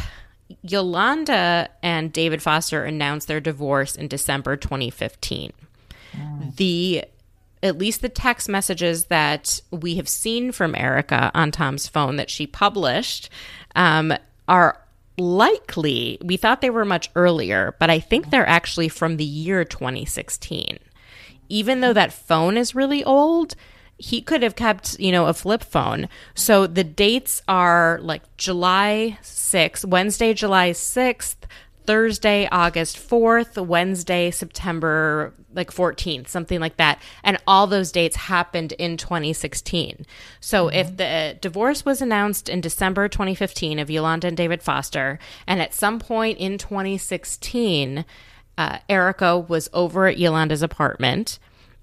Yolanda 0.60 1.70
and 1.82 2.12
David 2.12 2.42
Foster 2.42 2.84
announced 2.84 3.26
their 3.26 3.40
divorce 3.40 3.96
in 3.96 4.06
December 4.06 4.54
2015 4.54 5.50
the 6.56 7.04
at 7.62 7.78
least 7.78 8.02
the 8.02 8.08
text 8.08 8.48
messages 8.48 9.04
that 9.04 9.60
we 9.70 9.94
have 9.94 10.08
seen 10.08 10.50
from 10.50 10.74
Erica 10.74 11.30
on 11.32 11.52
Tom's 11.52 11.86
phone 11.86 12.16
that 12.16 12.28
she 12.28 12.46
published 12.46 13.30
um, 13.76 14.12
are 14.48 14.80
likely. 15.18 16.18
We 16.22 16.36
thought 16.36 16.60
they 16.60 16.70
were 16.70 16.84
much 16.84 17.10
earlier, 17.14 17.76
but 17.78 17.90
I 17.90 18.00
think 18.00 18.30
they're 18.30 18.48
actually 18.48 18.88
from 18.88 19.16
the 19.16 19.24
year 19.24 19.64
2016. 19.64 20.78
Even 21.48 21.80
though 21.80 21.92
that 21.92 22.12
phone 22.12 22.56
is 22.56 22.74
really 22.74 23.04
old, 23.04 23.54
he 23.98 24.20
could 24.20 24.42
have 24.42 24.56
kept, 24.56 24.98
you 24.98 25.12
know, 25.12 25.26
a 25.26 25.34
flip 25.34 25.62
phone. 25.62 26.08
So 26.34 26.66
the 26.66 26.84
dates 26.84 27.42
are 27.46 28.00
like 28.02 28.22
July 28.36 29.18
6th, 29.22 29.84
Wednesday, 29.84 30.34
July 30.34 30.70
6th, 30.70 31.36
Thursday, 31.86 32.48
August 32.50 32.96
4th, 32.96 33.64
Wednesday, 33.66 34.30
September 34.30 35.32
like 35.54 35.70
14th, 35.70 36.28
something 36.28 36.60
like 36.60 36.76
that. 36.76 37.00
And 37.22 37.38
all 37.46 37.66
those 37.66 37.92
dates 37.92 38.16
happened 38.16 38.72
in 38.72 38.96
2016. 38.96 40.06
So 40.40 40.68
if 40.68 40.96
the 40.96 41.36
divorce 41.40 41.84
was 41.84 42.00
announced 42.00 42.48
in 42.48 42.60
December 42.60 43.08
2015 43.08 43.78
of 43.78 43.90
Yolanda 43.90 44.28
and 44.28 44.36
David 44.36 44.62
Foster, 44.62 45.18
and 45.46 45.60
at 45.60 45.74
some 45.74 45.98
point 45.98 46.38
in 46.38 46.58
2016, 46.58 48.04
uh, 48.58 48.78
Erica 48.88 49.38
was 49.38 49.68
over 49.72 50.06
at 50.06 50.18
Yolanda's 50.18 50.62
apartment 50.62 51.38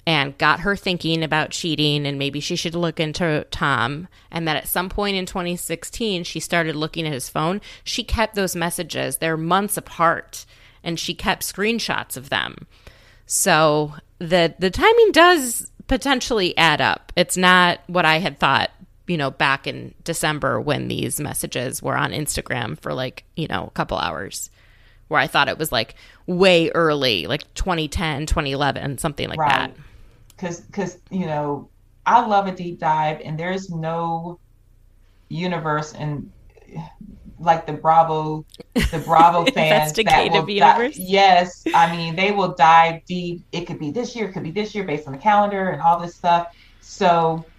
and 0.10 0.36
got 0.40 0.62
her 0.62 0.76
thinking 0.76 1.22
about 1.22 1.52
cheating 1.52 2.08
and 2.08 2.18
maybe 2.18 2.40
she 2.40 2.56
should 2.56 2.74
look 2.74 3.00
into 3.00 3.46
Tom. 3.52 4.08
And 4.32 4.48
that 4.48 4.58
at 4.58 4.68
some 4.68 4.90
point 4.90 5.16
in 5.16 5.28
2016, 5.28 6.24
she 6.24 6.40
started 6.40 6.76
looking 6.76 7.06
at 7.06 7.14
his 7.14 7.30
phone. 7.30 7.62
She 7.84 8.04
kept 8.04 8.34
those 8.34 8.56
messages, 8.56 9.18
they're 9.18 9.38
months 9.38 9.78
apart, 9.78 10.48
and 10.84 11.00
she 11.00 11.14
kept 11.14 11.44
screenshots 11.44 12.18
of 12.18 12.30
them. 12.30 12.66
So 13.28 13.94
the 14.18 14.56
the 14.58 14.72
timing 14.72 15.12
does 15.12 15.72
potentially 15.86 16.58
add 16.58 16.82
up. 16.82 17.14
It's 17.16 17.38
not 17.38 17.80
what 17.86 18.06
I 18.06 18.18
had 18.18 18.40
thought, 18.40 18.72
you 19.06 19.16
know, 19.16 19.30
back 19.30 19.68
in 19.68 19.94
December 20.04 20.60
when 20.60 20.88
these 20.88 21.20
messages 21.20 21.84
were 21.84 21.96
on 21.96 22.14
Instagram 22.14 22.80
for 22.80 22.96
like, 22.96 23.26
you 23.36 23.48
know, 23.48 23.66
a 23.68 23.72
couple 23.72 24.00
hours. 24.00 24.50
Where 25.08 25.22
I 25.22 25.28
thought 25.28 25.50
it 25.50 25.60
was 25.60 25.72
like 25.72 25.94
way 26.26 26.72
early, 26.72 27.28
like 27.28 27.54
2010, 27.54 28.26
2011, 28.26 28.98
something 28.98 29.30
like 29.30 29.38
that. 29.38 29.72
Because 30.40 30.62
because 30.62 30.98
you 31.12 31.26
know 31.26 31.72
I 32.06 32.26
love 32.26 32.48
a 32.48 32.52
deep 32.54 32.80
dive, 32.80 33.22
and 33.24 33.40
there's 33.40 33.70
no 33.70 34.40
universe 35.30 35.94
and 35.94 36.32
like 37.40 37.66
the 37.68 37.74
Bravo, 37.74 38.46
the 38.92 39.00
Bravo 39.06 39.46
fans 39.46 40.02
that 40.06 40.30
will 40.30 40.48
universe. 40.48 40.96
Di- 40.96 41.04
yes, 41.04 41.64
I 41.74 41.96
mean 41.96 42.16
they 42.16 42.32
will 42.32 42.56
dive 42.56 43.02
deep. 43.08 43.46
It 43.52 43.66
could 43.68 43.80
be 43.80 43.92
this 43.92 44.16
year, 44.16 44.30
it 44.30 44.34
could 44.34 44.44
be 44.44 44.52
this 44.52 44.76
year, 44.76 44.86
based 44.86 45.08
on 45.08 45.14
the 45.14 45.20
calendar 45.20 45.70
and 45.70 45.82
all 45.82 46.00
this 46.00 46.16
stuff. 46.18 46.48
So, 46.80 47.52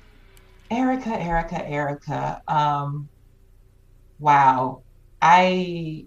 Erica, 0.71 1.11
Erica, 1.21 1.67
Erica, 1.69 2.41
Um, 2.49 3.11
wow, 4.19 4.85
I. 5.23 6.07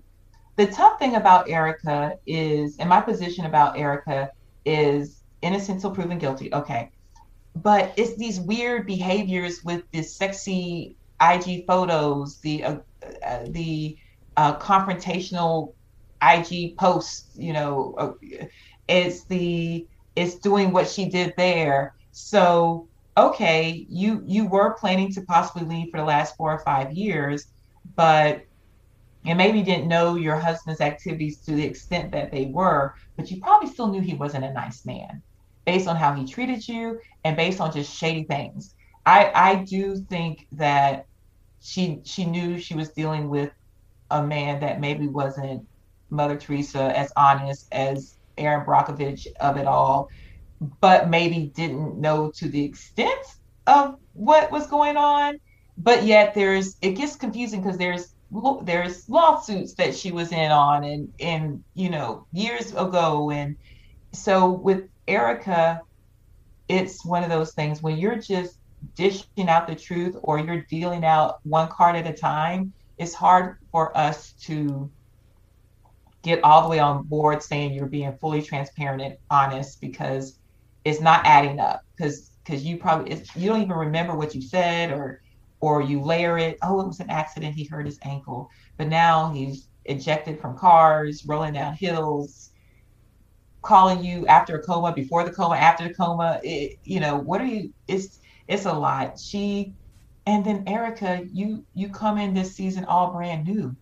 The 0.57 0.67
tough 0.67 0.99
thing 0.99 1.15
about 1.15 1.49
Erica 1.49 2.13
is, 2.27 2.77
and 2.79 2.89
my 2.89 3.01
position 3.01 3.45
about 3.45 3.77
Erica 3.79 4.29
is 4.65 5.22
innocent 5.43 5.77
until 5.77 5.91
proven 5.91 6.17
guilty. 6.17 6.53
Okay, 6.53 6.89
but 7.55 7.93
it's 7.97 8.15
these 8.15 8.39
weird 8.39 8.85
behaviors 8.85 9.63
with 9.63 9.83
this 9.91 10.15
sexy 10.15 10.95
IG 11.21 11.65
photos, 11.67 12.39
the 12.39 12.63
uh, 12.63 12.77
uh, 13.25 13.45
the 13.49 13.97
uh, 14.37 14.57
confrontational 14.57 15.73
IG 16.21 16.77
posts. 16.77 17.29
You 17.35 17.53
know, 17.53 17.95
uh, 17.97 18.45
it's 18.87 19.25
the 19.25 19.87
it's 20.15 20.35
doing 20.35 20.71
what 20.71 20.87
she 20.87 21.09
did 21.09 21.33
there. 21.37 21.95
So 22.11 22.87
okay, 23.17 23.85
you 23.89 24.23
you 24.25 24.47
were 24.47 24.73
planning 24.73 25.11
to 25.13 25.21
possibly 25.21 25.67
leave 25.67 25.91
for 25.91 25.97
the 25.97 26.05
last 26.05 26.35
four 26.35 26.51
or 26.51 26.59
five 26.59 26.91
years, 26.91 27.45
but 27.95 28.43
and 29.25 29.37
maybe 29.37 29.61
didn't 29.61 29.87
know 29.87 30.15
your 30.15 30.37
husband's 30.37 30.81
activities 30.81 31.37
to 31.45 31.51
the 31.51 31.63
extent 31.63 32.11
that 32.11 32.29
they 32.29 32.45
were, 32.47 32.93
but 33.15 33.31
you 33.31 33.39
probably 33.39 33.69
still 33.69 33.87
knew 33.87 34.01
he 34.01 34.15
wasn't 34.15 34.43
a 34.43 34.51
nice 34.51 34.85
man 34.85 35.21
based 35.65 35.87
on 35.87 35.95
how 35.95 36.13
he 36.13 36.25
treated 36.25 36.67
you 36.67 36.99
and 37.23 37.35
based 37.37 37.61
on 37.61 37.71
just 37.71 37.95
shady 37.95 38.23
things. 38.23 38.75
I 39.05 39.31
I 39.33 39.55
do 39.63 39.97
think 40.09 40.45
that 40.53 41.05
she 41.59 42.01
she 42.05 42.25
knew 42.25 42.57
she 42.59 42.75
was 42.75 42.91
dealing 42.91 43.29
with 43.29 43.51
a 44.09 44.23
man 44.25 44.61
that 44.61 44.79
maybe 44.79 45.07
wasn't 45.07 45.67
Mother 46.09 46.37
Teresa 46.37 46.97
as 46.97 47.11
honest 47.15 47.67
as 47.71 48.17
Erin 48.37 48.65
Brockovich 48.65 49.27
of 49.39 49.57
it 49.57 49.67
all, 49.67 50.07
but 50.81 51.09
maybe 51.09 51.51
didn't 51.55 51.99
know 51.99 52.31
to 52.37 52.49
the 52.49 52.63
extent 52.65 53.25
of 53.67 53.95
what 54.13 54.51
was 54.51 54.67
going 54.67 54.97
on. 54.97 55.37
But 55.77 56.03
yet 56.03 56.33
there's 56.35 56.75
it 56.81 56.91
gets 56.91 57.15
confusing 57.15 57.61
because 57.61 57.77
there's 57.77 58.13
there's 58.63 59.07
lawsuits 59.09 59.75
that 59.75 59.95
she 59.95 60.11
was 60.11 60.31
in 60.31 60.51
on 60.51 60.83
and 60.83 61.09
and 61.19 61.63
you 61.75 61.89
know 61.89 62.27
years 62.31 62.71
ago 62.73 63.29
and 63.31 63.55
so 64.13 64.51
with 64.51 64.83
Erika, 65.07 65.81
it's 66.67 67.05
one 67.05 67.23
of 67.23 67.29
those 67.29 67.53
things 67.53 67.81
when 67.81 67.97
you're 67.97 68.17
just 68.17 68.57
dishing 68.95 69.49
out 69.49 69.67
the 69.67 69.75
truth 69.75 70.15
or 70.23 70.39
you're 70.39 70.65
dealing 70.69 71.05
out 71.05 71.35
one 71.43 71.69
card 71.69 71.95
at 71.95 72.07
a 72.07 72.13
time, 72.13 72.73
it's 72.97 73.13
hard 73.13 73.57
for 73.71 73.95
us 73.97 74.33
to 74.45 74.91
get 76.23 76.43
all 76.43 76.63
the 76.63 76.69
way 76.69 76.79
on 76.79 77.03
board 77.03 77.43
saying 77.43 77.73
you're 77.73 77.87
being 77.87 78.17
fully 78.19 78.41
transparent 78.41 79.01
and 79.01 79.17
honest 79.29 79.79
because 79.81 80.39
it's 80.85 81.01
not 81.01 81.25
adding 81.25 81.59
up. 81.59 81.81
Because 81.97 82.31
because 82.45 82.63
you 82.63 82.77
probably 82.77 83.11
you 83.35 83.49
don't 83.49 83.61
even 83.61 83.75
remember 83.77 84.15
what 84.15 84.35
you 84.35 84.41
said 84.41 84.91
or 84.91 85.21
or 85.61 85.81
you 85.81 86.01
layer 86.01 86.37
it. 86.37 86.57
Oh 86.61 86.81
it 86.81 86.87
was 86.87 86.99
an 86.99 87.09
accident. 87.09 87.55
He 87.55 87.65
hurt 87.65 87.85
his 87.85 87.99
ankle. 88.03 88.49
But 88.77 88.87
now 88.87 89.31
he's 89.33 89.67
ejected 89.85 90.39
from 90.39 90.57
cars 90.57 91.23
rolling 91.27 91.53
down 91.53 91.75
hills 91.79 92.51
calling 93.63 94.03
you 94.03 94.27
after 94.27 94.57
a 94.57 94.63
coma, 94.63 94.93
before 94.93 95.23
the 95.23 95.31
coma, 95.31 95.55
after 95.55 95.87
the 95.87 95.93
coma. 95.93 96.39
It, 96.43 96.77
you 96.83 96.99
know, 96.99 97.17
what 97.17 97.41
are 97.41 97.45
you? 97.45 97.73
It's 97.87 98.19
it's 98.47 98.65
a 98.65 98.73
lot. 98.73 99.19
She, 99.19 99.73
and 100.25 100.45
then 100.45 100.65
Erica, 100.67 101.23
you 101.31 101.65
you 101.73 101.89
come 101.89 102.17
in 102.17 102.33
this 102.33 102.55
season 102.55 102.85
all 102.85 103.11
brand 103.11 103.45
new. 103.47 103.75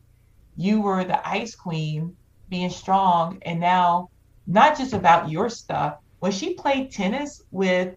You 0.56 0.82
were 0.82 1.04
the 1.04 1.28
ice 1.28 1.56
queen, 1.56 2.16
being 2.50 2.70
strong, 2.70 3.40
and 3.44 3.60
now 3.60 4.10
not 4.48 4.78
just 4.78 4.94
about 4.94 5.30
your 5.30 5.50
stuff. 5.50 5.96
When 6.20 6.32
she 6.32 6.54
played 6.56 6.92
tennis 6.92 7.42
with 7.52 7.96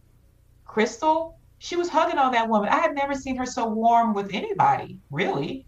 Crystal, 0.65 1.39
she 1.59 1.77
was 1.77 1.89
hugging 1.89 2.19
on 2.19 2.33
that 2.33 2.49
woman. 2.49 2.69
I 2.71 2.81
have 2.81 2.95
never 2.95 3.15
seen 3.15 3.37
her 3.37 3.47
so 3.47 3.69
warm 3.69 4.15
with 4.15 4.31
anybody, 4.33 4.99
really. 5.11 5.67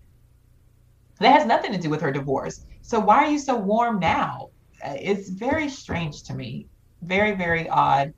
That 1.21 1.33
has 1.33 1.47
nothing 1.47 1.73
to 1.73 1.79
do 1.79 1.91
with 1.91 2.01
her 2.03 2.13
divorce. 2.13 2.65
So 2.83 3.01
why 3.01 3.25
are 3.25 3.31
you 3.31 3.39
so 3.39 3.57
warm 3.57 3.99
now? 3.99 4.49
It's 4.95 5.29
very 5.31 5.69
strange 5.69 6.25
to 6.25 6.35
me. 6.35 6.69
Very, 7.03 7.33
very 7.33 7.69
odd. 7.69 8.13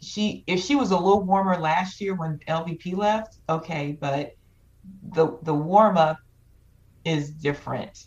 She 0.00 0.44
if 0.46 0.60
she 0.60 0.76
was 0.76 0.90
a 0.90 0.96
little 0.96 1.24
warmer 1.24 1.58
last 1.58 2.00
year 2.00 2.14
when 2.14 2.38
LVP 2.48 2.96
left, 2.96 3.36
okay, 3.48 3.96
but 4.00 4.32
the 5.02 5.38
the 5.42 5.54
warm 5.54 5.96
up 5.98 6.16
is 7.04 7.30
different. 7.30 7.98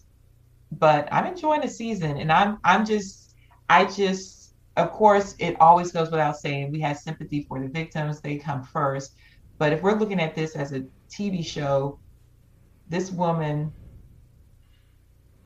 But 0.72 1.08
I'm 1.12 1.28
enjoying 1.28 1.62
the 1.62 1.68
season 1.68 2.18
and 2.18 2.32
I'm 2.32 2.58
I'm 2.64 2.86
just 2.86 3.36
I 3.70 3.86
just 3.86 4.56
of 4.76 4.92
course 4.92 5.36
it 5.40 5.60
always 5.62 5.92
goes 5.92 6.10
without 6.10 6.38
saying 6.38 6.72
we 6.72 6.82
have 6.82 6.98
sympathy 6.98 7.46
for 7.48 7.60
the 7.60 7.68
victims, 7.70 8.22
they 8.22 8.38
come 8.38 8.64
first. 8.64 9.12
But 9.60 9.74
if 9.74 9.82
we're 9.84 9.98
looking 9.98 10.20
at 10.20 10.36
this 10.36 10.56
as 10.56 10.74
a 10.74 10.84
TV 11.12 11.46
show, 11.46 12.00
this 12.88 13.12
woman 13.12 13.74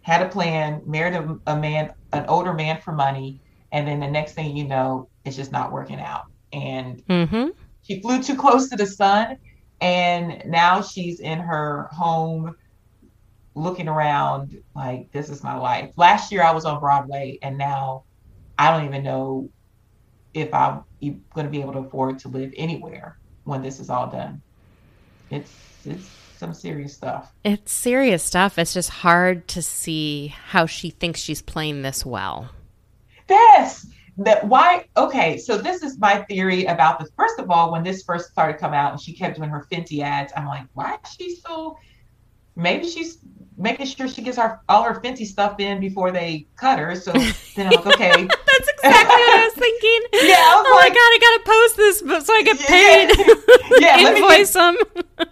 had 0.01 0.21
a 0.21 0.29
plan, 0.29 0.81
married 0.85 1.15
a, 1.15 1.37
a 1.47 1.57
man, 1.57 1.91
an 2.17 2.25
older 2.27 2.53
man 2.53 2.81
for 2.81 2.91
money, 2.91 3.39
and 3.71 3.87
then 3.87 3.99
the 3.99 4.07
next 4.07 4.33
thing 4.33 4.55
you 4.55 4.65
know, 4.65 5.09
it's 5.25 5.35
just 5.35 5.51
not 5.51 5.71
working 5.71 5.99
out. 5.99 6.25
And 6.53 7.05
mm-hmm. 7.07 7.47
she 7.83 8.01
flew 8.01 8.21
too 8.21 8.35
close 8.35 8.69
to 8.69 8.75
the 8.75 8.85
sun, 8.85 9.37
and 9.81 10.43
now 10.45 10.81
she's 10.81 11.19
in 11.19 11.39
her 11.39 11.89
home 11.91 12.55
looking 13.57 13.87
around 13.87 14.61
like 14.75 15.11
this 15.11 15.29
is 15.29 15.43
my 15.43 15.55
life. 15.55 15.91
Last 15.97 16.31
year 16.31 16.43
I 16.43 16.51
was 16.51 16.65
on 16.65 16.79
Broadway 16.79 17.39
and 17.41 17.57
now 17.57 18.03
I 18.57 18.71
don't 18.71 18.85
even 18.85 19.03
know 19.03 19.49
if 20.33 20.53
I'm 20.53 20.83
going 21.01 21.45
to 21.45 21.49
be 21.49 21.61
able 21.61 21.73
to 21.73 21.79
afford 21.79 22.19
to 22.19 22.27
live 22.27 22.53
anywhere 22.55 23.17
when 23.43 23.61
this 23.61 23.79
is 23.79 23.89
all 23.89 24.07
done. 24.07 24.41
It's 25.31 25.51
it's 25.85 26.09
some 26.37 26.53
serious 26.53 26.93
stuff. 26.93 27.33
It's 27.43 27.71
serious 27.71 28.23
stuff. 28.23 28.57
It's 28.57 28.73
just 28.73 28.89
hard 28.89 29.47
to 29.49 29.61
see 29.61 30.27
how 30.27 30.65
she 30.65 30.89
thinks 30.89 31.19
she's 31.19 31.41
playing 31.41 31.81
this 31.81 32.05
well. 32.05 32.49
Yes. 33.29 33.87
That 34.19 34.47
why 34.47 34.85
okay, 34.97 35.37
so 35.37 35.59
this 35.59 35.83
is 35.83 35.99
my 35.99 36.23
theory 36.23 36.65
about 36.65 36.99
this. 36.99 37.09
First 37.15 37.37
of 37.37 37.51
all, 37.51 37.71
when 37.71 37.83
this 37.83 38.01
first 38.03 38.31
started 38.31 38.59
coming 38.59 38.79
out 38.79 38.91
and 38.91 38.99
she 38.99 39.13
kept 39.13 39.37
doing 39.37 39.49
her 39.49 39.67
Fenty 39.71 40.01
ads, 40.01 40.33
I'm 40.35 40.47
like, 40.47 40.65
why 40.73 40.97
is 41.03 41.11
she 41.13 41.35
so 41.35 41.77
maybe 42.57 42.89
she's 42.89 43.19
making 43.57 43.85
sure 43.85 44.07
she 44.07 44.21
gets 44.21 44.37
our 44.37 44.61
all 44.69 44.83
her 44.83 44.99
Fenty 44.99 45.25
stuff 45.25 45.59
in 45.59 45.79
before 45.79 46.11
they 46.11 46.47
cut 46.55 46.77
her. 46.79 46.95
So 46.95 47.11
then 47.11 47.67
I'm 47.67 47.83
like, 47.83 47.87
okay. 47.87 48.11
That's 48.27 48.69
exactly 48.69 49.15
what 49.15 49.39
I 49.39 49.45
was 49.45 49.53
thinking. 49.53 50.01
Yeah, 50.27 50.35
I 50.39 50.55
was 50.55 50.65
oh 50.67 50.75
like, 50.75 50.89
my 50.89 50.95
god, 50.95 51.09
I 51.13 51.19
gotta 51.21 51.43
post 51.45 51.77
this 51.77 52.25
so 52.25 52.33
I 52.33 52.43
get 52.43 52.59
paid. 52.59 53.07
Yeah, 53.81 53.97
yeah 53.97 54.15
invoice 54.15 54.53
them. 54.53 54.75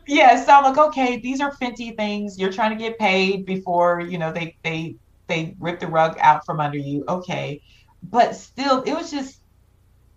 yeah, 0.08 0.44
so 0.44 0.54
I'm 0.54 0.64
like, 0.64 0.78
okay, 0.78 1.18
these 1.18 1.42
are 1.42 1.52
Fenty 1.52 1.96
things. 1.96 2.38
You're 2.40 2.52
trying 2.52 2.78
to 2.78 2.82
get 2.82 2.98
paid 3.00 3.46
before 3.46 4.02
you 4.02 4.18
know 4.18 4.32
they 4.32 4.56
they 4.64 4.96
they 5.28 5.56
rip 5.60 5.80
the 5.80 5.88
rug 5.88 6.18
out 6.20 6.46
from 6.46 6.60
under 6.60 6.78
you. 6.78 7.04
Okay, 7.08 7.62
but 8.04 8.36
still, 8.36 8.84
it 8.84 8.94
was 8.94 9.12
just 9.12 9.42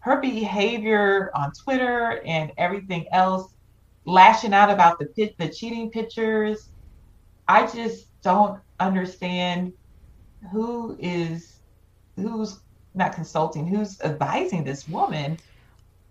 her 0.00 0.20
behavior 0.20 1.30
on 1.34 1.52
Twitter 1.52 2.20
and 2.24 2.52
everything 2.58 3.06
else, 3.12 3.54
lashing 4.04 4.52
out 4.52 4.70
about 4.70 4.98
the 4.98 5.34
the 5.38 5.48
cheating 5.48 5.90
pictures 5.90 6.68
I 7.48 7.66
just 7.66 8.06
don't 8.22 8.60
understand 8.78 9.72
who 10.52 10.96
is 11.00 11.56
who's 12.16 12.60
not 12.94 13.12
consulting, 13.12 13.66
who's 13.66 14.00
advising 14.02 14.64
this 14.64 14.88
woman. 14.88 15.38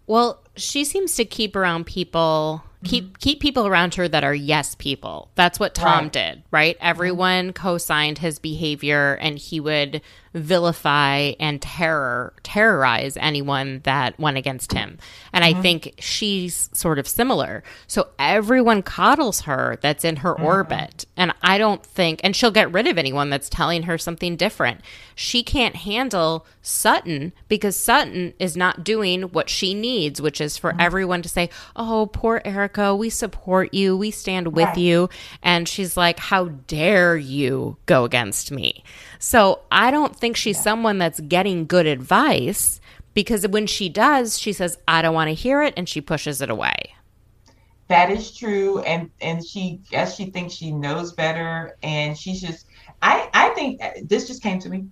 Well, 0.08 0.42
she 0.56 0.86
seems 0.86 1.16
to 1.16 1.26
keep 1.26 1.56
around 1.56 1.86
people 1.86 2.64
keep 2.84 3.06
mm-hmm. 3.06 3.14
keep 3.20 3.40
people 3.40 3.68
around 3.68 3.96
her 3.96 4.08
that 4.08 4.24
are 4.24 4.34
yes 4.34 4.76
people. 4.76 5.32
That's 5.36 5.60
what 5.60 5.76
Tom 5.76 6.06
right. 6.06 6.14
did, 6.14 6.44
right? 6.52 6.78
Everyone 6.80 7.48
mm-hmm. 7.48 7.62
co-signed 7.64 8.18
his 8.20 8.40
behavior 8.40 9.16
and 9.16 9.38
he 9.38 9.60
would 9.60 10.02
vilify 10.34 11.34
and 11.40 11.62
terror 11.62 12.34
terrorize 12.44 13.18
anyone 13.18 13.82
that 13.84 14.20
went 14.20 14.38
against 14.38 14.72
him. 14.72 14.98
And 15.34 15.44
mm-hmm. 15.44 15.58
I 15.58 15.62
think 15.62 15.94
she's 16.00 16.70
sort 16.74 17.00
of 17.00 17.08
similar. 17.08 17.64
So 17.88 18.08
everyone 18.20 18.84
coddles 18.84 19.42
her 19.42 19.78
that's 19.82 20.06
in 20.06 20.18
her 20.18 20.34
mm-hmm. 20.34 20.46
orbit. 20.46 21.06
And 21.16 21.34
I 21.42 21.58
don't 21.58 21.84
think 21.84 22.22
and 22.24 22.36
she'll 22.36 22.52
get 22.52 22.72
rid 22.72 22.88
of 22.88 22.98
anyone 22.98 23.30
that's 23.30 23.50
telling 23.50 23.84
her 23.84 23.98
something 23.98 24.36
different. 24.36 24.82
She 25.16 25.44
can't 25.44 25.76
handle 25.76 26.46
Sutton 26.62 27.34
because 27.48 27.76
Sutton 27.76 28.34
is 28.40 28.56
not 28.56 28.84
doing 28.84 29.24
what 29.24 29.50
she 29.50 29.74
needs, 29.74 30.22
which 30.22 30.40
is 30.40 30.58
for 30.58 30.72
mm-hmm. 30.72 30.82
everyone 30.82 31.22
to 31.24 31.30
say, 31.30 31.50
"Oh, 31.76 32.10
poor 32.12 32.42
Erica, 32.46 32.96
we 32.96 33.10
support 33.10 33.74
you. 33.74 33.98
We 33.98 34.12
stand 34.12 34.50
with 34.50 34.66
right. 34.66 34.78
you." 34.78 35.10
And 35.42 35.68
she's 35.68 35.98
like, 35.98 36.20
"How 36.20 36.46
dare 36.68 37.18
you 37.18 37.78
go 37.86 38.04
against 38.04 38.52
me?" 38.52 38.84
So, 39.20 39.62
I 39.72 39.92
don't 39.92 40.16
think 40.16 40.38
she's 40.38 40.58
yeah. 40.58 40.64
someone 40.64 40.98
that's 40.98 41.20
getting 41.22 41.66
good 41.66 41.86
advice 41.86 42.80
because 43.14 43.48
when 43.48 43.66
she 43.68 43.90
does, 43.90 44.38
she 44.38 44.54
says, 44.54 44.78
I 44.88 45.02
don't 45.02 45.16
want 45.16 45.30
to 45.30 45.34
hear 45.34 45.62
it, 45.64 45.74
and 45.76 45.90
she 45.90 46.02
pushes 46.02 46.42
it 46.42 46.50
away. 46.50 46.94
that 47.88 48.12
is 48.12 48.36
true, 48.36 48.80
and 48.82 49.10
and 49.22 49.46
she 49.46 49.82
as 49.94 50.16
she 50.16 50.26
thinks 50.26 50.54
she 50.54 50.72
knows 50.72 51.14
better, 51.14 51.78
and 51.84 52.18
she's 52.18 52.42
just. 52.42 52.68
I 53.02 53.30
I 53.34 53.50
think 53.50 53.82
uh, 53.84 53.92
this 54.04 54.28
just 54.28 54.44
came 54.44 54.60
to 54.60 54.70
me. 54.70 54.88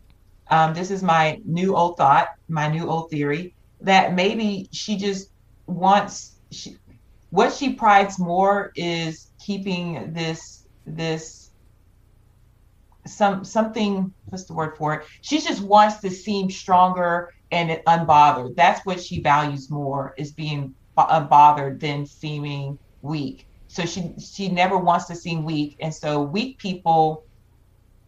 Um, 0.49 0.73
this 0.73 0.91
is 0.91 1.03
my 1.03 1.41
new 1.45 1.75
old 1.75 1.97
thought, 1.97 2.29
my 2.47 2.67
new 2.67 2.89
old 2.89 3.09
theory 3.09 3.53
that 3.81 4.13
maybe 4.13 4.69
she 4.71 4.97
just 4.97 5.29
wants 5.67 6.33
she, 6.51 6.77
what 7.31 7.53
she 7.53 7.73
prides 7.73 8.19
more 8.19 8.71
is 8.75 9.27
keeping 9.39 10.13
this 10.13 10.65
this 10.85 11.44
some 13.07 13.43
something 13.43 14.13
what's 14.25 14.45
the 14.45 14.53
word 14.53 14.75
for 14.77 14.93
it 14.95 15.05
she 15.21 15.39
just 15.39 15.61
wants 15.61 15.99
to 15.99 16.09
seem 16.09 16.49
stronger 16.49 17.29
and 17.51 17.69
unbothered 17.87 18.55
that's 18.55 18.85
what 18.85 18.99
she 19.01 19.21
values 19.21 19.69
more 19.69 20.13
is 20.17 20.33
being 20.33 20.73
unbothered 20.97 21.79
than 21.79 22.05
seeming 22.05 22.79
weak 23.01 23.45
so 23.67 23.85
she 23.85 24.13
she 24.17 24.49
never 24.49 24.77
wants 24.77 25.05
to 25.05 25.15
seem 25.15 25.43
weak 25.43 25.75
and 25.81 25.93
so 25.93 26.21
weak 26.21 26.57
people 26.57 27.23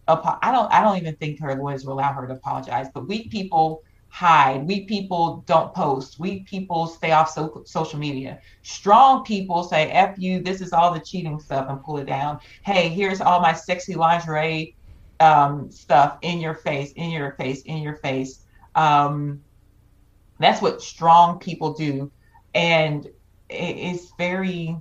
i 0.07 0.51
don't 0.51 0.71
i 0.73 0.81
don't 0.81 0.97
even 0.97 1.15
think 1.17 1.39
her 1.39 1.55
lawyers 1.55 1.85
will 1.85 1.93
allow 1.93 2.13
her 2.13 2.27
to 2.27 2.33
apologize 2.33 2.87
but 2.93 3.07
weak 3.07 3.29
people 3.31 3.81
hide. 4.09 4.65
Weak 4.67 4.87
people 4.87 5.43
don't 5.47 5.73
post. 5.73 6.19
Weak 6.19 6.47
people 6.47 6.87
stay 6.87 7.11
off 7.11 7.29
so- 7.29 7.63
social 7.65 7.99
media. 7.99 8.39
Strong 8.63 9.25
people 9.25 9.63
say, 9.63 9.91
F 9.91 10.15
you, 10.17 10.41
this 10.41 10.61
is 10.61 10.73
all 10.73 10.93
the 10.93 11.01
cheating 11.05 11.39
stuff 11.39 11.67
and 11.69 11.83
pull 11.83 11.97
it 11.97 12.07
down. 12.07 12.39
Hey, 12.63 12.89
here's 12.89 13.21
all 13.21 13.41
my 13.41 13.53
sexy 13.53 13.95
lingerie 13.95 14.76
um, 15.19 15.71
stuff 15.71 16.17
in 16.21 16.39
your 16.39 16.55
face, 16.55 16.91
in 16.93 17.09
your 17.09 17.31
face, 17.33 17.61
in 17.63 17.77
your 17.77 17.95
face. 17.97 18.43
Um, 18.75 19.41
that's 20.39 20.61
what 20.61 20.81
strong 20.81 21.39
people 21.39 21.73
do. 21.73 22.11
And 22.53 23.05
it, 23.05 23.11
it's 23.49 24.13
very, 24.17 24.77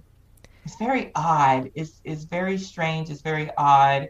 it's 0.64 0.76
very 0.76 1.12
odd. 1.14 1.70
It's, 1.74 2.00
it's 2.04 2.24
very 2.24 2.58
strange. 2.58 3.10
It's 3.10 3.22
very 3.22 3.50
odd. 3.56 4.08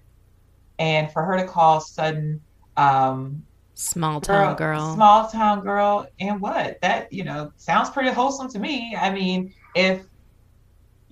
And 0.78 1.10
for 1.12 1.22
her 1.22 1.36
to 1.36 1.46
call 1.46 1.80
Sutton 1.80 2.40
um, 2.76 3.42
Small 3.78 4.22
town 4.22 4.46
girl, 4.46 4.54
girl. 4.54 4.94
Small 4.94 5.28
town 5.28 5.60
girl. 5.60 6.06
And 6.18 6.40
what? 6.40 6.80
That, 6.80 7.12
you 7.12 7.24
know, 7.24 7.52
sounds 7.56 7.90
pretty 7.90 8.10
wholesome 8.10 8.48
to 8.48 8.58
me. 8.58 8.96
I 8.98 9.10
mean, 9.10 9.52
if 9.74 10.02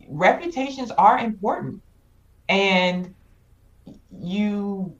reputations 0.08 0.90
are 0.92 1.18
important 1.18 1.82
and 2.48 3.14
you 4.18 4.96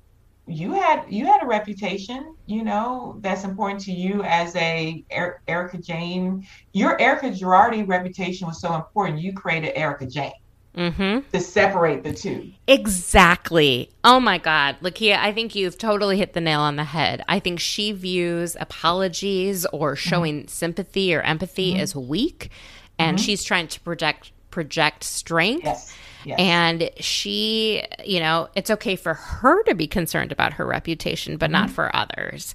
you 0.46 0.72
had 0.72 1.04
you 1.08 1.24
had 1.24 1.42
a 1.42 1.46
reputation 1.46 2.34
you 2.46 2.62
know 2.62 3.16
that's 3.20 3.44
important 3.44 3.80
to 3.80 3.92
you 3.92 4.22
as 4.24 4.54
a 4.56 5.02
er- 5.16 5.40
erika 5.48 5.78
jayne 5.78 6.46
your 6.72 7.00
Erica 7.00 7.30
girardi 7.30 7.86
reputation 7.86 8.46
was 8.46 8.60
so 8.60 8.74
important 8.74 9.20
you 9.20 9.32
created 9.32 9.72
Erika 9.74 10.06
Jayne. 10.06 10.32
mm-hmm. 10.76 11.20
to 11.32 11.40
separate 11.40 12.02
the 12.02 12.12
two. 12.12 12.52
Exactly. 12.66 13.90
Oh 14.02 14.20
my 14.20 14.38
God. 14.38 14.76
Lakia, 14.82 15.18
I 15.18 15.32
think 15.32 15.54
you've 15.54 15.78
totally 15.78 16.18
hit 16.18 16.32
the 16.32 16.40
nail 16.40 16.60
on 16.60 16.76
the 16.76 16.84
head. 16.84 17.24
I 17.28 17.38
think 17.38 17.60
she 17.60 17.92
views 17.92 18.56
apologies 18.58 19.66
or 19.66 19.94
mm-hmm. 19.94 20.08
showing 20.08 20.38
mm-hmm. 20.40 20.48
sympathy 20.48 21.14
or 21.14 21.22
empathy 21.22 21.72
mm-hmm. 21.72 21.80
as 21.80 21.94
weak, 21.94 22.50
and 22.98 23.16
mm-hmm. 23.16 23.24
she's 23.24 23.44
trying 23.44 23.68
to 23.68 23.80
project 23.80 24.32
project 24.50 25.04
strength. 25.04 25.64
Yes. 25.64 25.94
Yes. 26.24 26.38
And 26.38 26.90
she, 26.98 27.84
you 28.04 28.20
know, 28.20 28.48
it's 28.54 28.70
okay 28.70 28.96
for 28.96 29.14
her 29.14 29.62
to 29.64 29.74
be 29.74 29.86
concerned 29.86 30.32
about 30.32 30.54
her 30.54 30.66
reputation, 30.66 31.36
but 31.36 31.50
not 31.50 31.66
mm-hmm. 31.66 31.74
for 31.74 31.94
others. 31.94 32.54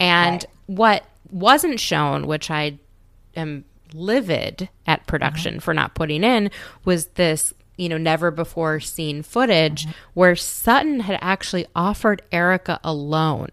And 0.00 0.44
right. 0.44 0.46
what 0.66 1.04
wasn't 1.30 1.80
shown, 1.80 2.26
which 2.26 2.50
I 2.50 2.78
am 3.36 3.64
livid 3.92 4.68
at 4.86 5.06
production 5.06 5.54
mm-hmm. 5.54 5.60
for 5.60 5.74
not 5.74 5.94
putting 5.94 6.22
in 6.22 6.50
was 6.84 7.06
this 7.08 7.54
you 7.76 7.88
know 7.88 7.96
never 7.96 8.30
before 8.30 8.80
seen 8.80 9.22
footage 9.22 9.82
mm-hmm. 9.82 9.92
where 10.14 10.36
Sutton 10.36 11.00
had 11.00 11.18
actually 11.22 11.66
offered 11.74 12.22
Erica 12.30 12.80
a 12.84 12.92
loan. 12.92 13.48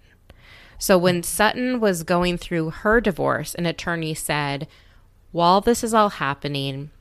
So 0.78 0.98
when 0.98 1.24
Sutton 1.24 1.80
was 1.80 2.04
going 2.04 2.38
through 2.38 2.70
her 2.72 3.00
divorce, 3.00 3.56
an 3.56 3.66
attorney 3.66 4.14
said, 4.14 4.68
"While 5.32 5.62
this 5.62 5.84
is 5.84 5.94
all 5.94 6.10
happening, 6.10 6.92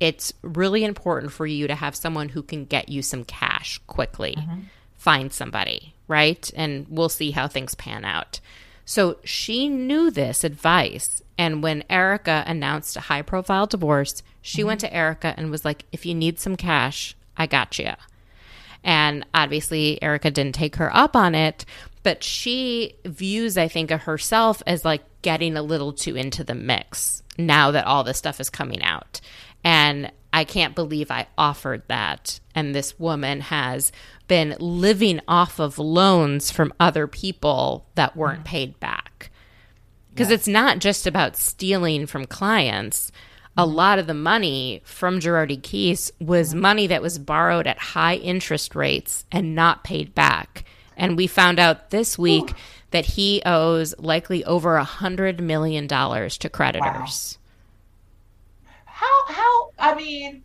it's 0.00 0.32
really 0.42 0.84
important 0.84 1.32
for 1.32 1.46
you 1.46 1.66
to 1.66 1.74
have 1.74 1.96
someone 1.96 2.30
who 2.30 2.42
can 2.42 2.64
get 2.64 2.88
you 2.88 3.02
some 3.02 3.24
cash 3.24 3.80
quickly. 3.86 4.34
Mm-hmm. 4.38 4.60
Find 4.96 5.32
somebody, 5.32 5.94
right? 6.08 6.50
And 6.56 6.86
we'll 6.88 7.08
see 7.08 7.30
how 7.30 7.48
things 7.48 7.74
pan 7.74 8.04
out." 8.04 8.40
So 8.84 9.18
she 9.24 9.68
knew 9.68 10.10
this 10.10 10.44
advice 10.44 11.22
and 11.38 11.62
when 11.62 11.84
Erica 11.90 12.44
announced 12.46 12.96
a 12.96 13.00
high 13.00 13.22
profile 13.22 13.66
divorce, 13.66 14.22
she 14.40 14.58
mm-hmm. 14.58 14.68
went 14.68 14.80
to 14.80 14.94
Erica 14.94 15.34
and 15.36 15.50
was 15.50 15.64
like, 15.64 15.84
if 15.92 16.06
you 16.06 16.14
need 16.14 16.38
some 16.38 16.56
cash, 16.56 17.14
I 17.36 17.46
got 17.46 17.78
you. 17.78 17.92
And 18.82 19.26
obviously, 19.34 20.02
Erica 20.02 20.30
didn't 20.30 20.54
take 20.54 20.76
her 20.76 20.94
up 20.94 21.16
on 21.16 21.34
it, 21.34 21.64
but 22.02 22.22
she 22.22 22.94
views, 23.04 23.58
I 23.58 23.68
think, 23.68 23.90
of 23.90 24.02
herself 24.02 24.62
as 24.66 24.84
like 24.84 25.02
getting 25.22 25.56
a 25.56 25.62
little 25.62 25.92
too 25.92 26.16
into 26.16 26.44
the 26.44 26.54
mix 26.54 27.22
now 27.36 27.72
that 27.72 27.86
all 27.86 28.04
this 28.04 28.16
stuff 28.16 28.40
is 28.40 28.48
coming 28.48 28.82
out. 28.82 29.20
And 29.66 30.12
I 30.32 30.44
can't 30.44 30.76
believe 30.76 31.10
I 31.10 31.26
offered 31.36 31.82
that. 31.88 32.38
And 32.54 32.72
this 32.72 33.00
woman 33.00 33.40
has 33.40 33.90
been 34.28 34.54
living 34.60 35.20
off 35.26 35.58
of 35.58 35.80
loans 35.80 36.52
from 36.52 36.72
other 36.78 37.08
people 37.08 37.84
that 37.96 38.16
weren't 38.16 38.44
mm-hmm. 38.44 38.44
paid 38.44 38.78
back 38.78 39.32
because 40.10 40.30
yes. 40.30 40.38
it's 40.38 40.48
not 40.48 40.78
just 40.78 41.04
about 41.04 41.36
stealing 41.36 42.06
from 42.06 42.26
clients. 42.26 43.10
A 43.56 43.64
mm-hmm. 43.64 43.74
lot 43.74 43.98
of 43.98 44.06
the 44.06 44.14
money 44.14 44.82
from 44.84 45.18
Girardi 45.18 45.60
Keese 45.60 46.12
was 46.20 46.50
mm-hmm. 46.50 46.60
money 46.60 46.86
that 46.86 47.02
was 47.02 47.18
borrowed 47.18 47.66
at 47.66 47.78
high 47.78 48.14
interest 48.14 48.76
rates 48.76 49.24
and 49.32 49.56
not 49.56 49.82
paid 49.82 50.14
back. 50.14 50.64
And 50.96 51.16
we 51.16 51.26
found 51.26 51.58
out 51.58 51.90
this 51.90 52.16
week 52.16 52.52
Ooh. 52.52 52.54
that 52.92 53.04
he 53.04 53.42
owes 53.44 53.98
likely 53.98 54.44
over 54.44 54.76
a 54.76 54.84
hundred 54.84 55.40
million 55.40 55.88
dollars 55.88 56.38
to 56.38 56.48
creditors. 56.48 57.36
Wow. 57.36 57.45
How 59.06 59.34
how 59.34 59.70
I 59.78 59.94
mean 59.94 60.42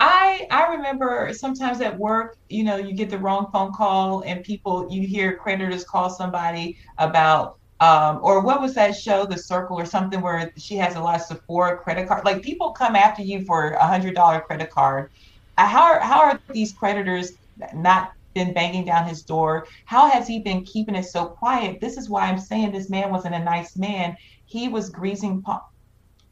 I 0.00 0.46
I 0.50 0.74
remember 0.74 1.30
sometimes 1.34 1.80
at 1.80 1.98
work, 1.98 2.36
you 2.48 2.64
know, 2.64 2.76
you 2.76 2.94
get 2.94 3.10
the 3.10 3.18
wrong 3.18 3.48
phone 3.52 3.72
call 3.72 4.22
and 4.22 4.42
people 4.44 4.88
you 4.90 5.06
hear 5.06 5.36
creditors 5.36 5.84
call 5.84 6.10
somebody 6.10 6.76
about 6.98 7.54
um, 7.80 8.20
or 8.22 8.42
what 8.42 8.60
was 8.60 8.74
that 8.74 8.94
show, 8.96 9.24
The 9.26 9.38
Circle, 9.38 9.78
or 9.78 9.86
something 9.86 10.20
where 10.20 10.52
she 10.58 10.76
has 10.76 10.96
a 10.96 11.00
lot 11.00 11.16
of 11.20 11.22
Sephora 11.26 11.78
credit 11.78 12.08
card. 12.08 12.24
Like 12.26 12.42
people 12.42 12.72
come 12.72 12.94
after 12.96 13.22
you 13.22 13.44
for 13.46 13.70
a 13.72 13.86
hundred 13.86 14.14
dollar 14.14 14.40
credit 14.40 14.70
card. 14.70 15.10
Uh, 15.58 15.66
how 15.66 15.82
are 15.84 16.00
how 16.00 16.20
are 16.20 16.40
these 16.52 16.72
creditors 16.74 17.32
not 17.74 18.10
been 18.34 18.52
banging 18.54 18.84
down 18.84 19.06
his 19.06 19.22
door? 19.24 19.66
How 19.86 20.08
has 20.10 20.26
he 20.28 20.40
been 20.42 20.64
keeping 20.64 20.94
it 20.94 21.04
so 21.04 21.26
quiet? 21.26 21.80
This 21.80 21.96
is 21.96 22.08
why 22.10 22.22
I'm 22.26 22.38
saying 22.38 22.72
this 22.72 22.90
man 22.90 23.10
wasn't 23.10 23.34
a 23.34 23.44
nice 23.44 23.76
man. 23.76 24.16
He 24.46 24.68
was 24.68 24.90
greasing, 24.90 25.42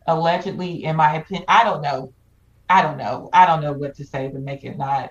allegedly, 0.09 0.85
in 0.85 0.97
my 0.97 1.17
opinion. 1.17 1.45
I 1.47 1.63
don't 1.63 1.83
know. 1.83 2.13
I 2.69 2.83
don't 2.83 2.99
know. 2.99 3.31
I 3.33 3.47
don't 3.47 3.63
know 3.63 3.73
what 3.73 3.95
to 3.97 4.05
say 4.05 4.31
to 4.31 4.39
make 4.39 4.65
it 4.65 4.77
not 4.77 5.11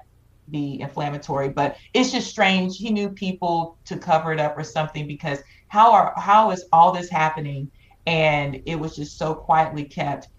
be 0.49 0.79
inflammatory, 0.79 1.49
but 1.49 1.77
it's 1.93 2.11
just 2.11 2.29
strange. 2.29 2.77
He 2.77 2.91
knew 2.91 3.09
people 3.09 3.77
to 3.85 3.97
cover 3.97 4.33
it 4.33 4.39
up 4.39 4.57
or 4.57 4.63
something 4.63 5.07
because 5.07 5.39
how 5.67 5.91
are 5.93 6.13
how 6.17 6.51
is 6.51 6.65
all 6.71 6.91
this 6.91 7.09
happening 7.09 7.69
and 8.05 8.61
it 8.65 8.79
was 8.79 8.95
just 8.95 9.17
so 9.17 9.35
quietly 9.35 9.83
kept 9.83 10.29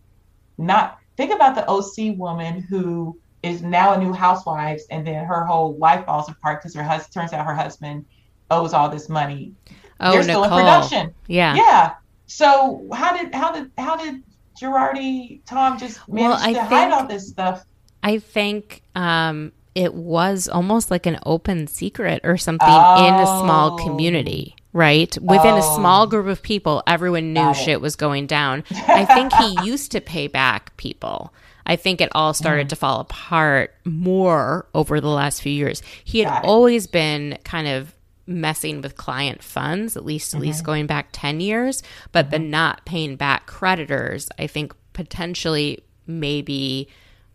not 0.56 0.98
think 1.16 1.32
about 1.32 1.54
the 1.54 1.66
oc 1.68 2.18
woman 2.18 2.60
who 2.62 3.16
is 3.42 3.62
now 3.62 3.92
a 3.92 3.98
new 3.98 4.12
housewives 4.12 4.84
and 4.90 5.06
then 5.06 5.24
her 5.24 5.44
whole 5.44 5.76
life 5.76 6.04
falls 6.06 6.28
apart 6.28 6.60
because 6.60 6.74
her 6.74 6.82
husband 6.82 7.12
turns 7.12 7.32
out 7.32 7.46
her 7.46 7.54
husband 7.54 8.04
owes 8.50 8.72
all 8.72 8.88
this 8.88 9.08
money 9.08 9.52
oh 10.00 10.12
they're 10.12 10.24
Nicole. 10.24 10.44
still 10.44 10.44
in 10.44 10.50
production 10.50 11.14
yeah 11.26 11.54
yeah 11.54 11.94
so 12.26 12.88
how 12.92 13.16
did 13.16 13.34
how 13.34 13.52
did 13.52 13.70
how 13.76 13.96
did 13.96 14.22
girardi 14.60 15.40
tom 15.46 15.78
just 15.78 16.06
manage 16.08 16.28
well, 16.28 16.38
to 16.38 16.44
think, 16.44 16.58
hide 16.58 16.92
all 16.92 17.06
this 17.06 17.28
stuff 17.28 17.64
i 18.02 18.18
think 18.18 18.82
um 18.94 19.52
it 19.74 19.94
was 19.94 20.48
almost 20.48 20.90
like 20.90 21.06
an 21.06 21.18
open 21.24 21.66
secret 21.66 22.20
or 22.24 22.36
something 22.36 22.68
oh. 22.68 23.06
in 23.06 23.14
a 23.14 23.26
small 23.26 23.78
community 23.78 24.56
right? 24.72 25.16
Within 25.20 25.54
oh, 25.54 25.58
a 25.58 25.76
small 25.76 26.06
group 26.06 26.26
of 26.26 26.42
people, 26.42 26.82
everyone 26.86 27.32
knew 27.32 27.54
shit 27.54 27.80
was 27.80 27.96
going 27.96 28.26
down. 28.26 28.64
I 28.70 29.04
think 29.04 29.32
he 29.32 29.66
used 29.66 29.92
to 29.92 30.00
pay 30.00 30.28
back 30.28 30.76
people. 30.76 31.32
I 31.66 31.76
think 31.76 32.00
it 32.00 32.08
all 32.12 32.32
started 32.32 32.66
mm. 32.66 32.70
to 32.70 32.76
fall 32.76 33.00
apart 33.00 33.74
more 33.84 34.66
over 34.74 35.00
the 35.00 35.08
last 35.08 35.42
few 35.42 35.52
years. 35.52 35.82
He 36.04 36.20
had 36.20 36.44
always 36.44 36.86
been 36.86 37.38
kind 37.44 37.68
of 37.68 37.94
messing 38.28 38.80
with 38.82 38.96
client 38.96 39.42
funds, 39.42 39.96
at 39.96 40.04
least 40.04 40.30
mm-hmm. 40.30 40.38
at 40.38 40.42
least 40.42 40.58
mm-hmm. 40.58 40.66
going 40.66 40.86
back 40.86 41.08
10 41.12 41.40
years, 41.40 41.82
but 42.12 42.26
mm-hmm. 42.26 42.30
the 42.32 42.38
not 42.38 42.84
paying 42.84 43.16
back 43.16 43.46
creditors, 43.46 44.28
I 44.38 44.46
think 44.46 44.74
potentially 44.92 45.82
maybe 46.06 46.88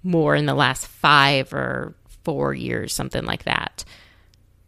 more 0.04 0.36
in 0.36 0.46
the 0.46 0.54
last 0.54 0.88
5 0.88 1.54
or 1.54 1.96
4 2.24 2.54
years, 2.54 2.94
something 2.94 3.26
like 3.26 3.44
that. 3.44 3.84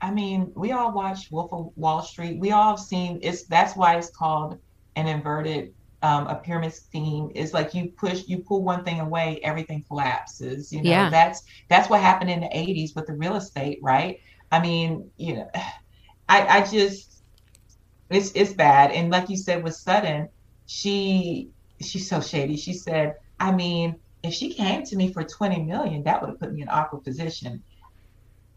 I 0.01 0.11
mean, 0.11 0.51
we 0.55 0.71
all 0.71 0.91
watched 0.91 1.31
Wolf 1.31 1.53
of 1.53 1.71
Wall 1.75 2.01
Street. 2.01 2.39
We 2.39 2.51
all 2.51 2.71
have 2.71 2.79
seen 2.79 3.19
it's 3.21 3.43
that's 3.43 3.75
why 3.75 3.97
it's 3.97 4.09
called 4.09 4.59
an 4.95 5.07
inverted 5.07 5.73
um, 6.03 6.27
a 6.27 6.35
pyramid 6.35 6.73
scheme 6.73 7.31
is 7.33 7.53
like 7.53 7.73
you 7.73 7.87
push, 7.89 8.27
you 8.27 8.39
pull 8.39 8.63
one 8.63 8.83
thing 8.83 8.99
away, 8.99 9.39
everything 9.41 9.83
collapses. 9.87 10.71
You 10.71 10.83
know, 10.83 10.89
Yeah. 10.91 11.09
that's 11.09 11.43
that's 11.67 11.89
what 11.89 12.01
happened 12.01 12.29
in 12.29 12.41
the 12.41 12.49
'80s 12.49 12.95
with 12.95 13.07
the 13.07 13.13
real 13.13 13.35
estate, 13.35 13.79
right? 13.81 14.19
I 14.51 14.59
mean, 14.59 15.09
you 15.17 15.37
know, 15.37 15.49
I 16.27 16.59
I 16.59 16.65
just 16.65 17.23
it's 18.09 18.31
it's 18.35 18.53
bad. 18.53 18.91
And 18.91 19.09
like 19.11 19.29
you 19.29 19.37
said 19.37 19.63
with 19.63 19.75
Sutton, 19.75 20.29
she 20.67 21.49
she's 21.81 22.09
so 22.09 22.21
shady. 22.21 22.57
She 22.57 22.73
said, 22.73 23.15
I 23.39 23.51
mean, 23.51 23.95
if 24.23 24.33
she 24.33 24.53
came 24.53 24.83
to 24.83 24.95
me 24.95 25.11
for 25.11 25.23
20 25.23 25.63
million, 25.63 26.03
that 26.03 26.21
would 26.21 26.29
have 26.29 26.39
put 26.39 26.53
me 26.53 26.61
in 26.61 26.67
an 26.67 26.73
awkward 26.73 27.03
position. 27.03 27.63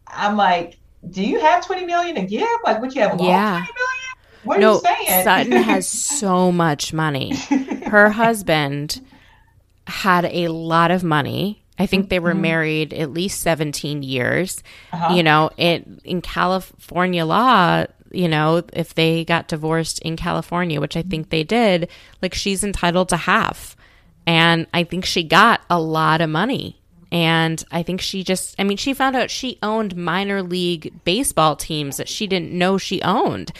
I'm 0.07 0.37
like, 0.37 0.79
do 1.11 1.23
you 1.23 1.41
have 1.41 1.67
20 1.67 1.85
million 1.85 2.15
to 2.17 2.23
give? 2.23 2.49
Like, 2.65 2.81
would 2.81 2.95
you 2.95 3.03
have 3.03 3.21
Yeah. 3.21 3.51
20 3.51 3.61
million? 3.61 3.99
What 4.45 4.59
are 4.59 4.61
no, 4.61 4.75
you 4.75 4.81
saying? 4.81 5.25
Sutton 5.25 5.53
has 5.63 5.87
so 5.87 6.53
much 6.53 6.93
money. 6.93 7.35
Her 7.87 8.11
husband 8.11 9.01
had 9.87 10.25
a 10.27 10.49
lot 10.49 10.91
of 10.91 11.03
money. 11.03 11.65
I 11.79 11.87
think 11.87 12.09
they 12.09 12.19
were 12.19 12.35
Mhm. 12.35 12.41
married 12.41 12.93
at 12.95 13.13
least 13.13 13.41
17 13.41 14.03
years. 14.03 14.63
Uh-huh. 14.93 15.15
You 15.15 15.23
know, 15.23 15.51
it 15.57 15.87
in 16.05 16.21
California 16.21 17.25
law, 17.25 17.85
you 18.11 18.29
know, 18.29 18.63
if 18.73 18.95
they 18.95 19.25
got 19.25 19.49
divorced 19.49 19.99
in 20.01 20.17
California, 20.17 20.81
which 20.81 20.97
I 20.97 21.03
think 21.03 21.31
they 21.31 21.45
did, 21.45 21.89
like 22.23 22.35
she's 22.35 22.65
entitled 22.65 23.09
to 23.11 23.17
half. 23.17 23.77
And 24.27 24.67
I 24.75 24.85
think 24.85 25.05
she 25.05 25.23
got 25.23 25.61
a 25.71 25.79
lot 25.81 26.21
of 26.21 26.29
money. 26.31 26.75
And 27.11 27.65
I 27.71 27.83
think 27.83 28.03
she 28.03 28.23
just, 28.23 28.55
I 28.59 28.65
mean, 28.65 28.77
she 28.77 28.93
found 28.93 29.17
out 29.17 29.31
she 29.31 29.59
owned 29.63 29.97
minor 29.97 30.43
league 30.43 30.93
baseball 31.05 31.57
teams 31.57 31.97
that 31.97 32.09
she 32.09 32.27
didn't 32.27 32.53
know 32.53 32.77
she 32.77 33.01
owned. 33.01 33.53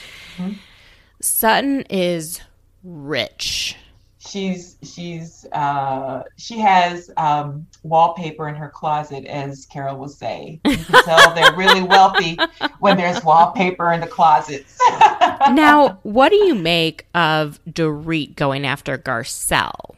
Sutton 1.21 1.81
is 1.89 2.41
rich. 2.83 3.75
She's 4.29 4.77
she's 4.83 5.45
uh 5.53 6.23
she 6.37 6.59
has 6.59 7.09
um 7.17 7.65
wallpaper 7.83 8.47
in 8.47 8.55
her 8.55 8.69
closet 8.69 9.25
as 9.25 9.65
carol 9.65 9.97
will 9.97 10.07
say 10.07 10.59
you 10.65 10.77
can 10.77 11.03
tell 11.03 11.33
they're 11.33 11.55
really 11.55 11.81
wealthy 11.81 12.37
when 12.79 12.95
there's 12.95 13.23
wallpaper 13.23 13.91
in 13.91 13.99
the 13.99 14.07
closets 14.07 14.77
Now, 15.51 15.99
what 16.03 16.29
do 16.29 16.35
you 16.35 16.55
make 16.55 17.05
of 17.15 17.59
Dorit 17.69 18.35
going 18.35 18.65
after 18.65 18.97
Garcelle? 18.97 19.95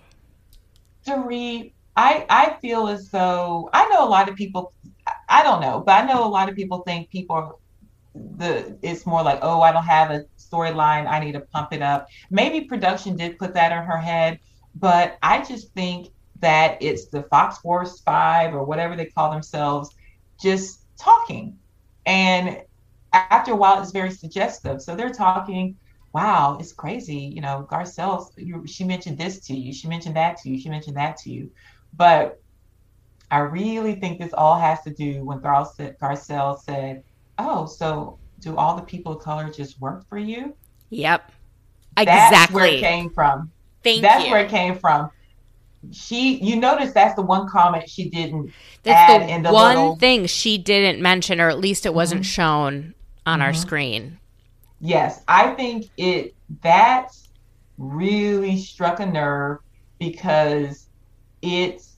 Dorit, 1.06 1.72
I 1.96 2.26
I 2.30 2.58
feel 2.62 2.88
as 2.88 3.10
though 3.10 3.70
I 3.74 3.88
know 3.90 4.06
a 4.06 4.10
lot 4.10 4.30
of 4.30 4.36
people. 4.36 4.74
I 5.30 5.44
don't 5.44 5.62
know, 5.62 5.82
but 5.86 6.04
I 6.04 6.06
know 6.06 6.24
a 6.26 6.30
lot 6.30 6.48
of 6.48 6.56
people 6.56 6.80
think 6.80 7.10
people 7.10 7.60
the. 8.14 8.78
It's 8.82 9.06
more 9.06 9.24
like, 9.24 9.40
oh, 9.42 9.62
I 9.62 9.72
don't 9.72 9.84
have 9.84 10.12
a 10.12 10.26
storyline. 10.38 11.08
I 11.08 11.20
need 11.20 11.34
to 11.34 11.42
pump 11.42 11.74
it 11.74 11.82
up. 11.82 12.08
Maybe 12.30 12.66
production 12.66 13.16
did 13.16 13.38
put 13.38 13.54
that 13.54 13.72
in 13.72 13.84
her 13.84 13.98
head, 13.98 14.40
but 14.76 15.18
I 15.22 15.44
just 15.44 15.74
think 15.74 16.10
that 16.40 16.78
it's 16.82 17.08
the 17.08 17.24
Fox 17.24 17.60
Force 17.60 18.02
Five 18.02 18.54
or 18.54 18.64
whatever 18.64 18.96
they 18.96 19.06
call 19.06 19.32
themselves, 19.32 19.90
just 20.42 20.86
talking, 20.98 21.58
and 22.06 22.62
after 23.14 23.52
a 23.52 23.56
while, 23.56 23.82
it's 23.82 23.92
very 23.92 24.12
suggestive. 24.12 24.82
So 24.82 24.96
they're 24.96 25.10
talking 25.10 25.78
wow, 26.14 26.58
it's 26.60 26.74
crazy. 26.74 27.16
You 27.16 27.42
know, 27.42 27.68
Garcelle, 27.70 28.28
she 28.68 28.84
mentioned 28.84 29.18
this 29.18 29.40
to 29.48 29.56
you. 29.56 29.74
She 29.74 29.88
mentioned 29.88 30.16
that 30.16 30.38
to 30.38 30.50
you. 30.50 30.60
She 30.60 30.70
mentioned 30.70 30.98
that 30.98 31.18
to 31.18 31.30
you. 31.30 31.52
But 31.94 32.42
I 33.30 33.40
really 33.40 33.96
think 33.96 34.20
this 34.20 34.34
all 34.34 34.60
has 34.60 34.82
to 34.84 34.94
do 34.94 35.24
when 35.24 35.40
Garcelle, 35.40 36.60
said, 36.60 37.04
oh, 37.42 37.66
so 37.66 38.18
do 38.40 38.56
all 38.58 38.76
the 38.76 38.82
people 38.82 39.14
of 39.14 39.24
color 39.24 39.50
just 39.52 39.80
work 39.82 40.08
for 40.08 40.18
you? 40.18 40.56
Yep. 40.90 41.32
Exactly. 41.98 42.06
That's 42.38 42.52
where 42.52 42.66
it 42.66 42.80
came 42.80 43.10
from. 43.10 43.52
Thank 43.84 43.98
you. 43.98 44.02
that's 44.04 44.26
you. 44.26 44.32
where 44.32 44.46
it 44.46 44.50
came 44.50 44.78
from. 44.78 45.10
She, 45.92 46.36
you 46.44 46.58
notice 46.58 46.94
that's 46.94 47.16
the 47.16 47.24
one 47.24 47.48
comment 47.50 47.90
she 47.90 48.10
didn't 48.10 48.52
That's 48.84 49.12
add 49.12 49.22
the, 49.24 49.34
in 49.34 49.42
the 49.44 49.52
one 49.52 49.76
little- 49.76 49.96
thing 49.96 50.28
she 50.28 50.58
didn't 50.60 51.02
mention, 51.02 51.42
or 51.42 51.50
at 51.50 51.60
least 51.60 51.86
it 51.88 51.94
wasn't 51.94 52.22
Mhm. 52.22 52.26
shown 52.26 52.94
on 53.26 53.42
our 53.42 53.52
Mhm. 53.52 53.56
screen. 53.58 54.20
Yes, 54.80 55.24
I 55.28 55.54
think 55.56 55.90
it 55.98 56.36
that 56.62 57.12
really 57.78 58.58
struck 58.58 59.00
a 59.00 59.06
nerve 59.06 59.58
because 60.00 60.88
it's 61.42 61.91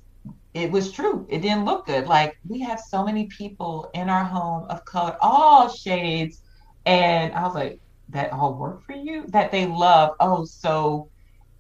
it 0.54 0.72
was 0.72 0.92
true. 0.92 1.26
It 1.30 1.42
didn't 1.42 1.66
look 1.66 1.88
good. 1.88 2.08
Like 2.08 2.38
we 2.48 2.60
have 2.62 2.80
so 2.80 3.04
many 3.04 3.28
people 3.28 3.90
in 3.94 4.10
our 4.10 4.24
home 4.24 4.66
of 4.70 4.86
color, 4.86 5.18
all 5.22 5.70
shades, 5.70 6.42
and 6.86 7.34
I 7.34 7.44
was 7.44 7.56
like, 7.56 7.80
that 8.10 8.32
all 8.32 8.56
work 8.56 8.84
for 8.86 8.94
you? 8.94 9.26
That 9.30 9.52
they 9.52 9.66
love. 9.66 10.16
Oh, 10.20 10.46
so 10.46 11.10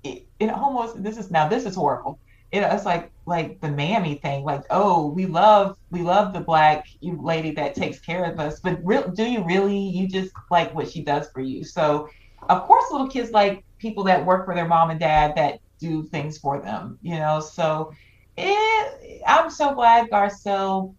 it, 0.03 0.28
it 0.40 0.49
almost 0.49 1.02
this 1.02 1.18
is 1.18 1.32
now 1.32 1.48
this 1.48 1.65
is 1.65 1.76
horrible. 1.76 2.20
It, 2.52 2.60
it's 2.60 2.86
like 2.86 3.11
like 3.26 3.60
the 3.61 3.72
mammy 3.72 4.15
thing. 4.15 4.44
Like 4.44 4.64
oh, 4.70 5.07
we 5.07 5.26
love 5.26 5.78
we 5.90 6.02
love 6.02 6.34
the 6.34 6.41
black 6.41 6.86
lady 7.02 7.52
that 7.52 7.76
takes 7.76 7.99
care 7.99 8.26
of 8.26 8.40
us, 8.40 8.60
but 8.60 8.80
real, 8.84 9.10
do 9.10 9.24
you 9.24 9.44
really? 9.44 9.78
You 9.78 10.07
just 10.07 10.32
like 10.52 10.74
what 10.74 10.90
she 10.90 11.03
does 11.03 11.28
for 11.34 11.41
you. 11.41 11.64
So 11.64 12.07
of 12.49 12.64
course, 12.64 12.91
little 12.91 13.10
kids 13.10 13.32
like 13.32 13.65
people 13.80 14.03
that 14.06 14.26
work 14.26 14.45
for 14.45 14.56
their 14.56 14.68
mom 14.68 14.90
and 14.91 14.99
dad 14.99 15.34
that 15.36 15.60
do 15.80 16.03
things 16.03 16.38
for 16.38 16.61
them. 16.61 16.99
You 17.02 17.15
know, 17.15 17.40
so 17.40 17.91
it, 18.38 19.22
I'm 19.27 19.49
so 19.49 19.73
glad 19.73 20.10
Garcelle 20.10 20.95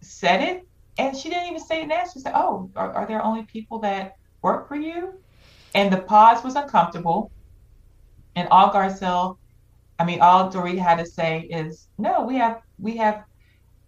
said 0.00 0.42
it, 0.42 0.68
and 0.98 1.16
she 1.16 1.28
didn't 1.28 1.48
even 1.48 1.60
say 1.60 1.82
it 1.82 1.86
now. 1.86 2.02
She 2.12 2.20
said, 2.20 2.32
"Oh, 2.34 2.70
are, 2.76 2.92
are 2.92 3.06
there 3.06 3.22
only 3.22 3.44
people 3.44 3.78
that 3.80 4.16
work 4.42 4.68
for 4.68 4.76
you?" 4.76 5.14
And 5.74 5.92
the 5.92 5.98
pause 5.98 6.42
was 6.44 6.56
uncomfortable. 6.56 7.30
And 8.36 8.48
all 8.50 8.70
Garcelle, 8.70 9.38
I 9.98 10.04
mean, 10.04 10.20
all 10.20 10.50
Dorit 10.50 10.78
had 10.78 10.98
to 10.98 11.06
say 11.06 11.48
is, 11.50 11.88
"No, 11.98 12.22
we 12.24 12.36
have, 12.36 12.60
we 12.78 12.96
have." 12.96 13.24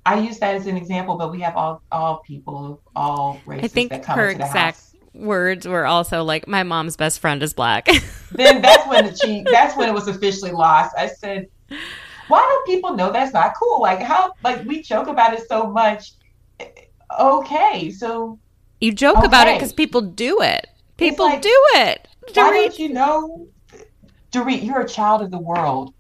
I 0.07 0.19
use 0.19 0.39
that 0.39 0.55
as 0.55 0.66
an 0.66 0.77
example, 0.78 1.16
but 1.16 1.31
we 1.31 1.40
have 1.40 1.57
all 1.57 1.82
all 1.93 2.23
people, 2.27 2.81
all 2.97 3.40
races 3.44 3.65
I 3.65 3.69
think 3.69 3.90
that 3.90 4.02
come 4.02 4.19
her 4.19 4.28
into 4.28 4.39
the 4.39 4.47
exact 4.47 4.78
house. 4.78 4.94
words 5.12 5.69
were 5.69 5.86
also 5.86 6.24
like, 6.24 6.48
"My 6.48 6.62
mom's 6.62 6.97
best 6.97 7.20
friend 7.20 7.43
is 7.43 7.52
black." 7.52 7.89
Then 8.32 8.62
that's 8.62 8.86
when 8.86 9.15
she, 9.16 9.44
that's 9.51 9.77
when 9.77 9.89
it 9.89 9.93
was 9.93 10.07
officially 10.07 10.52
lost. 10.52 10.94
I 10.97 11.09
said, 11.09 11.48
"Why 12.31 12.40
don't 12.40 12.66
people 12.66 12.94
know 12.94 13.12
that's 13.12 13.35
not 13.35 13.55
cool? 13.61 13.81
Like 13.81 14.01
how, 14.01 14.32
like 14.43 14.65
we 14.65 14.82
joke 14.82 15.09
about 15.09 15.35
it 15.35 15.47
so 15.48 15.70
much." 15.70 16.12
Okay, 17.19 17.90
so 17.90 18.39
you 18.81 18.93
joke 18.93 19.24
about 19.24 19.48
it 19.48 19.57
because 19.57 19.73
people 19.73 20.01
do 20.01 20.40
it. 20.40 20.66
People 20.97 21.27
like, 21.27 21.43
do 21.43 21.62
it. 21.74 22.09
Why 22.35 22.51
don't 22.51 22.78
you 22.78 22.90
know, 22.90 23.48
Dorit, 24.32 24.62
you're 24.62 24.81
a 24.81 24.89
child 24.89 25.23
of 25.23 25.31
the 25.31 25.39
world. 25.39 25.94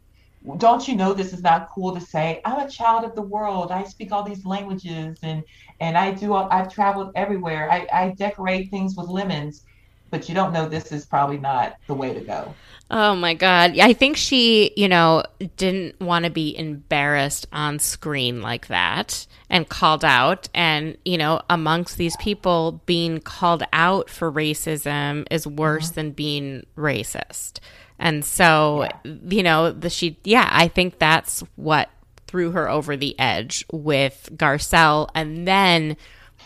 Don't 0.56 0.86
you 0.88 0.96
know 0.96 1.12
this 1.12 1.34
is 1.34 1.42
not 1.42 1.68
cool 1.74 1.94
to 1.94 2.00
say? 2.00 2.40
I'm 2.46 2.66
a 2.66 2.70
child 2.70 3.04
of 3.04 3.14
the 3.14 3.22
world. 3.22 3.70
I 3.70 3.84
speak 3.84 4.12
all 4.12 4.22
these 4.22 4.44
languages 4.46 5.18
and 5.22 5.42
and 5.80 5.98
I 5.98 6.12
do. 6.12 6.34
I've 6.34 6.72
traveled 6.72 7.12
everywhere. 7.14 7.70
I, 7.70 7.86
I 7.92 8.14
decorate 8.16 8.70
things 8.70 8.96
with 8.96 9.08
lemons, 9.08 9.64
but 10.10 10.28
you 10.28 10.34
don't 10.34 10.52
know 10.52 10.68
this 10.68 10.92
is 10.92 11.06
probably 11.06 11.38
not 11.38 11.76
the 11.86 11.94
way 11.94 12.12
to 12.12 12.20
go. 12.20 12.54
Oh 12.90 13.14
my 13.14 13.34
God. 13.34 13.78
I 13.78 13.92
think 13.92 14.16
she, 14.16 14.72
you 14.76 14.88
know, 14.88 15.22
didn't 15.56 16.00
want 16.00 16.24
to 16.24 16.30
be 16.30 16.56
embarrassed 16.58 17.46
on 17.52 17.78
screen 17.78 18.42
like 18.42 18.66
that 18.66 19.26
and 19.48 19.68
called 19.68 20.04
out. 20.04 20.48
And, 20.54 20.98
you 21.04 21.16
know, 21.16 21.40
amongst 21.48 21.98
these 21.98 22.16
people, 22.16 22.82
being 22.86 23.20
called 23.20 23.62
out 23.72 24.10
for 24.10 24.30
racism 24.30 25.26
is 25.30 25.46
worse 25.46 25.86
mm-hmm. 25.86 25.94
than 25.94 26.10
being 26.10 26.66
racist. 26.76 27.60
And 28.00 28.24
so, 28.24 28.88
you 29.04 29.44
know, 29.44 29.70
the 29.70 29.90
she, 29.90 30.18
yeah, 30.24 30.48
I 30.50 30.66
think 30.66 30.98
that's 30.98 31.44
what 31.54 31.90
threw 32.26 32.50
her 32.52 32.68
over 32.68 32.96
the 32.96 33.18
edge 33.20 33.64
with 33.72 34.30
Garcelle. 34.34 35.10
And 35.14 35.46
then 35.46 35.96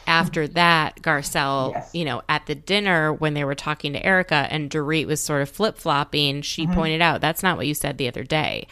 after 0.06 0.46
that, 0.48 1.02
Garcelle, 1.02 1.72
Yes. 1.72 1.90
you 1.94 2.04
know, 2.04 2.22
at 2.28 2.46
the 2.46 2.54
dinner 2.54 3.12
when 3.12 3.34
they 3.34 3.44
were 3.44 3.54
talking 3.54 3.92
to 3.94 4.04
Erica 4.04 4.46
and 4.50 4.70
Dorit 4.70 5.06
was 5.06 5.20
sort 5.20 5.42
of 5.42 5.48
flip 5.50 5.76
flopping, 5.78 6.42
she 6.42 6.64
Mm-hmm. 6.64 6.74
pointed 6.74 7.00
out 7.02 7.20
that's 7.20 7.42
not 7.42 7.56
what 7.56 7.66
you 7.66 7.74
said 7.74 7.98
the 7.98 8.08
other 8.08 8.24
day, 8.24 8.66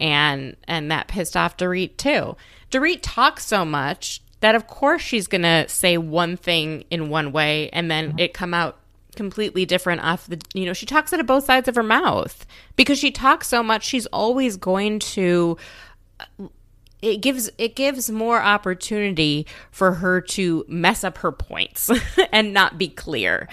and 0.00 0.56
and 0.68 0.90
that 0.90 1.08
pissed 1.08 1.36
off 1.36 1.56
Dorit 1.56 1.96
too. 1.96 2.36
Dorit 2.70 3.00
talks 3.02 3.44
so 3.46 3.64
much 3.64 4.20
that 4.40 4.54
of 4.54 4.66
course 4.66 5.02
she's 5.02 5.26
gonna 5.26 5.68
say 5.68 5.96
one 5.98 6.36
thing 6.36 6.84
in 6.90 7.08
one 7.08 7.32
way 7.32 7.68
and 7.72 7.90
then 7.90 8.08
Mm-hmm. 8.10 8.18
it 8.18 8.34
come 8.34 8.54
out 8.54 8.78
completely 9.14 9.66
different 9.66 10.00
off 10.02 10.26
the 10.26 10.40
you 10.54 10.64
know 10.64 10.72
she 10.72 10.86
talks 10.86 11.12
out 11.12 11.20
of 11.20 11.26
both 11.26 11.44
sides 11.44 11.68
of 11.68 11.74
her 11.74 11.82
mouth 11.82 12.46
because 12.76 12.98
she 12.98 13.10
talks 13.10 13.46
so 13.46 13.62
much 13.62 13.84
she's 13.84 14.06
always 14.06 14.56
going 14.56 14.98
to 14.98 15.56
it 17.02 17.20
gives 17.20 17.50
it 17.58 17.74
gives 17.74 18.10
more 18.10 18.40
opportunity 18.40 19.46
for 19.70 19.92
her 19.94 20.20
to 20.20 20.64
mess 20.68 21.04
up 21.04 21.18
her 21.18 21.32
points 21.32 21.90
and 22.32 22.54
not 22.54 22.78
be 22.78 22.88
clear. 22.88 23.48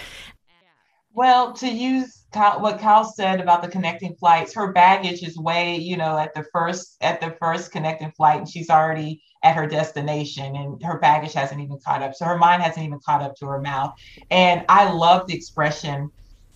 Well, 1.13 1.53
to 1.53 1.67
use 1.67 2.19
Kyle, 2.31 2.61
what 2.61 2.79
Kyle 2.79 3.03
said 3.03 3.41
about 3.41 3.63
the 3.63 3.67
connecting 3.67 4.15
flights, 4.15 4.53
her 4.53 4.71
baggage 4.71 5.23
is 5.23 5.37
way, 5.37 5.75
you 5.75 5.97
know, 5.97 6.17
at 6.17 6.33
the 6.35 6.45
first 6.53 6.97
at 7.01 7.19
the 7.19 7.35
first 7.39 7.71
connecting 7.71 8.11
flight, 8.11 8.37
and 8.37 8.47
she's 8.47 8.69
already 8.69 9.21
at 9.43 9.55
her 9.55 9.65
destination, 9.65 10.55
and 10.55 10.83
her 10.83 10.99
baggage 10.99 11.33
hasn't 11.33 11.59
even 11.59 11.79
caught 11.83 12.03
up. 12.03 12.13
So 12.13 12.25
her 12.25 12.37
mind 12.37 12.61
hasn't 12.61 12.85
even 12.85 12.99
caught 13.03 13.21
up 13.21 13.35
to 13.37 13.47
her 13.47 13.59
mouth. 13.59 13.95
And 14.29 14.63
I 14.69 14.91
love 14.91 15.27
the 15.27 15.33
expression 15.33 16.11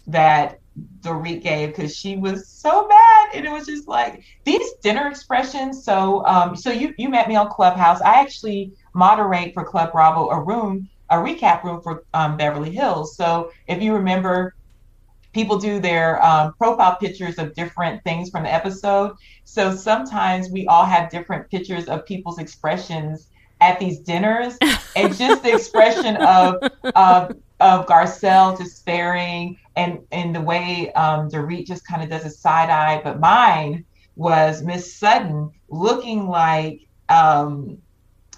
that 0.07 0.59
Dorit 1.01 1.43
gave 1.43 1.69
because 1.69 1.95
she 1.95 2.17
was 2.17 2.49
so 2.49 2.87
mad, 2.87 3.29
and 3.35 3.45
it 3.45 3.51
was 3.51 3.65
just 3.65 3.87
like 3.87 4.23
these 4.45 4.67
dinner 4.81 5.07
expressions. 5.07 5.83
So, 5.83 6.25
um, 6.25 6.55
so 6.55 6.71
you 6.71 6.93
you 6.97 7.09
met 7.09 7.27
me 7.27 7.35
on 7.35 7.49
Clubhouse. 7.49 8.01
I 8.01 8.21
actually 8.21 8.73
moderate 8.95 9.53
for 9.53 9.63
Club 9.63 9.91
Bravo 9.91 10.29
a 10.29 10.41
room, 10.41 10.89
a 11.09 11.17
recap 11.17 11.63
room 11.63 11.81
for 11.81 12.03
um, 12.13 12.37
Beverly 12.37 12.71
Hills. 12.71 13.15
So, 13.15 13.51
if 13.67 13.81
you 13.81 13.93
remember, 13.93 14.53
people 15.33 15.57
do 15.57 15.79
their 15.79 16.23
um, 16.23 16.53
profile 16.57 16.95
pictures 16.99 17.37
of 17.37 17.53
different 17.55 18.03
things 18.03 18.29
from 18.29 18.43
the 18.43 18.53
episode. 18.53 19.15
So 19.43 19.75
sometimes 19.75 20.49
we 20.51 20.67
all 20.67 20.85
have 20.85 21.09
different 21.09 21.49
pictures 21.49 21.85
of 21.85 22.05
people's 22.05 22.39
expressions 22.39 23.29
at 23.59 23.79
these 23.79 23.99
dinners, 23.99 24.57
and 24.95 25.15
just 25.15 25.43
the 25.43 25.53
expression 25.53 26.17
of 26.17 26.55
of 26.95 27.31
of 27.63 27.85
Garcelle 27.85 28.57
despairing 28.57 29.57
and 29.77 29.99
and 30.11 30.35
the 30.35 30.41
way 30.41 30.91
um, 30.93 31.29
Dorit 31.29 31.65
just 31.65 31.87
kind 31.87 32.03
of 32.03 32.09
does 32.09 32.25
a 32.25 32.29
side 32.29 32.69
eye, 32.69 33.01
but 33.03 33.19
mine 33.19 33.85
was 34.15 34.61
Miss 34.61 34.95
Sutton 34.95 35.49
looking 35.69 36.27
like 36.27 36.81
um, 37.07 37.77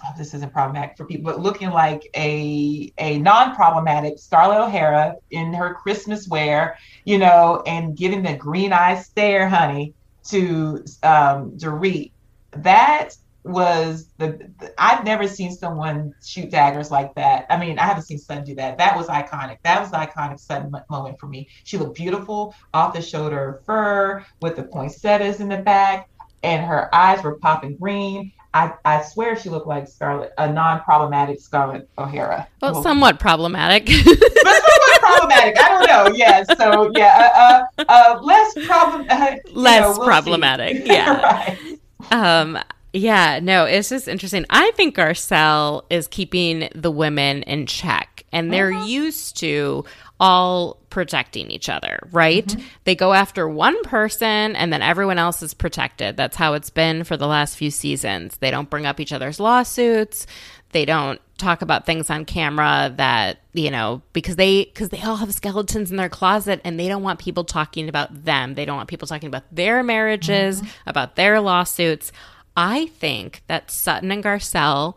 oh, 0.04 0.12
this 0.16 0.32
isn't 0.32 0.52
problematic 0.52 0.96
for 0.96 1.04
people, 1.06 1.32
but 1.32 1.40
looking 1.40 1.70
like 1.70 2.08
a 2.14 2.92
a 2.98 3.18
non-problematic 3.18 4.18
Scarlett 4.18 4.60
O'Hara 4.60 5.16
in 5.32 5.52
her 5.52 5.74
Christmas 5.74 6.28
wear, 6.28 6.78
you 7.04 7.18
know, 7.18 7.64
and 7.66 7.96
giving 7.96 8.22
the 8.22 8.36
green 8.36 8.72
eye 8.72 8.94
stare, 8.94 9.48
honey, 9.48 9.92
to 10.28 10.84
um, 11.02 11.50
Dorit. 11.58 12.12
That 12.52 13.10
was 13.46 14.08
the, 14.18 14.50
the, 14.58 14.74
I've 14.78 15.04
never 15.04 15.28
seen 15.28 15.52
someone 15.52 16.14
shoot 16.24 16.50
daggers 16.50 16.90
like 16.90 17.14
that. 17.14 17.46
I 17.48 17.56
mean, 17.56 17.78
I 17.78 17.84
haven't 17.84 18.04
seen 18.04 18.18
Sutton 18.18 18.44
do 18.44 18.54
that. 18.56 18.78
That 18.78 18.96
was 18.96 19.06
iconic. 19.06 19.58
That 19.62 19.80
was 19.80 19.90
the 19.90 19.98
iconic 19.98 20.40
Sutton 20.40 20.74
moment 20.90 21.18
for 21.18 21.26
me. 21.26 21.48
She 21.64 21.78
looked 21.78 21.96
beautiful 21.96 22.54
off 22.74 22.94
the 22.94 23.02
shoulder 23.02 23.62
fur 23.64 24.24
with 24.40 24.56
the 24.56 24.64
poinsettias 24.64 25.40
in 25.40 25.48
the 25.48 25.58
back, 25.58 26.08
and 26.42 26.64
her 26.64 26.94
eyes 26.94 27.22
were 27.22 27.36
popping 27.36 27.76
green. 27.76 28.32
I, 28.56 28.72
I 28.86 29.02
swear 29.02 29.38
she 29.38 29.50
looked 29.50 29.66
like 29.66 29.86
Scarlett, 29.86 30.32
a 30.38 30.50
non-problematic 30.50 31.40
Scarlett 31.40 31.90
O'Hara. 31.98 32.48
Well, 32.62 32.78
oh. 32.78 32.82
somewhat 32.82 33.20
problematic. 33.20 33.84
but 34.04 34.18
somewhat 34.18 35.00
problematic. 35.00 35.58
I 35.58 35.68
don't 35.68 35.86
know. 35.86 36.16
Yeah. 36.16 36.42
So 36.44 36.90
yeah, 36.96 37.32
uh, 37.36 37.82
uh, 37.82 37.84
uh 37.86 38.20
less 38.22 38.54
problem. 38.66 39.06
Less 39.52 39.82
know, 39.82 39.94
we'll 39.98 40.06
problematic. 40.06 40.78
See. 40.78 40.86
Yeah. 40.86 41.20
right. 41.20 41.78
Um, 42.10 42.58
yeah, 42.96 43.40
no, 43.42 43.64
it's 43.64 43.90
just 43.90 44.08
interesting. 44.08 44.46
I 44.48 44.70
think 44.72 44.96
Garcelle 44.96 45.84
is 45.90 46.08
keeping 46.08 46.68
the 46.74 46.90
women 46.90 47.42
in 47.42 47.66
check, 47.66 48.24
and 48.32 48.52
they're 48.52 48.72
uh-huh. 48.72 48.86
used 48.86 49.36
to 49.38 49.84
all 50.18 50.78
protecting 50.88 51.50
each 51.50 51.68
other, 51.68 51.98
right? 52.10 52.46
Mm-hmm. 52.46 52.66
They 52.84 52.94
go 52.94 53.12
after 53.12 53.46
one 53.46 53.82
person 53.82 54.56
and 54.56 54.72
then 54.72 54.80
everyone 54.80 55.18
else 55.18 55.42
is 55.42 55.52
protected. 55.52 56.16
That's 56.16 56.36
how 56.36 56.54
it's 56.54 56.70
been 56.70 57.04
for 57.04 57.18
the 57.18 57.26
last 57.26 57.56
few 57.56 57.70
seasons. 57.70 58.38
They 58.38 58.50
don't 58.50 58.70
bring 58.70 58.86
up 58.86 58.98
each 58.98 59.12
other's 59.12 59.38
lawsuits. 59.38 60.26
They 60.72 60.86
don't 60.86 61.20
talk 61.36 61.60
about 61.60 61.84
things 61.84 62.08
on 62.08 62.24
camera 62.24 62.94
that, 62.96 63.40
you 63.52 63.70
know, 63.70 64.00
because 64.14 64.36
they 64.36 64.64
cuz 64.64 64.88
they 64.88 65.02
all 65.02 65.16
have 65.16 65.34
skeletons 65.34 65.90
in 65.90 65.98
their 65.98 66.08
closet 66.08 66.62
and 66.64 66.80
they 66.80 66.88
don't 66.88 67.02
want 67.02 67.18
people 67.18 67.44
talking 67.44 67.90
about 67.90 68.24
them. 68.24 68.54
They 68.54 68.64
don't 68.64 68.76
want 68.76 68.88
people 68.88 69.06
talking 69.06 69.28
about 69.28 69.44
their 69.52 69.82
marriages, 69.82 70.62
mm-hmm. 70.62 70.88
about 70.88 71.16
their 71.16 71.40
lawsuits. 71.40 72.10
I 72.56 72.86
think 72.86 73.42
that 73.48 73.70
Sutton 73.70 74.10
and 74.10 74.24
Garcelle 74.24 74.94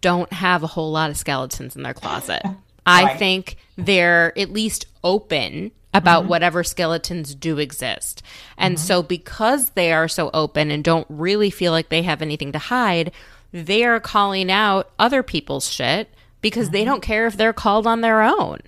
don't 0.00 0.32
have 0.32 0.62
a 0.62 0.68
whole 0.68 0.92
lot 0.92 1.10
of 1.10 1.16
skeletons 1.16 1.76
in 1.76 1.82
their 1.82 1.94
closet. 1.94 2.42
I 2.86 3.16
think 3.16 3.56
they're 3.76 4.38
at 4.38 4.50
least 4.50 4.86
open 5.02 5.72
about 5.94 6.22
mm-hmm. 6.22 6.30
whatever 6.30 6.62
skeletons 6.62 7.34
do 7.34 7.58
exist. 7.58 8.22
And 8.58 8.76
mm-hmm. 8.76 8.84
so, 8.84 9.02
because 9.02 9.70
they 9.70 9.92
are 9.92 10.08
so 10.08 10.30
open 10.34 10.70
and 10.70 10.84
don't 10.84 11.06
really 11.08 11.50
feel 11.50 11.72
like 11.72 11.88
they 11.88 12.02
have 12.02 12.20
anything 12.20 12.52
to 12.52 12.58
hide, 12.58 13.12
they 13.52 13.84
are 13.84 14.00
calling 14.00 14.50
out 14.50 14.90
other 14.98 15.22
people's 15.22 15.70
shit 15.70 16.10
because 16.42 16.66
mm-hmm. 16.66 16.72
they 16.72 16.84
don't 16.84 17.02
care 17.02 17.26
if 17.26 17.36
they're 17.36 17.52
called 17.52 17.86
on 17.86 18.00
their 18.00 18.22
own. 18.22 18.58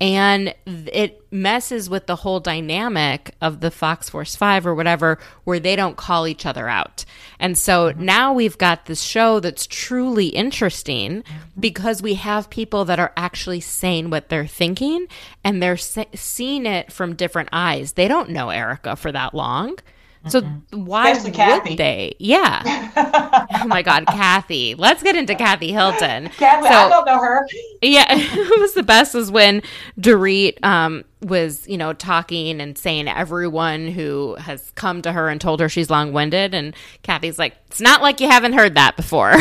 And 0.00 0.54
it 0.66 1.22
messes 1.30 1.88
with 1.88 2.06
the 2.06 2.16
whole 2.16 2.40
dynamic 2.40 3.34
of 3.40 3.60
the 3.60 3.70
Fox 3.70 4.10
Force 4.10 4.36
5 4.36 4.66
or 4.66 4.74
whatever 4.74 5.18
where 5.44 5.60
they 5.60 5.76
don't 5.76 5.96
call 5.96 6.26
each 6.26 6.44
other 6.44 6.68
out. 6.68 7.04
And 7.38 7.56
so 7.56 7.90
mm-hmm. 7.90 8.04
now 8.04 8.32
we've 8.32 8.58
got 8.58 8.86
this 8.86 9.02
show 9.02 9.40
that's 9.40 9.66
truly 9.66 10.28
interesting 10.28 11.24
because 11.58 12.02
we 12.02 12.14
have 12.14 12.50
people 12.50 12.84
that 12.86 12.98
are 12.98 13.12
actually 13.16 13.60
saying 13.60 14.10
what 14.10 14.28
they're 14.28 14.46
thinking 14.46 15.06
and 15.42 15.62
they're 15.62 15.76
seeing 15.76 16.66
it 16.66 16.92
from 16.92 17.14
different 17.14 17.48
eyes. 17.52 17.92
They 17.92 18.08
don't 18.08 18.30
know 18.30 18.50
Erica 18.50 18.96
for 18.96 19.12
that 19.12 19.34
long. 19.34 19.78
So 20.28 20.40
mm-hmm. 20.40 20.84
why 20.84 21.10
Especially 21.10 21.30
would 21.30 21.36
Kathy. 21.36 21.76
they? 21.76 22.16
Yeah. 22.18 23.46
oh 23.62 23.66
my 23.66 23.82
God, 23.82 24.06
Kathy. 24.06 24.74
Let's 24.74 25.02
get 25.02 25.16
into 25.16 25.34
Kathy 25.34 25.72
Hilton. 25.72 26.28
Kathy, 26.38 26.68
so, 26.68 26.74
I 26.74 26.88
don't 26.88 27.04
know 27.04 27.18
her. 27.18 27.46
Yeah, 27.82 28.06
it 28.10 28.60
was 28.60 28.74
the 28.74 28.82
best 28.82 29.14
was 29.14 29.30
when 29.30 29.62
Dorit 30.00 30.64
um, 30.64 31.04
was, 31.20 31.68
you 31.68 31.76
know, 31.76 31.92
talking 31.92 32.60
and 32.60 32.76
saying 32.78 33.08
everyone 33.08 33.88
who 33.88 34.36
has 34.36 34.70
come 34.72 35.02
to 35.02 35.12
her 35.12 35.28
and 35.28 35.40
told 35.40 35.60
her 35.60 35.68
she's 35.68 35.90
long 35.90 36.12
winded, 36.12 36.54
and 36.54 36.74
Kathy's 37.02 37.38
like, 37.38 37.56
"It's 37.66 37.80
not 37.80 38.00
like 38.00 38.20
you 38.20 38.28
haven't 38.28 38.54
heard 38.54 38.74
that 38.76 38.96
before." 38.96 39.34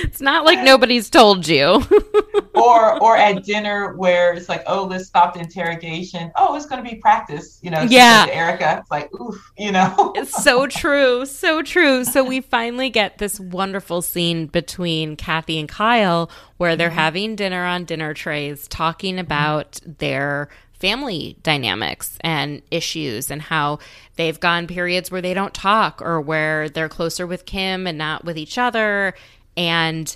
It's 0.00 0.20
not 0.20 0.44
like 0.44 0.60
nobody's 0.60 1.10
told 1.10 1.46
you. 1.46 1.82
or 2.54 3.02
or 3.02 3.16
at 3.16 3.44
dinner 3.44 3.94
where 3.94 4.34
it's 4.34 4.48
like, 4.48 4.62
oh, 4.66 4.84
let's 4.84 5.06
stop 5.06 5.34
the 5.34 5.40
interrogation. 5.40 6.30
Oh, 6.36 6.54
it's 6.54 6.66
going 6.66 6.82
to 6.82 6.88
be 6.88 6.96
practice. 6.96 7.58
You 7.62 7.70
know, 7.70 7.82
yeah. 7.82 8.26
Erika, 8.30 8.78
it's 8.80 8.90
like, 8.90 9.12
oof, 9.20 9.52
you 9.58 9.72
know. 9.72 10.12
it's 10.16 10.42
so 10.42 10.66
true, 10.66 11.26
so 11.26 11.62
true. 11.62 12.04
So 12.04 12.24
we 12.24 12.40
finally 12.40 12.90
get 12.90 13.18
this 13.18 13.38
wonderful 13.40 14.02
scene 14.02 14.46
between 14.46 15.16
Kathy 15.16 15.58
and 15.58 15.68
Kyle 15.68 16.30
where 16.56 16.76
they're 16.76 16.88
mm-hmm. 16.88 16.98
having 16.98 17.36
dinner 17.36 17.64
on 17.64 17.84
dinner 17.84 18.14
trays, 18.14 18.68
talking 18.68 19.18
about 19.18 19.72
mm-hmm. 19.72 19.92
their 19.98 20.48
family 20.82 21.36
dynamics 21.44 22.18
and 22.22 22.60
issues 22.72 23.30
and 23.30 23.40
how 23.40 23.78
they've 24.16 24.40
gone 24.40 24.66
periods 24.66 25.12
where 25.12 25.22
they 25.22 25.32
don't 25.32 25.54
talk 25.54 26.02
or 26.02 26.20
where 26.20 26.68
they're 26.68 26.88
closer 26.88 27.24
with 27.24 27.46
Kim 27.46 27.86
and 27.86 27.96
not 27.96 28.24
with 28.24 28.36
each 28.36 28.58
other 28.58 29.14
and 29.56 30.14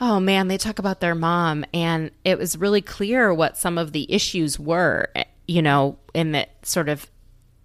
oh 0.00 0.20
man, 0.20 0.48
they 0.48 0.58
talk 0.58 0.78
about 0.78 1.00
their 1.00 1.14
mom, 1.14 1.64
and 1.74 2.10
it 2.24 2.38
was 2.38 2.56
really 2.56 2.82
clear 2.82 3.32
what 3.34 3.56
some 3.56 3.78
of 3.78 3.92
the 3.92 4.10
issues 4.12 4.58
were, 4.58 5.08
you 5.46 5.62
know, 5.62 5.98
in 6.14 6.32
that 6.32 6.50
sort 6.64 6.88
of 6.88 7.10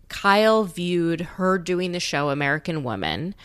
Kyle 0.10 0.64
viewed 0.64 1.22
her 1.22 1.58
doing 1.58 1.92
the 1.92 2.00
show 2.00 2.30
American 2.30 2.84
Woman 2.84 3.36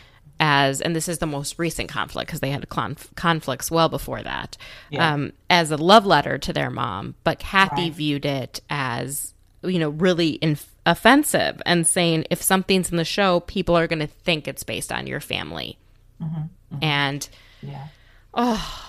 as, 0.41 0.81
and 0.81 0.95
this 0.95 1.09
is 1.09 1.19
the 1.19 1.27
most 1.27 1.59
recent 1.59 1.89
conflict 1.89 2.29
because 2.29 2.41
they 2.41 2.51
had 2.51 2.69
conf- 2.69 3.13
conflicts 3.17 3.71
well 3.71 3.89
before 3.89 4.23
that, 4.23 4.57
yeah. 4.91 5.13
um, 5.15 5.33
as 5.51 5.71
a 5.71 5.77
love 5.77 6.07
letter 6.07 6.39
to 6.39 6.53
their 6.53 6.71
mom. 6.71 7.15
But 7.25 7.39
Kathy 7.39 7.85
right. 7.85 7.93
viewed 7.93 8.25
it 8.25 8.61
as, 8.71 9.35
you 9.63 9.79
know, 9.79 9.89
really 9.89 10.39
inf- 10.41 10.77
offensive 10.87 11.61
and 11.67 11.87
saying 11.87 12.27
if 12.31 12.41
something's 12.41 12.91
in 12.91 12.97
the 12.97 13.05
show, 13.05 13.41
people 13.41 13.77
are 13.77 13.89
going 13.89 13.99
to 13.99 14.07
think 14.07 14.47
it's 14.47 14.63
based 14.63 14.93
on 14.93 15.07
your 15.07 15.21
family. 15.21 15.79
Mm-hmm. 16.23 16.43
Mm-hmm. 16.73 16.85
And 16.85 17.29
yeah. 17.63 17.89
Oh. 18.35 18.85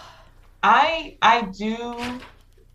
I 0.62 1.18
I 1.22 1.44
do 1.44 2.20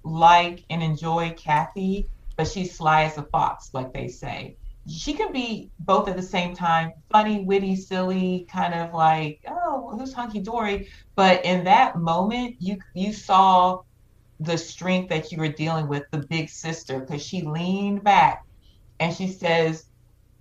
like 0.03 0.65
and 0.71 0.83
enjoy 0.83 1.35
Kathy, 1.37 2.09
but 2.37 2.49
she's 2.49 2.77
sly 2.77 3.05
as 3.05 3.19
a 3.19 3.23
fox, 3.25 3.71
like 3.73 3.93
they 3.93 4.09
say. 4.09 4.57
She 4.87 5.15
can 5.15 5.33
be 5.33 5.71
both 5.81 6.09
at 6.09 6.17
the 6.17 6.23
same 6.23 6.55
time 6.55 6.93
funny, 7.11 7.43
witty, 7.43 7.75
silly, 7.77 8.47
kind 8.51 8.75
of 8.75 8.93
like, 8.93 9.41
oh, 9.49 9.97
who's 9.97 10.13
hunky 10.13 10.41
dory? 10.41 10.89
But 11.15 11.45
in 11.45 11.65
that 11.65 11.99
moment, 11.99 12.57
you 12.59 12.79
you 12.95 13.13
saw 13.13 13.81
the 14.41 14.59
strength 14.59 15.09
that 15.11 15.31
you 15.31 15.39
were 15.39 15.49
dealing 15.49 15.89
with, 15.89 16.05
the 16.11 16.19
big 16.19 16.49
sister, 16.49 17.01
because 17.01 17.23
she 17.23 17.43
leaned 17.43 18.03
back 18.03 18.45
and 19.01 19.15
she 19.15 19.29
says, 19.29 19.87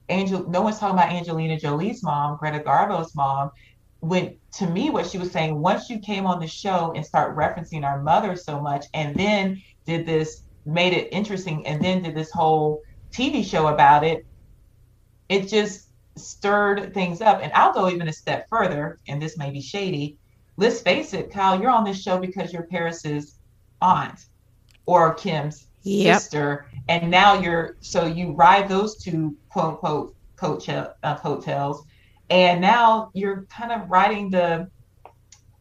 Angel, 0.10 0.50
no 0.50 0.62
one's 0.62 0.80
talking 0.80 0.98
about 0.98 1.12
Angelina 1.12 1.60
Jolie's 1.60 2.04
mom, 2.04 2.38
Greta 2.38 2.60
Garbo's 2.60 3.16
mom 3.16 3.52
when 4.04 4.36
to 4.52 4.68
me 4.68 4.90
what 4.90 5.08
she 5.08 5.18
was 5.18 5.32
saying 5.32 5.58
once 5.58 5.90
you 5.90 5.98
came 5.98 6.26
on 6.26 6.38
the 6.38 6.48
show 6.48 6.92
and 6.94 7.06
start 7.06 7.38
referencing 7.38 7.86
our 7.86 8.02
mother 8.02 8.36
so 8.36 8.60
much 8.60 8.86
and 8.94 9.16
then 9.16 9.62
did 9.86 10.06
this 10.06 10.42
made 10.66 10.92
it 10.92 11.08
interesting 11.14 11.66
and 11.66 11.82
then 11.82 12.04
did 12.04 12.14
this 12.14 12.30
whole 12.30 12.82
tv 13.14 13.46
show 13.46 13.68
about 13.68 14.04
it 14.04 14.26
it 15.30 15.48
just 15.48 15.88
stirred 16.18 16.94
things 16.94 17.22
up 17.22 17.40
and 17.42 17.52
i'll 17.54 17.72
go 17.72 17.88
even 17.88 18.10
a 18.10 18.14
step 18.14 18.46
further 18.50 19.00
and 19.08 19.22
this 19.22 19.38
may 19.38 19.50
be 19.50 19.62
shady 19.62 20.18
let's 20.58 20.82
face 20.82 21.14
it 21.14 21.32
kyle 21.32 21.60
you're 21.60 21.72
on 21.72 21.86
this 21.86 22.02
show 22.02 22.20
because 22.20 22.52
you're 22.52 22.64
paris's 22.64 23.40
aunt 23.82 24.26
or 24.86 25.14
kim's 25.14 25.68
yep. 25.84 26.20
sister 26.20 26.66
and 26.90 27.10
now 27.10 27.40
you're 27.40 27.78
so 27.80 28.06
you 28.06 28.34
ride 28.34 28.68
those 28.68 29.02
two 29.02 29.34
quote 29.48 29.76
unquote 29.76 30.16
coach 30.36 30.68
uh, 30.68 30.94
coattails 31.20 31.86
and 32.34 32.60
now 32.60 33.12
you're 33.14 33.46
kind 33.50 33.72
of 33.72 33.90
writing 33.90 34.30
the 34.30 34.68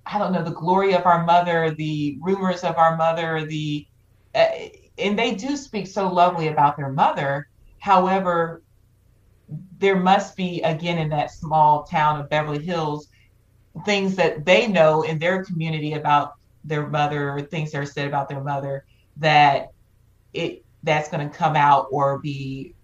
i 0.07 0.19
don't 0.19 0.33
know 0.33 0.43
the 0.43 0.51
glory 0.51 0.95
of 0.95 1.05
our 1.07 1.25
mother 1.25 1.71
the 1.73 2.19
rumors 2.21 2.63
of 2.65 2.77
our 2.77 2.97
mother 2.97 3.45
the 3.47 3.87
uh, 4.35 4.47
and 4.99 5.19
they 5.19 5.35
do 5.35 5.57
speak 5.57 5.87
so 5.87 6.09
lovely 6.09 6.49
about 6.49 6.77
their 6.77 6.91
mother. 6.91 7.49
However, 7.79 8.63
there 9.79 9.97
must 9.97 10.37
be 10.37 10.63
again 10.63 10.99
in 10.99 11.11
that 11.11 11.31
small 11.31 11.85
town 11.85 12.21
of 12.21 12.31
Beverly 12.31 12.65
Hills 12.65 13.09
things 13.85 14.17
that 14.17 14.45
they 14.45 14.67
know 14.67 15.03
in 15.03 15.19
their 15.19 15.45
community 15.45 15.95
about 15.95 16.35
their 16.65 16.87
mother 16.87 17.41
things 17.51 17.73
that 17.73 17.79
are 17.79 17.87
said 17.87 18.07
about 18.07 18.29
their 18.29 18.43
mother 18.43 18.85
that 19.17 19.69
it 20.33 20.65
that's 20.83 21.09
going 21.09 21.29
to 21.29 21.37
come 21.37 21.57
out 21.57 21.87
or 21.91 22.19
be 22.19 22.75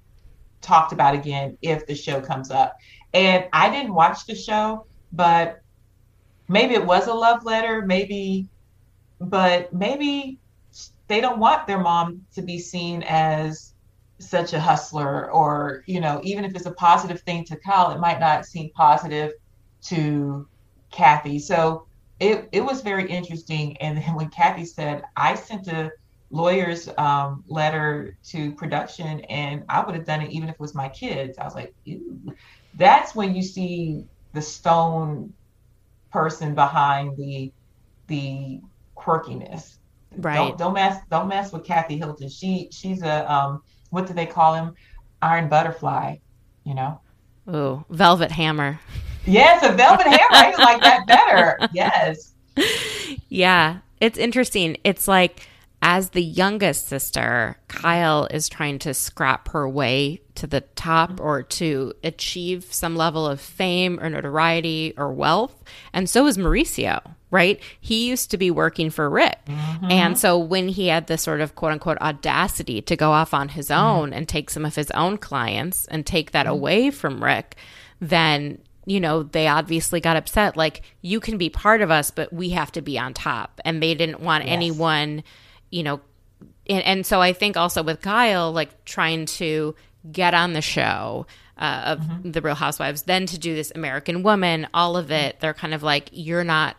talked 0.60 0.92
about 0.92 1.14
again 1.14 1.56
if 1.62 1.86
the 1.86 1.94
show 1.94 2.20
comes 2.20 2.50
up. 2.50 2.76
And 3.14 3.46
I 3.52 3.70
didn't 3.70 3.94
watch 3.94 4.26
the 4.26 4.34
show, 4.34 4.86
but 5.12 5.60
maybe 6.48 6.74
it 6.74 6.84
was 6.84 7.06
a 7.06 7.14
love 7.14 7.44
letter, 7.44 7.84
maybe, 7.86 8.48
but 9.20 9.72
maybe 9.72 10.38
they 11.08 11.20
don't 11.20 11.38
want 11.38 11.66
their 11.66 11.78
mom 11.80 12.22
to 12.34 12.42
be 12.42 12.58
seen 12.58 13.02
as 13.06 13.74
such 14.20 14.52
a 14.52 14.60
hustler 14.60 15.30
or, 15.30 15.82
you 15.86 16.00
know, 16.00 16.20
even 16.24 16.44
if 16.44 16.54
it's 16.54 16.66
a 16.66 16.72
positive 16.72 17.20
thing 17.22 17.44
to 17.44 17.56
Kyle, 17.56 17.90
it 17.92 18.00
might 18.00 18.20
not 18.20 18.44
seem 18.44 18.70
positive 18.74 19.32
to 19.82 20.46
Kathy. 20.90 21.38
So 21.38 21.86
it, 22.20 22.48
it 22.52 22.60
was 22.60 22.82
very 22.82 23.08
interesting. 23.08 23.76
And 23.78 23.96
then 23.96 24.14
when 24.14 24.28
Kathy 24.28 24.64
said, 24.64 25.02
I 25.16 25.34
sent 25.34 25.68
a 25.68 25.90
lawyer's 26.30 26.88
um, 26.98 27.44
letter 27.48 28.16
to 28.22 28.52
production 28.54 29.20
and 29.20 29.64
I 29.68 29.84
would 29.84 29.94
have 29.94 30.04
done 30.04 30.20
it 30.20 30.30
even 30.30 30.48
if 30.48 30.54
it 30.54 30.60
was 30.60 30.74
my 30.74 30.88
kids. 30.88 31.38
I 31.38 31.44
was 31.44 31.54
like, 31.54 31.74
Ew. 31.84 32.34
That's 32.78 33.14
when 33.14 33.34
you 33.34 33.42
see 33.42 34.06
the 34.32 34.40
stone 34.40 35.32
person 36.10 36.54
behind 36.54 37.16
the 37.16 37.52
the 38.06 38.60
quirkiness. 38.96 39.76
Right. 40.16 40.36
Don't, 40.36 40.58
don't 40.58 40.72
mess 40.74 41.02
don't 41.10 41.28
mess 41.28 41.52
with 41.52 41.64
Kathy 41.64 41.98
Hilton. 41.98 42.28
She 42.28 42.68
she's 42.72 43.02
a 43.02 43.30
um 43.30 43.62
what 43.90 44.06
do 44.06 44.14
they 44.14 44.26
call 44.26 44.54
him? 44.54 44.74
Iron 45.20 45.48
butterfly, 45.48 46.16
you 46.64 46.74
know? 46.74 47.00
Ooh, 47.52 47.84
velvet 47.90 48.30
hammer. 48.30 48.78
Yes, 49.26 49.62
a 49.62 49.72
velvet 49.72 50.06
hammer. 50.06 50.28
I 50.30 50.54
like 50.58 50.82
that 50.82 51.06
better. 51.06 51.58
Yes. 51.72 52.34
Yeah. 53.28 53.78
It's 54.00 54.18
interesting. 54.18 54.76
It's 54.84 55.08
like 55.08 55.46
as 55.82 56.10
the 56.10 56.22
youngest 56.22 56.88
sister, 56.88 57.56
Kyle 57.68 58.26
is 58.30 58.48
trying 58.48 58.78
to 58.80 58.94
scrap 58.94 59.48
her 59.48 59.68
way 59.68 60.20
to 60.38 60.46
the 60.46 60.60
top 60.60 61.20
or 61.20 61.42
to 61.42 61.92
achieve 62.02 62.72
some 62.72 62.96
level 62.96 63.26
of 63.26 63.40
fame 63.40 63.98
or 64.00 64.08
notoriety 64.08 64.94
or 64.96 65.12
wealth. 65.12 65.62
And 65.92 66.08
so 66.08 66.26
is 66.26 66.38
Mauricio, 66.38 67.00
right? 67.30 67.60
He 67.80 68.08
used 68.08 68.30
to 68.30 68.38
be 68.38 68.50
working 68.50 68.90
for 68.90 69.08
Rick. 69.08 69.38
Mm-hmm. 69.46 69.90
And 69.90 70.18
so 70.18 70.38
when 70.38 70.68
he 70.68 70.88
had 70.88 71.06
the 71.06 71.18
sort 71.18 71.40
of 71.40 71.54
quote 71.54 71.72
unquote 71.72 71.98
audacity 72.00 72.80
to 72.82 72.96
go 72.96 73.12
off 73.12 73.34
on 73.34 73.48
his 73.48 73.70
own 73.70 74.10
mm-hmm. 74.10 74.18
and 74.18 74.28
take 74.28 74.50
some 74.50 74.64
of 74.64 74.74
his 74.74 74.90
own 74.92 75.18
clients 75.18 75.86
and 75.86 76.06
take 76.06 76.32
that 76.32 76.46
mm-hmm. 76.46 76.54
away 76.54 76.90
from 76.90 77.22
Rick, 77.22 77.56
then 78.00 78.58
you 78.86 79.00
know, 79.00 79.22
they 79.22 79.46
obviously 79.46 80.00
got 80.00 80.16
upset. 80.16 80.56
Like, 80.56 80.80
you 81.02 81.20
can 81.20 81.36
be 81.36 81.50
part 81.50 81.82
of 81.82 81.90
us, 81.90 82.10
but 82.10 82.32
we 82.32 82.50
have 82.50 82.72
to 82.72 82.80
be 82.80 82.98
on 82.98 83.12
top. 83.12 83.60
And 83.62 83.82
they 83.82 83.94
didn't 83.94 84.20
want 84.20 84.46
yes. 84.46 84.52
anyone 84.54 85.24
you 85.70 85.82
know, 85.82 86.00
and, 86.68 86.84
and, 86.84 87.06
so 87.06 87.20
I 87.20 87.32
think 87.32 87.56
also 87.56 87.82
with 87.82 88.00
Kyle, 88.00 88.52
like 88.52 88.84
trying 88.84 89.26
to 89.26 89.74
get 90.10 90.34
on 90.34 90.52
the 90.52 90.62
show 90.62 91.26
uh, 91.56 91.82
of 91.86 92.00
mm-hmm. 92.00 92.30
the 92.30 92.40
Real 92.40 92.54
Housewives, 92.54 93.02
then 93.02 93.26
to 93.26 93.38
do 93.38 93.54
this 93.54 93.72
American 93.74 94.22
Woman, 94.22 94.68
all 94.72 94.96
of 94.96 95.10
it, 95.10 95.40
they're 95.40 95.54
kind 95.54 95.74
of 95.74 95.82
like, 95.82 96.08
you're 96.12 96.44
not 96.44 96.76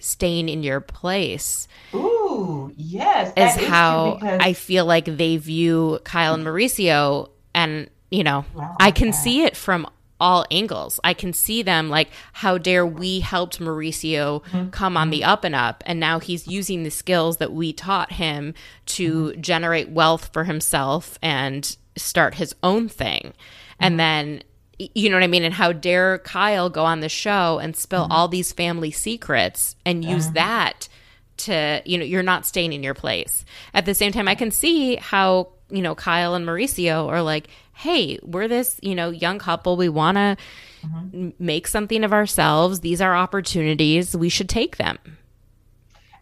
staying 0.00 0.48
in 0.48 0.62
your 0.62 0.80
place. 0.80 1.68
Ooh, 1.94 2.72
yes. 2.76 3.32
Is, 3.36 3.62
is 3.62 3.68
how 3.68 4.14
because- 4.14 4.40
I 4.42 4.54
feel 4.54 4.86
like 4.86 5.04
they 5.04 5.36
view 5.36 5.98
Kyle 6.04 6.34
and 6.34 6.44
Mauricio. 6.44 7.28
And, 7.54 7.90
you 8.10 8.24
know, 8.24 8.46
wow, 8.54 8.76
I 8.80 8.90
can 8.90 9.12
see 9.12 9.42
it 9.42 9.56
from 9.56 9.86
all 10.18 10.46
angles. 10.50 11.00
I 11.04 11.12
can 11.12 11.32
see 11.34 11.62
them 11.62 11.90
like, 11.90 12.08
how 12.32 12.56
dare 12.56 12.86
we 12.86 13.20
helped 13.20 13.58
Mauricio 13.58 14.42
mm-hmm. 14.44 14.70
come 14.70 14.96
on 14.96 15.10
the 15.10 15.22
up 15.22 15.44
and 15.44 15.54
up, 15.54 15.82
and 15.86 16.00
now 16.00 16.18
he's 16.18 16.46
using 16.48 16.82
the 16.82 16.90
skills 16.90 17.36
that 17.38 17.52
we 17.52 17.72
taught 17.72 18.12
him 18.12 18.54
to 18.86 19.12
mm-hmm. 19.12 19.40
generate 19.40 19.90
wealth 19.90 20.30
for 20.32 20.44
himself 20.44 21.18
and 21.20 21.76
start 21.96 22.34
his 22.34 22.54
own 22.62 22.88
thing. 22.88 23.22
Mm-hmm. 23.22 23.84
And 23.84 24.00
then 24.00 24.42
you 24.78 25.08
know 25.08 25.16
what 25.16 25.22
I 25.22 25.28
mean? 25.28 25.44
And 25.44 25.54
how 25.54 25.72
dare 25.72 26.18
Kyle 26.18 26.68
go 26.68 26.84
on 26.84 27.00
the 27.00 27.08
show 27.08 27.58
and 27.58 27.76
spill 27.76 28.04
mm-hmm. 28.04 28.12
all 28.12 28.28
these 28.28 28.52
family 28.52 28.90
secrets 28.90 29.76
and 29.84 30.04
use 30.04 30.24
mm-hmm. 30.26 30.34
that 30.34 30.88
to, 31.36 31.82
you 31.84 31.98
know, 31.98 32.04
you're 32.04 32.22
not 32.22 32.46
staying 32.46 32.72
in 32.72 32.82
your 32.82 32.94
place. 32.94 33.44
At 33.72 33.86
the 33.86 33.94
same 33.94 34.12
time, 34.12 34.28
I 34.28 34.34
can 34.34 34.50
see 34.50 34.96
how, 34.96 35.48
you 35.70 35.82
know, 35.82 35.94
Kyle 35.94 36.34
and 36.34 36.46
Mauricio 36.46 37.08
are 37.08 37.22
like, 37.22 37.48
hey, 37.72 38.18
we're 38.22 38.48
this, 38.48 38.78
you 38.82 38.94
know, 38.94 39.10
young 39.10 39.38
couple. 39.38 39.76
We 39.76 39.88
want 39.88 40.16
to 40.16 40.36
mm-hmm. 40.84 41.30
make 41.38 41.66
something 41.66 42.04
of 42.04 42.12
ourselves. 42.12 42.80
These 42.80 43.00
are 43.00 43.14
opportunities. 43.14 44.16
We 44.16 44.28
should 44.28 44.48
take 44.48 44.76
them. 44.76 44.98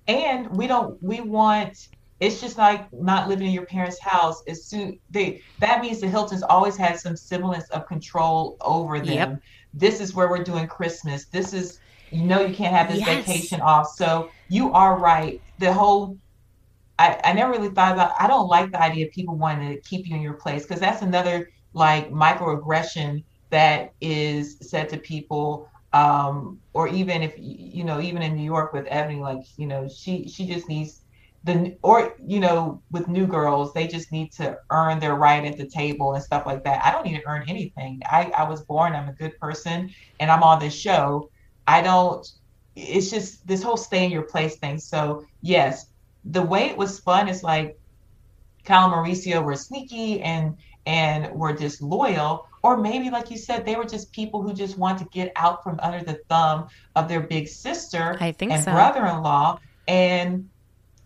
And 0.09 0.51
we 0.51 0.66
don't, 0.66 1.03
we 1.03 1.20
want, 1.20 1.89
it's 2.23 2.40
just 2.40 2.57
like 2.57 2.90
not 2.93 3.28
living 3.28 3.49
in 3.49 3.53
your 3.53 3.66
parents' 3.66 3.99
house. 3.99 4.44
As 4.47 4.65
soon 4.65 5.01
they, 5.11 5.43
that 5.59 5.82
means 5.82 6.01
the 6.01 6.07
Hiltons 6.07 6.44
always 6.44 6.77
had 6.77 7.01
some 7.01 7.16
semblance 7.16 7.69
of 7.70 7.89
control 7.89 8.57
over 8.61 9.01
them. 9.01 9.09
Yep. 9.09 9.43
This 9.74 10.01
is 10.01 10.15
where 10.15 10.28
we're 10.28 10.44
doing 10.44 10.69
Christmas. 10.69 11.24
This 11.24 11.53
is, 11.53 11.81
you 12.12 12.23
know, 12.23 12.40
you 12.40 12.55
can't 12.55 12.73
have 12.73 12.89
this 12.89 13.01
yes. 13.01 13.27
vacation 13.27 13.61
off. 13.61 13.89
So 13.89 14.31
you 14.49 14.73
are 14.73 15.01
right. 15.01 15.43
The 15.59 15.73
whole 15.73 16.16
I, 16.97 17.20
I 17.24 17.32
never 17.32 17.51
really 17.51 17.70
thought 17.70 17.94
about 17.94 18.12
I 18.16 18.28
don't 18.28 18.47
like 18.47 18.70
the 18.70 18.81
idea 18.81 19.07
of 19.07 19.12
people 19.12 19.36
wanting 19.36 19.74
to 19.74 19.81
keep 19.81 20.07
you 20.07 20.15
in 20.15 20.23
your 20.23 20.35
place 20.35 20.62
because 20.62 20.78
that's 20.78 21.03
another 21.03 21.51
like 21.73 22.12
microaggression 22.12 23.24
that 23.51 23.94
is 24.01 24.59
said 24.61 24.89
to 24.90 24.97
people 24.97 25.69
um, 25.93 26.61
or 26.73 26.86
even 26.86 27.23
if 27.23 27.35
you 27.36 27.82
know 27.82 28.01
even 28.01 28.23
in 28.23 28.36
New 28.36 28.44
York 28.44 28.73
with 28.73 28.86
Ebony 28.89 29.19
like 29.19 29.43
you 29.57 29.66
know 29.66 29.89
she 29.89 30.28
she 30.28 30.47
just 30.47 30.69
needs 30.69 31.01
the 31.44 31.77
or 31.82 32.14
you 32.24 32.39
know 32.39 32.81
with 32.90 33.09
new 33.09 33.27
girls 33.27 33.73
they 33.73 33.86
just 33.86 34.12
need 34.12 34.31
to 34.32 34.56
earn 34.70 35.01
their 35.01 35.16
right 35.16 35.44
at 35.44 35.56
the 35.56 35.66
table 35.66 36.14
and 36.14 36.23
stuff 36.23 36.47
like 36.47 36.62
that. 36.64 36.85
I 36.85 36.93
don't 36.93 37.05
need 37.05 37.16
to 37.19 37.27
earn 37.27 37.44
anything. 37.48 38.01
I 38.06 38.32
i 38.36 38.48
was 38.48 38.62
born 38.62 38.94
i'm 38.94 39.09
a 39.09 39.12
good 39.12 39.39
person 39.39 39.90
and 40.20 40.31
i'm 40.31 40.43
on 40.43 40.60
this 40.60 40.74
show. 40.74 41.31
I 41.66 41.82
don't 41.82 42.27
it's 42.74 43.10
just 43.10 43.47
this 43.47 43.62
whole 43.62 43.77
stay 43.77 44.05
in 44.05 44.10
your 44.10 44.23
place 44.23 44.56
thing. 44.56 44.78
So 44.78 45.24
yes 45.40 45.86
the 46.24 46.43
way 46.43 46.66
it 46.66 46.77
was 46.77 46.97
spun 46.97 47.28
is 47.28 47.43
like 47.43 47.78
Kyle 48.64 48.85
and 48.85 48.94
Mauricio 48.94 49.43
were 49.43 49.56
sneaky 49.56 50.20
and 50.23 50.56
and 50.86 51.32
were 51.32 51.52
disloyal, 51.52 52.48
or 52.62 52.77
maybe 52.77 53.10
like 53.10 53.31
you 53.31 53.39
said, 53.39 53.64
they 53.64 53.77
were 53.77 53.85
just 53.85 54.12
people 54.12 54.43
who 54.43 54.52
just 54.52 54.77
want 54.77 54.98
to 54.98 55.05
get 55.06 55.32
out 55.36 55.62
from 55.62 55.78
under 55.81 56.05
the 56.05 56.20
thumb 56.28 56.69
of 56.97 57.09
their 57.09 57.20
big 57.20 57.48
sister 57.48 58.16
I 58.20 58.32
think 58.32 58.52
and 58.52 58.64
so. 58.64 58.73
brother-in-law, 58.73 59.60
and 59.89 60.48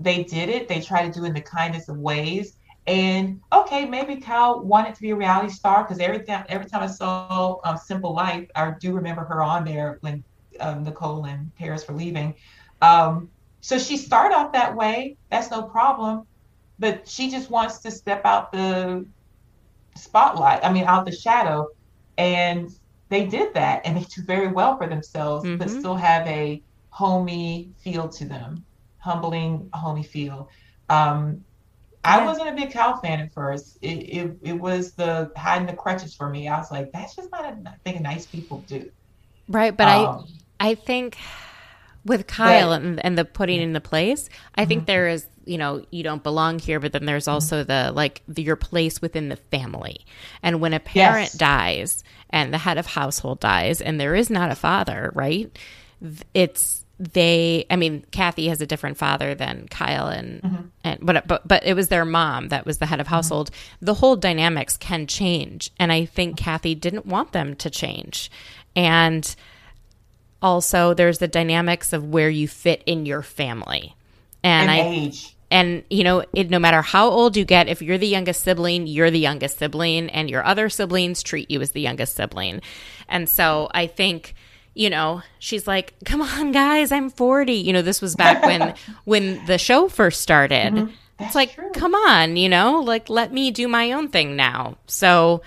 they 0.00 0.24
did 0.24 0.48
it. 0.48 0.68
They 0.68 0.80
tried 0.80 1.12
to 1.12 1.18
do 1.18 1.24
it 1.24 1.28
in 1.28 1.34
the 1.34 1.40
kindest 1.40 1.88
of 1.88 1.98
ways. 1.98 2.56
And 2.86 3.40
okay, 3.52 3.84
maybe 3.84 4.16
Kyle 4.16 4.60
wanted 4.60 4.94
to 4.94 5.02
be 5.02 5.10
a 5.10 5.16
reality 5.16 5.52
star 5.52 5.82
because 5.82 5.98
every 5.98 6.20
time 6.20 6.44
every 6.48 6.68
time 6.68 6.82
I 6.82 6.86
saw 6.86 7.58
um, 7.64 7.76
Simple 7.76 8.14
Life, 8.14 8.48
I 8.54 8.72
do 8.78 8.92
remember 8.92 9.24
her 9.24 9.42
on 9.42 9.64
there 9.64 9.98
when 10.02 10.22
um, 10.60 10.84
Nicole 10.84 11.24
and 11.24 11.54
Paris 11.56 11.86
were 11.88 11.94
leaving. 11.94 12.34
Um, 12.82 13.28
so 13.60 13.78
she 13.78 13.96
started 13.96 14.36
off 14.36 14.52
that 14.52 14.76
way. 14.76 15.16
That's 15.30 15.50
no 15.50 15.62
problem. 15.62 16.26
But 16.78 17.08
she 17.08 17.30
just 17.30 17.50
wants 17.50 17.78
to 17.78 17.90
step 17.90 18.24
out 18.24 18.52
the 18.52 19.04
spotlight, 19.96 20.64
I 20.64 20.72
mean, 20.72 20.84
out 20.84 21.06
the 21.06 21.12
shadow. 21.12 21.68
And 22.18 22.70
they 23.08 23.26
did 23.26 23.54
that 23.54 23.82
and 23.84 23.96
they 23.96 24.02
do 24.02 24.22
very 24.22 24.48
well 24.48 24.76
for 24.76 24.86
themselves, 24.86 25.44
mm-hmm. 25.44 25.56
but 25.56 25.70
still 25.70 25.94
have 25.94 26.26
a 26.26 26.62
homey 26.90 27.70
feel 27.78 28.08
to 28.08 28.24
them, 28.24 28.64
humbling, 29.06 29.70
homey 29.72 30.02
feel. 30.02 30.50
Um, 30.88 31.44
I 32.04 32.24
wasn't 32.24 32.48
a 32.48 32.52
big 32.52 32.72
Kyle 32.72 33.00
fan 33.00 33.20
at 33.20 33.32
first. 33.32 33.78
It, 33.82 33.88
it, 33.88 34.36
it 34.42 34.52
was 34.52 34.92
the 34.92 35.32
hiding 35.36 35.66
the 35.66 35.72
crutches 35.72 36.14
for 36.14 36.28
me. 36.28 36.48
I 36.48 36.58
was 36.58 36.70
like, 36.70 36.92
that's 36.92 37.16
just 37.16 37.30
not 37.32 37.44
a 37.44 37.74
thing 37.84 38.02
nice 38.02 38.26
people 38.26 38.62
do. 38.68 38.90
Right. 39.48 39.76
But 39.76 39.88
um, 39.88 40.26
I, 40.60 40.70
I 40.70 40.74
think 40.76 41.18
with 42.04 42.28
Kyle 42.28 42.70
but, 42.70 42.82
and, 42.82 43.04
and 43.04 43.18
the 43.18 43.24
putting 43.24 43.60
in 43.60 43.72
the 43.72 43.80
place, 43.80 44.28
I 44.54 44.62
mm-hmm. 44.62 44.68
think 44.68 44.86
there 44.86 45.08
is, 45.08 45.26
you 45.44 45.58
know, 45.58 45.84
you 45.90 46.04
don't 46.04 46.22
belong 46.22 46.60
here, 46.60 46.78
but 46.78 46.92
then 46.92 47.06
there's 47.06 47.24
mm-hmm. 47.24 47.34
also 47.34 47.64
mm-hmm. 47.64 47.88
the 47.88 47.92
like 47.92 48.22
the, 48.28 48.42
your 48.42 48.56
place 48.56 49.02
within 49.02 49.28
the 49.28 49.36
family. 49.36 50.06
And 50.42 50.60
when 50.60 50.74
a 50.74 50.80
parent 50.80 51.30
yes. 51.30 51.32
dies 51.32 52.04
and 52.30 52.54
the 52.54 52.58
head 52.58 52.78
of 52.78 52.86
household 52.86 53.40
dies 53.40 53.80
and 53.80 54.00
there 54.00 54.14
is 54.14 54.30
not 54.30 54.52
a 54.52 54.56
father, 54.56 55.10
right? 55.14 55.58
It's 56.34 56.85
they 56.98 57.66
I 57.70 57.76
mean 57.76 58.04
Kathy 58.10 58.48
has 58.48 58.60
a 58.60 58.66
different 58.66 58.96
father 58.96 59.34
than 59.34 59.68
Kyle 59.68 60.08
and 60.08 60.42
mm-hmm. 60.42 60.62
and 60.82 60.98
but 61.02 61.26
but 61.26 61.46
but 61.46 61.64
it 61.64 61.74
was 61.74 61.88
their 61.88 62.04
mom 62.04 62.48
that 62.48 62.64
was 62.64 62.78
the 62.78 62.86
head 62.86 63.00
of 63.00 63.06
mm-hmm. 63.06 63.14
household. 63.14 63.50
The 63.80 63.94
whole 63.94 64.16
dynamics 64.16 64.76
can 64.76 65.06
change 65.06 65.70
and 65.78 65.92
I 65.92 66.06
think 66.06 66.38
Kathy 66.38 66.74
didn't 66.74 67.06
want 67.06 67.32
them 67.32 67.54
to 67.56 67.68
change. 67.68 68.30
And 68.74 69.34
also 70.40 70.94
there's 70.94 71.18
the 71.18 71.28
dynamics 71.28 71.92
of 71.92 72.04
where 72.04 72.30
you 72.30 72.48
fit 72.48 72.82
in 72.86 73.04
your 73.04 73.22
family. 73.22 73.94
And, 74.42 74.70
and 74.70 74.70
I 74.70 74.88
age. 74.88 75.36
and 75.50 75.84
you 75.90 76.02
know 76.02 76.24
it, 76.32 76.48
no 76.48 76.58
matter 76.58 76.80
how 76.80 77.10
old 77.10 77.36
you 77.36 77.44
get 77.44 77.68
if 77.68 77.82
you're 77.82 77.98
the 77.98 78.06
youngest 78.06 78.42
sibling 78.42 78.86
you're 78.86 79.10
the 79.10 79.18
youngest 79.18 79.58
sibling 79.58 80.08
and 80.10 80.30
your 80.30 80.44
other 80.44 80.68
siblings 80.68 81.22
treat 81.22 81.50
you 81.50 81.60
as 81.60 81.72
the 81.72 81.80
youngest 81.80 82.14
sibling 82.14 82.60
and 83.08 83.28
so 83.28 83.68
i 83.74 83.86
think 83.88 84.34
you 84.76 84.90
know 84.90 85.22
she's 85.38 85.66
like 85.66 85.94
come 86.04 86.20
on 86.20 86.52
guys 86.52 86.92
i'm 86.92 87.08
40 87.10 87.52
you 87.54 87.72
know 87.72 87.82
this 87.82 88.02
was 88.02 88.14
back 88.14 88.42
when 88.44 88.74
when 89.04 89.44
the 89.46 89.58
show 89.58 89.88
first 89.88 90.20
started 90.20 90.74
Mm-hmm. 90.74 90.92
it's 91.24 91.34
like 91.34 91.54
true. 91.54 91.70
come 91.72 91.94
on 91.94 92.36
you 92.36 92.48
know 92.48 92.80
like 92.80 93.08
let 93.08 93.32
me 93.32 93.50
do 93.50 93.66
my 93.68 93.92
own 93.92 94.08
thing 94.08 94.36
now 94.36 94.76
so 94.86 95.42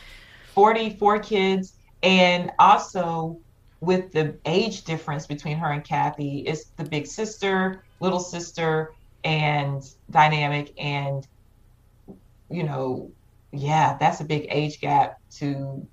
44 0.56 1.19
kids 1.19 1.73
and 2.01 2.51
also 2.57 3.39
with 3.81 4.11
the 4.11 4.35
age 4.45 4.84
difference 4.84 5.27
between 5.27 5.57
her 5.57 5.72
and 5.72 5.84
kathy 5.84 6.39
it's 6.47 6.65
the 6.77 6.84
big 6.84 7.06
sister 7.06 7.84
little 7.99 8.19
sister 8.19 8.93
and 9.23 9.84
dynamic 10.10 10.73
and 10.80 11.27
you 12.49 12.64
know 12.64 13.11
yeah 13.51 13.95
that's 13.99 14.22
a 14.22 14.23
big 14.26 14.47
age 14.49 14.81
gap 14.81 15.19
to 15.30 15.85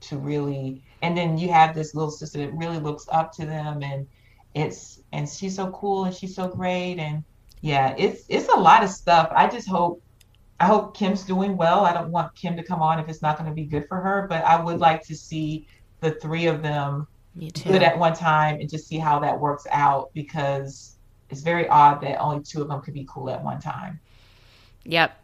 to 0.00 0.18
really 0.18 0.82
and 1.02 1.16
then 1.16 1.36
you 1.36 1.48
have 1.50 1.74
this 1.74 1.94
little 1.94 2.10
sister 2.10 2.38
that 2.38 2.54
really 2.54 2.78
looks 2.78 3.06
up 3.10 3.32
to 3.32 3.44
them 3.44 3.82
and 3.82 4.06
it's 4.54 5.00
and 5.12 5.28
she's 5.28 5.56
so 5.56 5.70
cool 5.70 6.04
and 6.04 6.14
she's 6.14 6.34
so 6.34 6.48
great 6.48 6.98
and 6.98 7.24
yeah 7.60 7.94
it's 7.98 8.24
it's 8.28 8.48
a 8.48 8.56
lot 8.56 8.82
of 8.82 8.90
stuff 8.90 9.30
i 9.34 9.46
just 9.46 9.68
hope 9.68 10.02
i 10.60 10.66
hope 10.66 10.96
kim's 10.96 11.24
doing 11.24 11.56
well 11.56 11.84
i 11.84 11.92
don't 11.92 12.10
want 12.10 12.34
kim 12.34 12.56
to 12.56 12.62
come 12.62 12.82
on 12.82 12.98
if 12.98 13.08
it's 13.08 13.22
not 13.22 13.36
going 13.36 13.48
to 13.48 13.54
be 13.54 13.64
good 13.64 13.86
for 13.88 14.00
her 14.00 14.26
but 14.28 14.44
i 14.44 14.62
would 14.62 14.78
like 14.78 15.02
to 15.04 15.14
see 15.14 15.66
the 16.00 16.12
three 16.12 16.46
of 16.46 16.62
them 16.62 17.06
good 17.64 17.82
at 17.82 17.98
one 17.98 18.14
time 18.14 18.60
and 18.60 18.68
just 18.68 18.86
see 18.86 18.98
how 18.98 19.18
that 19.18 19.38
works 19.38 19.66
out 19.70 20.10
because 20.12 20.96
it's 21.30 21.40
very 21.40 21.66
odd 21.68 22.00
that 22.02 22.18
only 22.20 22.42
two 22.42 22.60
of 22.60 22.68
them 22.68 22.80
could 22.82 22.94
be 22.94 23.06
cool 23.08 23.30
at 23.30 23.42
one 23.42 23.58
time. 23.58 23.98
Yep. 24.84 25.18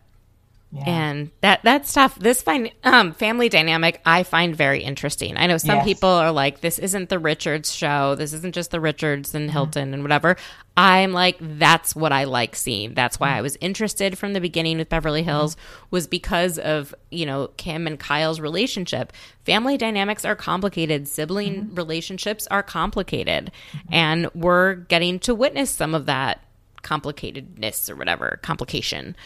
Yeah. 0.70 0.84
And 0.86 1.30
that 1.40 1.62
that 1.62 1.86
stuff, 1.86 2.18
this 2.18 2.42
fine, 2.42 2.70
um, 2.84 3.12
family 3.14 3.48
dynamic, 3.48 4.02
I 4.04 4.22
find 4.22 4.54
very 4.54 4.82
interesting. 4.82 5.38
I 5.38 5.46
know 5.46 5.56
some 5.56 5.76
yes. 5.76 5.84
people 5.86 6.10
are 6.10 6.30
like, 6.30 6.60
"This 6.60 6.78
isn't 6.78 7.08
the 7.08 7.18
Richards 7.18 7.72
show. 7.72 8.14
This 8.14 8.34
isn't 8.34 8.54
just 8.54 8.70
the 8.70 8.80
Richards 8.80 9.34
and 9.34 9.50
Hilton 9.50 9.86
mm-hmm. 9.86 9.94
and 9.94 10.02
whatever." 10.02 10.36
I'm 10.76 11.12
like, 11.12 11.38
that's 11.40 11.96
what 11.96 12.12
I 12.12 12.24
like 12.24 12.54
seeing. 12.54 12.94
That's 12.94 13.18
why 13.18 13.30
I 13.30 13.40
was 13.40 13.56
interested 13.60 14.16
from 14.16 14.32
the 14.32 14.40
beginning 14.40 14.78
with 14.78 14.88
Beverly 14.88 15.24
Hills 15.24 15.56
was 15.90 16.06
because 16.06 16.58
of 16.58 16.94
you 17.10 17.24
know 17.24 17.48
Kim 17.56 17.86
and 17.86 17.98
Kyle's 17.98 18.38
relationship. 18.38 19.14
Family 19.46 19.78
dynamics 19.78 20.26
are 20.26 20.36
complicated. 20.36 21.08
Sibling 21.08 21.64
mm-hmm. 21.64 21.74
relationships 21.76 22.46
are 22.50 22.62
complicated, 22.62 23.52
mm-hmm. 23.72 23.94
and 23.94 24.30
we're 24.34 24.74
getting 24.74 25.18
to 25.20 25.34
witness 25.34 25.70
some 25.70 25.94
of 25.94 26.04
that 26.06 26.42
complicatedness 26.82 27.90
or 27.90 27.96
whatever 27.96 28.38
complication. 28.42 29.16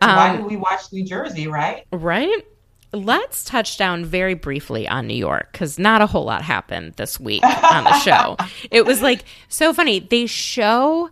Um, 0.00 0.16
Why 0.16 0.36
did 0.36 0.46
we 0.46 0.56
watch 0.56 0.92
New 0.92 1.04
Jersey, 1.04 1.46
right? 1.46 1.86
Right. 1.92 2.46
Let's 2.92 3.44
touch 3.44 3.76
down 3.76 4.04
very 4.04 4.34
briefly 4.34 4.86
on 4.86 5.06
New 5.06 5.16
York 5.16 5.50
because 5.52 5.78
not 5.78 6.00
a 6.00 6.06
whole 6.06 6.24
lot 6.24 6.42
happened 6.42 6.94
this 6.94 7.18
week 7.18 7.42
on 7.42 7.84
the 7.84 7.98
show. 8.00 8.36
it 8.70 8.86
was 8.86 9.02
like 9.02 9.24
so 9.48 9.72
funny. 9.72 9.98
They 9.98 10.26
show 10.26 11.10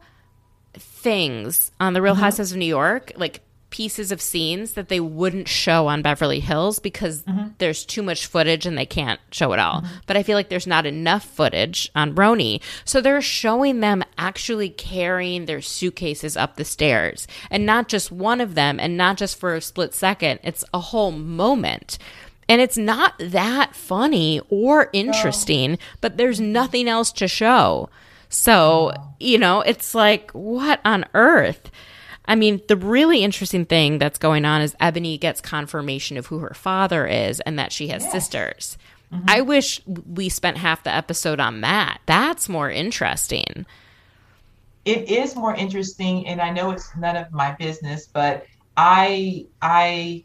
things 0.74 1.72
on 1.80 1.92
the 1.92 2.00
Real 2.00 2.14
mm-hmm. 2.14 2.22
Housewives 2.22 2.52
of 2.52 2.58
New 2.58 2.66
York, 2.66 3.12
like 3.16 3.40
pieces 3.72 4.12
of 4.12 4.22
scenes 4.22 4.74
that 4.74 4.88
they 4.88 5.00
wouldn't 5.00 5.48
show 5.48 5.88
on 5.88 6.02
Beverly 6.02 6.38
Hills 6.38 6.78
because 6.78 7.22
mm-hmm. 7.22 7.48
there's 7.58 7.84
too 7.84 8.02
much 8.02 8.26
footage 8.26 8.66
and 8.66 8.78
they 8.78 8.86
can't 8.86 9.18
show 9.32 9.52
it 9.52 9.58
all. 9.58 9.80
Mm-hmm. 9.80 9.96
But 10.06 10.16
I 10.16 10.22
feel 10.22 10.36
like 10.36 10.50
there's 10.50 10.66
not 10.66 10.86
enough 10.86 11.24
footage 11.24 11.90
on 11.96 12.14
RHONY. 12.14 12.60
So 12.84 13.00
they're 13.00 13.20
showing 13.20 13.80
them 13.80 14.04
actually 14.16 14.68
carrying 14.68 15.46
their 15.46 15.62
suitcases 15.62 16.36
up 16.36 16.56
the 16.56 16.64
stairs 16.64 17.26
and 17.50 17.66
not 17.66 17.88
just 17.88 18.12
one 18.12 18.40
of 18.40 18.54
them 18.54 18.78
and 18.78 18.96
not 18.96 19.16
just 19.16 19.40
for 19.40 19.54
a 19.54 19.60
split 19.60 19.94
second. 19.94 20.38
It's 20.44 20.64
a 20.72 20.78
whole 20.78 21.10
moment. 21.10 21.98
And 22.48 22.60
it's 22.60 22.76
not 22.76 23.14
that 23.18 23.74
funny 23.74 24.40
or 24.50 24.90
interesting, 24.92 25.78
but 26.02 26.18
there's 26.18 26.40
nothing 26.40 26.88
else 26.88 27.10
to 27.12 27.26
show. 27.26 27.88
So, 28.28 28.92
you 29.18 29.38
know, 29.38 29.62
it's 29.62 29.94
like, 29.94 30.30
what 30.32 30.80
on 30.84 31.06
earth? 31.14 31.70
I 32.24 32.34
mean, 32.34 32.62
the 32.68 32.76
really 32.76 33.24
interesting 33.24 33.66
thing 33.66 33.98
that's 33.98 34.18
going 34.18 34.44
on 34.44 34.60
is 34.60 34.76
Ebony 34.78 35.18
gets 35.18 35.40
confirmation 35.40 36.16
of 36.16 36.26
who 36.26 36.38
her 36.38 36.54
father 36.54 37.06
is 37.06 37.40
and 37.40 37.58
that 37.58 37.72
she 37.72 37.88
has 37.88 38.08
sisters. 38.10 38.78
Mm-hmm. 39.12 39.24
I 39.28 39.40
wish 39.40 39.80
we 39.86 40.28
spent 40.28 40.56
half 40.56 40.84
the 40.84 40.94
episode 40.94 41.40
on 41.40 41.60
that. 41.62 42.00
That's 42.06 42.48
more 42.48 42.70
interesting. 42.70 43.66
It 44.84 45.10
is 45.10 45.36
more 45.36 45.54
interesting, 45.54 46.26
and 46.26 46.40
I 46.40 46.50
know 46.50 46.70
it's 46.70 46.90
none 46.96 47.16
of 47.16 47.30
my 47.32 47.52
business, 47.52 48.06
but 48.06 48.46
I, 48.76 49.46
I, 49.60 50.24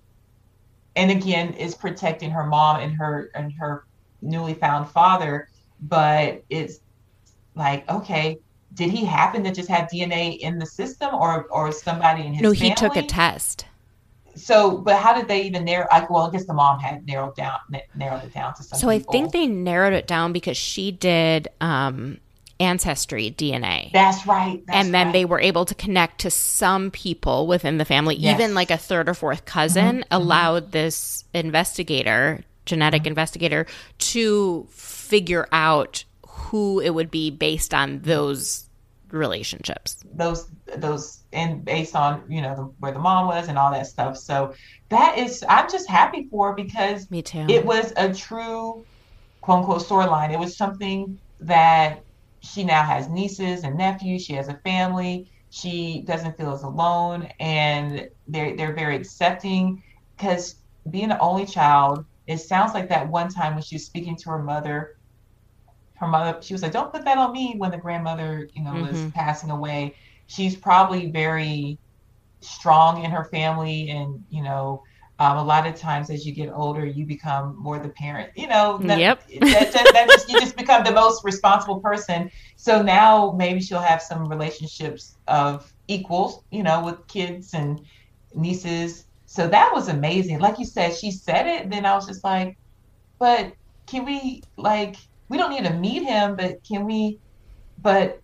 and 0.96 1.12
again, 1.12 1.54
is 1.54 1.76
protecting 1.76 2.32
her 2.32 2.46
mom 2.46 2.80
and 2.80 2.94
her 2.94 3.30
and 3.36 3.52
her 3.54 3.86
newly 4.22 4.54
found 4.54 4.90
father. 4.90 5.50
But 5.82 6.44
it's 6.50 6.80
like, 7.56 7.88
okay, 7.90 8.40
did 8.78 8.92
he 8.92 9.04
happen 9.04 9.44
to 9.44 9.52
just 9.52 9.68
have 9.70 9.90
DNA 9.90 10.38
in 10.38 10.60
the 10.60 10.66
system 10.66 11.14
or 11.14 11.46
or 11.46 11.72
somebody 11.72 12.26
in 12.26 12.34
his 12.34 12.42
No, 12.42 12.52
he 12.52 12.70
family? 12.70 12.76
took 12.76 12.96
a 12.96 13.04
test. 13.04 13.66
So, 14.36 14.78
but 14.78 14.98
how 14.98 15.16
did 15.16 15.28
they 15.28 15.42
even 15.44 15.66
narrow? 15.66 15.88
Like, 15.92 16.12
well, 16.12 16.28
I 16.28 16.32
guess 16.32 16.46
the 16.46 16.54
mom 16.54 16.80
had 16.80 17.06
narrowed 17.08 17.36
down 17.36 17.58
narrowed 17.96 18.24
it 18.24 18.34
down 18.34 18.54
to 18.54 18.64
some. 18.64 18.80
So 18.80 18.88
people. 18.88 19.10
I 19.10 19.12
think 19.12 19.32
they 19.34 19.48
narrowed 19.48 19.94
it 19.94 20.06
down 20.06 20.32
because 20.32 20.58
she 20.58 20.92
did 20.92 21.48
um, 21.60 22.20
ancestry 22.60 23.32
DNA. 23.32 23.92
That's 23.92 24.28
right. 24.28 24.64
That's 24.68 24.86
and 24.86 24.94
then 24.94 25.08
right. 25.08 25.14
they 25.14 25.26
were 25.26 25.42
able 25.42 25.66
to 25.66 25.74
connect 25.74 26.22
to 26.22 26.30
some 26.30 26.92
people 26.92 27.48
within 27.48 27.80
the 27.80 27.86
family, 27.86 28.16
yes. 28.16 28.40
even 28.40 28.54
like 28.54 28.70
a 28.70 28.78
third 28.78 29.10
or 29.10 29.16
fourth 29.16 29.46
cousin, 29.46 30.02
mm-hmm. 30.02 30.14
allowed 30.14 30.64
mm-hmm. 30.64 30.72
this 30.72 31.24
investigator, 31.34 32.44
genetic 32.66 33.02
mm-hmm. 33.02 33.10
investigator, 33.10 33.66
to 33.98 34.68
figure 34.70 35.48
out 35.52 36.04
who 36.28 36.80
it 36.80 36.92
would 36.92 37.10
be 37.10 37.32
based 37.32 37.74
on 37.74 38.00
those 38.02 38.67
relationships. 39.12 39.98
Those 40.14 40.50
those 40.78 41.24
and 41.34 41.64
based 41.64 41.96
on 41.96 42.24
you 42.28 42.42
know 42.42 42.56
the, 42.56 42.64
where 42.80 42.92
the 42.92 43.00
mom 43.00 43.28
was 43.28 43.48
and 43.48 43.58
all 43.58 43.72
that 43.72 43.88
stuff. 43.88 44.18
So 44.18 44.54
that 44.90 45.18
is 45.18 45.44
i'm 45.50 45.70
just 45.70 45.90
happy 45.90 46.28
for 46.30 46.54
because 46.54 47.10
me 47.12 47.22
too. 47.22 47.46
it 47.50 47.66
was 47.66 47.94
a 47.98 48.14
true 48.14 48.86
quote 49.42 49.60
unquote 49.60 49.82
storyline. 49.82 50.32
It 50.32 50.40
was 50.40 50.56
something 50.56 51.18
that 51.40 52.04
she 52.42 52.64
now 52.64 52.84
has 52.84 53.10
nieces 53.10 53.64
and 53.64 53.78
nephews. 53.78 54.24
She 54.24 54.34
has 54.34 54.48
a 54.48 54.56
family. 54.56 55.30
She 55.50 56.04
doesn't 56.06 56.38
feel 56.38 56.54
as 56.54 56.64
alone. 56.64 57.30
And 57.40 58.10
they're 58.28 58.56
they're 58.56 58.74
very 58.74 58.96
accepting 58.96 59.84
because 60.16 60.56
being 60.90 61.12
an 61.12 61.18
only 61.20 61.46
child 61.46 62.06
it 62.28 62.40
sounds 62.40 62.74
like 62.74 62.90
that 62.90 63.08
one 63.08 63.30
time 63.30 63.54
when 63.54 63.64
she 63.64 63.76
was 63.76 63.86
speaking 63.86 64.16
to 64.18 64.30
her 64.30 64.44
mother 64.44 64.97
her 65.98 66.08
mother 66.08 66.40
she 66.42 66.54
was 66.54 66.62
like 66.62 66.72
don't 66.72 66.92
put 66.92 67.04
that 67.04 67.18
on 67.18 67.32
me 67.32 67.56
when 67.58 67.72
the 67.72 67.78
grandmother 67.78 68.50
you 68.54 68.64
know 68.64 68.72
mm-hmm. 68.72 69.04
was 69.04 69.12
passing 69.14 69.50
away 69.50 69.94
she's 70.28 70.56
probably 70.56 71.10
very 71.10 71.78
strong 72.42 73.04
in 73.04 73.12
her 73.12 73.26
family 73.26 73.90
and 73.90 74.24
you 74.30 74.44
know 74.44 74.84
um, 75.20 75.38
a 75.38 75.44
lot 75.44 75.66
of 75.66 75.76
times 75.76 76.12
as 76.12 76.26
you 76.26 76.32
get 76.32 76.50
older 76.54 76.86
you 76.86 77.06
become 77.06 77.56
more 77.58 77.80
the 77.80 77.90
parent 77.90 78.30
you 78.36 78.48
know 78.48 78.78
that, 78.84 79.00
yep. 79.00 79.28
that, 79.40 79.74
that, 79.74 79.90
that 79.94 80.08
just, 80.10 80.30
you 80.30 80.40
just 80.40 80.56
become 80.56 80.84
the 80.84 80.92
most 80.92 81.24
responsible 81.24 81.80
person 81.80 82.30
so 82.56 82.82
now 82.82 83.34
maybe 83.36 83.60
she'll 83.60 83.80
have 83.80 84.02
some 84.02 84.28
relationships 84.28 85.18
of 85.28 85.74
equals 85.88 86.44
you 86.52 86.62
know 86.62 86.84
with 86.84 87.06
kids 87.08 87.56
and 87.56 87.82
nieces 88.36 89.06
so 89.26 89.48
that 89.48 89.72
was 89.74 89.88
amazing 89.88 90.38
like 90.38 90.60
you 90.60 90.66
said 90.66 90.94
she 90.94 91.10
said 91.10 91.48
it 91.48 91.70
then 91.72 91.86
i 91.86 91.96
was 91.96 92.06
just 92.06 92.24
like 92.24 92.56
but 93.18 93.52
can 93.88 94.06
we 94.06 94.44
like 94.58 94.98
we 95.30 95.38
don't 95.38 95.52
need 95.52 95.66
to 95.66 95.74
meet 95.74 96.04
him, 96.04 96.36
but 96.36 96.64
can 96.64 96.86
we? 96.86 97.20
But 97.82 98.22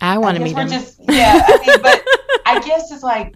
I 0.00 0.18
want 0.18 0.36
to 0.36 0.42
meet 0.42 0.56
him. 0.56 0.68
Just 0.68 1.00
yeah, 1.08 1.42
I 1.46 1.66
mean, 1.66 1.82
but 1.82 2.04
I 2.46 2.60
guess 2.60 2.90
it's 2.90 3.02
like 3.02 3.34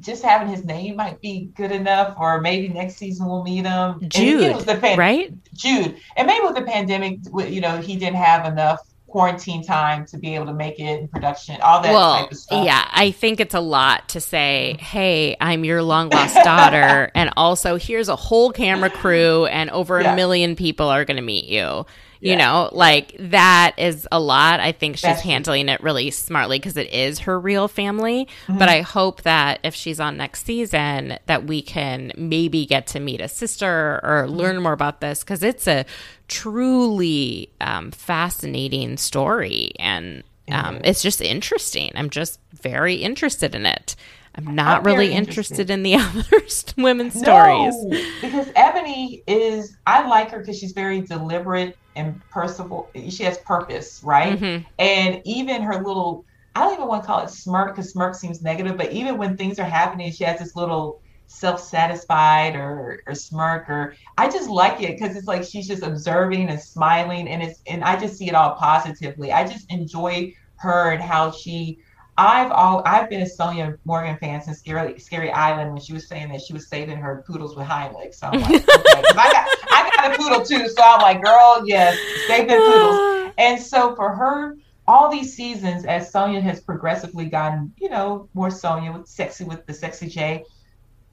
just 0.00 0.22
having 0.22 0.48
his 0.48 0.64
name 0.64 0.96
might 0.96 1.20
be 1.20 1.50
good 1.54 1.72
enough, 1.72 2.16
or 2.18 2.40
maybe 2.40 2.68
next 2.68 2.96
season 2.96 3.26
we'll 3.26 3.42
meet 3.42 3.64
him. 3.64 4.00
Jude, 4.08 4.64
pan- 4.66 4.98
right? 4.98 5.32
Jude, 5.54 5.96
and 6.16 6.26
maybe 6.26 6.44
with 6.44 6.56
the 6.56 6.62
pandemic, 6.62 7.20
you 7.48 7.60
know, 7.60 7.78
he 7.78 7.96
didn't 7.96 8.16
have 8.16 8.46
enough 8.46 8.80
quarantine 9.12 9.62
time 9.62 10.06
to 10.06 10.16
be 10.16 10.34
able 10.34 10.46
to 10.46 10.54
make 10.54 10.80
it 10.80 11.00
in 11.00 11.06
production, 11.06 11.60
all 11.60 11.82
that 11.82 11.92
well, 11.92 12.16
type 12.16 12.32
of 12.32 12.38
stuff. 12.38 12.64
Yeah, 12.64 12.88
I 12.90 13.10
think 13.10 13.40
it's 13.40 13.54
a 13.54 13.60
lot 13.60 14.08
to 14.08 14.20
say, 14.20 14.78
hey, 14.80 15.36
I'm 15.38 15.64
your 15.64 15.82
long 15.82 16.08
lost 16.08 16.34
daughter. 16.42 17.10
and 17.14 17.30
also, 17.36 17.76
here's 17.76 18.08
a 18.08 18.16
whole 18.16 18.50
camera 18.50 18.88
crew, 18.90 19.44
and 19.46 19.68
over 19.70 20.00
yeah. 20.00 20.14
a 20.14 20.16
million 20.16 20.56
people 20.56 20.88
are 20.88 21.04
going 21.04 21.18
to 21.18 21.22
meet 21.22 21.44
you. 21.44 21.84
You 22.30 22.36
know, 22.36 22.68
like 22.72 23.16
that 23.18 23.74
is 23.78 24.06
a 24.12 24.20
lot. 24.20 24.60
I 24.60 24.72
think 24.72 24.96
she's 24.96 25.02
That's 25.02 25.22
handling 25.22 25.68
it 25.68 25.82
really 25.82 26.10
smartly 26.10 26.58
because 26.58 26.76
it 26.76 26.92
is 26.92 27.20
her 27.20 27.38
real 27.38 27.66
family. 27.66 28.28
Mm-hmm. 28.46 28.58
But 28.58 28.68
I 28.68 28.82
hope 28.82 29.22
that 29.22 29.58
if 29.64 29.74
she's 29.74 29.98
on 29.98 30.16
next 30.16 30.46
season, 30.46 31.18
that 31.26 31.44
we 31.44 31.62
can 31.62 32.12
maybe 32.16 32.64
get 32.64 32.86
to 32.88 33.00
meet 33.00 33.20
a 33.20 33.28
sister 33.28 34.00
or 34.02 34.24
mm-hmm. 34.26 34.36
learn 34.36 34.62
more 34.62 34.72
about 34.72 35.00
this 35.00 35.24
because 35.24 35.42
it's 35.42 35.66
a 35.66 35.84
truly 36.28 37.50
um, 37.60 37.90
fascinating 37.90 38.96
story 38.96 39.72
and 39.78 40.22
um, 40.50 40.80
it's 40.84 41.02
just 41.02 41.20
interesting. 41.20 41.90
I'm 41.94 42.10
just 42.10 42.38
very 42.52 42.96
interested 42.96 43.54
in 43.54 43.66
it. 43.66 43.96
I'm 44.34 44.54
not 44.54 44.78
I'm 44.78 44.84
really 44.84 45.12
interested. 45.12 45.70
interested. 45.70 45.70
in 45.70 45.82
the 45.82 45.94
other 45.96 46.82
women's 46.82 47.18
stories. 47.18 47.74
Because 48.20 48.50
Ebony 48.56 49.22
is, 49.26 49.76
I 49.86 50.06
like 50.08 50.30
her 50.30 50.40
because 50.40 50.58
she's 50.58 50.72
very 50.72 51.00
deliberate 51.00 51.76
and 51.96 52.20
percival. 52.30 52.88
She 53.08 53.24
has 53.24 53.38
purpose, 53.38 54.00
right? 54.02 54.38
Mm-hmm. 54.38 54.66
And 54.78 55.22
even 55.24 55.62
her 55.62 55.82
little, 55.82 56.24
I 56.54 56.60
don't 56.60 56.74
even 56.74 56.88
want 56.88 57.02
to 57.02 57.06
call 57.06 57.20
it 57.24 57.30
smirk 57.30 57.74
because 57.74 57.92
smirk 57.92 58.14
seems 58.14 58.42
negative, 58.42 58.76
but 58.76 58.92
even 58.92 59.18
when 59.18 59.36
things 59.36 59.58
are 59.58 59.64
happening, 59.64 60.10
she 60.12 60.24
has 60.24 60.38
this 60.38 60.56
little 60.56 61.00
self-satisfied 61.26 62.54
or, 62.54 63.02
or 63.06 63.14
smirk 63.14 63.68
or 63.70 63.94
I 64.18 64.28
just 64.28 64.50
like 64.50 64.82
it 64.82 64.98
because 64.98 65.16
it's 65.16 65.26
like 65.26 65.42
she's 65.42 65.66
just 65.66 65.82
observing 65.82 66.50
and 66.50 66.60
smiling 66.60 67.26
and 67.26 67.42
it's 67.42 67.62
and 67.66 67.82
I 67.82 67.98
just 67.98 68.18
see 68.18 68.28
it 68.28 68.34
all 68.34 68.54
positively. 68.54 69.32
I 69.32 69.46
just 69.46 69.70
enjoy 69.72 70.34
her 70.56 70.92
and 70.92 71.02
how 71.02 71.30
she 71.30 71.78
I've 72.18 72.50
all 72.50 72.82
I've 72.84 73.08
been 73.08 73.22
a 73.22 73.26
Sonja 73.26 73.78
Morgan 73.84 74.16
fan 74.18 74.42
since 74.42 74.58
Scary 74.58 74.98
Scary 74.98 75.30
Island 75.30 75.72
when 75.72 75.80
she 75.80 75.92
was 75.92 76.06
saying 76.06 76.28
that 76.30 76.42
she 76.42 76.52
was 76.52 76.68
saving 76.68 76.98
her 76.98 77.24
poodles 77.26 77.56
with 77.56 77.66
legs. 77.68 78.18
So 78.18 78.28
I'm 78.28 78.40
like, 78.40 78.52
okay. 78.54 78.68
I 78.68 79.30
got 79.32 79.48
I 79.70 79.90
got 79.96 80.14
a 80.14 80.18
poodle 80.18 80.44
too, 80.44 80.68
so 80.68 80.82
I'm 80.82 81.00
like, 81.00 81.22
girl, 81.22 81.62
yes, 81.66 81.98
save 82.26 82.48
the 82.48 82.56
poodles. 82.56 83.18
And 83.38 83.58
so 83.58 83.96
for 83.96 84.14
her, 84.14 84.58
all 84.86 85.10
these 85.10 85.34
seasons, 85.34 85.86
as 85.86 86.12
Sonja 86.12 86.42
has 86.42 86.60
progressively 86.60 87.24
gotten, 87.24 87.72
you 87.78 87.88
know, 87.88 88.28
more 88.34 88.48
Sonja 88.48 88.92
with 88.92 89.08
sexy 89.08 89.44
with 89.44 89.64
the 89.64 89.72
sexy 89.72 90.06
J, 90.06 90.44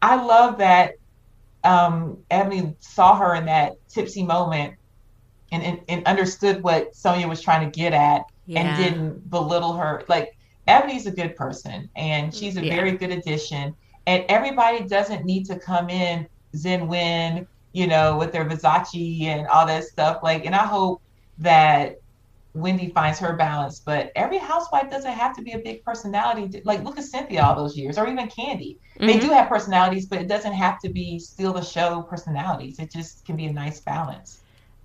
I 0.01 0.21
love 0.21 0.57
that 0.57 0.95
um, 1.63 2.17
Ebony 2.29 2.75
saw 2.81 3.15
her 3.15 3.35
in 3.35 3.45
that 3.45 3.77
tipsy 3.87 4.23
moment 4.23 4.75
and, 5.51 5.63
and, 5.63 5.79
and 5.87 6.05
understood 6.05 6.61
what 6.61 6.93
Sonja 6.93 7.27
was 7.27 7.41
trying 7.41 7.71
to 7.71 7.79
get 7.79 7.93
at 7.93 8.23
yeah. 8.45 8.59
and 8.59 8.77
didn't 8.77 9.29
belittle 9.29 9.73
her. 9.73 10.03
Like 10.09 10.37
Ebony's 10.69 11.07
a 11.07 11.11
good 11.11 11.35
person 11.35 11.89
and 11.95 12.33
she's 12.33 12.57
a 12.57 12.65
yeah. 12.65 12.75
very 12.75 12.91
good 12.91 13.11
addition. 13.11 13.75
And 14.07 14.23
everybody 14.29 14.87
doesn't 14.87 15.25
need 15.25 15.45
to 15.45 15.59
come 15.59 15.89
in 15.89 16.27
Zen 16.55 16.87
Win, 16.87 17.47
you 17.73 17.87
know, 17.87 18.17
with 18.17 18.31
their 18.31 18.45
Versace 18.45 19.23
and 19.23 19.47
all 19.47 19.65
that 19.65 19.83
stuff. 19.83 20.21
Like, 20.23 20.45
and 20.45 20.55
I 20.55 20.65
hope 20.65 21.01
that 21.39 21.99
Wendy 22.53 22.89
finds 22.89 23.19
her 23.19 23.35
balance, 23.35 23.79
but 23.79 24.11
every 24.15 24.37
housewife 24.37 24.89
doesn't 24.89 25.11
have 25.11 25.35
to 25.35 25.41
be 25.41 25.51
a 25.51 25.59
big 25.59 25.83
personality. 25.83 26.61
Like 26.65 26.83
look 26.83 26.97
at 26.97 27.03
Cynthia 27.03 27.43
all 27.43 27.55
those 27.55 27.77
years, 27.77 27.97
or 27.97 28.07
even 28.07 28.27
Kandi. 28.27 28.77
Mm-hmm. 28.77 29.07
They 29.07 29.19
do 29.19 29.29
have 29.29 29.47
personalities, 29.47 30.07
but 30.07 30.19
it 30.19 30.27
doesn't 30.27 30.53
have 30.53 30.79
to 30.79 30.89
be 30.89 31.19
steal 31.19 31.53
the 31.53 31.61
show 31.61 32.01
personalities. 32.03 32.79
It 32.79 32.91
just 32.91 33.25
can 33.25 33.35
be 33.35 33.45
a 33.45 33.53
nice 33.53 33.79
balance. 33.79 34.39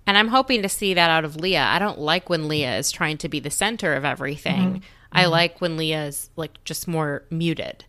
And 0.07 0.17
I'm 0.17 0.27
hoping 0.27 0.61
to 0.61 0.69
see 0.69 0.93
that 0.93 1.09
out 1.09 1.25
of 1.25 1.35
Leah. 1.37 1.63
I 1.63 1.79
don't 1.79 1.99
like 1.99 2.29
when 2.29 2.47
Leah 2.47 2.77
is 2.77 2.91
trying 2.91 3.17
to 3.17 3.29
be 3.29 3.39
the 3.39 3.49
center 3.49 3.95
of 3.95 4.05
everything. 4.05 4.75
Mm-hmm. 4.75 4.85
I 5.15 5.23
mm-hmm. 5.23 5.31
like 5.31 5.61
when 5.61 5.77
Leah 5.77 6.05
is 6.05 6.29
like 6.35 6.61
just 6.65 6.89
more 6.89 7.23
muted 7.29 7.85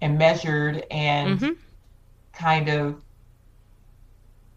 and 0.00 0.16
measured 0.16 0.86
and 0.88 1.40
mm-hmm. 1.40 1.52
kind 2.32 2.68
of 2.68 3.02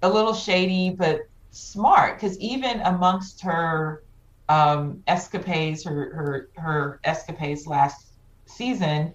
a 0.03 0.09
little 0.09 0.35
shady, 0.35 0.91
but 0.91 1.21
smart. 1.49 2.15
Because 2.17 2.37
even 2.39 2.81
amongst 2.81 3.41
her 3.41 4.03
um, 4.47 5.01
escapades, 5.07 5.83
her 5.85 6.13
her 6.13 6.49
her 6.57 6.99
escapades 7.03 7.65
last 7.65 8.11
season, 8.45 9.11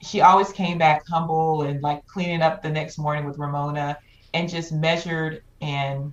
she 0.00 0.20
always 0.20 0.52
came 0.52 0.78
back 0.78 1.02
humble 1.08 1.62
and 1.62 1.82
like 1.82 2.06
cleaning 2.06 2.40
up 2.40 2.62
the 2.62 2.70
next 2.70 2.98
morning 2.98 3.24
with 3.24 3.36
Ramona 3.36 3.98
and 4.32 4.48
just 4.48 4.70
measured 4.70 5.42
and 5.60 6.12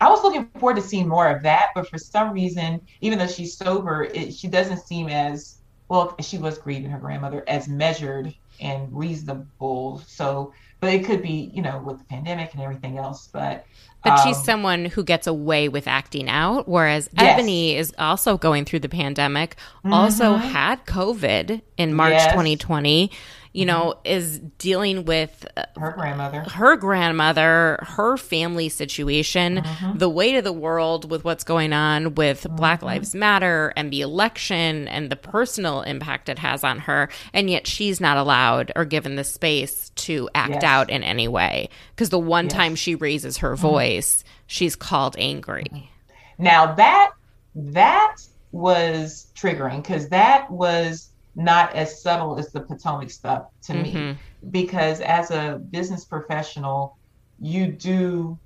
I 0.00 0.08
was 0.08 0.22
looking 0.22 0.46
forward 0.58 0.76
to 0.76 0.82
seeing 0.82 1.08
more 1.08 1.28
of 1.28 1.42
that, 1.42 1.70
but 1.74 1.88
for 1.88 1.98
some 1.98 2.32
reason, 2.32 2.80
even 3.00 3.18
though 3.18 3.26
she's 3.26 3.56
sober, 3.56 4.04
it, 4.04 4.32
she 4.32 4.48
doesn't 4.48 4.78
seem 4.78 5.08
as 5.08 5.58
well. 5.88 6.14
She 6.20 6.38
was 6.38 6.58
grieving 6.58 6.90
her 6.90 6.98
grandmother 6.98 7.44
as 7.48 7.68
measured 7.68 8.34
and 8.60 8.88
reasonable. 8.96 10.02
So, 10.06 10.52
but 10.80 10.92
it 10.92 11.04
could 11.04 11.22
be, 11.22 11.50
you 11.52 11.62
know, 11.62 11.82
with 11.84 11.98
the 11.98 12.04
pandemic 12.04 12.52
and 12.54 12.62
everything 12.62 12.98
else. 12.98 13.28
But 13.32 13.66
but 14.04 14.12
um, 14.12 14.26
she's 14.26 14.42
someone 14.42 14.84
who 14.84 15.02
gets 15.02 15.26
away 15.26 15.68
with 15.68 15.88
acting 15.88 16.28
out, 16.28 16.68
whereas 16.68 17.08
yes. 17.14 17.34
Ebony 17.34 17.76
is 17.76 17.92
also 17.98 18.38
going 18.38 18.64
through 18.64 18.80
the 18.80 18.88
pandemic, 18.88 19.56
mm-hmm. 19.78 19.92
also 19.92 20.34
had 20.34 20.84
COVID 20.86 21.60
in 21.76 21.94
March 21.94 22.12
yes. 22.12 22.32
2020, 22.32 23.10
you 23.52 23.64
know, 23.64 23.94
mm-hmm. 24.04 24.06
is 24.06 24.38
dealing 24.58 25.04
with 25.04 25.46
uh, 25.56 25.64
her 25.78 25.92
grandmother, 25.92 26.40
her 26.42 26.76
grandmother, 26.76 27.78
her 27.82 28.16
family 28.16 28.68
situation, 28.68 29.58
mm-hmm. 29.58 29.98
the 29.98 30.08
weight 30.08 30.36
of 30.36 30.44
the 30.44 30.52
world 30.52 31.10
with 31.10 31.24
what's 31.24 31.44
going 31.44 31.72
on 31.72 32.14
with 32.14 32.42
mm-hmm. 32.42 32.56
Black 32.56 32.82
Lives 32.82 33.14
Matter 33.14 33.72
and 33.76 33.92
the 33.92 34.00
election 34.00 34.88
and 34.88 35.10
the 35.10 35.16
personal 35.16 35.82
impact 35.82 36.28
it 36.28 36.38
has 36.38 36.64
on 36.64 36.78
her. 36.80 37.08
And 37.32 37.48
yet 37.50 37.66
she's 37.66 38.00
not 38.00 38.16
allowed 38.16 38.72
or 38.76 38.84
given 38.84 39.16
the 39.16 39.24
space 39.24 39.90
to 39.90 40.28
act 40.34 40.54
yes. 40.54 40.64
out 40.64 40.90
in 40.90 41.02
any 41.02 41.28
way. 41.28 41.70
Because 41.94 42.10
the 42.10 42.18
one 42.18 42.46
yes. 42.46 42.52
time 42.52 42.74
she 42.74 42.94
raises 42.94 43.38
her 43.38 43.52
mm-hmm. 43.52 43.62
voice, 43.62 44.24
she's 44.46 44.76
called 44.76 45.16
angry. 45.18 45.90
Now 46.38 46.74
that, 46.74 47.12
that 47.54 48.16
was 48.52 49.26
triggering 49.34 49.82
because 49.82 50.08
that 50.10 50.50
was 50.50 51.10
not 51.38 51.72
as 51.74 52.02
subtle 52.02 52.36
as 52.36 52.50
the 52.50 52.60
Potomac 52.60 53.10
stuff 53.10 53.46
to 53.62 53.72
mm-hmm. 53.72 54.10
me. 54.10 54.18
Because 54.50 55.00
as 55.00 55.30
a 55.30 55.62
business 55.70 56.04
professional, 56.04 56.98
you 57.38 57.68
do 57.68 58.38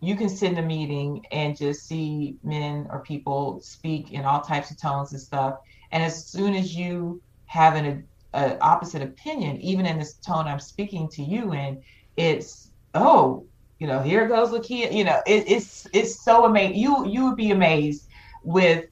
you 0.00 0.14
can 0.16 0.28
sit 0.28 0.52
in 0.52 0.58
a 0.58 0.62
meeting 0.62 1.24
and 1.32 1.56
just 1.56 1.88
see 1.88 2.36
men 2.44 2.86
or 2.90 3.00
people 3.00 3.60
speak 3.60 4.12
in 4.12 4.24
all 4.24 4.40
types 4.40 4.70
of 4.70 4.80
tones 4.80 5.12
and 5.12 5.20
stuff. 5.20 5.58
And 5.90 6.04
as 6.04 6.24
soon 6.26 6.54
as 6.54 6.74
you 6.74 7.20
have 7.46 7.74
an 7.74 8.06
a 8.34 8.58
opposite 8.60 9.02
opinion, 9.02 9.60
even 9.60 9.86
in 9.86 9.98
this 9.98 10.14
tone 10.14 10.46
I'm 10.46 10.60
speaking 10.60 11.08
to 11.10 11.22
you 11.22 11.54
in, 11.54 11.82
it's 12.16 12.70
oh, 12.94 13.46
you 13.78 13.86
know, 13.86 14.02
here 14.02 14.26
goes 14.26 14.50
Lakia. 14.50 14.92
You 14.92 15.04
know, 15.04 15.20
it, 15.24 15.44
it's 15.46 15.86
it's 15.92 16.20
so 16.24 16.46
amazing. 16.46 16.76
You 16.76 17.06
you 17.06 17.26
would 17.26 17.36
be 17.36 17.52
amazed 17.52 18.08
with 18.42 18.86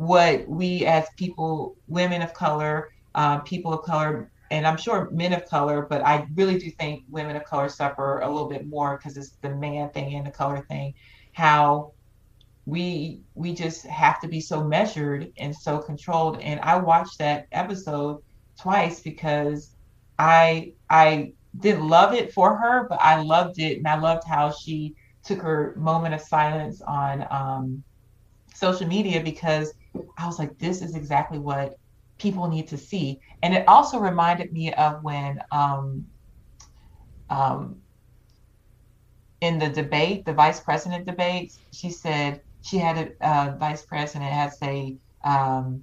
what 0.00 0.48
we 0.48 0.86
as 0.86 1.06
people, 1.18 1.76
women 1.86 2.22
of 2.22 2.32
color, 2.32 2.88
uh, 3.14 3.38
people 3.40 3.74
of 3.74 3.84
color, 3.84 4.30
and 4.50 4.66
I'm 4.66 4.78
sure 4.78 5.10
men 5.10 5.34
of 5.34 5.44
color, 5.44 5.86
but 5.90 6.00
I 6.00 6.26
really 6.34 6.58
do 6.58 6.70
think 6.70 7.04
women 7.10 7.36
of 7.36 7.44
color 7.44 7.68
suffer 7.68 8.20
a 8.20 8.26
little 8.26 8.48
bit 8.48 8.66
more 8.66 8.96
because 8.96 9.18
it's 9.18 9.36
the 9.42 9.54
man 9.54 9.90
thing 9.90 10.14
and 10.14 10.26
the 10.26 10.30
color 10.30 10.64
thing. 10.70 10.94
How 11.34 11.92
we 12.64 13.20
we 13.34 13.52
just 13.52 13.84
have 13.88 14.18
to 14.22 14.28
be 14.28 14.40
so 14.40 14.64
measured 14.64 15.34
and 15.36 15.54
so 15.54 15.76
controlled. 15.76 16.40
And 16.40 16.60
I 16.60 16.78
watched 16.78 17.18
that 17.18 17.46
episode 17.52 18.22
twice 18.58 19.00
because 19.00 19.74
I 20.18 20.72
I 20.88 21.34
didn't 21.58 21.86
love 21.86 22.14
it 22.14 22.32
for 22.32 22.56
her, 22.56 22.86
but 22.88 23.02
I 23.02 23.20
loved 23.20 23.58
it, 23.58 23.76
and 23.76 23.86
I 23.86 23.98
loved 23.98 24.22
how 24.26 24.50
she 24.50 24.94
took 25.24 25.42
her 25.42 25.74
moment 25.76 26.14
of 26.14 26.22
silence 26.22 26.80
on 26.80 27.26
um, 27.30 27.84
social 28.54 28.86
media 28.86 29.22
because 29.22 29.74
I 30.16 30.26
was 30.26 30.38
like, 30.38 30.58
this 30.58 30.82
is 30.82 30.94
exactly 30.94 31.38
what 31.38 31.78
people 32.18 32.48
need 32.48 32.68
to 32.68 32.76
see. 32.76 33.20
And 33.42 33.54
it 33.54 33.66
also 33.66 33.98
reminded 33.98 34.52
me 34.52 34.72
of 34.74 35.02
when 35.02 35.40
um, 35.50 36.06
um, 37.30 37.80
in 39.40 39.58
the 39.58 39.68
debate, 39.68 40.24
the 40.24 40.32
vice 40.32 40.60
president 40.60 41.06
debate, 41.06 41.54
she 41.72 41.90
said 41.90 42.42
she 42.62 42.76
had 42.76 43.14
a 43.20 43.26
uh, 43.26 43.56
vice 43.58 43.82
president 43.82 44.30
had 44.30 44.52
a 44.62 44.96
um, 45.24 45.82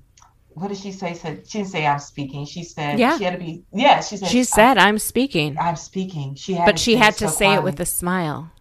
what 0.49 0.69
did 0.69 0.77
she 0.77 0.91
say? 0.91 1.13
Said 1.13 1.47
she 1.47 1.59
didn't 1.59 1.71
say 1.71 1.85
I'm 1.85 1.99
speaking. 1.99 2.45
She 2.45 2.63
said 2.63 2.97
yeah. 2.97 3.17
she 3.17 3.23
had 3.23 3.34
to 3.34 3.39
be 3.39 3.63
yeah. 3.73 4.01
She 4.01 4.17
said 4.17 4.29
she 4.29 4.43
said 4.43 4.77
I'm, 4.77 4.89
I'm 4.89 4.99
speaking. 4.99 5.57
I'm 5.59 5.75
speaking. 5.75 6.35
She 6.35 6.53
had 6.53 6.65
but 6.65 6.79
she 6.79 6.95
had 6.95 7.13
to 7.15 7.27
so 7.27 7.34
say 7.34 7.45
quietly. 7.45 7.61
it 7.61 7.63
with 7.63 7.79
a 7.79 7.85
smile. 7.85 8.51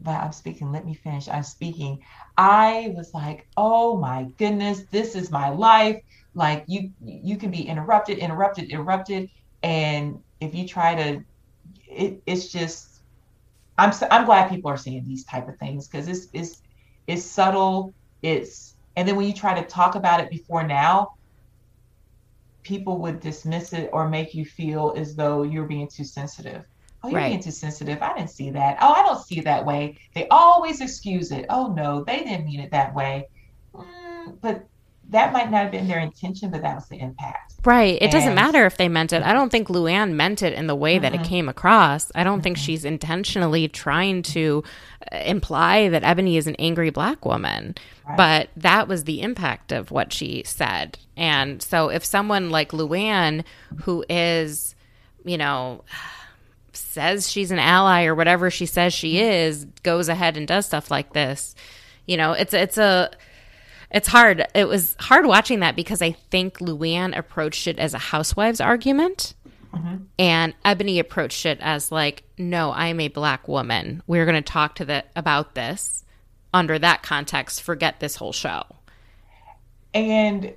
But 0.00 0.20
I'm 0.20 0.32
speaking. 0.32 0.72
Let 0.72 0.84
me 0.84 0.94
finish. 0.94 1.28
I'm 1.28 1.42
speaking. 1.42 2.00
I 2.38 2.92
was 2.96 3.12
like, 3.14 3.46
oh 3.58 3.98
my 3.98 4.26
goodness, 4.38 4.84
this 4.92 5.16
is 5.16 5.30
my 5.32 5.50
life. 5.50 6.00
Like 6.34 6.64
you, 6.68 6.92
you 7.00 7.38
can 7.38 7.52
be 7.52 7.68
interrupted, 7.68 8.18
interrupted, 8.18 8.70
interrupted, 8.70 9.30
and 9.64 10.20
if 10.40 10.54
you 10.56 10.68
try 10.68 10.96
to, 10.96 11.22
it, 11.88 12.22
it's 12.26 12.52
just. 12.52 12.86
I'm 13.78 13.92
I'm 14.10 14.26
glad 14.26 14.50
people 14.50 14.70
are 14.70 14.78
seeing 14.78 15.04
these 15.06 15.24
type 15.26 15.48
of 15.48 15.58
things 15.58 15.88
because 15.88 16.08
it's 16.08 16.28
it's 16.34 16.62
it's 17.08 17.24
subtle. 17.24 17.94
It's 18.22 18.76
and 18.96 19.08
then 19.08 19.16
when 19.16 19.26
you 19.28 19.34
try 19.34 19.60
to 19.60 19.66
talk 19.68 19.96
about 19.96 20.20
it 20.20 20.30
before 20.30 20.64
now, 20.66 21.08
people 22.64 23.00
would 23.00 23.20
dismiss 23.20 23.72
it 23.72 23.90
or 23.92 24.08
make 24.08 24.34
you 24.34 24.44
feel 24.44 24.94
as 24.96 25.16
though 25.16 25.42
you're 25.42 25.66
being 25.66 25.88
too 25.94 26.04
sensitive. 26.04 26.64
Oh, 27.02 27.08
you're 27.08 27.18
right. 27.18 27.28
being 27.28 27.42
too 27.42 27.50
sensitive. 27.50 28.02
I 28.02 28.16
didn't 28.16 28.30
see 28.30 28.50
that. 28.50 28.78
Oh, 28.80 28.92
I 28.92 29.02
don't 29.02 29.24
see 29.24 29.38
it 29.38 29.44
that 29.44 29.64
way. 29.64 29.96
They 30.14 30.26
always 30.28 30.80
excuse 30.80 31.30
it. 31.30 31.46
Oh 31.48 31.72
no, 31.72 32.02
they 32.04 32.18
didn't 32.24 32.44
mean 32.44 32.60
it 32.60 32.70
that 32.72 32.94
way. 32.94 33.28
Mm, 33.74 34.40
but 34.40 34.66
that 35.10 35.32
might 35.32 35.50
not 35.50 35.62
have 35.62 35.70
been 35.70 35.88
their 35.88 36.00
intention, 36.00 36.50
but 36.50 36.62
that 36.62 36.74
was 36.74 36.86
the 36.88 37.00
impact. 37.00 37.54
Right. 37.64 37.98
It 38.00 38.10
doesn't 38.10 38.34
matter 38.34 38.66
if 38.66 38.76
they 38.76 38.88
meant 38.88 39.12
it. 39.12 39.22
I 39.22 39.32
don't 39.32 39.50
think 39.50 39.68
Luann 39.68 40.12
meant 40.12 40.42
it 40.42 40.52
in 40.52 40.66
the 40.66 40.76
way 40.76 40.98
that 40.98 41.14
it 41.14 41.24
came 41.24 41.48
across. 41.48 42.12
I 42.14 42.24
don't 42.24 42.40
think 42.40 42.56
she's 42.56 42.84
intentionally 42.84 43.68
trying 43.68 44.22
to 44.22 44.62
uh, 45.10 45.16
imply 45.18 45.88
that 45.88 46.04
Ebony 46.04 46.36
is 46.36 46.46
an 46.46 46.56
angry 46.56 46.90
black 46.90 47.24
woman. 47.24 47.74
But 48.16 48.50
that 48.56 48.88
was 48.88 49.04
the 49.04 49.20
impact 49.20 49.72
of 49.72 49.90
what 49.90 50.12
she 50.12 50.42
said. 50.46 50.98
And 51.16 51.60
so 51.62 51.88
if 51.88 52.04
someone 52.04 52.50
like 52.50 52.70
Luann, 52.70 53.44
who 53.82 54.04
is, 54.08 54.74
you 55.24 55.36
know, 55.36 55.84
says 56.78 57.30
she's 57.30 57.50
an 57.50 57.58
ally 57.58 58.04
or 58.04 58.14
whatever 58.14 58.50
she 58.50 58.66
says 58.66 58.94
she 58.94 59.14
mm-hmm. 59.14 59.30
is, 59.30 59.64
goes 59.82 60.08
ahead 60.08 60.36
and 60.36 60.46
does 60.46 60.66
stuff 60.66 60.90
like 60.90 61.12
this, 61.12 61.54
you 62.06 62.16
know, 62.16 62.32
it's 62.32 62.54
it's 62.54 62.78
a 62.78 63.10
it's 63.90 64.08
hard. 64.08 64.46
It 64.54 64.68
was 64.68 64.96
hard 65.00 65.26
watching 65.26 65.60
that 65.60 65.76
because 65.76 66.02
I 66.02 66.12
think 66.12 66.58
Luann 66.58 67.16
approached 67.16 67.66
it 67.66 67.78
as 67.78 67.94
a 67.94 67.98
housewives 67.98 68.60
argument. 68.60 69.34
Mm-hmm. 69.72 69.96
And 70.18 70.54
Ebony 70.64 70.98
approached 70.98 71.46
it 71.46 71.58
as 71.60 71.92
like, 71.92 72.24
no, 72.38 72.72
I'm 72.72 73.00
a 73.00 73.08
black 73.08 73.48
woman. 73.48 74.02
We're 74.06 74.24
going 74.24 74.42
to 74.42 74.52
talk 74.52 74.76
to 74.76 74.84
the 74.84 75.04
about 75.14 75.54
this 75.54 76.04
under 76.52 76.78
that 76.78 77.02
context. 77.02 77.62
Forget 77.62 78.00
this 78.00 78.16
whole 78.16 78.32
show. 78.32 78.64
And 79.94 80.54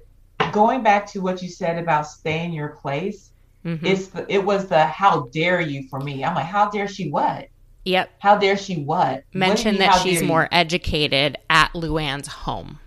going 0.52 0.84
back 0.84 1.07
to 1.07 1.19
what 1.19 1.41
you 1.41 1.49
said 1.49 1.77
about 1.77 2.07
stay 2.07 2.43
in 2.43 2.53
your 2.53 2.69
place, 2.69 3.31
Mm-hmm. 3.65 3.85
it's 3.85 4.07
the, 4.09 4.25
it 4.31 4.43
was 4.43 4.67
the 4.67 4.85
how 4.85 5.27
dare 5.33 5.61
you 5.61 5.88
for 5.89 5.99
me. 5.99 6.23
I'm 6.23 6.35
like, 6.35 6.45
how 6.45 6.69
dare 6.69 6.88
she 6.88 7.09
what? 7.09 7.49
Yep. 7.85 8.11
How 8.19 8.38
dare 8.38 8.57
she 8.57 8.83
what? 8.83 9.25
What 9.39 9.57
do 9.57 9.63
you 9.63 9.73
Mention 9.73 9.77
that 9.79 9.93
she's 9.93 10.21
dare 10.21 10.23
you? 10.23 10.27
more 10.27 10.47
educated 10.51 11.38
at 11.49 11.73
Luann's 11.73 12.27
home. 12.27 12.79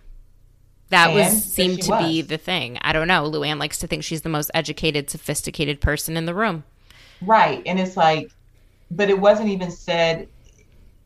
That 0.90 1.10
And 1.10 1.14
was 1.14 1.44
seemed 1.44 1.82
to 1.82 1.92
be 1.92 2.22
the 2.22 2.38
thing. 2.38 2.78
I 2.82 2.92
don't 2.92 3.08
know. 3.08 3.30
Luann 3.30 3.58
likes 3.58 3.78
to 3.78 3.86
think 3.86 4.04
she's 4.04 4.22
the 4.22 4.28
most 4.28 4.50
educated, 4.54 5.10
sophisticated 5.10 5.80
person 5.80 6.16
in 6.16 6.24
the 6.26 6.34
room. 6.34 6.64
Right. 7.20 7.62
And 7.66 7.80
it's 7.80 7.96
like, 7.96 8.34
but 8.90 9.10
it 9.10 9.18
wasn't 9.18 9.48
even 9.50 9.70
said. 9.70 10.28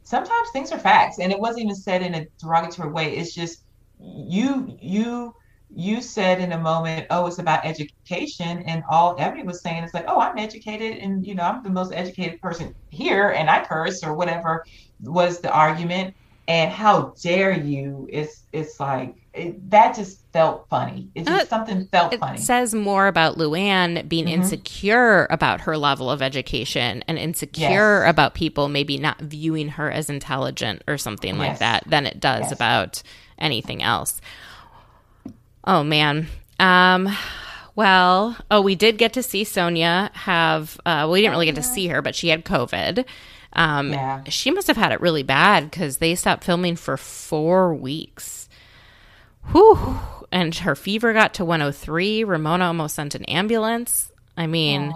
Sometimes 0.05 0.51
things 0.53 0.73
are 0.73 0.79
facts, 0.79 1.19
and 1.19 1.33
it 1.33 1.39
wasn't 1.39 1.65
even 1.65 1.77
said 1.77 2.03
in 2.03 2.15
a 2.15 2.27
derogatory 2.41 2.91
way. 2.91 3.17
It's 3.17 3.35
just 3.35 3.65
you, 4.01 4.77
you, 4.81 5.35
you 5.71 6.01
said 6.01 6.41
in 6.41 6.53
a 6.53 6.59
moment, 6.59 7.07
oh, 7.11 7.27
it's 7.27 7.39
about 7.39 7.65
education, 7.65 8.63
and 8.67 8.83
all 8.91 9.17
Ebony 9.19 9.43
was 9.45 9.63
saying 9.63 9.85
is 9.85 9.93
like, 9.95 10.05
oh, 10.09 10.21
I'm 10.21 10.39
educated, 10.39 10.99
and 10.99 11.27
you 11.27 11.35
know, 11.35 11.43
I'm 11.43 11.63
the 11.63 11.71
most 11.71 11.93
educated 11.95 12.41
person 12.41 12.75
here, 12.91 13.31
and 13.31 13.51
I 13.51 13.65
curse 13.65 14.03
or 14.03 14.15
whatever 14.15 14.65
was 15.01 15.41
the 15.41 15.53
argument. 15.53 16.15
And 16.47 16.73
how 16.73 17.13
dare 17.23 17.53
you? 17.53 18.09
It's 18.11 18.47
it's 18.53 18.81
like 18.81 19.15
it, 19.35 19.69
that 19.71 19.95
just 19.95 20.25
felt 20.33 20.67
funny. 20.71 21.11
It 21.15 21.27
just 21.27 21.43
Uh, 21.43 21.45
something 21.47 21.87
felt 21.93 22.15
It 22.15 22.21
funny. 22.21 22.39
It 22.39 22.43
says 22.43 22.75
more 22.75 23.07
about 23.07 23.37
Luann 23.37 24.09
being 24.09 24.25
Mm-hmm. 24.25 24.31
insecure 24.31 25.27
about 25.31 25.63
her 25.63 25.77
level 25.77 26.11
of 26.11 26.23
education 26.23 27.05
and 27.07 27.19
insecure 27.19 28.03
Yes. 28.05 28.11
about 28.11 28.35
people 28.35 28.69
maybe 28.69 28.97
not 28.97 29.21
viewing 29.21 29.69
her 29.71 29.91
as 29.91 30.09
intelligent 30.09 30.83
or 30.89 30.97
something 30.97 31.37
like 31.37 31.59
that 31.59 31.85
than 31.87 32.07
it 32.07 32.19
does 32.19 32.51
Yes. 32.51 32.53
about 32.53 33.03
anything 33.39 33.83
else. 33.83 34.21
Oh 35.69 35.85
man. 35.85 36.27
Um 36.59 37.15
well, 37.77 38.37
oh, 38.51 38.61
we 38.61 38.75
did 38.75 38.99
get 38.99 39.13
to 39.13 39.23
see 39.23 39.45
Sonja 39.45 40.13
have 40.15 40.77
uh 40.85 41.07
well, 41.07 41.13
we 41.13 41.21
didn't 41.21 41.33
really 41.35 41.47
get 41.47 41.55
to 41.55 41.63
see 41.63 41.87
her, 41.89 42.03
but 42.03 42.15
she 42.17 42.29
had 42.29 42.45
COVID. 42.45 43.05
Um 43.53 43.93
Yeah. 43.93 44.23
she 44.29 44.51
must 44.51 44.67
have 44.67 44.77
had 44.77 44.93
it 44.93 45.01
really 45.01 45.23
bad 45.23 45.71
cuz 45.71 45.99
they 45.99 46.15
stopped 46.15 46.43
filming 46.45 46.75
for 46.75 46.97
4 46.97 47.75
weeks. 47.75 48.49
Whew. 49.53 50.01
And 50.33 50.55
her 50.57 50.75
fever 50.75 51.13
got 51.13 51.35
to 51.35 51.45
103. 51.45 52.25
Ramona 52.25 52.67
almost 52.67 52.95
sent 52.97 53.15
an 53.15 53.25
ambulance. 53.27 54.11
I 54.37 54.47
mean, 54.47 54.93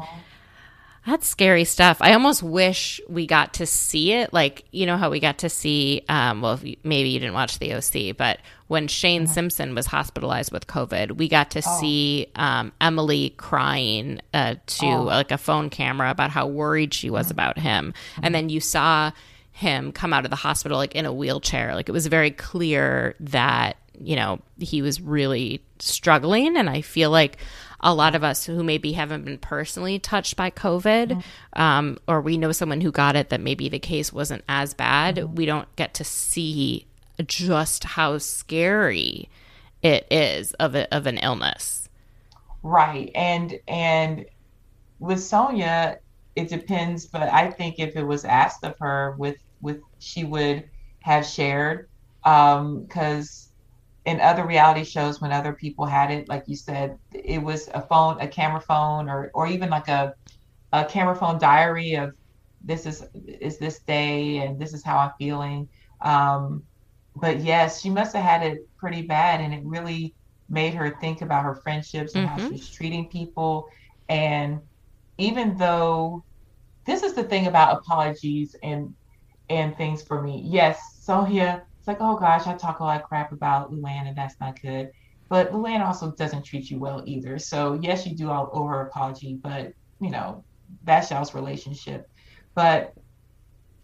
that's 1.07 1.27
scary 1.27 1.65
stuff. 1.65 1.99
I 2.01 2.13
almost 2.13 2.43
wish 2.43 3.01
we 3.09 3.27
got 3.27 3.55
to 3.55 3.67
see 3.67 4.13
it. 4.13 4.33
Like, 4.33 4.65
you 4.71 4.87
know 4.87 4.97
how 4.97 5.11
we 5.11 5.19
got 5.19 5.39
to 5.39 5.49
see, 5.49 6.03
um, 6.09 6.41
well, 6.43 6.59
you- 6.63 6.77
maybe 6.85 7.09
you 7.09 7.19
didn't 7.19 7.35
watch 7.35 7.59
the 7.59 7.75
OC, 7.75 8.13
but 8.17 8.39
when 8.69 8.87
Shane 8.89 9.27
Simpson 9.27 9.75
was 9.75 9.87
hospitalized 9.87 10.53
with 10.53 10.67
COVID, 10.67 11.17
we 11.17 11.29
got 11.29 11.51
to 11.53 11.63
see 11.63 12.29
um, 12.37 12.73
Emily 12.81 13.31
crying 13.37 14.21
uh, 14.33 14.55
to 14.67 14.87
like 14.99 15.31
a 15.33 15.39
phone 15.39 15.71
camera 15.71 16.11
about 16.11 16.31
how 16.31 16.47
worried 16.47 16.95
she 16.95 17.11
was 17.11 17.31
about 17.31 17.59
him. 17.59 17.93
And 18.23 18.35
then 18.35 18.49
you 18.49 18.61
saw 18.61 19.11
him 19.51 19.93
come 19.93 20.13
out 20.15 20.25
of 20.25 20.31
the 20.31 20.37
hospital 20.37 20.79
like 20.79 20.95
in 20.95 21.05
a 21.05 21.13
wheelchair. 21.13 21.75
Like 21.75 21.89
it 21.89 21.93
was 21.93 22.07
very 22.07 22.31
clear 22.31 23.15
that, 23.21 23.77
you 24.01 24.17
know, 24.17 24.41
he 24.59 24.81
was 24.81 25.01
really 25.03 25.63
struggling. 25.79 26.57
And 26.57 26.71
I 26.71 26.81
feel 26.81 27.11
like 27.11 27.37
a 27.83 27.95
lot 27.95 28.15
of 28.15 28.23
us 28.23 28.45
who 28.45 28.63
maybe 28.63 28.93
haven't 28.93 29.25
been 29.25 29.39
personally 29.39 29.99
touched 29.99 30.37
by 30.37 30.51
COVID, 30.51 31.23
um, 31.55 31.99
or 32.07 32.21
we 32.21 32.37
know 32.37 32.53
someone 32.53 32.81
who 32.81 32.93
got 32.93 33.17
it 33.17 33.31
that 33.31 33.41
maybe 33.41 33.69
the 33.69 33.79
case 33.79 34.13
wasn't 34.13 34.45
as 34.49 34.75
bad, 34.75 35.37
we 35.37 35.47
don't 35.47 35.75
get 35.77 35.95
to 35.95 36.05
see 36.05 36.87
just 37.27 37.85
how 37.85 38.19
scary 38.19 39.29
it 39.83 40.07
is 40.11 40.53
of 40.55 40.75
a, 40.75 40.93
of 40.95 41.07
an 41.07 41.19
illness. 41.19 41.89
Right. 42.63 43.11
And 43.15 43.59
and 43.67 44.27
with 45.01 45.19
Sonja, 45.19 45.99
it 46.37 46.49
depends, 46.49 47.07
but 47.07 47.23
I 47.23 47.51
think 47.51 47.79
if 47.79 47.97
it 47.97 48.05
was 48.05 48.25
asked 48.25 48.65
of 48.65 48.77
her 48.79 49.17
with 49.19 49.37
with 49.61 49.81
she 49.99 50.25
would 50.25 50.69
have 51.01 51.27
shared 51.27 51.89
um 52.25 52.87
cuz 52.87 53.49
in 54.05 54.21
other 54.21 54.47
reality 54.47 54.85
shows 54.85 55.21
when 55.21 55.33
other 55.33 55.55
people 55.55 55.87
had 55.87 56.11
it 56.11 56.29
like 56.29 56.45
you 56.47 56.57
said 56.57 56.97
it 57.13 57.43
was 57.43 57.69
a 57.75 57.81
phone 57.83 58.21
a 58.21 58.29
camera 58.29 58.61
phone 58.61 59.09
or 59.09 59.31
or 59.35 59.47
even 59.47 59.71
like 59.71 59.89
a 59.89 60.13
a 60.73 60.85
camera 60.85 61.15
phone 61.15 61.39
diary 61.39 61.95
of 61.95 62.13
this 62.63 62.87
is 62.87 63.05
is 63.15 63.59
this 63.59 63.83
day 63.87 64.39
and 64.39 64.59
this 64.61 64.73
is 64.75 64.85
how 64.85 64.99
I'm 64.99 65.13
feeling. 65.19 65.69
Um 66.05 66.65
but 67.17 67.41
yes 67.41 67.81
she 67.81 67.91
must 67.91 68.15
have 68.15 68.25
had 68.25 68.43
it 68.43 68.59
pretty 68.79 69.03
bad 69.03 69.41
and 69.41 69.55
it 69.55 69.63
really 69.65 70.15
made 70.49 70.75
her 70.75 70.97
think 71.01 71.23
about 71.23 71.45
her 71.45 71.55
friendships 71.63 72.15
and 72.17 72.27
how 72.27 72.39
Mhm. 72.39 72.49
she 72.49 72.55
was 72.55 72.71
treating 72.71 73.09
people. 73.11 73.67
And 74.09 74.61
even 75.19 75.57
though 75.57 76.25
this 76.87 77.03
is 77.03 77.15
the 77.15 77.25
thing 77.25 77.47
about 77.47 77.79
apologies 77.79 78.57
and 78.63 78.95
and 79.49 79.77
things 79.77 80.03
for 80.03 80.23
me. 80.23 80.43
Yes 80.47 80.81
sonja 81.09 81.63
it's 81.83 81.89
like 81.89 81.99
oh 82.01 82.17
gosh 82.17 82.47
i 82.47 82.55
talk 82.55 82.79
a 82.79 82.85
lot 82.85 83.01
of 83.01 83.09
crap 83.09 83.33
about 83.33 83.73
luann 83.73 84.07
and 84.07 84.17
that's 84.17 84.37
not 84.41 84.61
good. 84.63 84.89
But 85.29 85.51
luann 85.51 85.85
also 85.85 86.13
doesn't 86.13 86.45
treat 86.45 86.71
you 86.71 86.79
well 86.79 87.03
either. 87.07 87.39
So 87.41 87.79
yes 87.83 88.07
you 88.07 88.15
do 88.17 88.31
all 88.31 88.51
over 88.53 88.83
apology 88.83 89.39
but 89.43 89.73
you 90.01 90.11
know 90.11 90.45
that's 90.85 91.11
y'all's 91.11 91.35
relationship. 91.35 92.07
But 92.55 92.93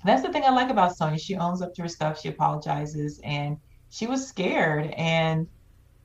that's 0.04 0.22
the 0.22 0.32
thing 0.32 0.44
i 0.44 0.50
like 0.50 0.70
about 0.70 0.92
sonja 0.96 1.20
she 1.20 1.34
owns 1.34 1.60
up 1.60 1.74
to 1.74 1.82
her 1.82 1.88
stuff. 1.88 2.20
She 2.20 2.28
apologizes 2.28 3.20
and 3.24 3.56
she 3.88 4.06
was 4.06 4.28
scared. 4.28 4.92
And 4.96 5.48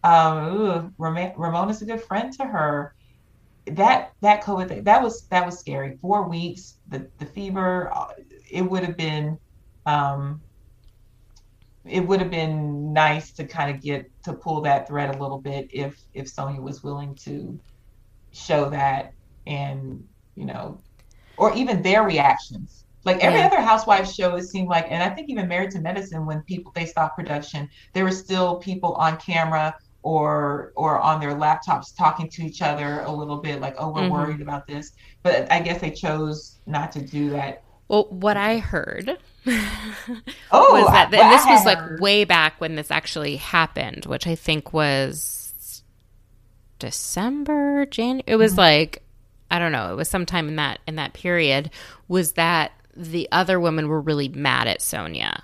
um 0.03 0.55
ooh, 0.57 0.91
Ram- 0.97 1.33
ramona's 1.37 1.83
a 1.83 1.85
good 1.85 2.01
friend 2.03 2.33
to 2.39 2.45
her. 2.45 2.95
That 3.67 4.13
that 4.21 4.43
COVID 4.43 4.67
thing 4.67 4.83
that 4.85 5.03
was 5.03 5.27
that 5.29 5.45
was 5.45 5.59
scary. 5.59 5.97
Four 6.01 6.27
weeks, 6.27 6.79
the 6.87 7.07
the 7.19 7.27
fever, 7.27 7.91
uh, 7.93 8.07
it 8.51 8.63
would 8.63 8.83
have 8.83 8.97
been, 8.97 9.37
um, 9.85 10.41
it 11.85 12.01
would 12.01 12.21
have 12.21 12.31
been 12.31 12.93
nice 12.93 13.33
to 13.33 13.45
kind 13.45 13.73
of 13.75 13.81
get 13.81 14.05
to 14.23 14.33
pull 14.33 14.61
that 14.61 14.87
thread 14.87 15.09
a 15.15 15.17
little 15.21 15.41
bit 15.41 15.67
if 15.71 15.95
if 16.13 16.33
Sonja 16.33 16.61
was 16.61 16.83
willing 16.83 17.17
to 17.25 17.59
show 18.33 18.69
that 18.69 19.11
and 19.45 20.03
you 20.35 20.45
know, 20.45 20.83
or 21.37 21.53
even 21.55 21.81
their 21.81 22.03
reactions. 22.03 22.85
Like 23.05 23.19
every 23.19 23.41
Yeah. 23.41 23.43
other 23.43 23.61
housewife 23.61 24.09
show, 24.11 24.35
it 24.35 24.43
seemed 24.43 24.69
like, 24.69 24.85
and 24.89 25.03
I 25.03 25.09
think 25.13 25.29
even 25.29 25.47
Married 25.49 25.71
to 25.71 25.81
Medicine, 25.81 26.25
when 26.25 26.41
people 26.43 26.71
they 26.75 26.85
stopped 26.85 27.17
production, 27.17 27.67
there 27.93 28.05
were 28.05 28.11
still 28.11 28.57
people 28.59 28.93
on 28.95 29.17
camera 29.17 29.73
or 30.03 30.71
or 30.75 30.99
on 31.01 31.19
their 31.19 31.35
laptops 31.35 31.95
talking 31.97 32.29
to 32.31 32.43
each 32.43 32.61
other 32.61 33.01
a 33.01 33.11
little 33.11 33.37
bit 33.41 33.61
like 33.61 33.75
oh 33.79 33.91
we're 33.91 34.03
Mhm. 34.03 34.09
worried 34.09 34.41
about 34.41 34.63
this 34.67 34.91
but 35.23 35.49
i 35.51 35.61
guess 35.61 35.79
they 35.79 35.91
chose 35.91 36.59
not 36.67 36.91
to 36.91 37.01
do 37.01 37.29
that 37.29 37.59
Well, 37.87 38.07
what 38.09 38.37
I 38.37 38.57
heard 38.59 39.17
oh 39.47 40.69
was 40.71 40.91
that, 40.93 41.13
and 41.13 41.31
this 41.31 41.45
was 41.45 41.65
like 41.65 41.99
way 41.99 42.23
back 42.23 42.59
when 42.59 42.75
this 42.75 42.89
actually 42.91 43.35
happened, 43.35 44.05
which 44.05 44.25
I 44.25 44.35
think 44.35 44.73
was 44.73 45.83
December, 46.79 47.85
January. 47.85 48.23
It 48.27 48.35
was 48.37 48.57
like 48.57 49.03
I 49.51 49.59
don't 49.59 49.71
know. 49.71 49.91
It 49.91 49.95
was 49.95 50.09
sometime 50.09 50.47
in 50.47 50.55
that 50.57 50.79
in 50.87 50.95
that 50.95 51.13
period. 51.13 51.69
Was 52.07 52.33
that 52.33 52.71
the 52.95 53.27
other 53.31 53.59
women 53.59 53.87
were 53.87 54.01
really 54.01 54.29
mad 54.29 54.67
at 54.67 54.79
Sonja 54.79 55.41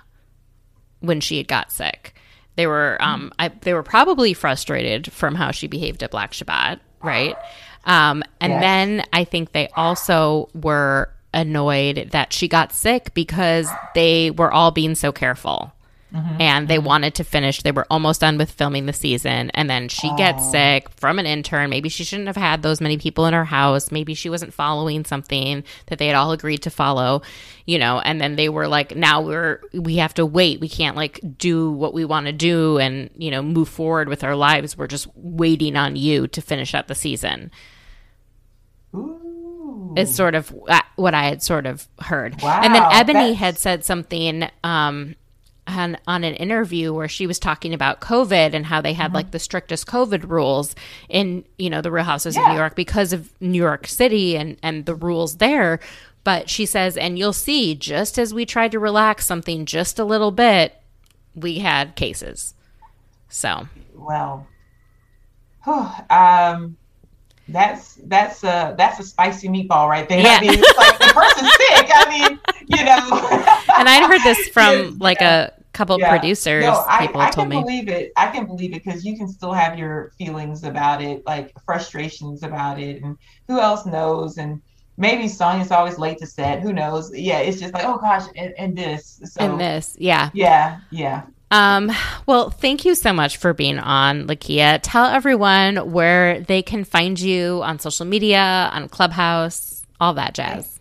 when 1.00 1.20
she 1.20 1.36
had 1.38 1.48
got 1.48 1.70
sick? 1.70 2.14
They 2.56 2.66
were 2.66 2.96
um 3.00 3.32
I, 3.38 3.48
they 3.48 3.74
were 3.74 3.82
probably 3.82 4.34
frustrated 4.34 5.12
from 5.12 5.34
how 5.34 5.50
she 5.50 5.66
behaved 5.66 6.02
at 6.02 6.10
Black 6.10 6.32
Shabbat, 6.32 6.80
right? 7.02 7.36
Um, 7.84 8.22
and 8.40 8.52
Yes. 8.54 8.60
then 8.62 9.04
I 9.12 9.24
think 9.24 9.52
they 9.52 9.68
also 9.76 10.48
were 10.54 11.10
annoyed 11.32 12.10
that 12.12 12.32
she 12.32 12.48
got 12.48 12.72
sick 12.72 13.14
because 13.14 13.68
they 13.94 14.30
were 14.30 14.52
all 14.52 14.70
being 14.70 14.94
so 14.94 15.12
careful. 15.12 15.72
Mm-hmm. 16.12 16.40
And 16.40 16.66
they 16.66 16.78
mm-hmm. 16.78 16.86
wanted 16.86 17.14
to 17.16 17.24
finish. 17.24 17.62
They 17.62 17.70
were 17.70 17.86
almost 17.88 18.20
done 18.20 18.36
with 18.36 18.50
filming 18.50 18.86
the 18.86 18.92
season. 18.92 19.50
And 19.50 19.70
then 19.70 19.88
she 19.88 20.12
gets 20.16 20.50
sick 20.50 20.88
from 20.96 21.20
an 21.20 21.26
intern. 21.26 21.70
Maybe 21.70 21.88
she 21.88 22.02
shouldn't 22.02 22.26
have 22.26 22.36
had 22.36 22.62
those 22.62 22.80
many 22.80 22.98
people 22.98 23.26
in 23.26 23.34
her 23.34 23.44
house. 23.44 23.92
Maybe 23.92 24.14
she 24.14 24.28
wasn't 24.28 24.52
following 24.52 25.04
something 25.04 25.62
that 25.86 26.00
they 26.00 26.08
had 26.08 26.16
all 26.16 26.32
agreed 26.32 26.62
to 26.62 26.70
follow, 26.70 27.22
you 27.64 27.78
know. 27.78 28.00
And 28.00 28.20
then 28.20 28.34
they 28.34 28.48
were 28.48 28.66
like, 28.66 28.96
now 28.96 29.22
we're, 29.22 29.60
we 29.72 29.96
have 29.96 30.14
to 30.14 30.26
wait. 30.26 30.60
We 30.60 30.68
can't 30.68 30.96
like 30.96 31.20
do 31.38 31.70
what 31.70 31.94
we 31.94 32.04
want 32.04 32.26
to 32.26 32.32
do 32.32 32.78
and, 32.78 33.10
you 33.16 33.30
know, 33.30 33.42
move 33.42 33.68
forward 33.68 34.08
with 34.08 34.24
our 34.24 34.34
lives. 34.34 34.76
We're 34.76 34.88
just 34.88 35.06
waiting 35.14 35.76
on 35.76 35.94
you 35.94 36.26
to 36.26 36.42
finish 36.42 36.74
up 36.74 36.88
the 36.88 36.96
season. 36.96 37.52
Ooh. 38.96 39.39
Is 39.96 40.14
sort 40.14 40.34
of 40.34 40.54
what 40.96 41.14
I 41.14 41.24
had 41.24 41.42
sort 41.42 41.66
of 41.66 41.88
heard. 42.00 42.40
Wow, 42.40 42.60
and 42.62 42.74
then 42.74 42.84
Ebony 42.92 43.30
that's... 43.30 43.38
had 43.38 43.58
said 43.58 43.84
something 43.84 44.48
um, 44.62 45.16
on, 45.66 45.96
on 46.06 46.24
an 46.24 46.34
interview 46.34 46.92
where 46.92 47.08
she 47.08 47.26
was 47.26 47.38
talking 47.38 47.74
about 47.74 48.00
COVID 48.00 48.54
and 48.54 48.66
how 48.66 48.80
they 48.80 48.92
had 48.92 49.06
mm-hmm. 49.06 49.16
like 49.16 49.30
the 49.30 49.38
strictest 49.38 49.86
COVID 49.86 50.28
rules 50.28 50.74
in, 51.08 51.44
you 51.58 51.70
know, 51.70 51.80
the 51.80 51.90
Real 51.90 52.04
Houses 52.04 52.36
yeah. 52.36 52.42
of 52.42 52.48
New 52.48 52.58
York 52.58 52.76
because 52.76 53.12
of 53.12 53.32
New 53.40 53.58
York 53.58 53.86
City 53.86 54.36
and, 54.36 54.56
and 54.62 54.86
the 54.86 54.94
rules 54.94 55.36
there. 55.36 55.80
But 56.22 56.50
she 56.50 56.66
says, 56.66 56.96
and 56.96 57.18
you'll 57.18 57.32
see, 57.32 57.74
just 57.74 58.18
as 58.18 58.34
we 58.34 58.44
tried 58.44 58.72
to 58.72 58.78
relax 58.78 59.26
something 59.26 59.64
just 59.64 59.98
a 59.98 60.04
little 60.04 60.30
bit, 60.30 60.74
we 61.34 61.60
had 61.60 61.96
cases. 61.96 62.54
So, 63.28 63.68
well, 63.94 64.46
oh, 65.66 66.04
um, 66.10 66.76
that's 67.52 67.94
that's 68.04 68.42
a 68.44 68.74
that's 68.76 68.98
a 69.00 69.02
spicy 69.02 69.48
meatball 69.48 69.88
right 69.88 70.08
there. 70.08 70.20
Yeah. 70.20 70.38
I 70.38 70.40
mean, 70.40 70.60
like 70.76 70.98
the 70.98 71.12
person's 71.14 71.52
sick. 71.56 71.90
I 71.94 72.08
mean, 72.08 72.38
you 72.66 72.84
know. 72.84 73.78
and 73.78 73.88
I'd 73.88 74.08
heard 74.08 74.22
this 74.22 74.48
from 74.52 74.98
like 74.98 75.20
a 75.20 75.52
couple 75.72 75.98
yeah. 75.98 76.10
producers. 76.10 76.64
No, 76.64 76.84
I, 76.86 77.06
people 77.06 77.20
I 77.20 77.30
can 77.30 77.48
me. 77.48 77.60
believe 77.60 77.88
it. 77.88 78.12
I 78.16 78.28
can 78.28 78.46
believe 78.46 78.72
it 78.72 78.84
because 78.84 79.04
you 79.04 79.16
can 79.16 79.28
still 79.28 79.52
have 79.52 79.78
your 79.78 80.12
feelings 80.18 80.64
about 80.64 81.02
it, 81.02 81.24
like 81.26 81.52
frustrations 81.64 82.42
about 82.42 82.80
it, 82.80 83.02
and 83.02 83.16
who 83.48 83.60
else 83.60 83.86
knows? 83.86 84.38
And 84.38 84.60
maybe 84.96 85.24
Sonja's 85.24 85.70
always 85.70 85.98
late 85.98 86.18
to 86.18 86.26
set. 86.26 86.60
Who 86.60 86.72
knows? 86.72 87.14
Yeah, 87.14 87.38
it's 87.38 87.60
just 87.60 87.74
like, 87.74 87.84
oh 87.84 87.98
gosh, 87.98 88.26
and, 88.36 88.54
and 88.58 88.76
this. 88.76 89.20
So, 89.24 89.40
and 89.40 89.60
this, 89.60 89.96
yeah, 89.98 90.30
yeah, 90.32 90.80
yeah. 90.90 91.22
Um, 91.50 91.90
well, 92.26 92.50
thank 92.50 92.84
you 92.84 92.94
so 92.94 93.12
much 93.12 93.38
for 93.38 93.52
being 93.54 93.78
on, 93.78 94.26
Lakia. 94.28 94.80
Tell 94.82 95.06
everyone 95.06 95.92
where 95.92 96.40
they 96.40 96.62
can 96.62 96.84
find 96.84 97.18
you 97.20 97.62
on 97.62 97.78
social 97.78 98.06
media, 98.06 98.70
on 98.72 98.88
Clubhouse, 98.88 99.82
all 100.00 100.14
that 100.14 100.34
jazz. 100.34 100.79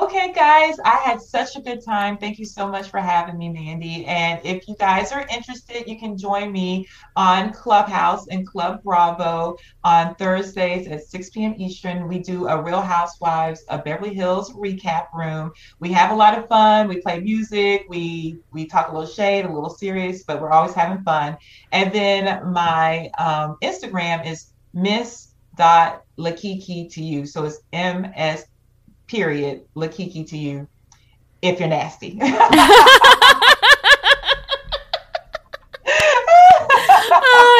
Okay, 0.00 0.32
guys, 0.32 0.76
I 0.84 0.96
had 0.96 1.20
such 1.20 1.56
a 1.56 1.60
good 1.60 1.84
time. 1.84 2.18
Thank 2.18 2.38
you 2.38 2.44
so 2.46 2.68
much 2.68 2.90
for 2.90 2.98
having 3.00 3.38
me, 3.38 3.48
Mandy. 3.48 4.06
And 4.06 4.40
if 4.44 4.68
you 4.68 4.76
guys 4.78 5.12
are 5.12 5.26
interested, 5.28 5.88
you 5.88 5.98
can 5.98 6.16
join 6.18 6.52
me 6.52 6.86
on 7.16 7.52
Clubhouse 7.52 8.26
and 8.28 8.46
Club 8.46 8.80
Bravo 8.84 9.56
on 9.84 10.14
Thursdays 10.16 10.88
at 10.88 11.02
6 11.04 11.30
p.m. 11.30 11.54
Eastern. 11.58 12.08
We 12.08 12.20
do 12.20 12.48
a 12.48 12.62
Real 12.62 12.82
Housewives 12.82 13.62
of 13.70 13.84
Beverly 13.84 14.14
Hills 14.14 14.52
recap 14.52 15.06
room. 15.14 15.52
We 15.80 15.92
have 15.92 16.12
a 16.12 16.16
lot 16.16 16.38
of 16.38 16.48
fun. 16.48 16.88
We 16.88 17.00
play 17.00 17.20
music. 17.20 17.84
We 17.88 18.40
we 18.52 18.66
talk 18.66 18.88
a 18.88 18.92
little 18.92 19.08
shade, 19.08 19.46
a 19.46 19.52
little 19.52 19.70
serious, 19.70 20.24
but 20.26 20.40
we're 20.40 20.50
always 20.52 20.74
having 20.74 21.02
fun. 21.04 21.36
And 21.72 21.92
then 21.92 22.52
my 22.52 23.10
um, 23.18 23.56
Instagram 23.64 24.26
is 24.30 24.52
Miss 24.74 25.34
dot 25.56 26.02
Lakiki 26.18 26.92
to 26.94 27.02
you. 27.02 27.26
So 27.26 27.44
it's 27.46 27.60
M 27.72 28.12
S 28.16 28.44
period, 29.08 29.62
Lakiki 29.74 30.28
to 30.28 30.36
you 30.36 30.68
if 31.42 31.58
you're 31.58 31.68
nasty. 31.68 32.18
oh, 32.22 32.28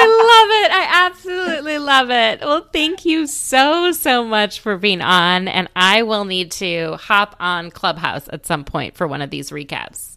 I 0.00 0.06
love 0.28 0.64
it. 0.64 0.72
I 0.72 1.06
absolutely 1.06 1.78
love 1.78 2.10
it. 2.10 2.40
Well, 2.40 2.68
thank 2.72 3.04
you 3.04 3.26
so, 3.26 3.92
so 3.92 4.24
much 4.24 4.60
for 4.60 4.76
being 4.76 5.00
on. 5.00 5.48
And 5.48 5.68
I 5.74 6.02
will 6.02 6.24
need 6.24 6.50
to 6.52 6.96
hop 6.96 7.36
on 7.40 7.70
Clubhouse 7.70 8.28
at 8.32 8.46
some 8.46 8.64
point 8.64 8.96
for 8.96 9.06
one 9.06 9.22
of 9.22 9.30
these 9.30 9.50
recaps. 9.50 10.16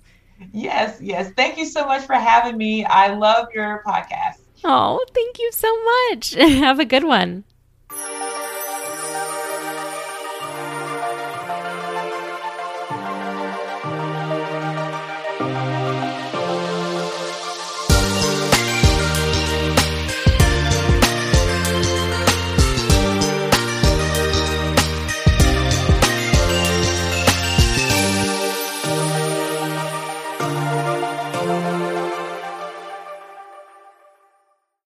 Yes, 0.51 0.99
yes. 1.01 1.31
Thank 1.35 1.57
you 1.57 1.65
so 1.65 1.85
much 1.85 2.03
for 2.03 2.15
having 2.15 2.57
me. 2.57 2.83
I 2.83 3.13
love 3.13 3.47
your 3.53 3.83
podcast. 3.85 4.39
Oh, 4.63 5.03
thank 5.13 5.39
you 5.39 5.51
so 5.51 5.83
much. 6.09 6.33
Have 6.33 6.79
a 6.79 6.85
good 6.85 7.03
one. 7.03 7.43